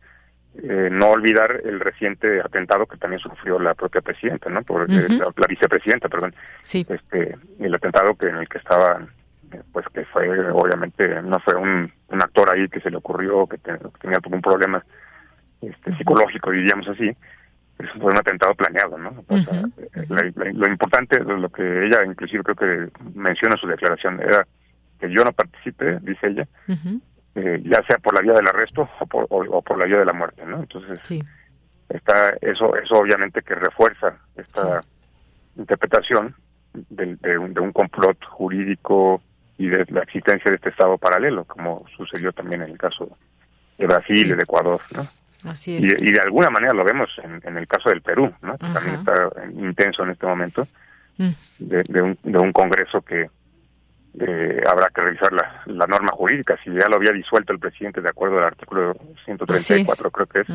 eh, 0.56 0.90
no 0.92 1.12
olvidar 1.12 1.62
el 1.64 1.80
reciente 1.80 2.42
atentado 2.42 2.86
que 2.86 2.98
también 2.98 3.22
sufrió 3.22 3.58
la 3.58 3.74
propia 3.74 4.02
presidenta, 4.02 4.50
¿no? 4.50 4.62
Por, 4.64 4.84
eh, 4.92 5.08
la, 5.10 5.48
vicepresidenta, 5.48 6.10
perdón. 6.10 6.36
Sí. 6.62 6.86
Este, 6.90 7.38
el 7.60 7.74
atentado 7.74 8.16
que 8.16 8.28
en 8.28 8.36
el 8.36 8.50
que 8.50 8.58
estaba, 8.58 9.08
pues 9.72 9.86
que 9.94 10.04
fue 10.06 10.28
obviamente, 10.52 11.22
no 11.22 11.40
fue 11.40 11.56
un, 11.56 11.92
un 12.10 12.22
actor 12.22 12.54
ahí 12.54 12.68
que 12.68 12.82
se 12.82 12.92
le 12.92 12.98
ocurrió, 12.98 13.48
que, 13.48 13.58
tenía 13.60 14.18
algún 14.22 14.42
problema 14.42 14.84
este, 15.62 15.96
psicológico, 15.96 16.52
diríamos 16.52 16.88
así, 16.90 17.16
fue 18.00 18.12
un 18.12 18.18
atentado 18.18 18.54
planeado, 18.54 18.98
¿no? 18.98 19.24
lo 19.30 20.68
importante, 20.70 21.24
lo 21.24 21.50
que 21.50 21.86
ella 21.86 22.00
inclusive 22.06 22.44
creo 22.44 22.56
que 22.56 22.90
menciona 23.16 23.56
en 23.56 23.62
su 23.62 23.68
declaración, 23.68 24.20
era 24.22 24.46
que 25.00 25.10
yo 25.10 25.24
no 25.24 25.32
participe, 25.32 26.00
dice 26.02 26.28
ella, 26.28 26.48
eh, 27.36 27.62
ya 27.64 27.82
sea 27.84 27.98
por 28.00 28.14
la 28.14 28.22
vía 28.22 28.34
del 28.34 28.48
arresto 28.48 28.90
o 29.00 29.06
por, 29.06 29.28
o, 29.30 29.62
por 29.62 29.78
la 29.78 29.86
vía 29.86 30.00
de 30.00 30.06
la 30.06 30.14
muerte, 30.14 30.46
¿no? 30.46 30.60
Entonces, 30.60 31.24
está 31.90 32.36
eso 32.42 32.76
eso 32.76 32.96
obviamente 32.96 33.42
que 33.42 33.56
refuerza 33.56 34.18
esta 34.36 34.82
interpretación 35.56 36.36
de, 36.74 37.16
de, 37.18 37.38
un, 37.38 37.54
de 37.54 37.62
un 37.62 37.72
complot 37.72 38.24
jurídico 38.26 39.22
y 39.58 39.68
de 39.68 39.86
la 39.90 40.02
existencia 40.02 40.50
de 40.50 40.56
este 40.56 40.70
estado 40.70 40.98
paralelo, 40.98 41.46
como 41.46 41.86
sucedió 41.96 42.32
también 42.34 42.64
en 42.64 42.72
el 42.72 42.78
caso 42.78 43.18
de 43.78 43.88
Brasil 43.88 44.28
y 44.32 44.36
de 44.36 44.44
Ecuador, 44.44 44.80
¿no? 44.96 45.08
Así 45.50 45.76
es. 45.76 46.02
Y, 46.02 46.12
de 46.12 46.22
alguna 46.22 46.50
manera 46.50 46.74
lo 46.74 46.84
vemos 46.84 47.10
en, 47.24 47.58
el 47.58 47.68
caso 47.68 47.90
del 47.90 48.02
Perú, 48.02 48.32
¿no? 48.42 48.58
que 48.58 48.68
también 48.68 48.96
está 48.98 49.30
intenso 49.54 50.04
en 50.04 50.12
este 50.12 50.26
momento, 50.28 50.68
mm. 51.18 51.30
de, 51.60 52.02
un, 52.02 52.18
de 52.22 52.38
un 52.38 52.52
Congreso 52.52 53.02
que 53.02 53.30
eh, 54.20 54.62
habrá 54.70 54.90
que 54.90 55.02
revisar 55.02 55.32
la, 55.34 55.64
la, 55.66 55.86
norma 55.88 56.12
jurídica. 56.12 56.58
Si 56.64 56.70
ya 56.72 56.88
lo 56.90 56.98
había 56.98 57.12
disuelto 57.12 57.54
el 57.54 57.60
presidente 57.60 58.02
de 58.02 58.10
acuerdo 58.10 58.40
al 58.40 58.46
artículo 58.46 58.96
134, 59.26 60.12
creo 60.12 60.28
que 60.28 60.40
es, 60.42 60.48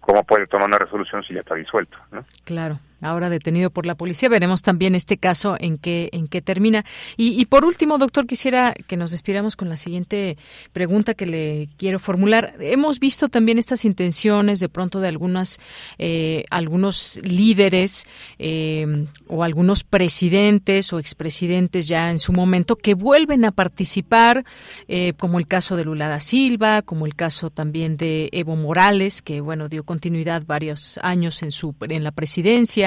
¿cómo 0.00 0.24
puede 0.24 0.46
tomar 0.46 0.68
una 0.68 0.78
resolución 0.78 1.22
si 1.22 1.34
ya 1.34 1.40
está 1.40 1.54
disuelto? 1.54 1.98
¿no? 2.10 2.24
Claro 2.44 2.78
ahora 3.00 3.30
detenido 3.30 3.70
por 3.70 3.86
la 3.86 3.94
policía. 3.94 4.28
Veremos 4.28 4.62
también 4.62 4.94
este 4.94 5.18
caso 5.18 5.56
en 5.58 5.78
qué, 5.78 6.08
en 6.12 6.28
qué 6.28 6.42
termina. 6.42 6.84
Y, 7.16 7.44
por 7.46 7.64
último, 7.64 7.98
doctor, 7.98 8.26
quisiera 8.26 8.74
que 8.86 8.96
nos 8.96 9.10
despidamos 9.10 9.56
con 9.56 9.68
la 9.68 9.76
siguiente 9.76 10.36
pregunta 10.72 11.14
que 11.14 11.26
le 11.26 11.68
quiero 11.76 11.98
formular. 11.98 12.54
Hemos 12.60 13.00
visto 13.00 13.28
también 13.28 13.58
estas 13.58 13.84
intenciones 13.84 14.60
de 14.60 14.68
pronto 14.68 15.00
de 15.00 15.08
algunas, 15.08 15.60
eh, 15.98 16.44
algunos 16.50 17.20
líderes 17.22 18.06
eh, 18.38 19.06
o 19.28 19.44
algunos 19.44 19.84
presidentes 19.84 20.92
o 20.92 20.98
expresidentes 20.98 21.88
ya 21.88 22.10
en 22.10 22.18
su 22.18 22.32
momento 22.32 22.76
que 22.76 22.94
vuelven 22.94 23.44
a 23.44 23.52
participar, 23.52 24.44
eh, 24.88 25.12
como 25.16 25.38
el 25.38 25.46
caso 25.46 25.76
de 25.76 25.84
Lula 25.84 26.08
da 26.08 26.20
Silva, 26.20 26.82
como 26.82 27.06
el 27.06 27.14
caso 27.14 27.50
también 27.50 27.96
de 27.96 28.28
Evo 28.32 28.56
Morales, 28.56 29.22
que 29.22 29.40
bueno 29.40 29.68
dio 29.68 29.84
continuidad 29.84 30.44
varios 30.46 30.98
años 31.02 31.42
en 31.42 31.50
su 31.50 31.74
en 31.80 32.04
la 32.04 32.12
presidencia 32.12 32.83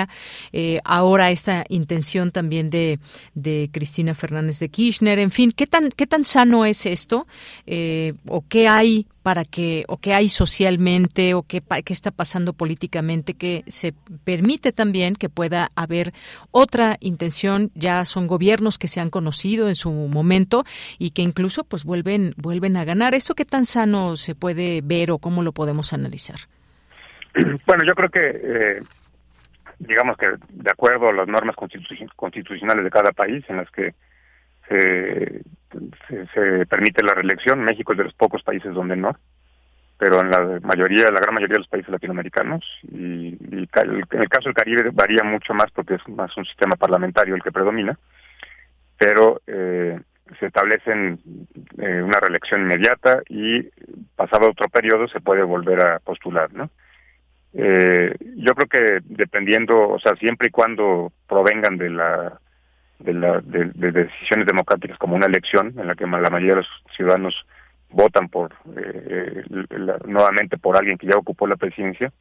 eh, 0.53 0.80
ahora 0.84 1.32
esta 1.32 1.65
intención 1.69 2.32
también 2.32 2.69
de, 2.69 2.99
de, 3.34 3.69
Cristina 3.72 4.14
Fernández 4.14 4.60
de 4.60 4.69
Kirchner, 4.69 5.19
en 5.19 5.32
fin, 5.32 5.52
¿qué 5.52 5.65
tan, 5.65 5.90
qué 5.90 6.06
tan 6.06 6.24
sano 6.24 6.65
es 6.65 6.86
esto? 6.86 7.26
Eh, 7.65 8.14
¿O 8.28 8.44
qué 8.48 8.68
hay 8.68 9.07
para 9.28 9.44
que, 9.44 9.84
o 9.90 9.98
qué 9.98 10.14
hay 10.14 10.30
socialmente, 10.30 11.34
o 11.34 11.44
qué, 11.44 11.61
qué 11.84 11.91
está 11.91 12.11
pasando 12.11 12.53
políticamente, 12.53 13.34
que 13.34 13.65
se 13.68 13.94
permite 14.24 14.72
también 14.72 15.15
que 15.15 15.28
pueda 15.28 15.69
haber 15.76 16.14
otra 16.52 16.95
intención, 17.02 17.69
ya 17.76 18.06
son 18.06 18.28
gobiernos 18.28 18.78
que 18.78 18.88
se 18.88 19.02
han 19.02 19.10
conocido 19.10 19.68
en 19.68 19.76
su 19.76 19.91
momento 19.91 20.64
y 20.98 21.11
que 21.11 21.24
incluso 21.24 21.65
pues 21.65 21.84
vuelven, 21.84 22.36
vuelven 22.38 22.78
a 22.78 22.86
ganar. 22.86 23.15
¿Eso 23.15 23.36
qué 23.36 23.44
tan 23.44 23.65
sano 23.65 24.15
se 24.15 24.34
puede 24.34 24.80
ver 24.82 25.11
o 25.11 25.18
cómo 25.18 25.44
lo 25.44 25.52
podemos 25.52 25.91
analizar? 25.91 26.40
Bueno, 27.65 27.84
yo 27.86 27.95
creo 27.95 28.10
que 28.10 28.19
eh, 28.22 28.82
digamos 29.80 30.18
que 30.18 30.28
de 30.49 30.72
acuerdo 30.72 31.10
a 31.10 31.14
las 31.14 31.28
normas 31.28 31.56
constitucionales 31.56 32.84
de 32.84 32.91
cada 32.91 33.12
país 33.12 33.44
en 33.49 33.58
las 33.58 33.70
que 33.72 33.94
se, 34.68 35.41
se, 36.34 36.66
permite 36.66 37.04
la 37.04 37.14
reelección, 37.14 37.64
México 37.64 37.94
es 37.94 37.98
de 37.98 38.04
los 38.06 38.14
pocos 38.14 38.44
países 38.44 38.74
donde 38.74 38.95
no, 38.95 39.16
pero 39.98 40.20
en 40.20 40.30
la 40.30 40.60
mayoría, 40.62 41.12
la 41.12 41.20
gran 41.20 41.34
mayoría 41.34 41.56
de 41.56 41.60
los 41.60 41.68
países 41.68 41.90
latinoamericanos, 41.90 42.64
y, 42.91 43.30
en 43.30 43.68
el 44.22 44.30
caso 44.30 44.45
del 44.45 44.54
Caribe 44.54 44.90
varía 44.91 45.24
mucho 45.24 45.54
más 45.54 45.72
porque 45.72 45.95
es 45.95 46.08
más 46.10 46.36
un 46.38 46.45
sistema 46.45 46.76
parlamentario 46.76 47.36
el 47.36 47.44
que 47.44 47.52
predomina, 47.52 47.98
pero 48.98 49.41
eh, 49.48 49.99
se 50.40 50.48
establecen 50.48 51.20
eh, 51.78 52.02
una 52.02 52.20
reelección 52.20 52.62
inmediata 52.62 53.22
y 53.30 53.64
pasado 54.16 54.49
otro 54.49 54.68
periodo 54.70 55.08
se 55.08 55.22
puede 55.22 55.44
volver 55.44 55.82
a 55.82 55.99
postular, 55.99 56.54
¿no? 56.54 56.70
Eh, 57.53 58.15
yo 58.36 58.53
creo 58.53 58.68
que 58.68 58.99
dependiendo, 59.06 59.90
o 59.90 59.99
sea, 59.99 60.15
siempre 60.15 60.49
y 60.49 60.52
cuando 60.52 61.11
provengan 61.28 61.78
de 61.78 61.90
la 61.90 62.40
de, 62.99 63.14
la, 63.14 63.41
de, 63.41 63.91
decisiones 63.91 64.48
democráticas 64.48 64.98
como 64.98 65.15
una 65.15 65.28
elección 65.28 65.74
en 65.78 65.88
la 65.88 65.95
que 65.95 66.06
la 66.06 66.30
mayoría 66.30 66.52
de 66.52 66.61
los 66.61 66.84
ciudadanos 66.95 67.45
votan 67.90 68.28
por 68.28 68.53
eh, 68.76 69.44
nuevamente 70.06 70.57
por 70.57 70.76
alguien 70.76 70.98
que 70.98 71.07
ya 71.07 71.15
ocupó 71.15 71.48
la 71.48 71.56
presidencia, 71.56 72.11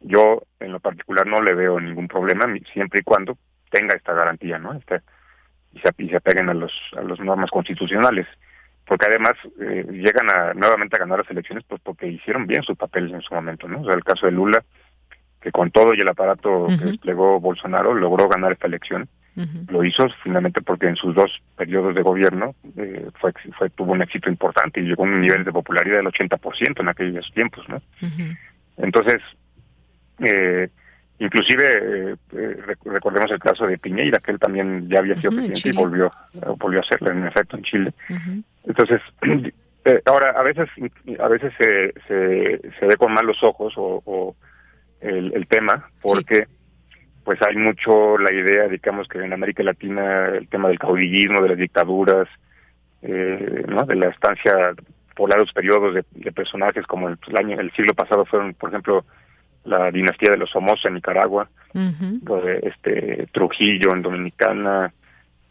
yo 0.00 0.42
en 0.60 0.72
lo 0.72 0.80
particular 0.80 1.26
no 1.26 1.42
le 1.42 1.54
veo 1.54 1.78
ningún 1.80 2.08
problema 2.08 2.46
siempre 2.72 3.00
y 3.00 3.04
cuando 3.04 3.36
tenga 3.70 3.96
esta 3.96 4.14
garantía, 4.14 4.58
¿no? 4.58 4.74
Y, 4.74 4.82
se, 5.80 5.92
se 6.08 6.16
apeguen 6.16 6.48
a 6.48 6.54
los 6.54 6.72
a 6.96 7.02
las 7.02 7.20
normas 7.20 7.50
constitucionales 7.50 8.26
porque 8.90 9.06
además 9.06 9.34
eh, 9.60 9.86
llegan 9.88 10.28
a 10.34 10.52
nuevamente 10.52 10.96
a 10.96 10.98
ganar 10.98 11.20
las 11.20 11.30
elecciones 11.30 11.62
pues 11.68 11.80
porque 11.80 12.08
hicieron 12.08 12.48
bien 12.48 12.64
sus 12.64 12.76
papeles 12.76 13.12
en 13.12 13.20
su 13.20 13.32
momento, 13.32 13.68
¿no? 13.68 13.82
O 13.82 13.84
sea, 13.84 13.94
el 13.94 14.02
caso 14.02 14.26
de 14.26 14.32
Lula, 14.32 14.64
que 15.40 15.52
con 15.52 15.70
todo 15.70 15.94
y 15.94 16.00
el 16.00 16.08
aparato 16.08 16.66
que 16.66 16.86
desplegó 16.86 17.38
Bolsonaro 17.38 17.94
logró 17.94 18.28
ganar 18.28 18.50
esta 18.50 18.66
elección. 18.66 19.08
Lo 19.68 19.84
hizo 19.84 20.08
finalmente 20.24 20.60
porque 20.60 20.88
en 20.88 20.96
sus 20.96 21.14
dos 21.14 21.30
periodos 21.56 21.94
de 21.94 22.02
gobierno 22.02 22.56
eh, 22.76 23.06
fue, 23.20 23.32
fue 23.56 23.70
tuvo 23.70 23.92
un 23.92 24.02
éxito 24.02 24.28
importante 24.28 24.80
y 24.80 24.82
llegó 24.86 25.04
a 25.04 25.06
un 25.06 25.20
nivel 25.20 25.44
de 25.44 25.52
popularidad 25.52 25.98
del 25.98 26.08
80% 26.08 26.80
en 26.80 26.88
aquellos 26.88 27.30
tiempos, 27.32 27.68
¿no? 27.68 27.80
Entonces, 28.76 29.22
eh, 30.18 30.68
Inclusive, 31.20 31.66
eh, 31.66 32.16
eh, 32.32 32.56
recordemos 32.86 33.30
el 33.30 33.38
caso 33.38 33.66
de 33.66 33.76
Piñeira, 33.76 34.20
que 34.20 34.30
él 34.30 34.38
también 34.38 34.88
ya 34.88 35.00
había 35.00 35.16
sido 35.16 35.32
presidente 35.32 35.68
y 35.68 35.72
volvió, 35.72 36.10
volvió 36.56 36.80
a 36.80 36.82
hacerlo, 36.82 37.10
en 37.10 37.26
efecto, 37.26 37.58
en 37.58 37.62
Chile. 37.62 37.92
Entonces, 38.64 39.02
eh, 39.84 40.00
ahora, 40.06 40.30
a 40.30 40.42
veces 40.42 40.70
a 41.18 41.28
veces 41.28 41.52
se, 41.58 41.92
se, 42.08 42.86
ve 42.86 42.96
con 42.96 43.12
malos 43.12 43.36
ojos 43.42 43.74
o, 43.76 44.34
el, 45.02 45.46
tema, 45.46 45.90
porque 46.00 46.46
pues 47.22 47.38
hay 47.42 47.54
mucho 47.54 48.16
la 48.16 48.32
idea, 48.32 48.66
digamos, 48.68 49.06
que 49.06 49.18
en 49.22 49.34
América 49.34 49.62
Latina 49.62 50.28
el 50.28 50.48
tema 50.48 50.68
del 50.68 50.78
caudillismo, 50.78 51.42
de 51.42 51.50
las 51.50 51.58
dictaduras, 51.58 52.28
¿no? 53.02 53.84
de 53.84 53.94
la 53.94 54.08
estancia 54.08 54.54
por 55.14 55.28
largos 55.28 55.52
periodos 55.52 55.94
de, 55.94 56.32
personajes 56.32 56.86
como 56.86 57.10
el, 57.10 57.18
el, 57.28 57.36
año, 57.36 57.60
el 57.60 57.70
siglo 57.72 57.92
pasado 57.92 58.24
fueron, 58.24 58.54
por 58.54 58.70
ejemplo, 58.70 59.04
la 59.70 59.90
dinastía 59.90 60.32
de 60.32 60.36
los 60.36 60.50
Somoza 60.50 60.88
en 60.88 60.94
Nicaragua, 60.94 61.48
este 62.62 63.26
Trujillo 63.32 63.94
en 63.94 64.02
Dominicana, 64.02 64.92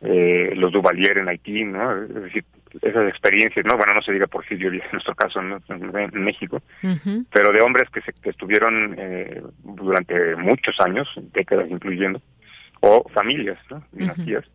eh, 0.01 0.51
los 0.55 0.71
Duvalier 0.71 1.17
en 1.17 1.29
Haití, 1.29 1.63
¿no? 1.63 2.03
Es 2.03 2.13
decir, 2.13 2.45
esas 2.81 3.09
experiencias, 3.09 3.65
¿no? 3.65 3.75
Bueno, 3.77 3.93
no 3.93 4.01
se 4.01 4.13
diga 4.13 4.27
por 4.27 4.45
sí, 4.45 4.55
en 4.55 4.81
nuestro 4.91 5.15
caso 5.15 5.39
en 5.39 6.23
México, 6.23 6.61
pero 7.31 7.51
de 7.51 7.61
hombres 7.61 7.89
que, 7.89 8.01
se, 8.01 8.13
que 8.13 8.29
estuvieron 8.29 8.95
eh, 8.97 9.41
durante 9.63 10.35
muchos 10.35 10.79
años, 10.79 11.07
décadas 11.33 11.69
incluyendo, 11.69 12.21
o 12.81 13.07
familias, 13.09 13.57
¿no? 13.69 13.83
Dinastías. 13.91 14.45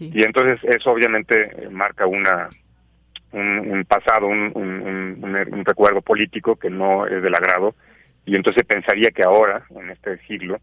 Y 0.00 0.22
entonces 0.22 0.62
eso 0.64 0.90
obviamente 0.90 1.68
marca 1.70 2.06
una 2.06 2.48
un, 3.32 3.84
pasado, 3.86 4.26
un, 4.26 4.52
un, 4.54 5.22
un, 5.52 5.64
recuerdo 5.64 6.00
político 6.00 6.56
que 6.56 6.70
no 6.70 7.06
es 7.06 7.22
del 7.22 7.34
agrado 7.34 7.74
y 8.28 8.36
entonces 8.36 8.62
pensaría 8.64 9.10
que 9.10 9.22
ahora, 9.22 9.64
en 9.70 9.88
este 9.88 10.18
siglo, 10.26 10.58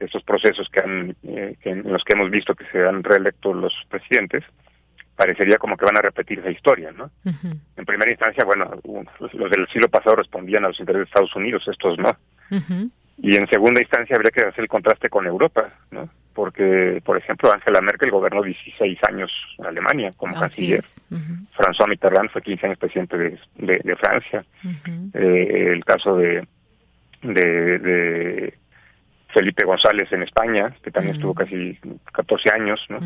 estos 0.00 0.22
procesos 0.22 0.66
que 0.70 0.80
han, 0.80 1.14
eh, 1.24 1.54
que 1.60 1.68
en 1.68 1.92
los 1.92 2.02
que 2.04 2.14
hemos 2.14 2.30
visto 2.30 2.54
que 2.54 2.64
se 2.72 2.86
han 2.88 3.04
reelecto 3.04 3.52
los 3.52 3.74
presidentes, 3.90 4.42
parecería 5.14 5.58
como 5.58 5.76
que 5.76 5.84
van 5.84 5.98
a 5.98 6.00
repetir 6.00 6.38
esa 6.38 6.50
historia, 6.50 6.92
¿no? 6.92 7.10
En 7.76 7.84
primera 7.84 8.10
instancia, 8.10 8.44
bueno, 8.46 8.70
los 9.32 9.50
del 9.50 9.68
siglo 9.68 9.88
pasado 9.88 10.16
respondían 10.16 10.64
a 10.64 10.68
los 10.68 10.80
intereses 10.80 11.04
de 11.04 11.08
Estados 11.10 11.36
Unidos, 11.36 11.68
estos 11.68 11.98
no. 11.98 12.16
Y 13.18 13.36
en 13.36 13.46
segunda 13.48 13.82
instancia 13.82 14.16
habría 14.16 14.30
que 14.30 14.40
hacer 14.40 14.64
el 14.64 14.68
contraste 14.68 15.10
con 15.10 15.26
Europa, 15.26 15.70
¿no? 15.90 16.08
Porque, 16.34 17.02
por 17.04 17.18
ejemplo, 17.18 17.52
Angela 17.52 17.80
Merkel 17.82 18.10
gobernó 18.10 18.42
16 18.42 18.98
años 19.08 19.30
en 19.58 19.66
Alemania 19.66 20.10
como 20.16 20.34
canciller. 20.34 20.80
François 21.54 21.88
Mitterrand 21.88 22.30
fue 22.30 22.42
15 22.42 22.66
años 22.66 22.78
presidente 22.78 23.16
de, 23.16 23.38
de, 23.56 23.96
Francia. 23.96 24.44
Eh, 25.14 25.72
el 25.72 25.82
caso 25.82 26.16
de, 26.16 26.46
de, 27.22 28.54
Felipe 29.32 29.66
González 29.66 30.10
en 30.12 30.22
España, 30.22 30.74
que 30.82 30.90
también 30.90 31.16
estuvo 31.16 31.34
casi 31.34 31.78
14 32.12 32.50
años, 32.54 32.80
¿no? 32.88 32.98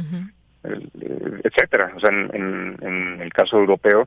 Eh, 0.63 1.41
etcétera. 1.43 1.93
O 1.97 2.01
sea, 2.01 2.11
en, 2.11 2.77
en, 2.81 3.21
el 3.21 3.33
caso 3.33 3.59
europeo, 3.59 4.07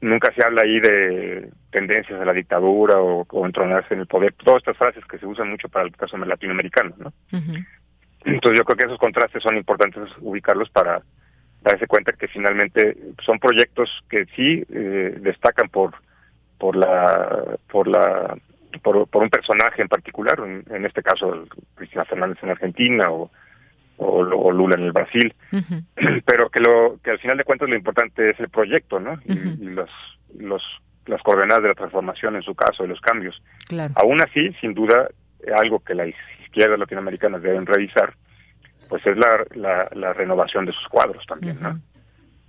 nunca 0.00 0.32
se 0.32 0.46
habla 0.46 0.62
ahí 0.62 0.80
de 0.80 1.50
tendencias 1.70 2.20
a 2.20 2.24
la 2.24 2.32
dictadura 2.32 2.98
o, 2.98 3.46
entronarse 3.46 3.94
en 3.94 4.00
el 4.00 4.06
poder. 4.06 4.32
Todas 4.34 4.58
estas 4.58 4.78
frases 4.78 5.04
que 5.04 5.18
se 5.18 5.26
usan 5.26 5.50
mucho 5.50 5.68
para 5.68 5.84
el 5.84 5.96
caso 5.96 6.16
latinoamericano, 6.16 6.94
¿no? 6.98 7.12
Entonces 8.24 8.58
yo 8.58 8.64
creo 8.64 8.76
que 8.76 8.86
esos 8.86 8.98
contrastes 8.98 9.42
son 9.42 9.56
importantes 9.56 10.08
ubicarlos 10.20 10.70
para 10.70 11.02
darse 11.62 11.86
cuenta 11.86 12.12
que 12.12 12.28
finalmente 12.28 12.96
son 13.24 13.38
proyectos 13.38 13.90
que 14.08 14.26
sí 14.36 14.64
eh, 14.70 15.16
destacan 15.20 15.68
por 15.68 15.94
por 16.58 16.76
la 16.76 17.56
por 17.70 17.88
la 17.88 18.36
por, 18.78 19.06
por 19.08 19.22
un 19.22 19.30
personaje 19.30 19.82
en 19.82 19.88
particular, 19.88 20.38
en, 20.38 20.86
este 20.86 21.02
caso 21.02 21.44
Cristina 21.74 22.04
Fernández 22.04 22.38
en 22.42 22.50
Argentina 22.50 23.10
o 23.10 23.30
o, 23.96 24.50
Lula 24.52 24.74
en 24.76 24.84
el 24.84 24.92
Brasil, 24.92 25.34
pero 26.26 26.50
que 26.50 26.60
lo 26.60 26.98
que 27.02 27.12
al 27.12 27.18
final 27.18 27.36
de 27.36 27.44
cuentas 27.44 27.68
lo 27.68 27.76
importante 27.76 28.30
es 28.30 28.40
el 28.40 28.48
proyecto, 28.48 28.98
¿no? 28.98 29.20
Y, 29.24 29.34
los 29.34 29.90
los 30.36 30.62
las 31.06 31.22
coordenadas 31.22 31.62
de 31.62 31.68
la 31.68 31.74
transformación 31.74 32.34
en 32.36 32.42
su 32.42 32.54
caso, 32.54 32.82
de 32.82 32.88
los 32.88 33.00
cambios. 33.00 33.40
Aún 33.94 34.22
así, 34.22 34.52
sin 34.60 34.72
duda, 34.72 35.08
algo 35.54 35.80
que 35.80 35.94
la 35.94 36.06
izquierda 36.06 36.78
latinoamericana 36.78 37.38
deben 37.38 37.66
revisar, 37.66 38.14
pues 38.88 39.06
es 39.06 39.16
la, 39.16 39.86
la, 39.92 40.12
renovación 40.14 40.64
de 40.64 40.72
sus 40.72 40.88
cuadros 40.88 41.24
también, 41.26 41.58
¿no? 41.60 41.78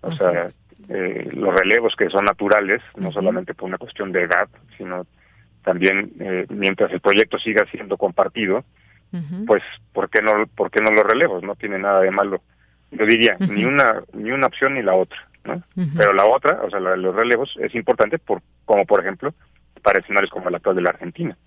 O 0.02 0.12
sea, 0.12 0.48
eh, 0.88 1.30
los 1.34 1.54
relevos 1.54 1.96
que 1.98 2.10
son 2.10 2.26
naturales, 2.26 2.82
no 2.96 3.12
solamente 3.12 3.54
por 3.54 3.68
una 3.68 3.78
cuestión 3.78 4.12
de 4.14 4.24
edad, 4.24 4.48
sino 4.78 5.06
también 5.66 6.14
eh, 6.20 6.46
mientras 6.50 6.92
el 6.94 7.02
proyecto 7.02 7.38
siga 7.40 7.66
siendo 7.72 7.98
compartido, 7.98 8.64
pues 9.48 9.64
¿por 9.94 10.10
qué 10.10 10.22
no 10.22 10.46
por 10.56 10.70
qué 10.70 10.82
no 10.82 10.92
los 10.92 11.06
relevos? 11.06 11.42
No 11.42 11.56
tiene 11.56 11.80
nada 11.80 12.02
de 12.02 12.12
malo. 12.12 12.42
Yo 12.92 13.06
diría 13.06 13.38
ni 13.40 13.64
una 13.64 14.04
ni 14.14 14.32
una 14.32 14.48
opción 14.48 14.74
ni 14.74 14.84
la 14.84 14.94
otra, 14.94 15.28
¿no? 15.46 15.64
Pero 15.98 16.14
la 16.14 16.26
otra, 16.26 16.62
o 16.64 16.70
sea, 16.70 16.82
la 16.82 16.92
de 16.92 16.98
los 16.98 17.16
relevos 17.16 17.58
es 17.62 17.74
importante 17.76 18.20
por 18.20 18.42
como 18.66 18.86
por 18.86 19.00
ejemplo 19.00 19.34
para 19.82 20.00
escenarios 20.00 20.32
como 20.32 20.50
el 20.50 20.56
actual 20.56 20.76
de 20.76 20.82
la 20.82 20.90
Argentina. 20.90 21.38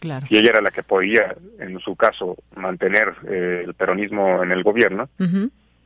Claro. 0.00 0.26
Si 0.26 0.36
ella 0.36 0.50
era 0.50 0.60
la 0.60 0.70
que 0.70 0.82
podía, 0.82 1.34
en 1.58 1.78
su 1.80 1.96
caso, 1.96 2.36
mantener 2.54 3.14
eh, 3.28 3.64
el 3.66 3.74
peronismo 3.74 4.42
en 4.42 4.52
el 4.52 4.62
gobierno, 4.62 5.08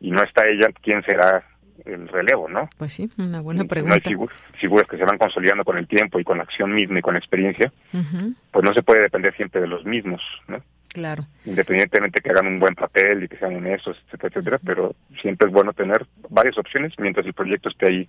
y 0.00 0.10
no 0.10 0.22
está 0.22 0.46
ella, 0.46 0.68
¿quién 0.82 1.02
será 1.04 1.42
el 1.84 2.08
relevo, 2.08 2.48
no? 2.48 2.68
Pues 2.78 2.92
sí, 2.92 3.10
una 3.18 3.40
buena 3.40 3.64
pregunta. 3.64 3.96
No 3.96 4.20
hay 4.20 4.28
figuras 4.58 4.88
que 4.88 4.96
se 4.96 5.04
van 5.04 5.18
consolidando 5.18 5.64
con 5.64 5.78
el 5.78 5.86
tiempo 5.86 6.18
y 6.20 6.24
con 6.24 6.38
la 6.38 6.44
acción 6.44 6.74
misma 6.74 6.98
y 6.98 7.02
con 7.02 7.16
experiencia, 7.16 7.72
pues 8.50 8.64
no 8.64 8.72
se 8.72 8.82
puede 8.82 9.02
depender 9.02 9.34
siempre 9.36 9.60
de 9.60 9.66
los 9.66 9.84
mismos, 9.84 10.20
¿no? 10.48 10.62
Claro. 10.92 11.24
Independientemente 11.46 12.20
que 12.20 12.30
hagan 12.30 12.46
un 12.46 12.60
buen 12.60 12.74
papel 12.74 13.24
y 13.24 13.28
que 13.28 13.38
sean 13.38 13.56
honestos, 13.56 13.96
etcétera, 14.06 14.28
etcétera, 14.28 14.60
pero 14.64 14.94
siempre 15.20 15.48
es 15.48 15.54
bueno 15.54 15.72
tener 15.72 16.06
varias 16.28 16.58
opciones 16.58 16.92
mientras 16.98 17.24
el 17.24 17.32
proyecto 17.32 17.70
esté 17.70 17.90
ahí 17.90 18.08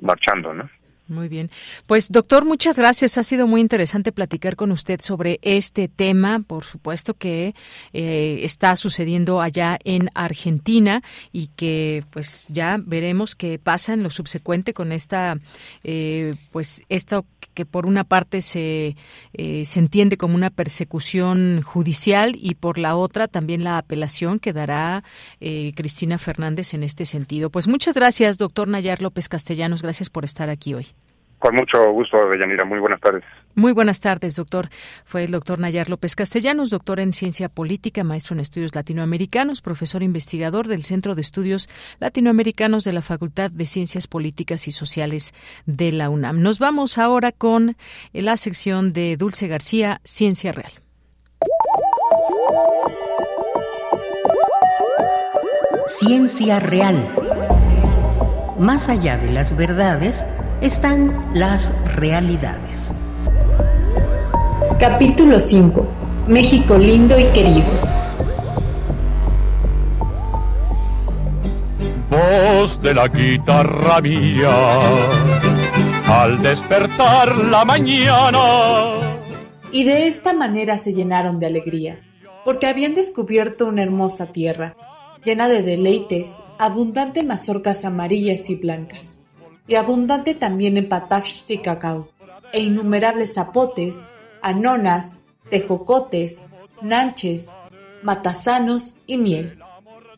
marchando, 0.00 0.54
¿no? 0.54 0.68
Muy 1.08 1.28
bien. 1.28 1.52
Pues 1.86 2.10
doctor, 2.10 2.44
muchas 2.44 2.76
gracias. 2.76 3.16
Ha 3.16 3.22
sido 3.22 3.46
muy 3.46 3.60
interesante 3.60 4.10
platicar 4.10 4.56
con 4.56 4.72
usted 4.72 5.00
sobre 5.00 5.38
este 5.42 5.86
tema. 5.86 6.40
Por 6.44 6.64
supuesto 6.64 7.14
que 7.14 7.54
eh, 7.92 8.40
está 8.42 8.74
sucediendo 8.74 9.40
allá 9.40 9.78
en 9.84 10.10
Argentina 10.14 11.02
y 11.30 11.46
que 11.54 12.02
pues 12.10 12.46
ya 12.48 12.80
veremos 12.84 13.36
qué 13.36 13.60
pasa 13.60 13.92
en 13.92 14.02
lo 14.02 14.10
subsecuente 14.10 14.74
con 14.74 14.90
esta, 14.90 15.38
eh, 15.84 16.34
pues 16.50 16.82
esto 16.88 17.24
que 17.54 17.64
por 17.64 17.86
una 17.86 18.02
parte 18.02 18.42
se, 18.42 18.96
eh, 19.32 19.64
se 19.64 19.78
entiende 19.78 20.16
como 20.16 20.34
una 20.34 20.50
persecución 20.50 21.62
judicial 21.62 22.36
y 22.36 22.56
por 22.56 22.78
la 22.78 22.96
otra 22.96 23.28
también 23.28 23.62
la 23.62 23.78
apelación 23.78 24.40
que 24.40 24.52
dará 24.52 25.04
Cristina 25.38 26.18
Fernández 26.18 26.74
en 26.74 26.82
este 26.82 27.06
sentido. 27.06 27.50
Pues 27.50 27.68
muchas 27.68 27.94
gracias, 27.94 28.38
doctor 28.38 28.66
Nayar 28.66 29.00
López 29.00 29.28
Castellanos. 29.28 29.82
Gracias 29.82 30.10
por 30.10 30.24
estar 30.24 30.50
aquí 30.50 30.74
hoy. 30.74 30.95
Con 31.38 31.54
mucho 31.54 31.92
gusto, 31.92 32.16
Deyanira. 32.28 32.64
Muy 32.64 32.78
buenas 32.78 33.00
tardes. 33.00 33.22
Muy 33.54 33.72
buenas 33.72 34.00
tardes, 34.00 34.36
doctor. 34.36 34.68
Fue 35.04 35.24
el 35.24 35.30
doctor 35.30 35.58
Nayar 35.58 35.88
López 35.88 36.14
Castellanos, 36.16 36.70
doctor 36.70 37.00
en 37.00 37.12
Ciencia 37.12 37.48
Política, 37.48 38.04
maestro 38.04 38.34
en 38.34 38.40
Estudios 38.40 38.74
Latinoamericanos, 38.74 39.62
profesor 39.62 40.02
investigador 40.02 40.66
del 40.66 40.82
Centro 40.82 41.14
de 41.14 41.22
Estudios 41.22 41.68
Latinoamericanos 41.98 42.84
de 42.84 42.92
la 42.92 43.02
Facultad 43.02 43.50
de 43.50 43.66
Ciencias 43.66 44.06
Políticas 44.06 44.68
y 44.68 44.72
Sociales 44.72 45.34
de 45.66 45.92
la 45.92 46.10
UNAM. 46.10 46.42
Nos 46.42 46.58
vamos 46.58 46.98
ahora 46.98 47.32
con 47.32 47.76
la 48.12 48.36
sección 48.36 48.92
de 48.92 49.16
Dulce 49.16 49.48
García, 49.48 50.00
Ciencia 50.04 50.52
Real. 50.52 50.72
Ciencia 55.86 56.60
Real. 56.60 57.02
Más 58.58 58.88
allá 58.88 59.16
de 59.18 59.30
las 59.30 59.56
verdades, 59.56 60.26
están 60.60 61.14
las 61.34 61.72
realidades. 61.96 62.94
Capítulo 64.78 65.38
5. 65.38 65.86
México 66.28 66.78
lindo 66.78 67.18
y 67.18 67.24
querido. 67.26 67.66
Voz 72.10 72.80
de 72.80 72.94
la 72.94 73.08
guitarra 73.08 74.00
mía, 74.00 74.50
al 76.06 76.42
despertar 76.42 77.36
la 77.36 77.64
mañana. 77.64 79.20
Y 79.72 79.84
de 79.84 80.06
esta 80.06 80.32
manera 80.32 80.78
se 80.78 80.94
llenaron 80.94 81.38
de 81.38 81.46
alegría, 81.46 82.00
porque 82.44 82.66
habían 82.66 82.94
descubierto 82.94 83.66
una 83.66 83.82
hermosa 83.82 84.32
tierra, 84.32 84.74
llena 85.22 85.48
de 85.48 85.62
deleites, 85.62 86.42
abundante 86.58 87.22
mazorcas 87.22 87.84
amarillas 87.84 88.48
y 88.48 88.54
blancas 88.54 89.25
y 89.66 89.74
abundante 89.74 90.34
también 90.34 90.76
en 90.76 90.88
cacao, 91.62 92.08
e 92.52 92.60
innumerables 92.60 93.34
zapotes, 93.34 93.98
anonas, 94.42 95.16
tejocotes, 95.50 96.44
nanches, 96.82 97.54
matasanos 98.02 99.00
y 99.06 99.18
miel. 99.18 99.58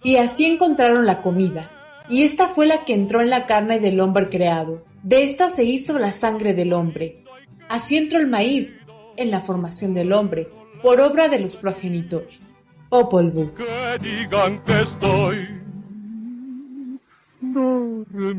Y 0.02 0.16
así 0.16 0.44
encontraron 0.44 1.06
la 1.06 1.20
comida, 1.22 1.70
y 2.08 2.22
esta 2.22 2.48
fue 2.48 2.66
la 2.66 2.84
que 2.84 2.94
entró 2.94 3.20
en 3.20 3.30
la 3.30 3.46
carne 3.46 3.80
del 3.80 4.00
hombre 4.00 4.28
creado. 4.28 4.84
De 5.02 5.22
esta 5.22 5.48
se 5.48 5.64
hizo 5.64 5.98
la 5.98 6.12
sangre 6.12 6.54
del 6.54 6.72
hombre. 6.72 7.24
Así 7.68 7.96
entró 7.96 8.18
el 8.18 8.28
maíz 8.28 8.78
en 9.16 9.30
la 9.30 9.40
formación 9.40 9.94
del 9.94 10.12
hombre, 10.12 10.48
por 10.82 11.00
obra 11.00 11.28
de 11.28 11.40
los 11.40 11.56
progenitores. 11.56 12.54
Popol 12.88 13.30
Vuh. 13.30 13.52
Que 13.54 13.98
digan 14.00 14.62
que 14.64 14.80
estoy 14.80 15.58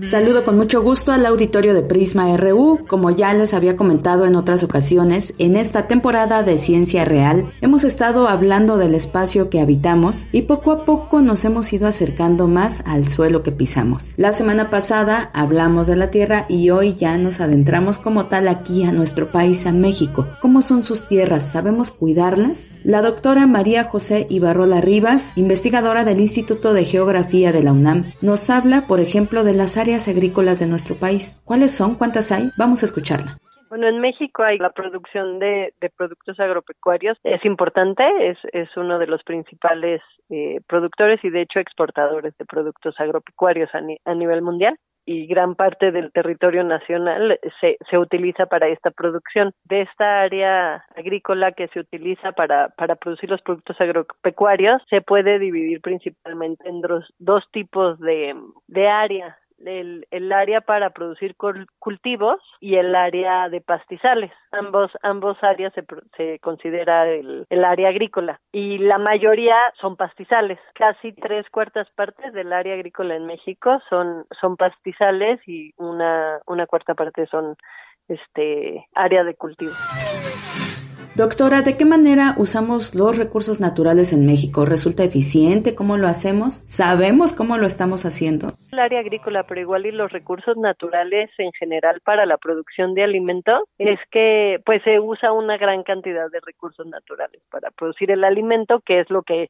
Saludo 0.05 0.43
con 0.43 0.57
mucho 0.57 0.81
gusto 0.81 1.11
al 1.11 1.25
auditorio 1.25 1.73
de 1.73 1.81
Prisma 1.81 2.35
RU. 2.37 2.85
Como 2.87 3.11
ya 3.11 3.33
les 3.33 3.53
había 3.53 3.77
comentado 3.77 4.25
en 4.25 4.35
otras 4.35 4.63
ocasiones, 4.63 5.33
en 5.37 5.55
esta 5.55 5.87
temporada 5.87 6.43
de 6.43 6.57
Ciencia 6.57 7.05
Real 7.05 7.51
hemos 7.61 7.83
estado 7.83 8.27
hablando 8.27 8.77
del 8.77 8.95
espacio 8.95 9.49
que 9.49 9.61
habitamos 9.61 10.27
y 10.31 10.43
poco 10.43 10.71
a 10.71 10.85
poco 10.85 11.21
nos 11.21 11.45
hemos 11.45 11.71
ido 11.71 11.87
acercando 11.87 12.47
más 12.47 12.83
al 12.85 13.07
suelo 13.07 13.43
que 13.43 13.51
pisamos. 13.51 14.11
La 14.17 14.33
semana 14.33 14.69
pasada 14.69 15.29
hablamos 15.33 15.87
de 15.87 15.95
la 15.95 16.11
Tierra 16.11 16.43
y 16.49 16.69
hoy 16.71 16.93
ya 16.93 17.17
nos 17.17 17.39
adentramos 17.39 17.99
como 17.99 18.25
tal 18.25 18.47
aquí 18.47 18.83
a 18.83 18.91
nuestro 18.91 19.31
país, 19.31 19.65
a 19.65 19.71
México. 19.71 20.27
¿Cómo 20.41 20.61
son 20.61 20.83
sus 20.83 21.07
tierras? 21.07 21.43
¿Sabemos 21.43 21.91
cuidarlas? 21.91 22.73
La 22.83 23.01
doctora 23.01 23.47
María 23.47 23.83
José 23.83 24.27
Ibarrola 24.29 24.81
Rivas, 24.81 25.33
investigadora 25.35 26.03
del 26.03 26.19
Instituto 26.19 26.73
de 26.73 26.85
Geografía 26.85 27.51
de 27.51 27.63
la 27.63 27.71
UNAM, 27.71 28.13
nos 28.21 28.49
habla 28.49 28.87
por 28.87 28.99
ejemplo, 28.99 29.38
de 29.43 29.55
las 29.55 29.77
áreas 29.77 30.07
agrícolas 30.07 30.59
de 30.59 30.67
nuestro 30.67 30.95
país. 30.95 31.39
¿Cuáles 31.45 31.75
son? 31.75 31.95
¿Cuántas 31.95 32.31
hay? 32.31 32.49
Vamos 32.57 32.83
a 32.83 32.85
escucharla. 32.85 33.37
Bueno, 33.69 33.87
en 33.87 33.99
México 33.99 34.41
hay 34.41 34.57
la 34.57 34.71
producción 34.71 35.37
de, 35.37 35.73
productos 35.95 36.39
agropecuarios. 36.39 37.19
Es 37.23 37.45
importante, 37.45 38.03
es, 38.29 38.37
es 38.51 38.75
uno 38.75 38.97
de 38.97 39.05
los 39.05 39.21
principales 39.23 40.01
eh, 40.31 40.59
productores 40.67 41.23
y 41.23 41.29
de 41.29 41.41
hecho 41.41 41.59
exportadores 41.59 42.35
de 42.37 42.45
productos 42.45 42.99
agropecuarios 42.99 43.69
a, 43.73 44.15
nivel 44.15 44.41
mundial. 44.41 44.75
Y 45.09 45.25
gran 45.25 45.55
parte 45.55 45.91
del 45.91 46.11
territorio 46.11 46.63
nacional 46.63 47.39
se, 47.59 47.77
se 47.89 47.97
utiliza 47.97 48.45
para 48.45 48.67
esta 48.67 48.91
producción. 48.91 49.55
De 49.63 49.81
esta 49.81 50.21
área 50.21 50.85
agrícola 50.95 51.51
que 51.51 51.67
se 51.69 51.79
utiliza 51.79 52.31
para, 52.33 52.69
para 52.77 52.95
producir 52.95 53.27
los 53.27 53.41
productos 53.41 53.81
agropecuarios, 53.81 54.83
se 54.87 55.01
puede 55.01 55.39
dividir 55.39 55.81
principalmente 55.81 56.69
en 56.69 56.81
dos, 56.81 57.11
dos 57.17 57.43
tipos 57.51 57.99
de, 57.99 58.35
de 58.67 58.87
área 58.87 59.35
el, 59.65 60.07
el, 60.11 60.31
área 60.31 60.61
para 60.61 60.91
producir 60.91 61.35
cultivos 61.79 62.39
y 62.59 62.75
el 62.75 62.95
área 62.95 63.49
de 63.49 63.61
pastizales. 63.61 64.31
Ambos, 64.51 64.91
ambos 65.03 65.37
áreas 65.41 65.73
se, 65.73 65.83
se 66.17 66.39
considera 66.39 67.07
el, 67.07 67.45
el, 67.49 67.65
área 67.65 67.89
agrícola 67.89 68.39
y 68.51 68.77
la 68.79 68.97
mayoría 68.97 69.55
son 69.79 69.95
pastizales. 69.95 70.59
Casi 70.73 71.13
tres 71.13 71.49
cuartas 71.49 71.89
partes 71.91 72.33
del 72.33 72.53
área 72.53 72.75
agrícola 72.75 73.15
en 73.15 73.25
México 73.25 73.81
son, 73.89 74.25
son 74.39 74.57
pastizales 74.57 75.39
y 75.47 75.73
una, 75.77 76.39
una 76.45 76.65
cuarta 76.67 76.95
parte 76.95 77.25
son 77.27 77.55
este 78.07 78.87
área 78.95 79.23
de 79.23 79.35
cultivo. 79.35 79.71
Doctora, 81.15 81.61
¿de 81.61 81.75
qué 81.75 81.85
manera 81.85 82.33
usamos 82.37 82.95
los 82.95 83.17
recursos 83.17 83.59
naturales 83.59 84.13
en 84.13 84.25
México? 84.25 84.65
¿Resulta 84.65 85.03
eficiente? 85.03 85.75
¿Cómo 85.75 85.97
lo 85.97 86.07
hacemos? 86.07 86.63
¿Sabemos 86.65 87.33
cómo 87.33 87.57
lo 87.57 87.65
estamos 87.65 88.05
haciendo? 88.05 88.53
El 88.71 88.79
área 88.79 88.99
agrícola, 88.99 89.43
pero 89.43 89.59
igual 89.59 89.85
y 89.85 89.91
los 89.91 90.11
recursos 90.11 90.55
naturales 90.55 91.29
en 91.37 91.51
general 91.53 91.99
para 92.05 92.25
la 92.25 92.37
producción 92.37 92.93
de 92.93 93.03
alimentos 93.03 93.63
es 93.77 93.99
que 94.11 94.61
pues 94.65 94.81
se 94.83 94.99
usa 94.99 95.33
una 95.33 95.57
gran 95.57 95.83
cantidad 95.83 96.29
de 96.31 96.39
recursos 96.41 96.85
naturales 96.85 97.41
para 97.51 97.71
producir 97.71 98.11
el 98.11 98.23
alimento, 98.23 98.79
que 98.85 99.01
es 99.01 99.09
lo 99.09 99.23
que 99.23 99.49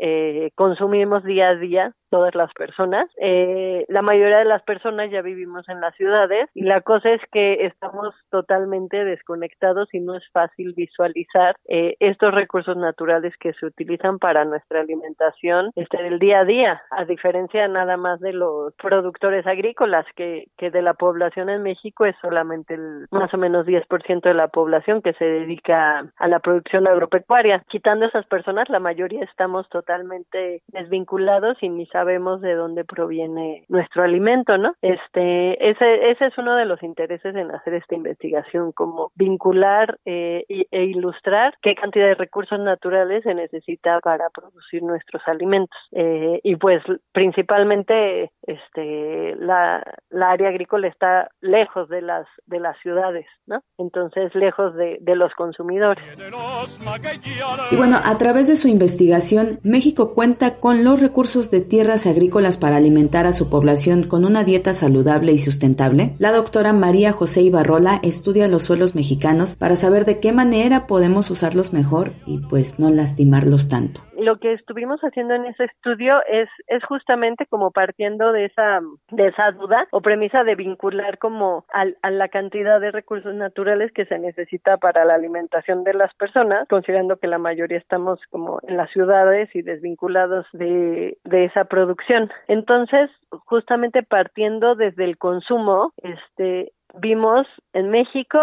eh, 0.00 0.50
consumimos 0.56 1.22
día 1.22 1.50
a 1.50 1.54
día 1.54 1.92
todas 2.14 2.36
las 2.36 2.52
personas. 2.54 3.10
Eh, 3.20 3.86
la 3.88 4.00
mayoría 4.00 4.38
de 4.38 4.44
las 4.44 4.62
personas 4.62 5.10
ya 5.10 5.20
vivimos 5.20 5.68
en 5.68 5.80
las 5.80 5.96
ciudades 5.96 6.48
y 6.54 6.62
la 6.62 6.80
cosa 6.80 7.10
es 7.10 7.20
que 7.32 7.66
estamos 7.66 8.14
totalmente 8.30 9.04
desconectados 9.04 9.92
y 9.92 9.98
no 9.98 10.14
es 10.14 10.22
fácil 10.30 10.74
visualizar 10.76 11.56
eh, 11.66 11.96
estos 11.98 12.32
recursos 12.32 12.76
naturales 12.76 13.34
que 13.40 13.52
se 13.54 13.66
utilizan 13.66 14.20
para 14.20 14.44
nuestra 14.44 14.82
alimentación 14.82 15.72
este, 15.74 16.00
del 16.04 16.20
día 16.20 16.38
a 16.38 16.44
día, 16.44 16.82
a 16.92 17.04
diferencia 17.04 17.66
nada 17.66 17.96
más 17.96 18.20
de 18.20 18.32
los 18.32 18.72
productores 18.74 19.44
agrícolas, 19.48 20.06
que, 20.14 20.44
que 20.56 20.70
de 20.70 20.82
la 20.82 20.94
población 20.94 21.48
en 21.48 21.64
México 21.64 22.04
es 22.04 22.14
solamente 22.22 22.74
el 22.74 23.06
más 23.10 23.34
o 23.34 23.38
menos 23.38 23.66
10% 23.66 24.20
de 24.20 24.34
la 24.34 24.46
población 24.46 25.02
que 25.02 25.14
se 25.14 25.24
dedica 25.24 26.12
a 26.16 26.28
la 26.28 26.38
producción 26.38 26.86
agropecuaria. 26.86 27.64
Quitando 27.68 28.06
esas 28.06 28.26
personas, 28.26 28.68
la 28.68 28.78
mayoría 28.78 29.24
estamos 29.24 29.68
totalmente 29.68 30.62
desvinculados 30.68 31.60
y 31.60 31.68
ni 31.70 31.86
sabemos 31.86 32.03
sabemos 32.04 32.42
de 32.42 32.54
dónde 32.54 32.84
proviene 32.84 33.64
nuestro 33.68 34.02
alimento, 34.02 34.58
¿no? 34.58 34.74
Este, 34.82 35.70
ese, 35.70 36.10
ese 36.10 36.26
es 36.26 36.38
uno 36.38 36.54
de 36.54 36.66
los 36.66 36.82
intereses 36.82 37.34
en 37.34 37.50
hacer 37.50 37.74
esta 37.74 37.94
investigación, 37.94 38.72
como 38.72 39.10
vincular 39.14 39.98
eh, 40.04 40.44
e 40.48 40.84
ilustrar 40.84 41.54
qué 41.62 41.74
cantidad 41.74 42.06
de 42.08 42.14
recursos 42.14 42.60
naturales 42.60 43.22
se 43.22 43.34
necesita 43.34 44.00
para 44.00 44.28
producir 44.30 44.82
nuestros 44.82 45.22
alimentos. 45.26 45.78
Eh, 45.92 46.40
y 46.42 46.56
pues 46.56 46.82
principalmente 47.12 48.30
este 48.42 49.34
la, 49.36 49.82
la 50.10 50.30
área 50.30 50.50
agrícola 50.50 50.88
está 50.88 51.30
lejos 51.40 51.88
de 51.88 52.02
las 52.02 52.26
de 52.46 52.60
las 52.60 52.76
ciudades, 52.80 53.26
¿no? 53.46 53.62
Entonces 53.78 54.34
lejos 54.34 54.74
de, 54.74 54.98
de 55.00 55.16
los 55.16 55.32
consumidores. 55.34 56.04
Y 57.70 57.76
bueno, 57.76 57.96
a 58.04 58.18
través 58.18 58.46
de 58.48 58.56
su 58.56 58.68
investigación, 58.68 59.58
México 59.62 60.12
cuenta 60.14 60.60
con 60.60 60.84
los 60.84 61.00
recursos 61.00 61.50
de 61.50 61.60
tierra 61.62 61.83
agrícolas 61.84 62.56
para 62.56 62.76
alimentar 62.76 63.26
a 63.26 63.32
su 63.32 63.48
población 63.48 64.04
con 64.04 64.24
una 64.24 64.42
dieta 64.42 64.72
saludable 64.72 65.32
y 65.32 65.38
sustentable? 65.38 66.14
La 66.18 66.32
doctora 66.32 66.72
María 66.72 67.12
José 67.12 67.42
Ibarrola 67.42 68.00
estudia 68.02 68.48
los 68.48 68.64
suelos 68.64 68.94
mexicanos 68.94 69.56
para 69.56 69.76
saber 69.76 70.04
de 70.04 70.18
qué 70.18 70.32
manera 70.32 70.86
podemos 70.86 71.30
usarlos 71.30 71.72
mejor 71.72 72.14
y 72.26 72.38
pues 72.38 72.78
no 72.78 72.90
lastimarlos 72.90 73.68
tanto 73.68 74.02
lo 74.24 74.38
que 74.38 74.52
estuvimos 74.52 75.00
haciendo 75.00 75.34
en 75.34 75.46
ese 75.46 75.64
estudio 75.64 76.20
es, 76.28 76.48
es 76.66 76.82
justamente 76.84 77.46
como 77.46 77.70
partiendo 77.70 78.32
de 78.32 78.46
esa, 78.46 78.80
de 79.10 79.28
esa 79.28 79.52
duda 79.52 79.86
o 79.90 80.00
premisa 80.00 80.44
de 80.44 80.54
vincular 80.54 81.18
como 81.18 81.64
al, 81.72 81.96
a 82.02 82.10
la 82.10 82.28
cantidad 82.28 82.80
de 82.80 82.90
recursos 82.90 83.34
naturales 83.34 83.92
que 83.92 84.06
se 84.06 84.18
necesita 84.18 84.76
para 84.78 85.04
la 85.04 85.14
alimentación 85.14 85.84
de 85.84 85.94
las 85.94 86.12
personas, 86.14 86.66
considerando 86.68 87.18
que 87.18 87.28
la 87.28 87.38
mayoría 87.38 87.78
estamos 87.78 88.20
como 88.30 88.60
en 88.66 88.76
las 88.76 88.90
ciudades 88.90 89.48
y 89.54 89.62
desvinculados 89.62 90.46
de, 90.52 91.18
de 91.24 91.44
esa 91.44 91.64
producción. 91.64 92.30
Entonces, 92.48 93.10
justamente 93.46 94.02
partiendo 94.02 94.74
desde 94.74 95.04
el 95.04 95.18
consumo, 95.18 95.92
este, 96.02 96.72
vimos 96.94 97.46
en 97.72 97.90
México 97.90 98.40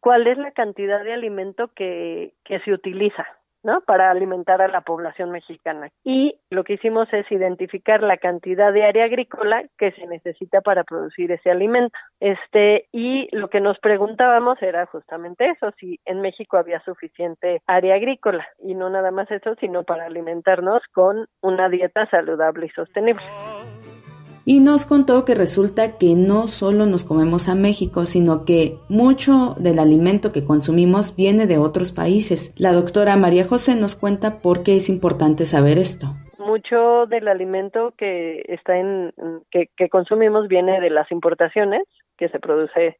cuál 0.00 0.26
es 0.26 0.38
la 0.38 0.52
cantidad 0.52 1.02
de 1.02 1.12
alimento 1.12 1.68
que, 1.74 2.34
que 2.44 2.60
se 2.60 2.72
utiliza 2.72 3.26
¿no? 3.62 3.80
Para 3.82 4.10
alimentar 4.10 4.62
a 4.62 4.68
la 4.68 4.80
población 4.82 5.30
mexicana. 5.30 5.90
Y 6.04 6.38
lo 6.50 6.64
que 6.64 6.74
hicimos 6.74 7.08
es 7.12 7.30
identificar 7.30 8.02
la 8.02 8.16
cantidad 8.16 8.72
de 8.72 8.84
área 8.84 9.04
agrícola 9.04 9.64
que 9.76 9.92
se 9.92 10.06
necesita 10.06 10.60
para 10.60 10.84
producir 10.84 11.32
ese 11.32 11.50
alimento. 11.50 11.96
Este, 12.20 12.86
y 12.92 13.28
lo 13.36 13.48
que 13.48 13.60
nos 13.60 13.78
preguntábamos 13.78 14.60
era 14.62 14.86
justamente 14.86 15.50
eso, 15.50 15.72
si 15.78 16.00
en 16.04 16.20
México 16.20 16.56
había 16.56 16.80
suficiente 16.84 17.62
área 17.66 17.94
agrícola 17.94 18.46
y 18.58 18.74
no 18.74 18.90
nada 18.90 19.10
más 19.10 19.30
eso, 19.30 19.54
sino 19.60 19.84
para 19.84 20.06
alimentarnos 20.06 20.82
con 20.92 21.26
una 21.40 21.68
dieta 21.68 22.08
saludable 22.10 22.66
y 22.66 22.70
sostenible 22.70 23.22
y 24.48 24.60
nos 24.60 24.86
contó 24.86 25.26
que 25.26 25.34
resulta 25.34 25.98
que 25.98 26.14
no 26.16 26.48
solo 26.48 26.86
nos 26.86 27.04
comemos 27.04 27.50
a 27.50 27.54
México, 27.54 28.06
sino 28.06 28.46
que 28.46 28.78
mucho 28.88 29.52
del 29.58 29.78
alimento 29.78 30.32
que 30.32 30.42
consumimos 30.42 31.14
viene 31.14 31.46
de 31.46 31.58
otros 31.58 31.92
países. 31.92 32.54
La 32.58 32.72
doctora 32.72 33.18
María 33.18 33.44
José 33.44 33.78
nos 33.78 33.94
cuenta 33.94 34.40
por 34.40 34.62
qué 34.62 34.76
es 34.76 34.88
importante 34.88 35.44
saber 35.44 35.76
esto. 35.76 36.06
Mucho 36.38 37.04
del 37.04 37.28
alimento 37.28 37.92
que 37.98 38.42
está 38.48 38.78
en 38.78 39.12
que, 39.50 39.68
consumimos 39.90 40.48
viene 40.48 40.80
de 40.80 40.88
las 40.88 41.12
importaciones 41.12 41.82
que 42.16 42.30
se 42.30 42.40
produce 42.40 42.96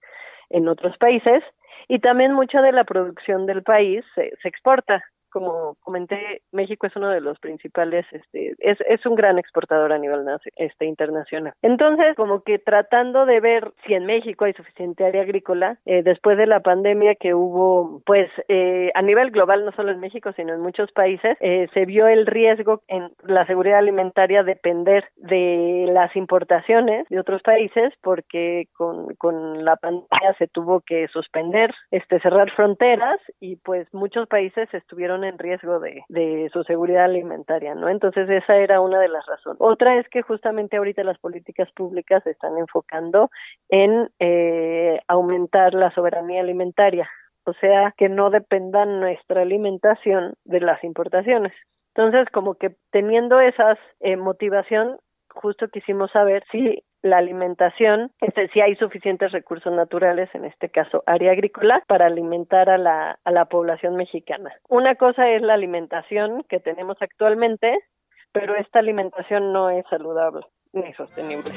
en 0.51 0.69
otros 0.69 0.99
países 0.99 1.43
y 1.89 2.01
también 2.01 2.35
mucha 2.35 2.61
de 2.61 2.73
la 2.73 2.85
producción 2.85 3.47
del 3.47 3.62
país 3.62 4.05
se 4.15 4.49
exporta 4.49 5.03
como 5.31 5.77
comenté, 5.81 6.43
México 6.53 6.87
es 6.87 6.97
uno 6.97 7.11
de 7.11 7.21
los 7.21 7.39
principales, 7.39 8.07
este, 8.13 8.55
es, 8.59 8.79
es 8.89 9.05
un 9.07 9.15
gran 9.15 9.39
exportador 9.39 9.93
a 9.93 9.99
nivel 9.99 10.19
este, 10.57 10.87
internacional. 10.87 11.55
Entonces, 11.63 12.15
como 12.17 12.43
que 12.43 12.59
tratando 12.59 13.27
de 13.27 13.41
ver 13.41 13.73
si 13.87 13.95
en 13.95 14.07
México 14.07 14.45
hay 14.45 14.53
suficiente 14.53 15.05
área 15.05 15.23
agrícola, 15.23 15.79
eh, 15.87 16.03
después 16.03 16.37
de 16.37 16.47
la 16.47 16.61
pandemia 16.61 17.15
que 17.15 17.35
hubo, 17.35 18.03
pues 18.05 18.31
eh, 18.49 18.91
a 18.95 19.03
nivel 19.03 19.31
global, 19.31 19.65
no 19.65 19.73
solo 19.73 19.93
en 19.93 20.01
México, 20.01 20.33
sino 20.33 20.55
en 20.55 20.61
muchos 20.61 20.91
países, 20.93 21.37
eh, 21.41 21.69
se 21.73 21.85
vio 21.85 22.07
el 22.09 22.27
riesgo 22.27 22.83
en 22.89 23.11
la 23.23 23.47
seguridad 23.47 23.79
alimentaria 23.79 24.43
depender 24.43 25.05
de 25.17 25.87
las 25.93 26.15
importaciones 26.17 27.07
de 27.09 27.21
otros 27.21 27.43
países, 27.43 27.93
porque 28.03 28.69
con, 28.77 29.15
con 29.17 29.65
la 29.65 29.77
pandemia 29.77 30.35
se 30.39 30.49
tuvo 30.49 30.81
que 30.81 31.09
suspender, 31.09 31.75
este, 31.91 32.21
cerrar 32.21 32.51
fronteras 32.53 33.21
y 33.41 33.57
pues 33.57 33.87
muchos 33.93 34.27
países 34.29 34.73
estuvieron 34.73 35.18
en 35.24 35.39
riesgo 35.39 35.81
de, 35.81 36.51
su 36.53 36.62
seguridad 36.65 37.05
alimentaria, 37.05 37.74
¿no? 37.74 37.89
Entonces 37.89 38.28
esa 38.28 38.57
era 38.57 38.81
una 38.81 39.01
de 39.01 39.09
las 39.09 39.24
razones. 39.27 39.59
Otra 39.61 39.99
es 39.99 40.09
que 40.09 40.23
justamente 40.23 40.77
ahorita 40.77 41.05
las 41.05 41.19
políticas 41.19 41.70
públicas 41.73 42.23
se 42.24 42.31
están 42.31 42.57
enfocando 42.59 43.31
en 43.69 44.09
eh, 44.19 45.01
aumentar 45.09 45.74
la 45.74 45.90
soberanía 45.93 46.40
alimentaria, 46.40 47.09
o 47.45 47.53
sea, 47.55 47.95
que 47.97 48.09
no 48.09 48.31
dependa 48.31 48.85
nuestra 48.85 49.43
alimentación 49.43 50.35
de 50.45 50.61
las 50.61 50.82
importaciones. 50.85 51.53
Entonces, 51.95 52.28
como 52.32 52.55
que 52.55 52.77
teniendo 52.90 53.40
esa 53.40 53.77
eh, 54.01 54.16
motivación, 54.16 54.99
justo 55.31 55.69
quisimos 55.69 56.11
saber 56.12 56.45
si 56.51 56.82
la 57.09 57.19
alimentación, 57.19 58.13
este, 58.21 58.49
si 58.49 58.61
hay 58.61 58.77
suficientes 58.77 59.33
recursos 59.33 59.73
naturales, 59.73 60.29
en 60.35 60.45
este 60.45 60.69
caso 60.69 61.03
área 61.07 61.33
agrícola, 61.33 61.83
para 61.87 62.07
alimentar 62.07 62.71
a 62.71 62.79
la, 62.79 63.19
a 63.25 63.31
la 63.31 63.47
población 63.47 63.97
mexicana. 63.97 64.53
Una 64.69 64.95
cosa 64.95 65.29
es 65.31 65.43
la 65.43 65.55
alimentación 65.55 66.45
que 66.49 66.61
tenemos 66.61 66.97
actualmente, 67.01 67.79
pero 68.33 68.55
esta 68.57 68.79
alimentación 68.79 69.53
no 69.53 69.71
es 69.71 69.85
saludable 69.89 70.45
ni 70.73 70.93
sostenible. 70.95 71.53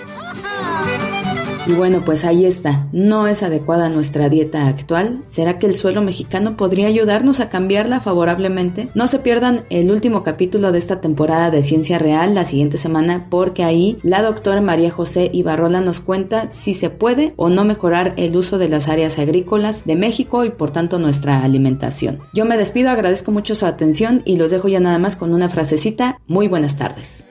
Y 1.68 1.74
bueno, 1.74 2.04
pues 2.04 2.26
ahí 2.26 2.46
está. 2.46 2.88
No 2.92 3.28
es 3.28 3.44
adecuada 3.44 3.90
nuestra 3.90 4.30
dieta 4.30 4.68
actual. 4.68 5.22
¿Será 5.28 5.60
que 5.60 5.68
el 5.68 5.76
suelo 5.76 6.02
mexicano 6.02 6.58
podría 6.58 6.88
ayudarnos 6.88 7.40
a 7.40 7.50
cambiarla 7.50 8.02
favorablemente? 8.02 8.90
No 8.96 9.08
se 9.08 9.20
pierdan 9.20 9.64
el 9.70 9.92
último 9.92 10.24
capítulo 10.24 10.72
de 10.72 10.80
esta 10.80 11.02
temporada 11.02 11.52
de 11.52 11.62
Ciencia 11.62 12.00
Real 12.00 12.34
la 12.34 12.46
siguiente 12.46 12.78
semana 12.78 13.28
porque 13.30 13.64
ahí 13.64 13.98
la 14.02 14.22
doctora 14.24 14.62
María 14.62 14.92
José 14.92 15.30
Ibarrola 15.34 15.82
nos 15.82 16.00
cuenta 16.00 16.52
si 16.52 16.74
se 16.74 16.90
puede 16.90 17.34
o 17.36 17.50
no 17.50 17.64
mejorar 17.64 18.14
el 18.18 18.36
uso 18.36 18.58
de 18.58 18.70
las 18.70 18.88
áreas 18.88 19.20
agrícolas 19.20 19.86
de 19.86 19.96
México 19.96 20.44
y 20.46 20.50
por 20.50 20.72
tanto 20.72 20.98
nuestra 20.98 21.44
alimentación. 21.44 22.20
Yo 22.34 22.46
me 22.46 22.58
despido, 22.58 22.90
agradezco 22.90 23.32
mucho 23.32 23.56
su 23.56 23.66
atención 23.66 24.24
y 24.26 24.38
los 24.38 24.52
dejo 24.52 24.68
ya 24.68 24.80
nada 24.80 24.98
más 24.98 25.16
con 25.16 25.34
una 25.34 25.50
frasecita. 25.50 26.20
Muy 26.28 26.48
buenas 26.48 26.78
tardes. 26.78 27.26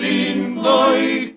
lindo 0.00 0.98
y 0.98 1.36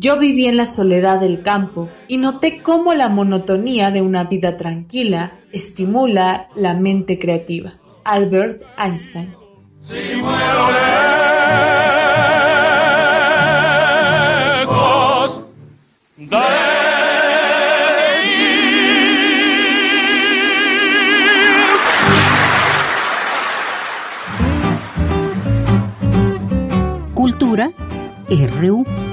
Yo 0.00 0.16
viví 0.16 0.46
en 0.46 0.56
la 0.56 0.66
soledad 0.66 1.18
del 1.18 1.42
campo 1.42 1.88
y 2.06 2.18
noté 2.18 2.62
cómo 2.62 2.94
la 2.94 3.08
monotonía 3.08 3.90
de 3.90 4.00
una 4.00 4.22
vida 4.22 4.56
tranquila 4.56 5.40
estimula 5.50 6.50
la 6.54 6.74
mente 6.74 7.18
creativa. 7.18 7.72
Albert 8.04 8.62
Einstein. 8.78 9.34
Cultura 27.14 27.72
RU. 28.30 29.07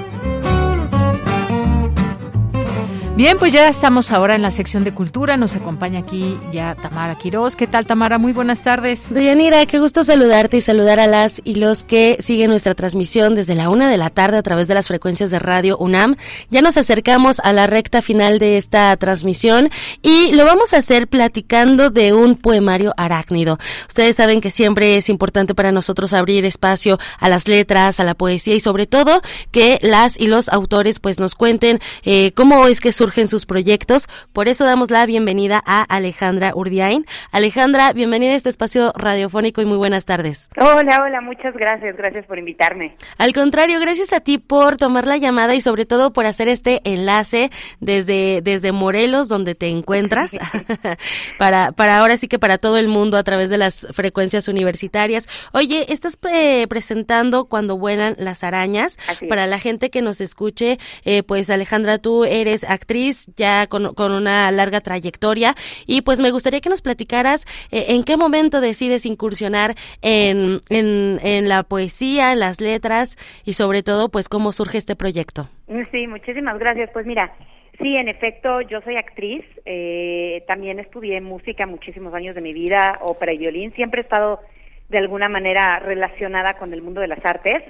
Bien, 3.16 3.38
pues 3.38 3.50
ya 3.50 3.66
estamos 3.66 4.12
ahora 4.12 4.34
en 4.34 4.42
la 4.42 4.50
sección 4.50 4.84
de 4.84 4.92
cultura. 4.92 5.38
Nos 5.38 5.56
acompaña 5.56 6.00
aquí 6.00 6.38
ya 6.52 6.74
Tamara 6.74 7.14
Quiroz. 7.14 7.56
¿Qué 7.56 7.66
tal, 7.66 7.86
Tamara? 7.86 8.18
Muy 8.18 8.34
buenas 8.34 8.62
tardes. 8.62 9.08
Deyanira, 9.08 9.64
qué 9.64 9.78
gusto 9.78 10.04
saludarte 10.04 10.58
y 10.58 10.60
saludar 10.60 11.00
a 11.00 11.06
las 11.06 11.40
y 11.42 11.54
los 11.54 11.82
que 11.82 12.18
siguen 12.20 12.50
nuestra 12.50 12.74
transmisión 12.74 13.34
desde 13.34 13.54
la 13.54 13.70
una 13.70 13.88
de 13.88 13.96
la 13.96 14.10
tarde 14.10 14.36
a 14.36 14.42
través 14.42 14.68
de 14.68 14.74
las 14.74 14.88
frecuencias 14.88 15.30
de 15.30 15.38
Radio 15.38 15.78
UNAM. 15.78 16.16
Ya 16.50 16.60
nos 16.60 16.76
acercamos 16.76 17.40
a 17.40 17.54
la 17.54 17.66
recta 17.66 18.02
final 18.02 18.38
de 18.38 18.58
esta 18.58 18.94
transmisión 18.98 19.70
y 20.02 20.32
lo 20.34 20.44
vamos 20.44 20.74
a 20.74 20.76
hacer 20.76 21.08
platicando 21.08 21.88
de 21.88 22.12
un 22.12 22.34
poemario 22.34 22.92
arácnido. 22.98 23.58
Ustedes 23.88 24.16
saben 24.16 24.42
que 24.42 24.50
siempre 24.50 24.98
es 24.98 25.08
importante 25.08 25.54
para 25.54 25.72
nosotros 25.72 26.12
abrir 26.12 26.44
espacio 26.44 26.98
a 27.18 27.30
las 27.30 27.48
letras, 27.48 27.98
a 27.98 28.04
la 28.04 28.14
poesía 28.14 28.56
y 28.56 28.60
sobre 28.60 28.86
todo 28.86 29.22
que 29.52 29.78
las 29.80 30.20
y 30.20 30.26
los 30.26 30.50
autores 30.50 30.98
pues 30.98 31.18
nos 31.18 31.34
cuenten 31.34 31.80
eh, 32.02 32.32
cómo 32.32 32.66
es 32.68 32.82
que 32.82 32.92
su 32.92 33.05
surgen 33.06 33.28
sus 33.28 33.46
proyectos. 33.46 34.08
Por 34.32 34.48
eso 34.48 34.64
damos 34.64 34.90
la 34.90 35.06
bienvenida 35.06 35.62
a 35.64 35.84
Alejandra 35.84 36.50
Urdiain. 36.56 37.04
Alejandra, 37.30 37.92
bienvenida 37.92 38.32
a 38.32 38.34
este 38.34 38.48
espacio 38.48 38.92
radiofónico 38.96 39.62
y 39.62 39.64
muy 39.64 39.76
buenas 39.76 40.06
tardes. 40.06 40.48
Hola, 40.56 40.98
hola, 41.04 41.20
muchas 41.20 41.54
gracias, 41.54 41.96
gracias 41.96 42.26
por 42.26 42.36
invitarme. 42.36 42.86
Al 43.16 43.32
contrario, 43.32 43.78
gracias 43.78 44.12
a 44.12 44.18
ti 44.18 44.38
por 44.38 44.76
tomar 44.76 45.06
la 45.06 45.18
llamada 45.18 45.54
y 45.54 45.60
sobre 45.60 45.86
todo 45.86 46.12
por 46.12 46.26
hacer 46.26 46.48
este 46.48 46.80
enlace 46.82 47.50
desde, 47.78 48.40
desde 48.42 48.72
Morelos, 48.72 49.28
donde 49.28 49.54
te 49.54 49.68
encuentras, 49.68 50.36
para, 51.38 51.70
para 51.70 51.98
ahora 51.98 52.16
sí 52.16 52.26
que 52.26 52.40
para 52.40 52.58
todo 52.58 52.76
el 52.76 52.88
mundo 52.88 53.18
a 53.18 53.22
través 53.22 53.50
de 53.50 53.58
las 53.58 53.86
frecuencias 53.92 54.48
universitarias. 54.48 55.28
Oye, 55.52 55.92
estás 55.92 56.16
presentando 56.16 57.44
cuando 57.44 57.78
vuelan 57.78 58.16
las 58.18 58.42
arañas. 58.42 58.98
Para 59.28 59.46
la 59.46 59.60
gente 59.60 59.90
que 59.90 60.02
nos 60.02 60.20
escuche, 60.20 60.78
eh, 61.04 61.22
pues 61.22 61.50
Alejandra, 61.50 61.98
tú 61.98 62.24
eres 62.24 62.64
actriz 62.64 62.95
ya 63.36 63.66
con, 63.66 63.94
una 63.98 64.50
larga 64.50 64.80
trayectoria 64.80 65.54
y 65.86 66.02
pues 66.02 66.20
me 66.20 66.30
gustaría 66.30 66.60
que 66.60 66.68
nos 66.68 66.82
platicaras 66.82 67.44
eh, 67.70 67.86
en 67.88 68.04
qué 68.04 68.16
momento 68.16 68.60
decides 68.60 69.06
incursionar 69.06 69.74
en, 70.02 70.60
en, 70.70 71.48
la 71.48 71.62
poesía, 71.62 72.32
en 72.32 72.40
las 72.40 72.60
letras 72.60 73.16
y 73.44 73.52
sobre 73.52 73.82
todo 73.82 74.08
pues 74.08 74.28
cómo 74.28 74.52
surge 74.52 74.78
este 74.78 74.96
proyecto. 74.96 75.48
Sí, 75.90 76.06
muchísimas 76.06 76.58
gracias. 76.58 76.90
Pues 76.92 77.06
mira, 77.06 77.32
Sí, 77.78 77.94
en 77.94 78.08
efecto, 78.08 78.62
yo 78.62 78.80
soy 78.80 78.96
actriz. 78.96 79.44
Eh, 79.66 80.42
también 80.46 80.78
estudié 80.78 81.20
música 81.20 81.66
muchísimos 81.66 82.14
años 82.14 82.34
de 82.34 82.40
mi 82.40 82.54
vida, 82.54 82.98
ópera 83.02 83.34
y 83.34 83.36
violín. 83.36 83.70
Siempre 83.72 84.00
he 84.00 84.04
estado 84.04 84.40
de 84.88 84.98
alguna 84.98 85.28
manera 85.28 85.78
relacionada 85.80 86.54
con 86.54 86.72
el 86.72 86.80
mundo 86.80 87.02
de 87.02 87.08
las 87.08 87.22
artes. 87.24 87.62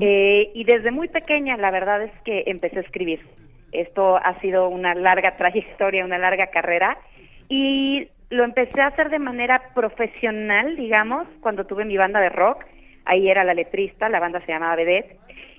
Eh, 0.00 0.50
y 0.54 0.64
desde 0.64 0.90
muy 0.90 1.08
pequeña, 1.08 1.56
la 1.56 1.70
verdad 1.70 2.02
es 2.02 2.12
que 2.24 2.44
empecé 2.46 2.78
a 2.78 2.82
escribir. 2.82 3.20
Esto 3.72 4.16
ha 4.16 4.40
sido 4.40 4.68
una 4.68 4.94
larga 4.94 5.36
trayectoria, 5.36 6.04
una 6.04 6.18
larga 6.18 6.48
carrera 6.48 6.98
y 7.48 8.08
lo 8.30 8.44
empecé 8.44 8.80
a 8.80 8.88
hacer 8.88 9.10
de 9.10 9.18
manera 9.18 9.70
profesional, 9.74 10.76
digamos, 10.76 11.26
cuando 11.40 11.64
tuve 11.64 11.84
mi 11.84 11.96
banda 11.96 12.20
de 12.20 12.28
rock. 12.28 12.64
Ahí 13.04 13.28
era 13.28 13.44
la 13.44 13.54
letrista, 13.54 14.08
la 14.08 14.20
banda 14.20 14.40
se 14.44 14.52
llamaba 14.52 14.76
Vedette. 14.76 15.16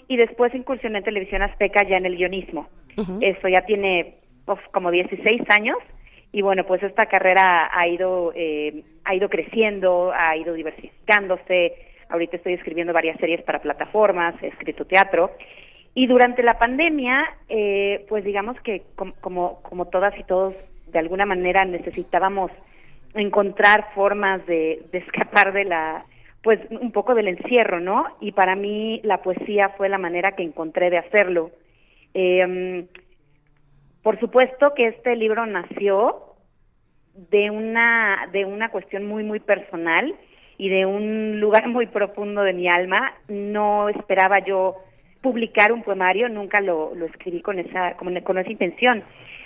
Y 0.07 0.17
después 0.17 0.53
incursioné 0.53 0.99
en 0.99 1.03
Televisión 1.03 1.41
Azteca 1.41 1.83
ya 1.87 1.97
en 1.97 2.05
el 2.05 2.15
guionismo. 2.15 2.67
Eso 3.21 3.47
ya 3.47 3.61
tiene 3.61 4.15
como 4.71 4.91
16 4.91 5.41
años. 5.49 5.77
Y 6.31 6.41
bueno, 6.41 6.63
pues 6.65 6.83
esta 6.83 7.05
carrera 7.07 7.69
ha 7.71 7.87
ido, 7.87 8.33
eh, 8.35 8.83
ha 9.05 9.15
ido 9.15 9.29
creciendo, 9.29 10.11
ha 10.13 10.35
ido 10.35 10.53
diversificándose. 10.53 11.73
Ahorita 12.09 12.37
estoy 12.37 12.53
escribiendo 12.53 12.93
varias 12.93 13.19
series 13.19 13.41
para 13.43 13.61
plataformas, 13.61 14.35
he 14.43 14.47
escrito 14.47 14.85
teatro. 14.85 15.31
Y 15.95 16.07
durante 16.07 16.43
la 16.43 16.57
pandemia, 16.57 17.25
eh, 17.49 18.05
pues 18.09 18.23
digamos 18.23 18.59
que 18.61 18.83
como, 18.95 19.61
como 19.61 19.85
todas 19.85 20.17
y 20.17 20.23
todos, 20.23 20.55
de 20.87 20.99
alguna 20.99 21.25
manera 21.25 21.65
necesitábamos 21.65 22.51
encontrar 23.13 23.93
formas 23.95 24.45
de, 24.45 24.83
de 24.91 24.99
escapar 24.99 25.51
de 25.51 25.65
la, 25.65 26.05
pues 26.43 26.59
un 26.69 26.91
poco 26.91 27.15
del 27.15 27.27
encierro, 27.27 27.79
¿no? 27.79 28.05
Y 28.21 28.31
para 28.31 28.55
mí 28.55 29.01
la 29.03 29.21
poesía 29.21 29.69
fue 29.69 29.89
la 29.89 29.97
manera 29.97 30.33
que 30.33 30.43
encontré 30.43 30.89
de 30.89 30.99
hacerlo. 30.99 31.51
Eh, 32.13 32.85
por 34.01 34.19
supuesto 34.19 34.73
que 34.75 34.87
este 34.87 35.15
libro 35.15 35.45
nació 35.45 36.23
de 37.13 37.49
una 37.49 38.29
de 38.31 38.45
una 38.45 38.69
cuestión 38.69 39.05
muy 39.05 39.23
muy 39.23 39.41
personal 39.41 40.15
y 40.57 40.69
de 40.69 40.85
un 40.85 41.39
lugar 41.39 41.67
muy 41.67 41.87
profundo 41.87 42.43
de 42.43 42.53
mi 42.53 42.67
alma. 42.67 43.13
No 43.27 43.89
esperaba 43.89 44.39
yo 44.39 44.77
publicar 45.21 45.71
un 45.71 45.83
poemario, 45.83 46.29
nunca 46.29 46.61
lo, 46.61 46.95
lo 46.95 47.05
escribí 47.05 47.41
con 47.41 47.59
esa, 47.59 47.95
con, 47.95 48.15
esa 48.15 48.51
intención. 48.51 49.03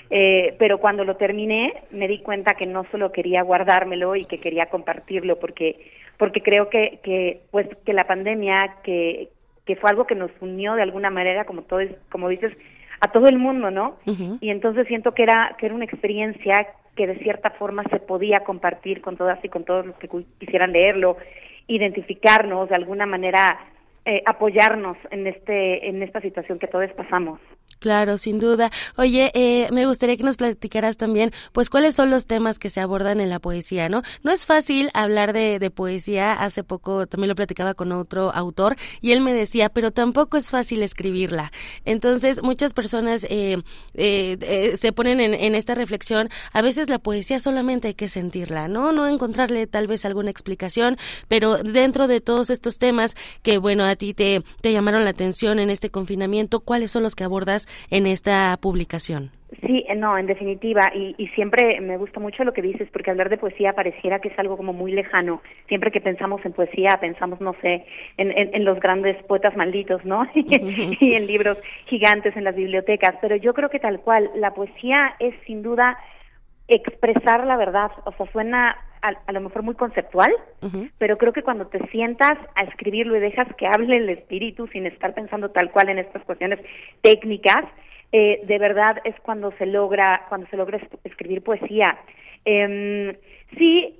Eh, 0.10 0.56
pero 0.60 0.80
cuando 0.80 1.06
lo 1.06 1.16
terminé 1.16 1.74
me 1.92 2.08
di 2.08 2.20
cuenta 2.20 2.56
que 2.56 2.66
no 2.66 2.86
solo 2.92 3.12
quería 3.12 3.42
guardármelo 3.42 4.16
y 4.16 4.26
que 4.26 4.40
quería 4.40 4.68
compartirlo 4.68 5.40
porque 5.40 5.80
porque 6.18 6.42
creo 6.42 6.70
que, 6.70 7.00
que 7.04 7.42
pues 7.52 7.68
que 7.86 7.94
la 7.94 8.06
pandemia 8.06 8.76
que, 8.84 9.30
que 9.66 9.76
fue 9.78 9.90
algo 9.90 10.06
que 10.06 10.14
nos 10.14 10.30
unió 10.42 10.76
de 10.76 10.84
alguna 10.84 11.10
manera 11.10 11.46
como 11.46 11.64
todo 11.64 11.80
como 12.12 12.28
dices 12.28 12.52
a 13.00 13.12
todo 13.12 13.28
el 13.28 13.40
mundo 13.40 13.72
no 13.72 13.98
y 14.42 14.50
entonces 14.50 14.88
siento 14.88 15.14
que 15.14 15.24
era 15.24 15.56
que 15.58 15.68
era 15.68 15.74
una 15.74 15.86
experiencia 15.86 16.68
que 16.96 17.08
de 17.08 17.18
cierta 17.20 17.52
forma 17.52 17.84
se 17.90 18.00
podía 18.00 18.42
compartir 18.42 19.02
con 19.02 19.16
todas 19.16 19.44
y 19.44 19.50
con 19.50 19.64
todos 19.64 19.86
los 19.86 19.96
que 19.96 20.10
quisieran 20.38 20.74
leerlo 20.74 21.18
identificarnos 21.68 22.70
de 22.70 22.76
alguna 22.76 23.06
manera 23.06 23.58
eh, 24.06 24.22
apoyarnos 24.26 24.98
en 25.12 25.28
este 25.28 25.88
en 25.88 26.04
esta 26.04 26.22
situación 26.22 26.60
que 26.60 26.68
todos 26.68 26.92
pasamos. 26.94 27.40
Claro, 27.84 28.18
sin 28.18 28.40
duda. 28.40 28.72
Oye, 28.96 29.30
eh, 29.34 29.68
me 29.74 29.86
gustaría 29.86 30.16
que 30.16 30.24
nos 30.24 30.38
platicaras 30.38 30.96
también, 30.96 31.32
pues, 31.52 31.70
cuáles 31.70 31.94
son 31.94 32.10
los 32.10 32.28
temas 32.28 32.58
que 32.58 32.70
se 32.70 32.80
abordan 32.80 33.20
en 33.20 33.30
la 33.30 33.40
poesía, 33.40 33.90
¿no? 33.90 34.04
No 34.24 34.32
es 34.32 34.46
fácil 34.46 34.90
hablar 34.94 35.34
de, 35.34 35.60
de 35.60 35.70
poesía. 35.70 36.32
Hace 36.32 36.64
poco 36.64 37.08
también 37.08 37.28
lo 37.28 37.36
platicaba 37.36 37.74
con 37.74 37.92
otro 37.92 38.34
autor 38.34 38.78
y 39.02 39.12
él 39.12 39.20
me 39.20 39.34
decía, 39.34 39.68
pero 39.68 39.92
tampoco 39.92 40.38
es 40.38 40.50
fácil 40.50 40.82
escribirla. 40.82 41.52
Entonces, 41.84 42.42
muchas 42.42 42.74
personas 42.74 43.28
eh, 43.30 43.62
eh, 43.96 44.76
se 44.78 44.94
ponen 44.94 45.20
en, 45.20 45.34
en, 45.34 45.54
esta 45.54 45.76
reflexión. 45.76 46.30
A 46.54 46.62
veces 46.62 46.88
la 46.88 47.00
poesía 47.00 47.40
solamente 47.40 47.90
hay 47.90 47.96
que 47.96 48.08
sentirla, 48.08 48.70
¿no? 48.70 48.94
No 48.94 49.10
encontrarle 49.10 49.68
tal 49.68 49.88
vez 49.88 50.06
alguna 50.06 50.32
explicación, 50.32 50.98
pero 51.28 51.58
dentro 51.58 52.08
de 52.08 52.22
todos 52.22 52.50
estos 52.50 52.78
temas 52.78 53.18
que, 53.42 53.58
bueno, 53.58 53.84
a 53.84 53.98
ti 53.98 54.14
te, 54.14 54.42
te 54.62 54.72
llamaron 54.72 55.04
la 55.04 55.10
atención 55.10 55.60
en 55.60 55.70
este 55.70 55.90
confinamiento, 55.90 56.62
¿cuáles 56.62 56.90
son 56.90 57.04
los 57.04 57.16
que 57.16 57.26
abordas 57.26 57.68
en 57.90 58.06
esta 58.06 58.58
publicación. 58.62 59.32
Sí, 59.66 59.86
eh, 59.88 59.96
no, 59.96 60.18
en 60.18 60.26
definitiva, 60.26 60.92
y, 60.94 61.16
y, 61.18 61.28
siempre 61.30 61.80
me 61.80 61.98
gusta 61.98 62.20
mucho 62.20 62.44
lo 62.44 62.54
que 62.54 62.62
dices, 62.62 62.90
porque 62.92 63.12
hablar 63.12 63.30
de 63.30 63.38
poesía 63.38 63.74
pareciera 63.74 64.20
que 64.20 64.30
es 64.30 64.40
algo 64.40 64.58
como 64.58 64.74
muy 64.74 64.92
lejano. 64.92 65.42
Siempre 65.68 65.92
que 65.92 66.02
pensamos 66.02 66.44
en 66.46 66.54
poesía, 66.54 66.98
pensamos, 67.00 67.40
no 67.40 67.56
sé, 67.62 67.86
en, 68.18 68.32
en, 68.32 68.66
los 68.66 68.80
grandes 68.80 69.22
poetas 69.24 69.56
malditos, 69.56 70.04
¿no? 70.06 70.28
y 70.34 71.14
en 71.14 71.28
libros 71.28 71.58
gigantes 71.86 72.36
en 72.36 72.44
las 72.44 72.56
bibliotecas, 72.56 73.16
pero 73.22 73.36
yo 73.36 73.54
creo 73.54 73.70
que 73.70 73.80
tal 73.80 74.02
cual, 74.02 74.30
la 74.36 74.54
poesía 74.54 75.16
es 75.20 75.36
sin 75.46 75.62
duda 75.62 75.98
expresar 76.68 77.46
la 77.46 77.58
verdad, 77.58 77.92
o 78.06 78.12
sea, 78.14 78.26
suena 78.32 78.76
a, 79.04 79.32
lo 79.34 79.42
mejor 79.42 79.64
muy 79.64 79.76
conceptual, 79.76 80.32
pero 80.98 81.18
creo 81.18 81.34
que 81.34 81.44
cuando 81.44 81.68
te 81.68 81.86
sientas 81.90 82.38
a 82.56 82.64
escribirlo 82.64 83.18
y 83.18 83.20
dejas 83.20 83.54
que 83.58 83.68
hable 83.68 83.98
el 83.98 84.10
espíritu 84.10 84.68
sin 84.68 84.86
estar 84.86 85.14
pensando 85.14 85.52
tal 85.52 85.72
cual 85.72 85.90
en 85.90 86.00
estas 86.00 86.24
cuestiones 86.24 86.60
técnicas, 87.02 87.66
eh, 88.14 88.42
de 88.46 88.60
verdad 88.60 88.98
es 89.04 89.20
cuando 89.20 89.52
se 89.58 89.66
logra 89.66 90.26
cuando 90.30 90.48
se 90.48 90.56
logra 90.56 90.80
escribir 91.04 91.44
poesía. 91.44 91.98
Eh, 92.46 93.20
sí, 93.58 94.00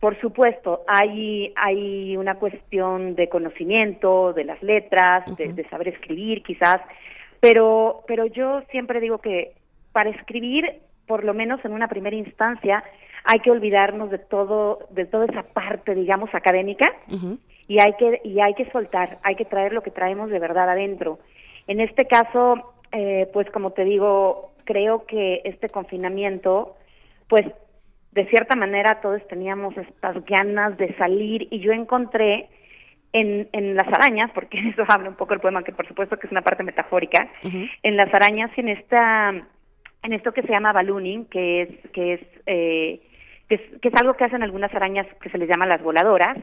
por 0.00 0.20
supuesto, 0.20 0.82
hay 0.88 1.52
hay 1.54 2.16
una 2.16 2.34
cuestión 2.34 3.14
de 3.14 3.28
conocimiento 3.28 4.32
de 4.32 4.44
las 4.44 4.60
letras, 4.64 5.24
de, 5.36 5.52
de 5.52 5.68
saber 5.68 5.88
escribir, 5.88 6.42
quizás, 6.42 6.80
pero 7.38 8.02
pero 8.08 8.26
yo 8.26 8.62
siempre 8.72 8.98
digo 8.98 9.18
que 9.18 9.52
para 9.92 10.10
escribir, 10.10 10.80
por 11.10 11.24
lo 11.24 11.34
menos 11.34 11.58
en 11.64 11.72
una 11.72 11.88
primera 11.88 12.14
instancia, 12.14 12.84
hay 13.24 13.40
que 13.40 13.50
olvidarnos 13.50 14.12
de 14.12 14.18
todo, 14.18 14.86
de 14.90 15.06
toda 15.06 15.24
esa 15.24 15.42
parte, 15.42 15.92
digamos, 15.92 16.32
académica 16.32 16.88
y 17.66 17.80
hay 17.80 17.94
que 17.94 18.20
y 18.22 18.38
hay 18.38 18.54
que 18.54 18.70
soltar, 18.70 19.18
hay 19.24 19.34
que 19.34 19.44
traer 19.44 19.72
lo 19.72 19.82
que 19.82 19.90
traemos 19.90 20.30
de 20.30 20.38
verdad 20.38 20.70
adentro. 20.70 21.18
En 21.66 21.80
este 21.80 22.06
caso, 22.06 22.74
eh, 22.92 23.28
pues 23.32 23.50
como 23.50 23.72
te 23.72 23.84
digo, 23.84 24.52
creo 24.62 25.04
que 25.04 25.40
este 25.44 25.68
confinamiento, 25.68 26.76
pues 27.28 27.44
de 28.12 28.26
cierta 28.26 28.54
manera 28.54 29.00
todos 29.00 29.26
teníamos 29.26 29.76
estas 29.76 30.24
ganas 30.26 30.78
de 30.78 30.96
salir 30.96 31.48
y 31.50 31.58
yo 31.58 31.72
encontré 31.72 32.48
en, 33.12 33.48
en 33.50 33.74
las 33.74 33.88
arañas, 33.88 34.30
porque 34.32 34.60
eso 34.68 34.84
habla 34.86 35.08
un 35.08 35.16
poco 35.16 35.34
el 35.34 35.40
poema, 35.40 35.64
que 35.64 35.72
por 35.72 35.88
supuesto 35.88 36.16
que 36.18 36.28
es 36.28 36.30
una 36.30 36.42
parte 36.42 36.62
metafórica, 36.62 37.28
en 37.82 37.96
las 37.96 38.14
arañas 38.14 38.52
y 38.56 38.60
en 38.60 38.68
esta 38.68 39.34
en 40.02 40.12
esto 40.12 40.32
que 40.32 40.42
se 40.42 40.48
llama 40.48 40.72
ballooning, 40.72 41.26
que 41.26 41.62
es 41.62 41.90
que 41.92 42.14
es, 42.14 42.20
eh, 42.46 43.00
que 43.48 43.54
es 43.56 43.60
que 43.80 43.88
es 43.88 43.94
algo 43.94 44.14
que 44.14 44.24
hacen 44.24 44.42
algunas 44.42 44.74
arañas 44.74 45.06
que 45.20 45.30
se 45.30 45.38
les 45.38 45.48
llama 45.48 45.66
las 45.66 45.82
voladoras, 45.82 46.38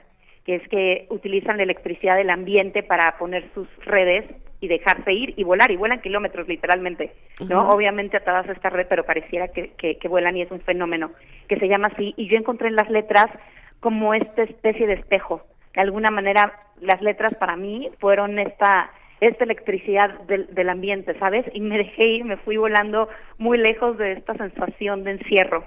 que 0.46 0.56
es 0.56 0.68
que 0.70 1.08
utilizan 1.10 1.58
la 1.58 1.64
electricidad 1.64 2.16
del 2.16 2.30
ambiente 2.30 2.84
para 2.84 3.18
poner 3.18 3.50
sus 3.54 3.68
redes 3.86 4.26
y 4.60 4.68
dejarse 4.68 5.14
ir 5.14 5.34
y 5.38 5.44
volar, 5.44 5.70
y 5.72 5.76
vuelan 5.76 6.02
kilómetros 6.02 6.48
literalmente, 6.48 7.12
¿no? 7.48 7.70
Obviamente 7.70 8.18
atadas 8.18 8.48
a 8.50 8.54
esta 8.54 8.70
red, 8.70 8.88
pero 8.88 9.06
pareciera 9.06 9.50
que, 9.50 9.72
que, 9.78 9.98
que 9.98 10.08
vuelan 10.08 10.38
y 10.38 10.42
es 10.42 10.52
un 10.52 10.62
fenómeno 10.62 11.12
que 11.48 11.58
se 11.58 11.68
llama 11.68 11.90
así, 11.94 12.14
y 12.18 12.28
yo 12.28 12.38
encontré 12.38 12.70
en 12.70 12.76
las 12.76 12.90
letras 12.90 13.28
como 13.80 14.14
esta 14.14 14.44
especie 14.44 14.88
de 14.88 14.94
espejo, 14.94 15.44
de 15.76 15.82
alguna 15.82 16.10
manera 16.10 16.54
las 16.82 17.02
letras 17.02 17.36
para 17.36 17.56
mí 17.56 17.90
fueron 18.00 18.40
esta 18.40 18.92
esta 19.22 19.44
electricidad 19.44 20.20
del, 20.22 20.54
del 20.54 20.70
ambiente, 20.70 21.18
¿sabes? 21.20 21.46
Y 21.54 21.62
me 21.62 21.78
dejé 21.78 22.06
ir, 22.06 22.26
me 22.26 22.38
fui 22.38 22.58
volando 22.58 23.10
muy 23.38 23.58
lejos 23.58 23.98
de 23.98 24.14
esta 24.14 24.36
sensación 24.36 25.04
de 25.04 25.12
encierro. 25.12 25.58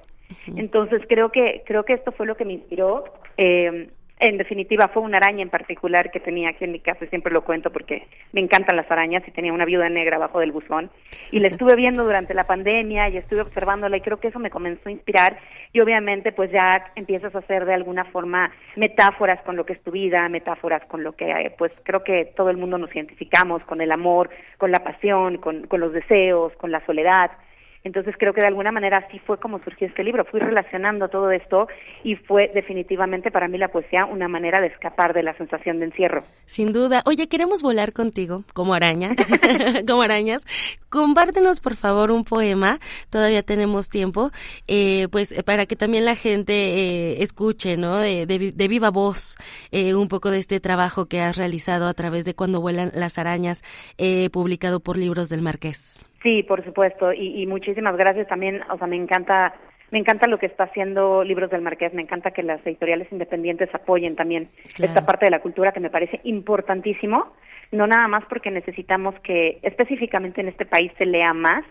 Entonces 0.57 1.03
creo 1.09 1.31
que 1.31 1.63
creo 1.67 1.85
que 1.85 1.95
esto 1.95 2.13
fue 2.13 2.27
lo 2.27 2.37
que 2.37 2.45
me 2.45 2.55
inspiró. 2.55 3.05
Eh, 3.37 3.91
en 4.21 4.37
definitiva, 4.37 4.89
fue 4.89 5.03
una 5.03 5.17
araña 5.17 5.43
en 5.43 5.49
particular 5.49 6.11
que 6.11 6.21
tenía 6.21 6.51
aquí 6.51 6.65
en 6.65 6.73
mi 6.73 6.81
casa, 6.81 7.07
siempre 7.07 7.33
lo 7.33 7.43
cuento 7.43 7.71
porque 7.71 8.07
me 8.33 8.41
encantan 8.43 8.77
las 8.77 8.91
arañas 8.91 9.23
y 9.27 9.31
tenía 9.31 9.53
una 9.53 9.65
viuda 9.65 9.89
negra 9.89 10.17
abajo 10.17 10.41
del 10.41 10.53
buzón. 10.53 10.91
Y 11.31 11.41
la 11.41 11.49
estuve 11.49 11.75
viendo 11.75 12.05
durante 12.05 12.35
la 12.35 12.45
pandemia 12.45 13.09
y 13.09 13.17
estuve 13.17 13.41
observándola 13.41 13.97
y 13.97 14.03
creo 14.03 14.21
que 14.21 14.29
eso 14.29 14.39
me 14.39 14.51
comenzó 14.51 14.91
a 14.91 14.93
inspirar. 14.93 15.39
Y 15.73 15.81
obviamente, 15.81 16.33
pues 16.33 16.51
ya 16.53 16.93
empiezas 16.97 17.35
a 17.35 17.39
hacer 17.39 17.65
de 17.65 17.73
alguna 17.73 18.05
forma 18.05 18.51
metáforas 18.77 19.41
con 19.43 19.57
lo 19.57 19.65
que 19.65 19.73
es 19.73 19.83
tu 19.83 19.91
vida, 19.91 20.29
metáforas 20.29 20.85
con 20.85 21.03
lo 21.03 21.13
que, 21.13 21.55
pues 21.57 21.73
creo 21.85 22.05
que 22.05 22.27
todo 22.37 22.51
el 22.51 22.59
mundo 22.59 22.77
nos 22.77 22.95
identificamos, 22.95 23.63
con 23.65 23.81
el 23.81 23.91
amor, 23.91 24.29
con 24.59 24.71
la 24.71 24.85
pasión, 24.85 25.39
con, 25.39 25.67
con 25.67 25.81
los 25.81 25.95
deseos, 25.95 26.53
con 26.57 26.71
la 26.71 26.85
soledad. 26.85 27.31
Entonces 27.83 28.15
creo 28.19 28.35
que 28.35 28.41
de 28.41 28.47
alguna 28.47 28.73
manera 28.73 28.99
así 28.99 29.19
fue 29.21 29.39
como 29.39 29.59
surgió 29.65 29.87
este 29.87 30.05
libro. 30.05 30.25
Fui 30.27 30.41
relacionando 30.41 31.09
todo 31.09 31.31
esto 31.31 31.67
y 32.05 32.17
fue 32.17 32.51
definitivamente 32.55 33.31
para 33.31 33.49
mí 33.49 33.57
la 33.57 33.69
poesía 33.69 34.05
una 34.05 34.29
manera 34.29 34.61
de 34.61 34.67
escapar 34.67 35.15
de 35.15 35.23
la 35.23 35.35
sensación 35.37 35.79
de 35.79 35.87
encierro. 35.87 36.25
Sin 36.45 36.73
duda. 36.73 37.03
Oye, 37.07 37.29
queremos 37.29 37.63
volar 37.63 37.93
contigo, 37.93 38.45
como 38.53 38.75
araña, 38.75 39.11
como 39.89 40.03
arañas. 40.03 40.45
Compártenos, 40.91 41.61
por 41.61 41.77
favor, 41.77 42.11
un 42.11 42.25
poema. 42.25 42.79
Todavía 43.09 43.43
tenemos 43.43 43.89
tiempo, 43.89 44.31
eh, 44.67 45.09
pues 45.11 45.35
para 45.45 45.67
que 45.67 45.77
también 45.77 46.05
la 46.05 46.17
gente 46.17 46.53
eh, 46.53 47.23
escuche, 47.23 47.77
¿no? 47.77 47.97
De, 47.99 48.27
de, 48.27 48.69
viva 48.69 48.91
voz 48.91 49.37
eh, 49.73 49.95
un 49.95 50.09
poco 50.09 50.31
de 50.31 50.39
este 50.39 50.61
trabajo 50.61 51.07
que 51.07 51.21
has 51.21 51.37
realizado 51.37 51.89
a 51.89 51.95
través 51.95 52.25
de 52.25 52.35
Cuando 52.35 52.61
vuelan 52.61 52.91
las 52.95 53.19
arañas, 53.19 53.63
eh, 53.99 54.31
publicado 54.31 54.81
por 54.81 54.97
Libros 54.97 55.29
del 55.29 55.43
Marqués. 55.43 56.10
Sí, 56.23 56.43
por 56.43 56.63
supuesto, 56.65 57.13
y, 57.13 57.43
y 57.43 57.47
muchísimas 57.47 57.97
gracias 57.97 58.29
también, 58.29 58.61
o 58.71 58.77
sea, 58.77 58.87
me 58.87 58.97
encanta 58.97 59.55
me 59.91 59.99
encanta 59.99 60.29
lo 60.29 60.39
que 60.39 60.47
está 60.47 60.65
haciendo 60.65 61.25
Libros 61.25 61.51
del 61.51 61.63
Marqués, 61.63 61.93
me 61.95 62.03
encanta 62.03 62.31
que 62.31 62.43
las 62.43 62.65
editoriales 62.67 63.11
independientes 63.11 63.69
apoyen 63.75 64.17
también 64.17 64.49
esta 64.79 65.05
parte 65.05 65.27
de 65.27 65.31
la 65.31 65.41
cultura 65.41 65.73
que 65.73 65.81
me 65.81 65.91
parece 65.91 66.21
importantísimo, 66.25 67.33
no 67.73 67.87
nada 67.87 68.09
más 68.09 68.25
porque 68.29 68.51
necesitamos 68.51 69.15
que 69.21 69.59
específicamente 69.63 70.41
en 70.41 70.49
este 70.49 70.67
país 70.67 70.93
se 70.99 71.07
lea 71.07 71.33
más 71.33 71.65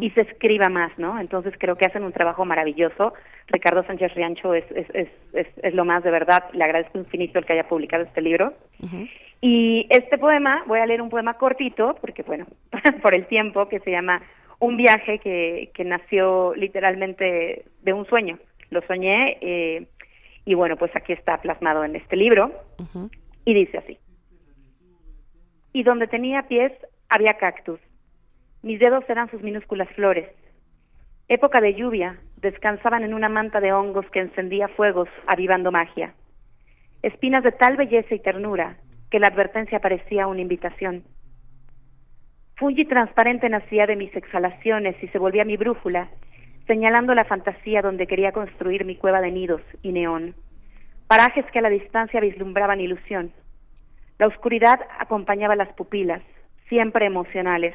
y 0.00 0.10
se 0.10 0.20
escriba 0.20 0.68
más, 0.68 0.96
¿no? 0.98 1.18
Entonces 1.18 1.52
creo 1.58 1.76
que 1.76 1.86
hacen 1.86 2.04
un 2.04 2.12
trabajo 2.12 2.44
maravilloso. 2.44 3.12
Ricardo 3.48 3.82
Sánchez 3.84 4.14
Riancho 4.14 4.54
es, 4.54 4.64
es, 4.70 4.86
es, 4.94 5.08
es, 5.32 5.46
es 5.62 5.74
lo 5.74 5.84
más 5.84 6.04
de 6.04 6.12
verdad, 6.12 6.44
le 6.52 6.62
agradezco 6.62 6.98
infinito 6.98 7.40
el 7.40 7.44
que 7.44 7.54
haya 7.54 7.68
publicado 7.68 8.04
este 8.04 8.20
libro. 8.20 8.54
Y 9.40 9.86
este 9.90 10.16
poema, 10.16 10.62
voy 10.66 10.78
a 10.78 10.86
leer 10.86 11.02
un 11.02 11.10
poema 11.10 11.34
cortito, 11.34 11.96
porque 12.00 12.22
bueno, 12.22 12.46
por 13.02 13.14
el 13.14 13.26
tiempo, 13.26 13.68
que 13.68 13.80
se 13.80 13.90
llama 13.90 14.22
Un 14.60 14.76
viaje 14.76 15.18
que, 15.18 15.70
que 15.74 15.84
nació 15.84 16.54
literalmente 16.54 17.64
de 17.82 17.92
un 17.92 18.06
sueño. 18.06 18.38
Lo 18.70 18.82
soñé 18.82 19.38
eh, 19.40 19.86
y 20.44 20.54
bueno, 20.54 20.76
pues 20.76 20.94
aquí 20.94 21.12
está 21.12 21.38
plasmado 21.38 21.84
en 21.84 21.96
este 21.96 22.16
libro 22.16 22.52
y 23.44 23.54
dice 23.54 23.78
así. 23.78 23.98
Y 25.72 25.82
donde 25.82 26.06
tenía 26.06 26.42
pies 26.48 26.72
había 27.08 27.34
cactus. 27.34 27.80
Mis 28.62 28.78
dedos 28.78 29.04
eran 29.08 29.30
sus 29.30 29.42
minúsculas 29.42 29.88
flores. 29.90 30.28
Época 31.28 31.60
de 31.60 31.74
lluvia, 31.74 32.18
descansaban 32.36 33.02
en 33.04 33.14
una 33.14 33.28
manta 33.28 33.60
de 33.60 33.72
hongos 33.72 34.06
que 34.10 34.20
encendía 34.20 34.68
fuegos, 34.68 35.08
avivando 35.26 35.72
magia. 35.72 36.14
Espinas 37.02 37.42
de 37.42 37.52
tal 37.52 37.76
belleza 37.76 38.14
y 38.14 38.20
ternura 38.20 38.76
que 39.10 39.18
la 39.18 39.28
advertencia 39.28 39.80
parecía 39.80 40.26
una 40.26 40.40
invitación. 40.40 41.04
Fuji 42.56 42.84
transparente 42.84 43.48
nacía 43.48 43.86
de 43.86 43.96
mis 43.96 44.14
exhalaciones 44.14 44.94
y 45.02 45.08
se 45.08 45.18
volvía 45.18 45.44
mi 45.44 45.56
brújula, 45.56 46.08
señalando 46.66 47.14
la 47.14 47.24
fantasía 47.24 47.82
donde 47.82 48.06
quería 48.06 48.32
construir 48.32 48.84
mi 48.84 48.96
cueva 48.96 49.20
de 49.20 49.32
nidos 49.32 49.60
y 49.82 49.90
neón. 49.90 50.34
Parajes 51.08 51.44
que 51.52 51.58
a 51.58 51.62
la 51.62 51.68
distancia 51.68 52.20
vislumbraban 52.20 52.80
ilusión. 52.80 53.32
La 54.18 54.28
oscuridad 54.28 54.80
acompañaba 55.00 55.56
las 55.56 55.72
pupilas, 55.74 56.22
siempre 56.68 57.06
emocionales. 57.06 57.74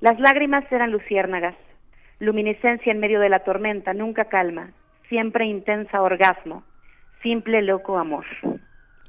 Las 0.00 0.18
lágrimas 0.18 0.64
eran 0.72 0.90
luciérnagas, 0.90 1.54
luminiscencia 2.18 2.90
en 2.90 2.98
medio 2.98 3.20
de 3.20 3.28
la 3.28 3.40
tormenta, 3.40 3.92
nunca 3.92 4.24
calma, 4.26 4.70
siempre 5.08 5.44
intensa 5.44 6.00
orgasmo, 6.00 6.64
simple 7.22 7.60
loco 7.60 7.98
amor. 7.98 8.24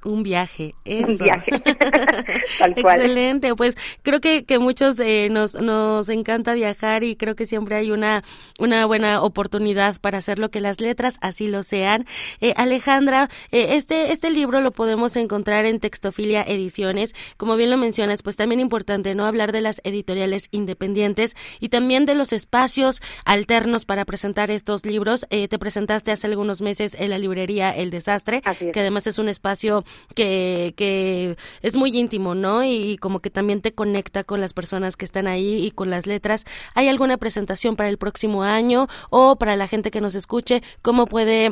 Un 0.07 0.23
viaje, 0.23 0.73
eso. 0.85 1.11
Un 1.11 1.17
viaje. 1.17 1.51
Tal 2.59 2.75
cual. 2.75 3.01
Excelente, 3.01 3.53
pues 3.55 3.75
creo 4.03 4.21
que, 4.21 4.45
que 4.45 4.57
muchos 4.57 4.97
eh, 5.01 5.27
nos, 5.29 5.55
nos 5.55 6.07
encanta 6.07 6.53
viajar 6.53 7.03
y 7.03 7.17
creo 7.17 7.35
que 7.35 7.45
siempre 7.45 7.75
hay 7.75 7.91
una, 7.91 8.23
una 8.57 8.85
buena 8.85 9.21
oportunidad 9.21 9.99
para 9.99 10.19
hacer 10.19 10.39
lo 10.39 10.49
que 10.49 10.61
las 10.61 10.79
letras 10.79 11.17
así 11.19 11.49
lo 11.49 11.61
sean. 11.61 12.05
Eh, 12.39 12.53
Alejandra, 12.55 13.29
eh, 13.51 13.75
este, 13.75 14.13
este 14.13 14.29
libro 14.29 14.61
lo 14.61 14.71
podemos 14.71 15.17
encontrar 15.17 15.65
en 15.65 15.81
Textofilia 15.81 16.41
Ediciones. 16.41 17.13
Como 17.35 17.57
bien 17.57 17.69
lo 17.69 17.77
mencionas, 17.77 18.23
pues 18.23 18.37
también 18.37 18.61
importante 18.61 19.13
no 19.13 19.25
hablar 19.25 19.51
de 19.51 19.59
las 19.59 19.81
editoriales 19.83 20.47
independientes 20.51 21.35
y 21.59 21.67
también 21.67 22.05
de 22.05 22.15
los 22.15 22.31
espacios 22.31 23.01
alternos 23.25 23.83
para 23.83 24.05
presentar 24.05 24.51
estos 24.51 24.85
libros. 24.85 25.25
Eh, 25.31 25.49
te 25.49 25.59
presentaste 25.59 26.13
hace 26.13 26.27
algunos 26.27 26.61
meses 26.61 26.95
en 26.97 27.09
la 27.09 27.17
librería 27.17 27.71
El 27.71 27.89
Desastre, 27.89 28.41
que 28.41 28.79
además 28.79 29.05
es 29.05 29.19
un 29.19 29.27
espacio 29.27 29.83
que, 30.15 30.73
que 30.75 31.35
es 31.61 31.77
muy 31.77 31.97
íntimo, 31.97 32.35
¿no? 32.35 32.63
Y, 32.63 32.97
como 32.97 33.19
que 33.19 33.29
también 33.29 33.61
te 33.61 33.73
conecta 33.73 34.23
con 34.23 34.41
las 34.41 34.53
personas 34.53 34.97
que 34.97 35.05
están 35.05 35.27
ahí 35.27 35.65
y 35.65 35.71
con 35.71 35.89
las 35.89 36.07
letras. 36.07 36.45
¿Hay 36.75 36.87
alguna 36.87 37.17
presentación 37.17 37.75
para 37.75 37.89
el 37.89 37.97
próximo 37.97 38.43
año 38.43 38.87
o 39.09 39.37
para 39.37 39.55
la 39.55 39.67
gente 39.67 39.91
que 39.91 40.01
nos 40.01 40.15
escuche? 40.15 40.61
¿Cómo 40.81 41.05
puede 41.05 41.51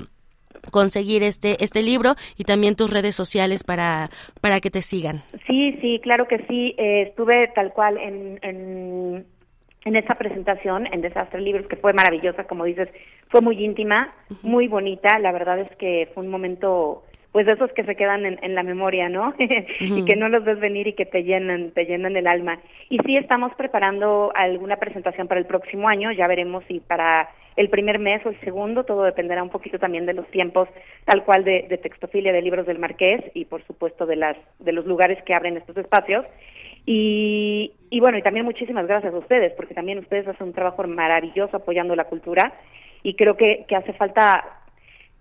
conseguir 0.71 1.21
este 1.21 1.63
este 1.63 1.83
libro 1.83 2.15
y 2.37 2.43
también 2.43 2.75
tus 2.75 2.91
redes 2.91 3.13
sociales 3.13 3.63
para 3.63 4.09
para 4.41 4.59
que 4.61 4.71
te 4.71 4.81
sigan. 4.81 5.21
Sí, 5.45 5.77
sí, 5.81 5.99
claro 6.01 6.27
que 6.27 6.39
sí. 6.47 6.73
Eh, 6.77 7.03
estuve 7.09 7.49
tal 7.53 7.71
cual 7.73 7.97
en, 7.97 8.39
en 8.41 9.25
en 9.85 9.95
esa 9.95 10.15
presentación 10.15 10.87
en 10.91 11.01
Desastre 11.01 11.39
Libros 11.39 11.67
que 11.67 11.75
fue 11.75 11.93
maravillosa, 11.93 12.45
como 12.45 12.65
dices, 12.65 12.89
fue 13.29 13.41
muy 13.41 13.63
íntima, 13.63 14.13
muy 14.41 14.67
bonita. 14.67 15.19
La 15.19 15.31
verdad 15.31 15.59
es 15.59 15.75
que 15.77 16.09
fue 16.13 16.23
un 16.23 16.29
momento 16.29 17.03
pues 17.35 17.47
de 17.47 17.51
esos 17.51 17.69
que 17.73 17.83
se 17.83 17.97
quedan 17.97 18.25
en, 18.25 18.39
en 18.43 18.55
la 18.55 18.63
memoria, 18.63 19.09
¿no? 19.09 19.33
y 19.81 20.05
que 20.05 20.15
no 20.15 20.29
los 20.29 20.45
ves 20.45 20.57
venir 20.57 20.87
y 20.87 20.93
que 20.93 21.05
te 21.05 21.25
llenan, 21.25 21.71
te 21.71 21.83
llenan 21.83 22.15
el 22.15 22.27
alma. 22.27 22.59
Y 22.89 22.97
sí 22.99 23.17
estamos 23.17 23.53
preparando 23.55 24.31
alguna 24.33 24.77
presentación 24.77 25.27
para 25.27 25.41
el 25.41 25.45
próximo 25.45 25.89
año, 25.89 26.13
ya 26.13 26.27
veremos 26.27 26.63
si 26.69 26.79
para 26.79 27.27
el 27.57 27.69
primer 27.69 27.99
mes 27.99 28.25
o 28.25 28.29
el 28.29 28.39
segundo, 28.39 28.85
todo 28.85 29.03
dependerá 29.03 29.43
un 29.43 29.49
poquito 29.49 29.77
también 29.77 30.05
de 30.05 30.13
los 30.13 30.25
tiempos, 30.27 30.69
tal 31.03 31.25
cual 31.25 31.43
de, 31.43 31.65
de 31.67 31.77
textofilia 31.77 32.31
de 32.31 32.41
libros 32.41 32.67
del 32.67 32.79
Marqués 32.79 33.21
y 33.33 33.43
por 33.43 33.61
supuesto 33.67 34.05
de 34.05 34.15
las 34.15 34.37
de 34.59 34.71
los 34.71 34.85
lugares 34.85 35.21
que 35.23 35.33
abren 35.33 35.57
estos 35.57 35.75
espacios. 35.75 36.25
Y, 36.85 37.73
y 37.89 37.99
bueno, 37.99 38.17
y 38.17 38.21
también 38.21 38.45
muchísimas 38.45 38.87
gracias 38.87 39.13
a 39.13 39.17
ustedes, 39.17 39.51
porque 39.57 39.73
también 39.73 39.99
ustedes 39.99 40.25
hacen 40.25 40.47
un 40.47 40.53
trabajo 40.53 40.87
maravilloso 40.87 41.57
apoyando 41.57 41.97
la 41.97 42.05
cultura 42.05 42.53
y 43.03 43.15
creo 43.15 43.35
que, 43.35 43.65
que 43.67 43.75
hace 43.75 43.91
falta 43.91 44.61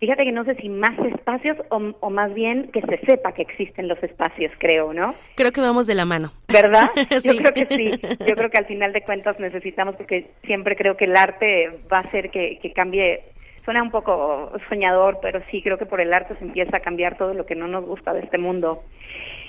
Fíjate 0.01 0.25
que 0.25 0.33
no 0.33 0.45
sé 0.45 0.55
si 0.57 0.69
más 0.69 0.99
espacios 0.99 1.57
o, 1.71 1.81
o, 2.01 2.11
más 2.11 2.35
bien 2.35 2.71
que 2.73 2.83
se 2.83 2.99
sepa 3.07 3.33
que 3.33 3.43
existen 3.43 3.89
los 3.89 4.03
espacios, 4.03 4.53
creo, 4.59 4.93
¿no? 4.93 5.15
Creo 5.37 5.53
que 5.53 5.61
vamos 5.61 5.87
de 5.87 5.95
la 5.95 6.05
mano. 6.05 6.33
¿Verdad? 6.53 6.91
sí. 7.21 7.29
Yo 7.29 7.37
creo 7.37 7.55
que 7.55 7.75
sí. 7.75 7.91
Yo 8.27 8.35
creo 8.35 8.51
que 8.51 8.59
al 8.59 8.67
final 8.67 8.93
de 8.93 9.03
cuentas 9.03 9.39
necesitamos, 9.39 9.97
porque 9.97 10.33
siempre 10.45 10.77
creo 10.77 10.97
que 10.97 11.05
el 11.05 11.17
arte 11.17 11.81
va 11.91 11.99
a 11.99 12.03
hacer 12.03 12.31
que, 12.31 12.59
que 12.61 12.73
cambie. 12.73 13.23
Suena 13.65 13.83
un 13.83 13.91
poco 13.91 14.53
soñador, 14.69 15.21
pero 15.23 15.41
sí 15.51 15.63
creo 15.63 15.79
que 15.79 15.87
por 15.87 16.01
el 16.01 16.13
arte 16.13 16.37
se 16.37 16.45
empieza 16.45 16.77
a 16.77 16.81
cambiar 16.81 17.17
todo 17.17 17.33
lo 17.33 17.47
que 17.47 17.55
no 17.55 17.67
nos 17.67 17.87
gusta 17.87 18.13
de 18.13 18.21
este 18.21 18.37
mundo. 18.37 18.83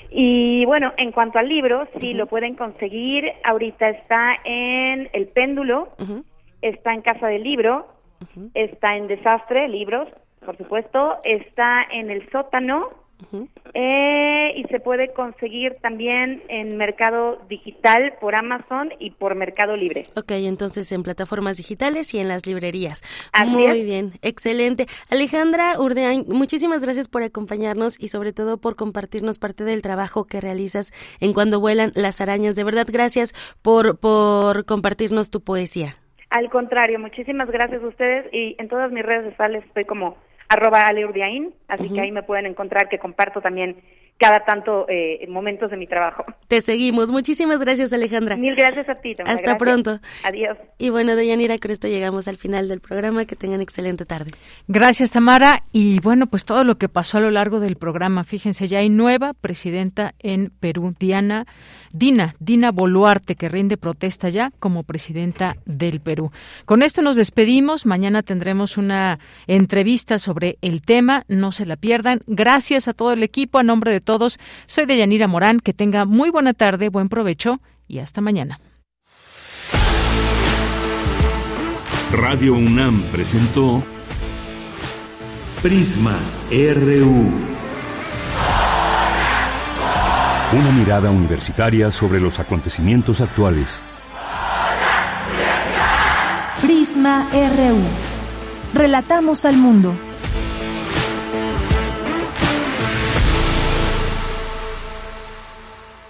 Y 0.10 0.64
bueno, 0.66 0.94
en 0.98 1.12
cuanto 1.12 1.40
al 1.40 1.50
libro, 1.50 1.86
sí 2.00 2.14
lo 2.14 2.28
pueden 2.28 2.56
conseguir. 2.56 3.30
Ahorita 3.44 3.90
está 3.90 4.38
en 4.46 5.10
El 5.12 5.28
Péndulo, 5.28 5.90
está 6.62 6.94
en 6.94 7.02
Casa 7.02 7.28
del 7.28 7.44
Libro, 7.44 7.88
está 8.54 8.96
en 8.96 9.08
Desastre, 9.08 9.68
libros, 9.68 10.08
por 10.46 10.58
supuesto, 10.58 11.18
está 11.24 11.84
en 11.92 12.10
El 12.12 12.30
Sótano, 12.32 12.90
eh, 13.74 14.54
y 14.56 14.64
se 14.66 14.80
puede 14.80 15.12
conseguir 15.14 15.76
también 15.82 16.44
en 16.48 16.78
mercado 16.78 17.42
digital 17.50 18.14
por 18.20 18.36
Amazon 18.36 18.90
y 19.00 19.12
por 19.12 19.36
Mercado 19.36 19.76
Libre. 19.76 20.04
Ok, 20.16 20.32
entonces 20.32 20.92
en 20.92 21.04
plataformas 21.04 21.58
digitales 21.58 22.14
y 22.14 22.20
en 22.20 22.28
las 22.28 22.46
librerías. 22.46 23.04
Muy 23.46 23.84
bien, 23.84 24.12
excelente. 24.22 24.86
Alejandra 25.10 25.80
Urdeain, 25.80 26.26
muchísimas 26.28 26.84
gracias 26.84 27.08
por 27.08 27.24
acompañarnos 27.24 28.02
y 28.02 28.10
sobre 28.10 28.32
todo 28.32 28.58
por 28.58 28.76
compartirnos 28.76 29.40
parte 29.40 29.64
del 29.64 29.82
trabajo 29.82 30.26
que 30.26 30.40
realizas 30.40 30.92
en 31.20 31.34
Cuando 31.34 31.60
vuelan 31.60 31.92
las 31.96 32.22
arañas. 32.22 32.56
De 32.56 32.64
verdad, 32.64 32.88
gracias 32.90 33.34
por, 33.62 34.00
por 34.00 34.66
compartirnos 34.66 35.32
tu 35.32 35.42
poesía. 35.42 35.96
Al 36.30 36.50
contrario, 36.50 37.00
muchísimas 37.00 37.50
gracias 37.50 37.82
a 37.82 37.88
ustedes 37.88 38.34
y 38.34 38.56
en 38.60 38.68
todas 38.68 38.92
mis 38.92 39.06
redes 39.06 39.32
sociales 39.32 39.64
estoy 39.66 39.86
como 39.86 40.18
arroba 40.50 40.82
aleurdiain, 40.82 41.54
así 41.68 41.90
que 41.90 42.02
ahí 42.02 42.12
me 42.12 42.24
pueden 42.24 42.46
encontrar 42.46 42.90
que 42.90 43.00
comparto 43.00 43.42
también 43.42 43.78
cada 44.18 44.46
tanto 44.46 44.86
eh, 44.88 45.26
momentos 45.28 45.72
de 45.72 45.78
mi 45.78 45.88
trabajo. 45.88 46.24
Te 46.48 46.62
seguimos. 46.62 47.12
Muchísimas 47.12 47.60
gracias, 47.60 47.92
Alejandra. 47.92 48.38
Mil 48.38 48.56
gracias 48.56 48.88
a 48.88 48.96
ti. 48.96 49.14
Hasta 49.26 49.58
pronto. 49.58 50.00
Adiós. 50.24 50.58
Y 50.78 50.90
bueno, 50.90 51.16
Deyanira, 51.16 51.58
con 51.58 51.72
esto 51.72 51.88
llegamos 51.88 52.28
al 52.28 52.38
final 52.38 52.68
del 52.68 52.82
programa. 52.82 53.26
Que 53.26 53.36
tengan 53.36 53.62
excelente 53.62 54.06
tarde. 54.06 54.32
Gracias, 54.68 55.12
Tamara. 55.12 55.64
Y 55.72 56.00
bueno, 56.02 56.28
pues 56.28 56.46
todo 56.46 56.64
lo 56.64 56.78
que 56.78 56.88
pasó 56.88 57.18
a 57.18 57.22
lo 57.22 57.32
largo 57.32 57.60
del 57.60 57.76
programa. 57.76 58.24
Fíjense, 58.24 58.68
ya 58.68 58.80
hay 58.80 58.90
nueva 58.90 59.34
presidenta 59.34 60.14
en 60.20 60.52
Perú, 60.60 60.96
Diana, 60.98 61.46
Dina, 61.92 62.36
Dina 62.40 62.72
Boluarte, 62.72 63.36
que 63.36 63.50
rinde 63.50 63.78
protesta 63.78 64.30
ya 64.30 64.52
como 64.60 64.84
presidenta 64.84 65.56
del 65.66 66.00
Perú. 66.00 66.32
Con 66.66 66.84
esto 66.84 67.02
nos 67.02 67.16
despedimos. 67.16 67.86
Mañana 67.86 68.22
tendremos 68.22 68.78
una 68.78 69.20
entrevista 69.48 70.20
sobre 70.20 70.58
el 70.62 70.82
tema. 70.82 71.24
No 71.28 71.52
se 71.52 71.66
la 71.66 71.76
pierdan. 71.76 72.22
Gracias 72.28 72.88
a 72.88 72.94
todo 72.94 73.12
el 73.12 73.24
equipo. 73.24 73.60
A 73.60 73.64
nombre 73.64 73.92
de 73.92 74.02
todos. 74.06 74.40
Soy 74.68 74.86
Deyanira 74.86 75.28
Morán. 75.28 75.60
Que 75.60 75.74
tenga 75.74 76.06
muy 76.06 76.30
buena 76.30 76.54
tarde, 76.54 76.90
buen 76.90 77.10
provecho 77.10 77.60
y 77.88 78.00
hasta 78.00 78.22
mañana. 78.22 78.60
Radio 82.12 82.54
UNAM 82.54 83.02
presentó 83.12 83.84
Prisma 85.62 86.18
RU. 86.50 87.32
Una 90.54 90.72
mirada 90.72 91.10
universitaria 91.10 91.92
sobre 91.92 92.22
los 92.22 92.40
acontecimientos 92.40 93.20
actuales. 93.20 93.82
Prisma 96.62 97.28
RU. 97.34 98.80
Relatamos 98.80 99.44
al 99.46 99.58
mundo. 99.58 99.94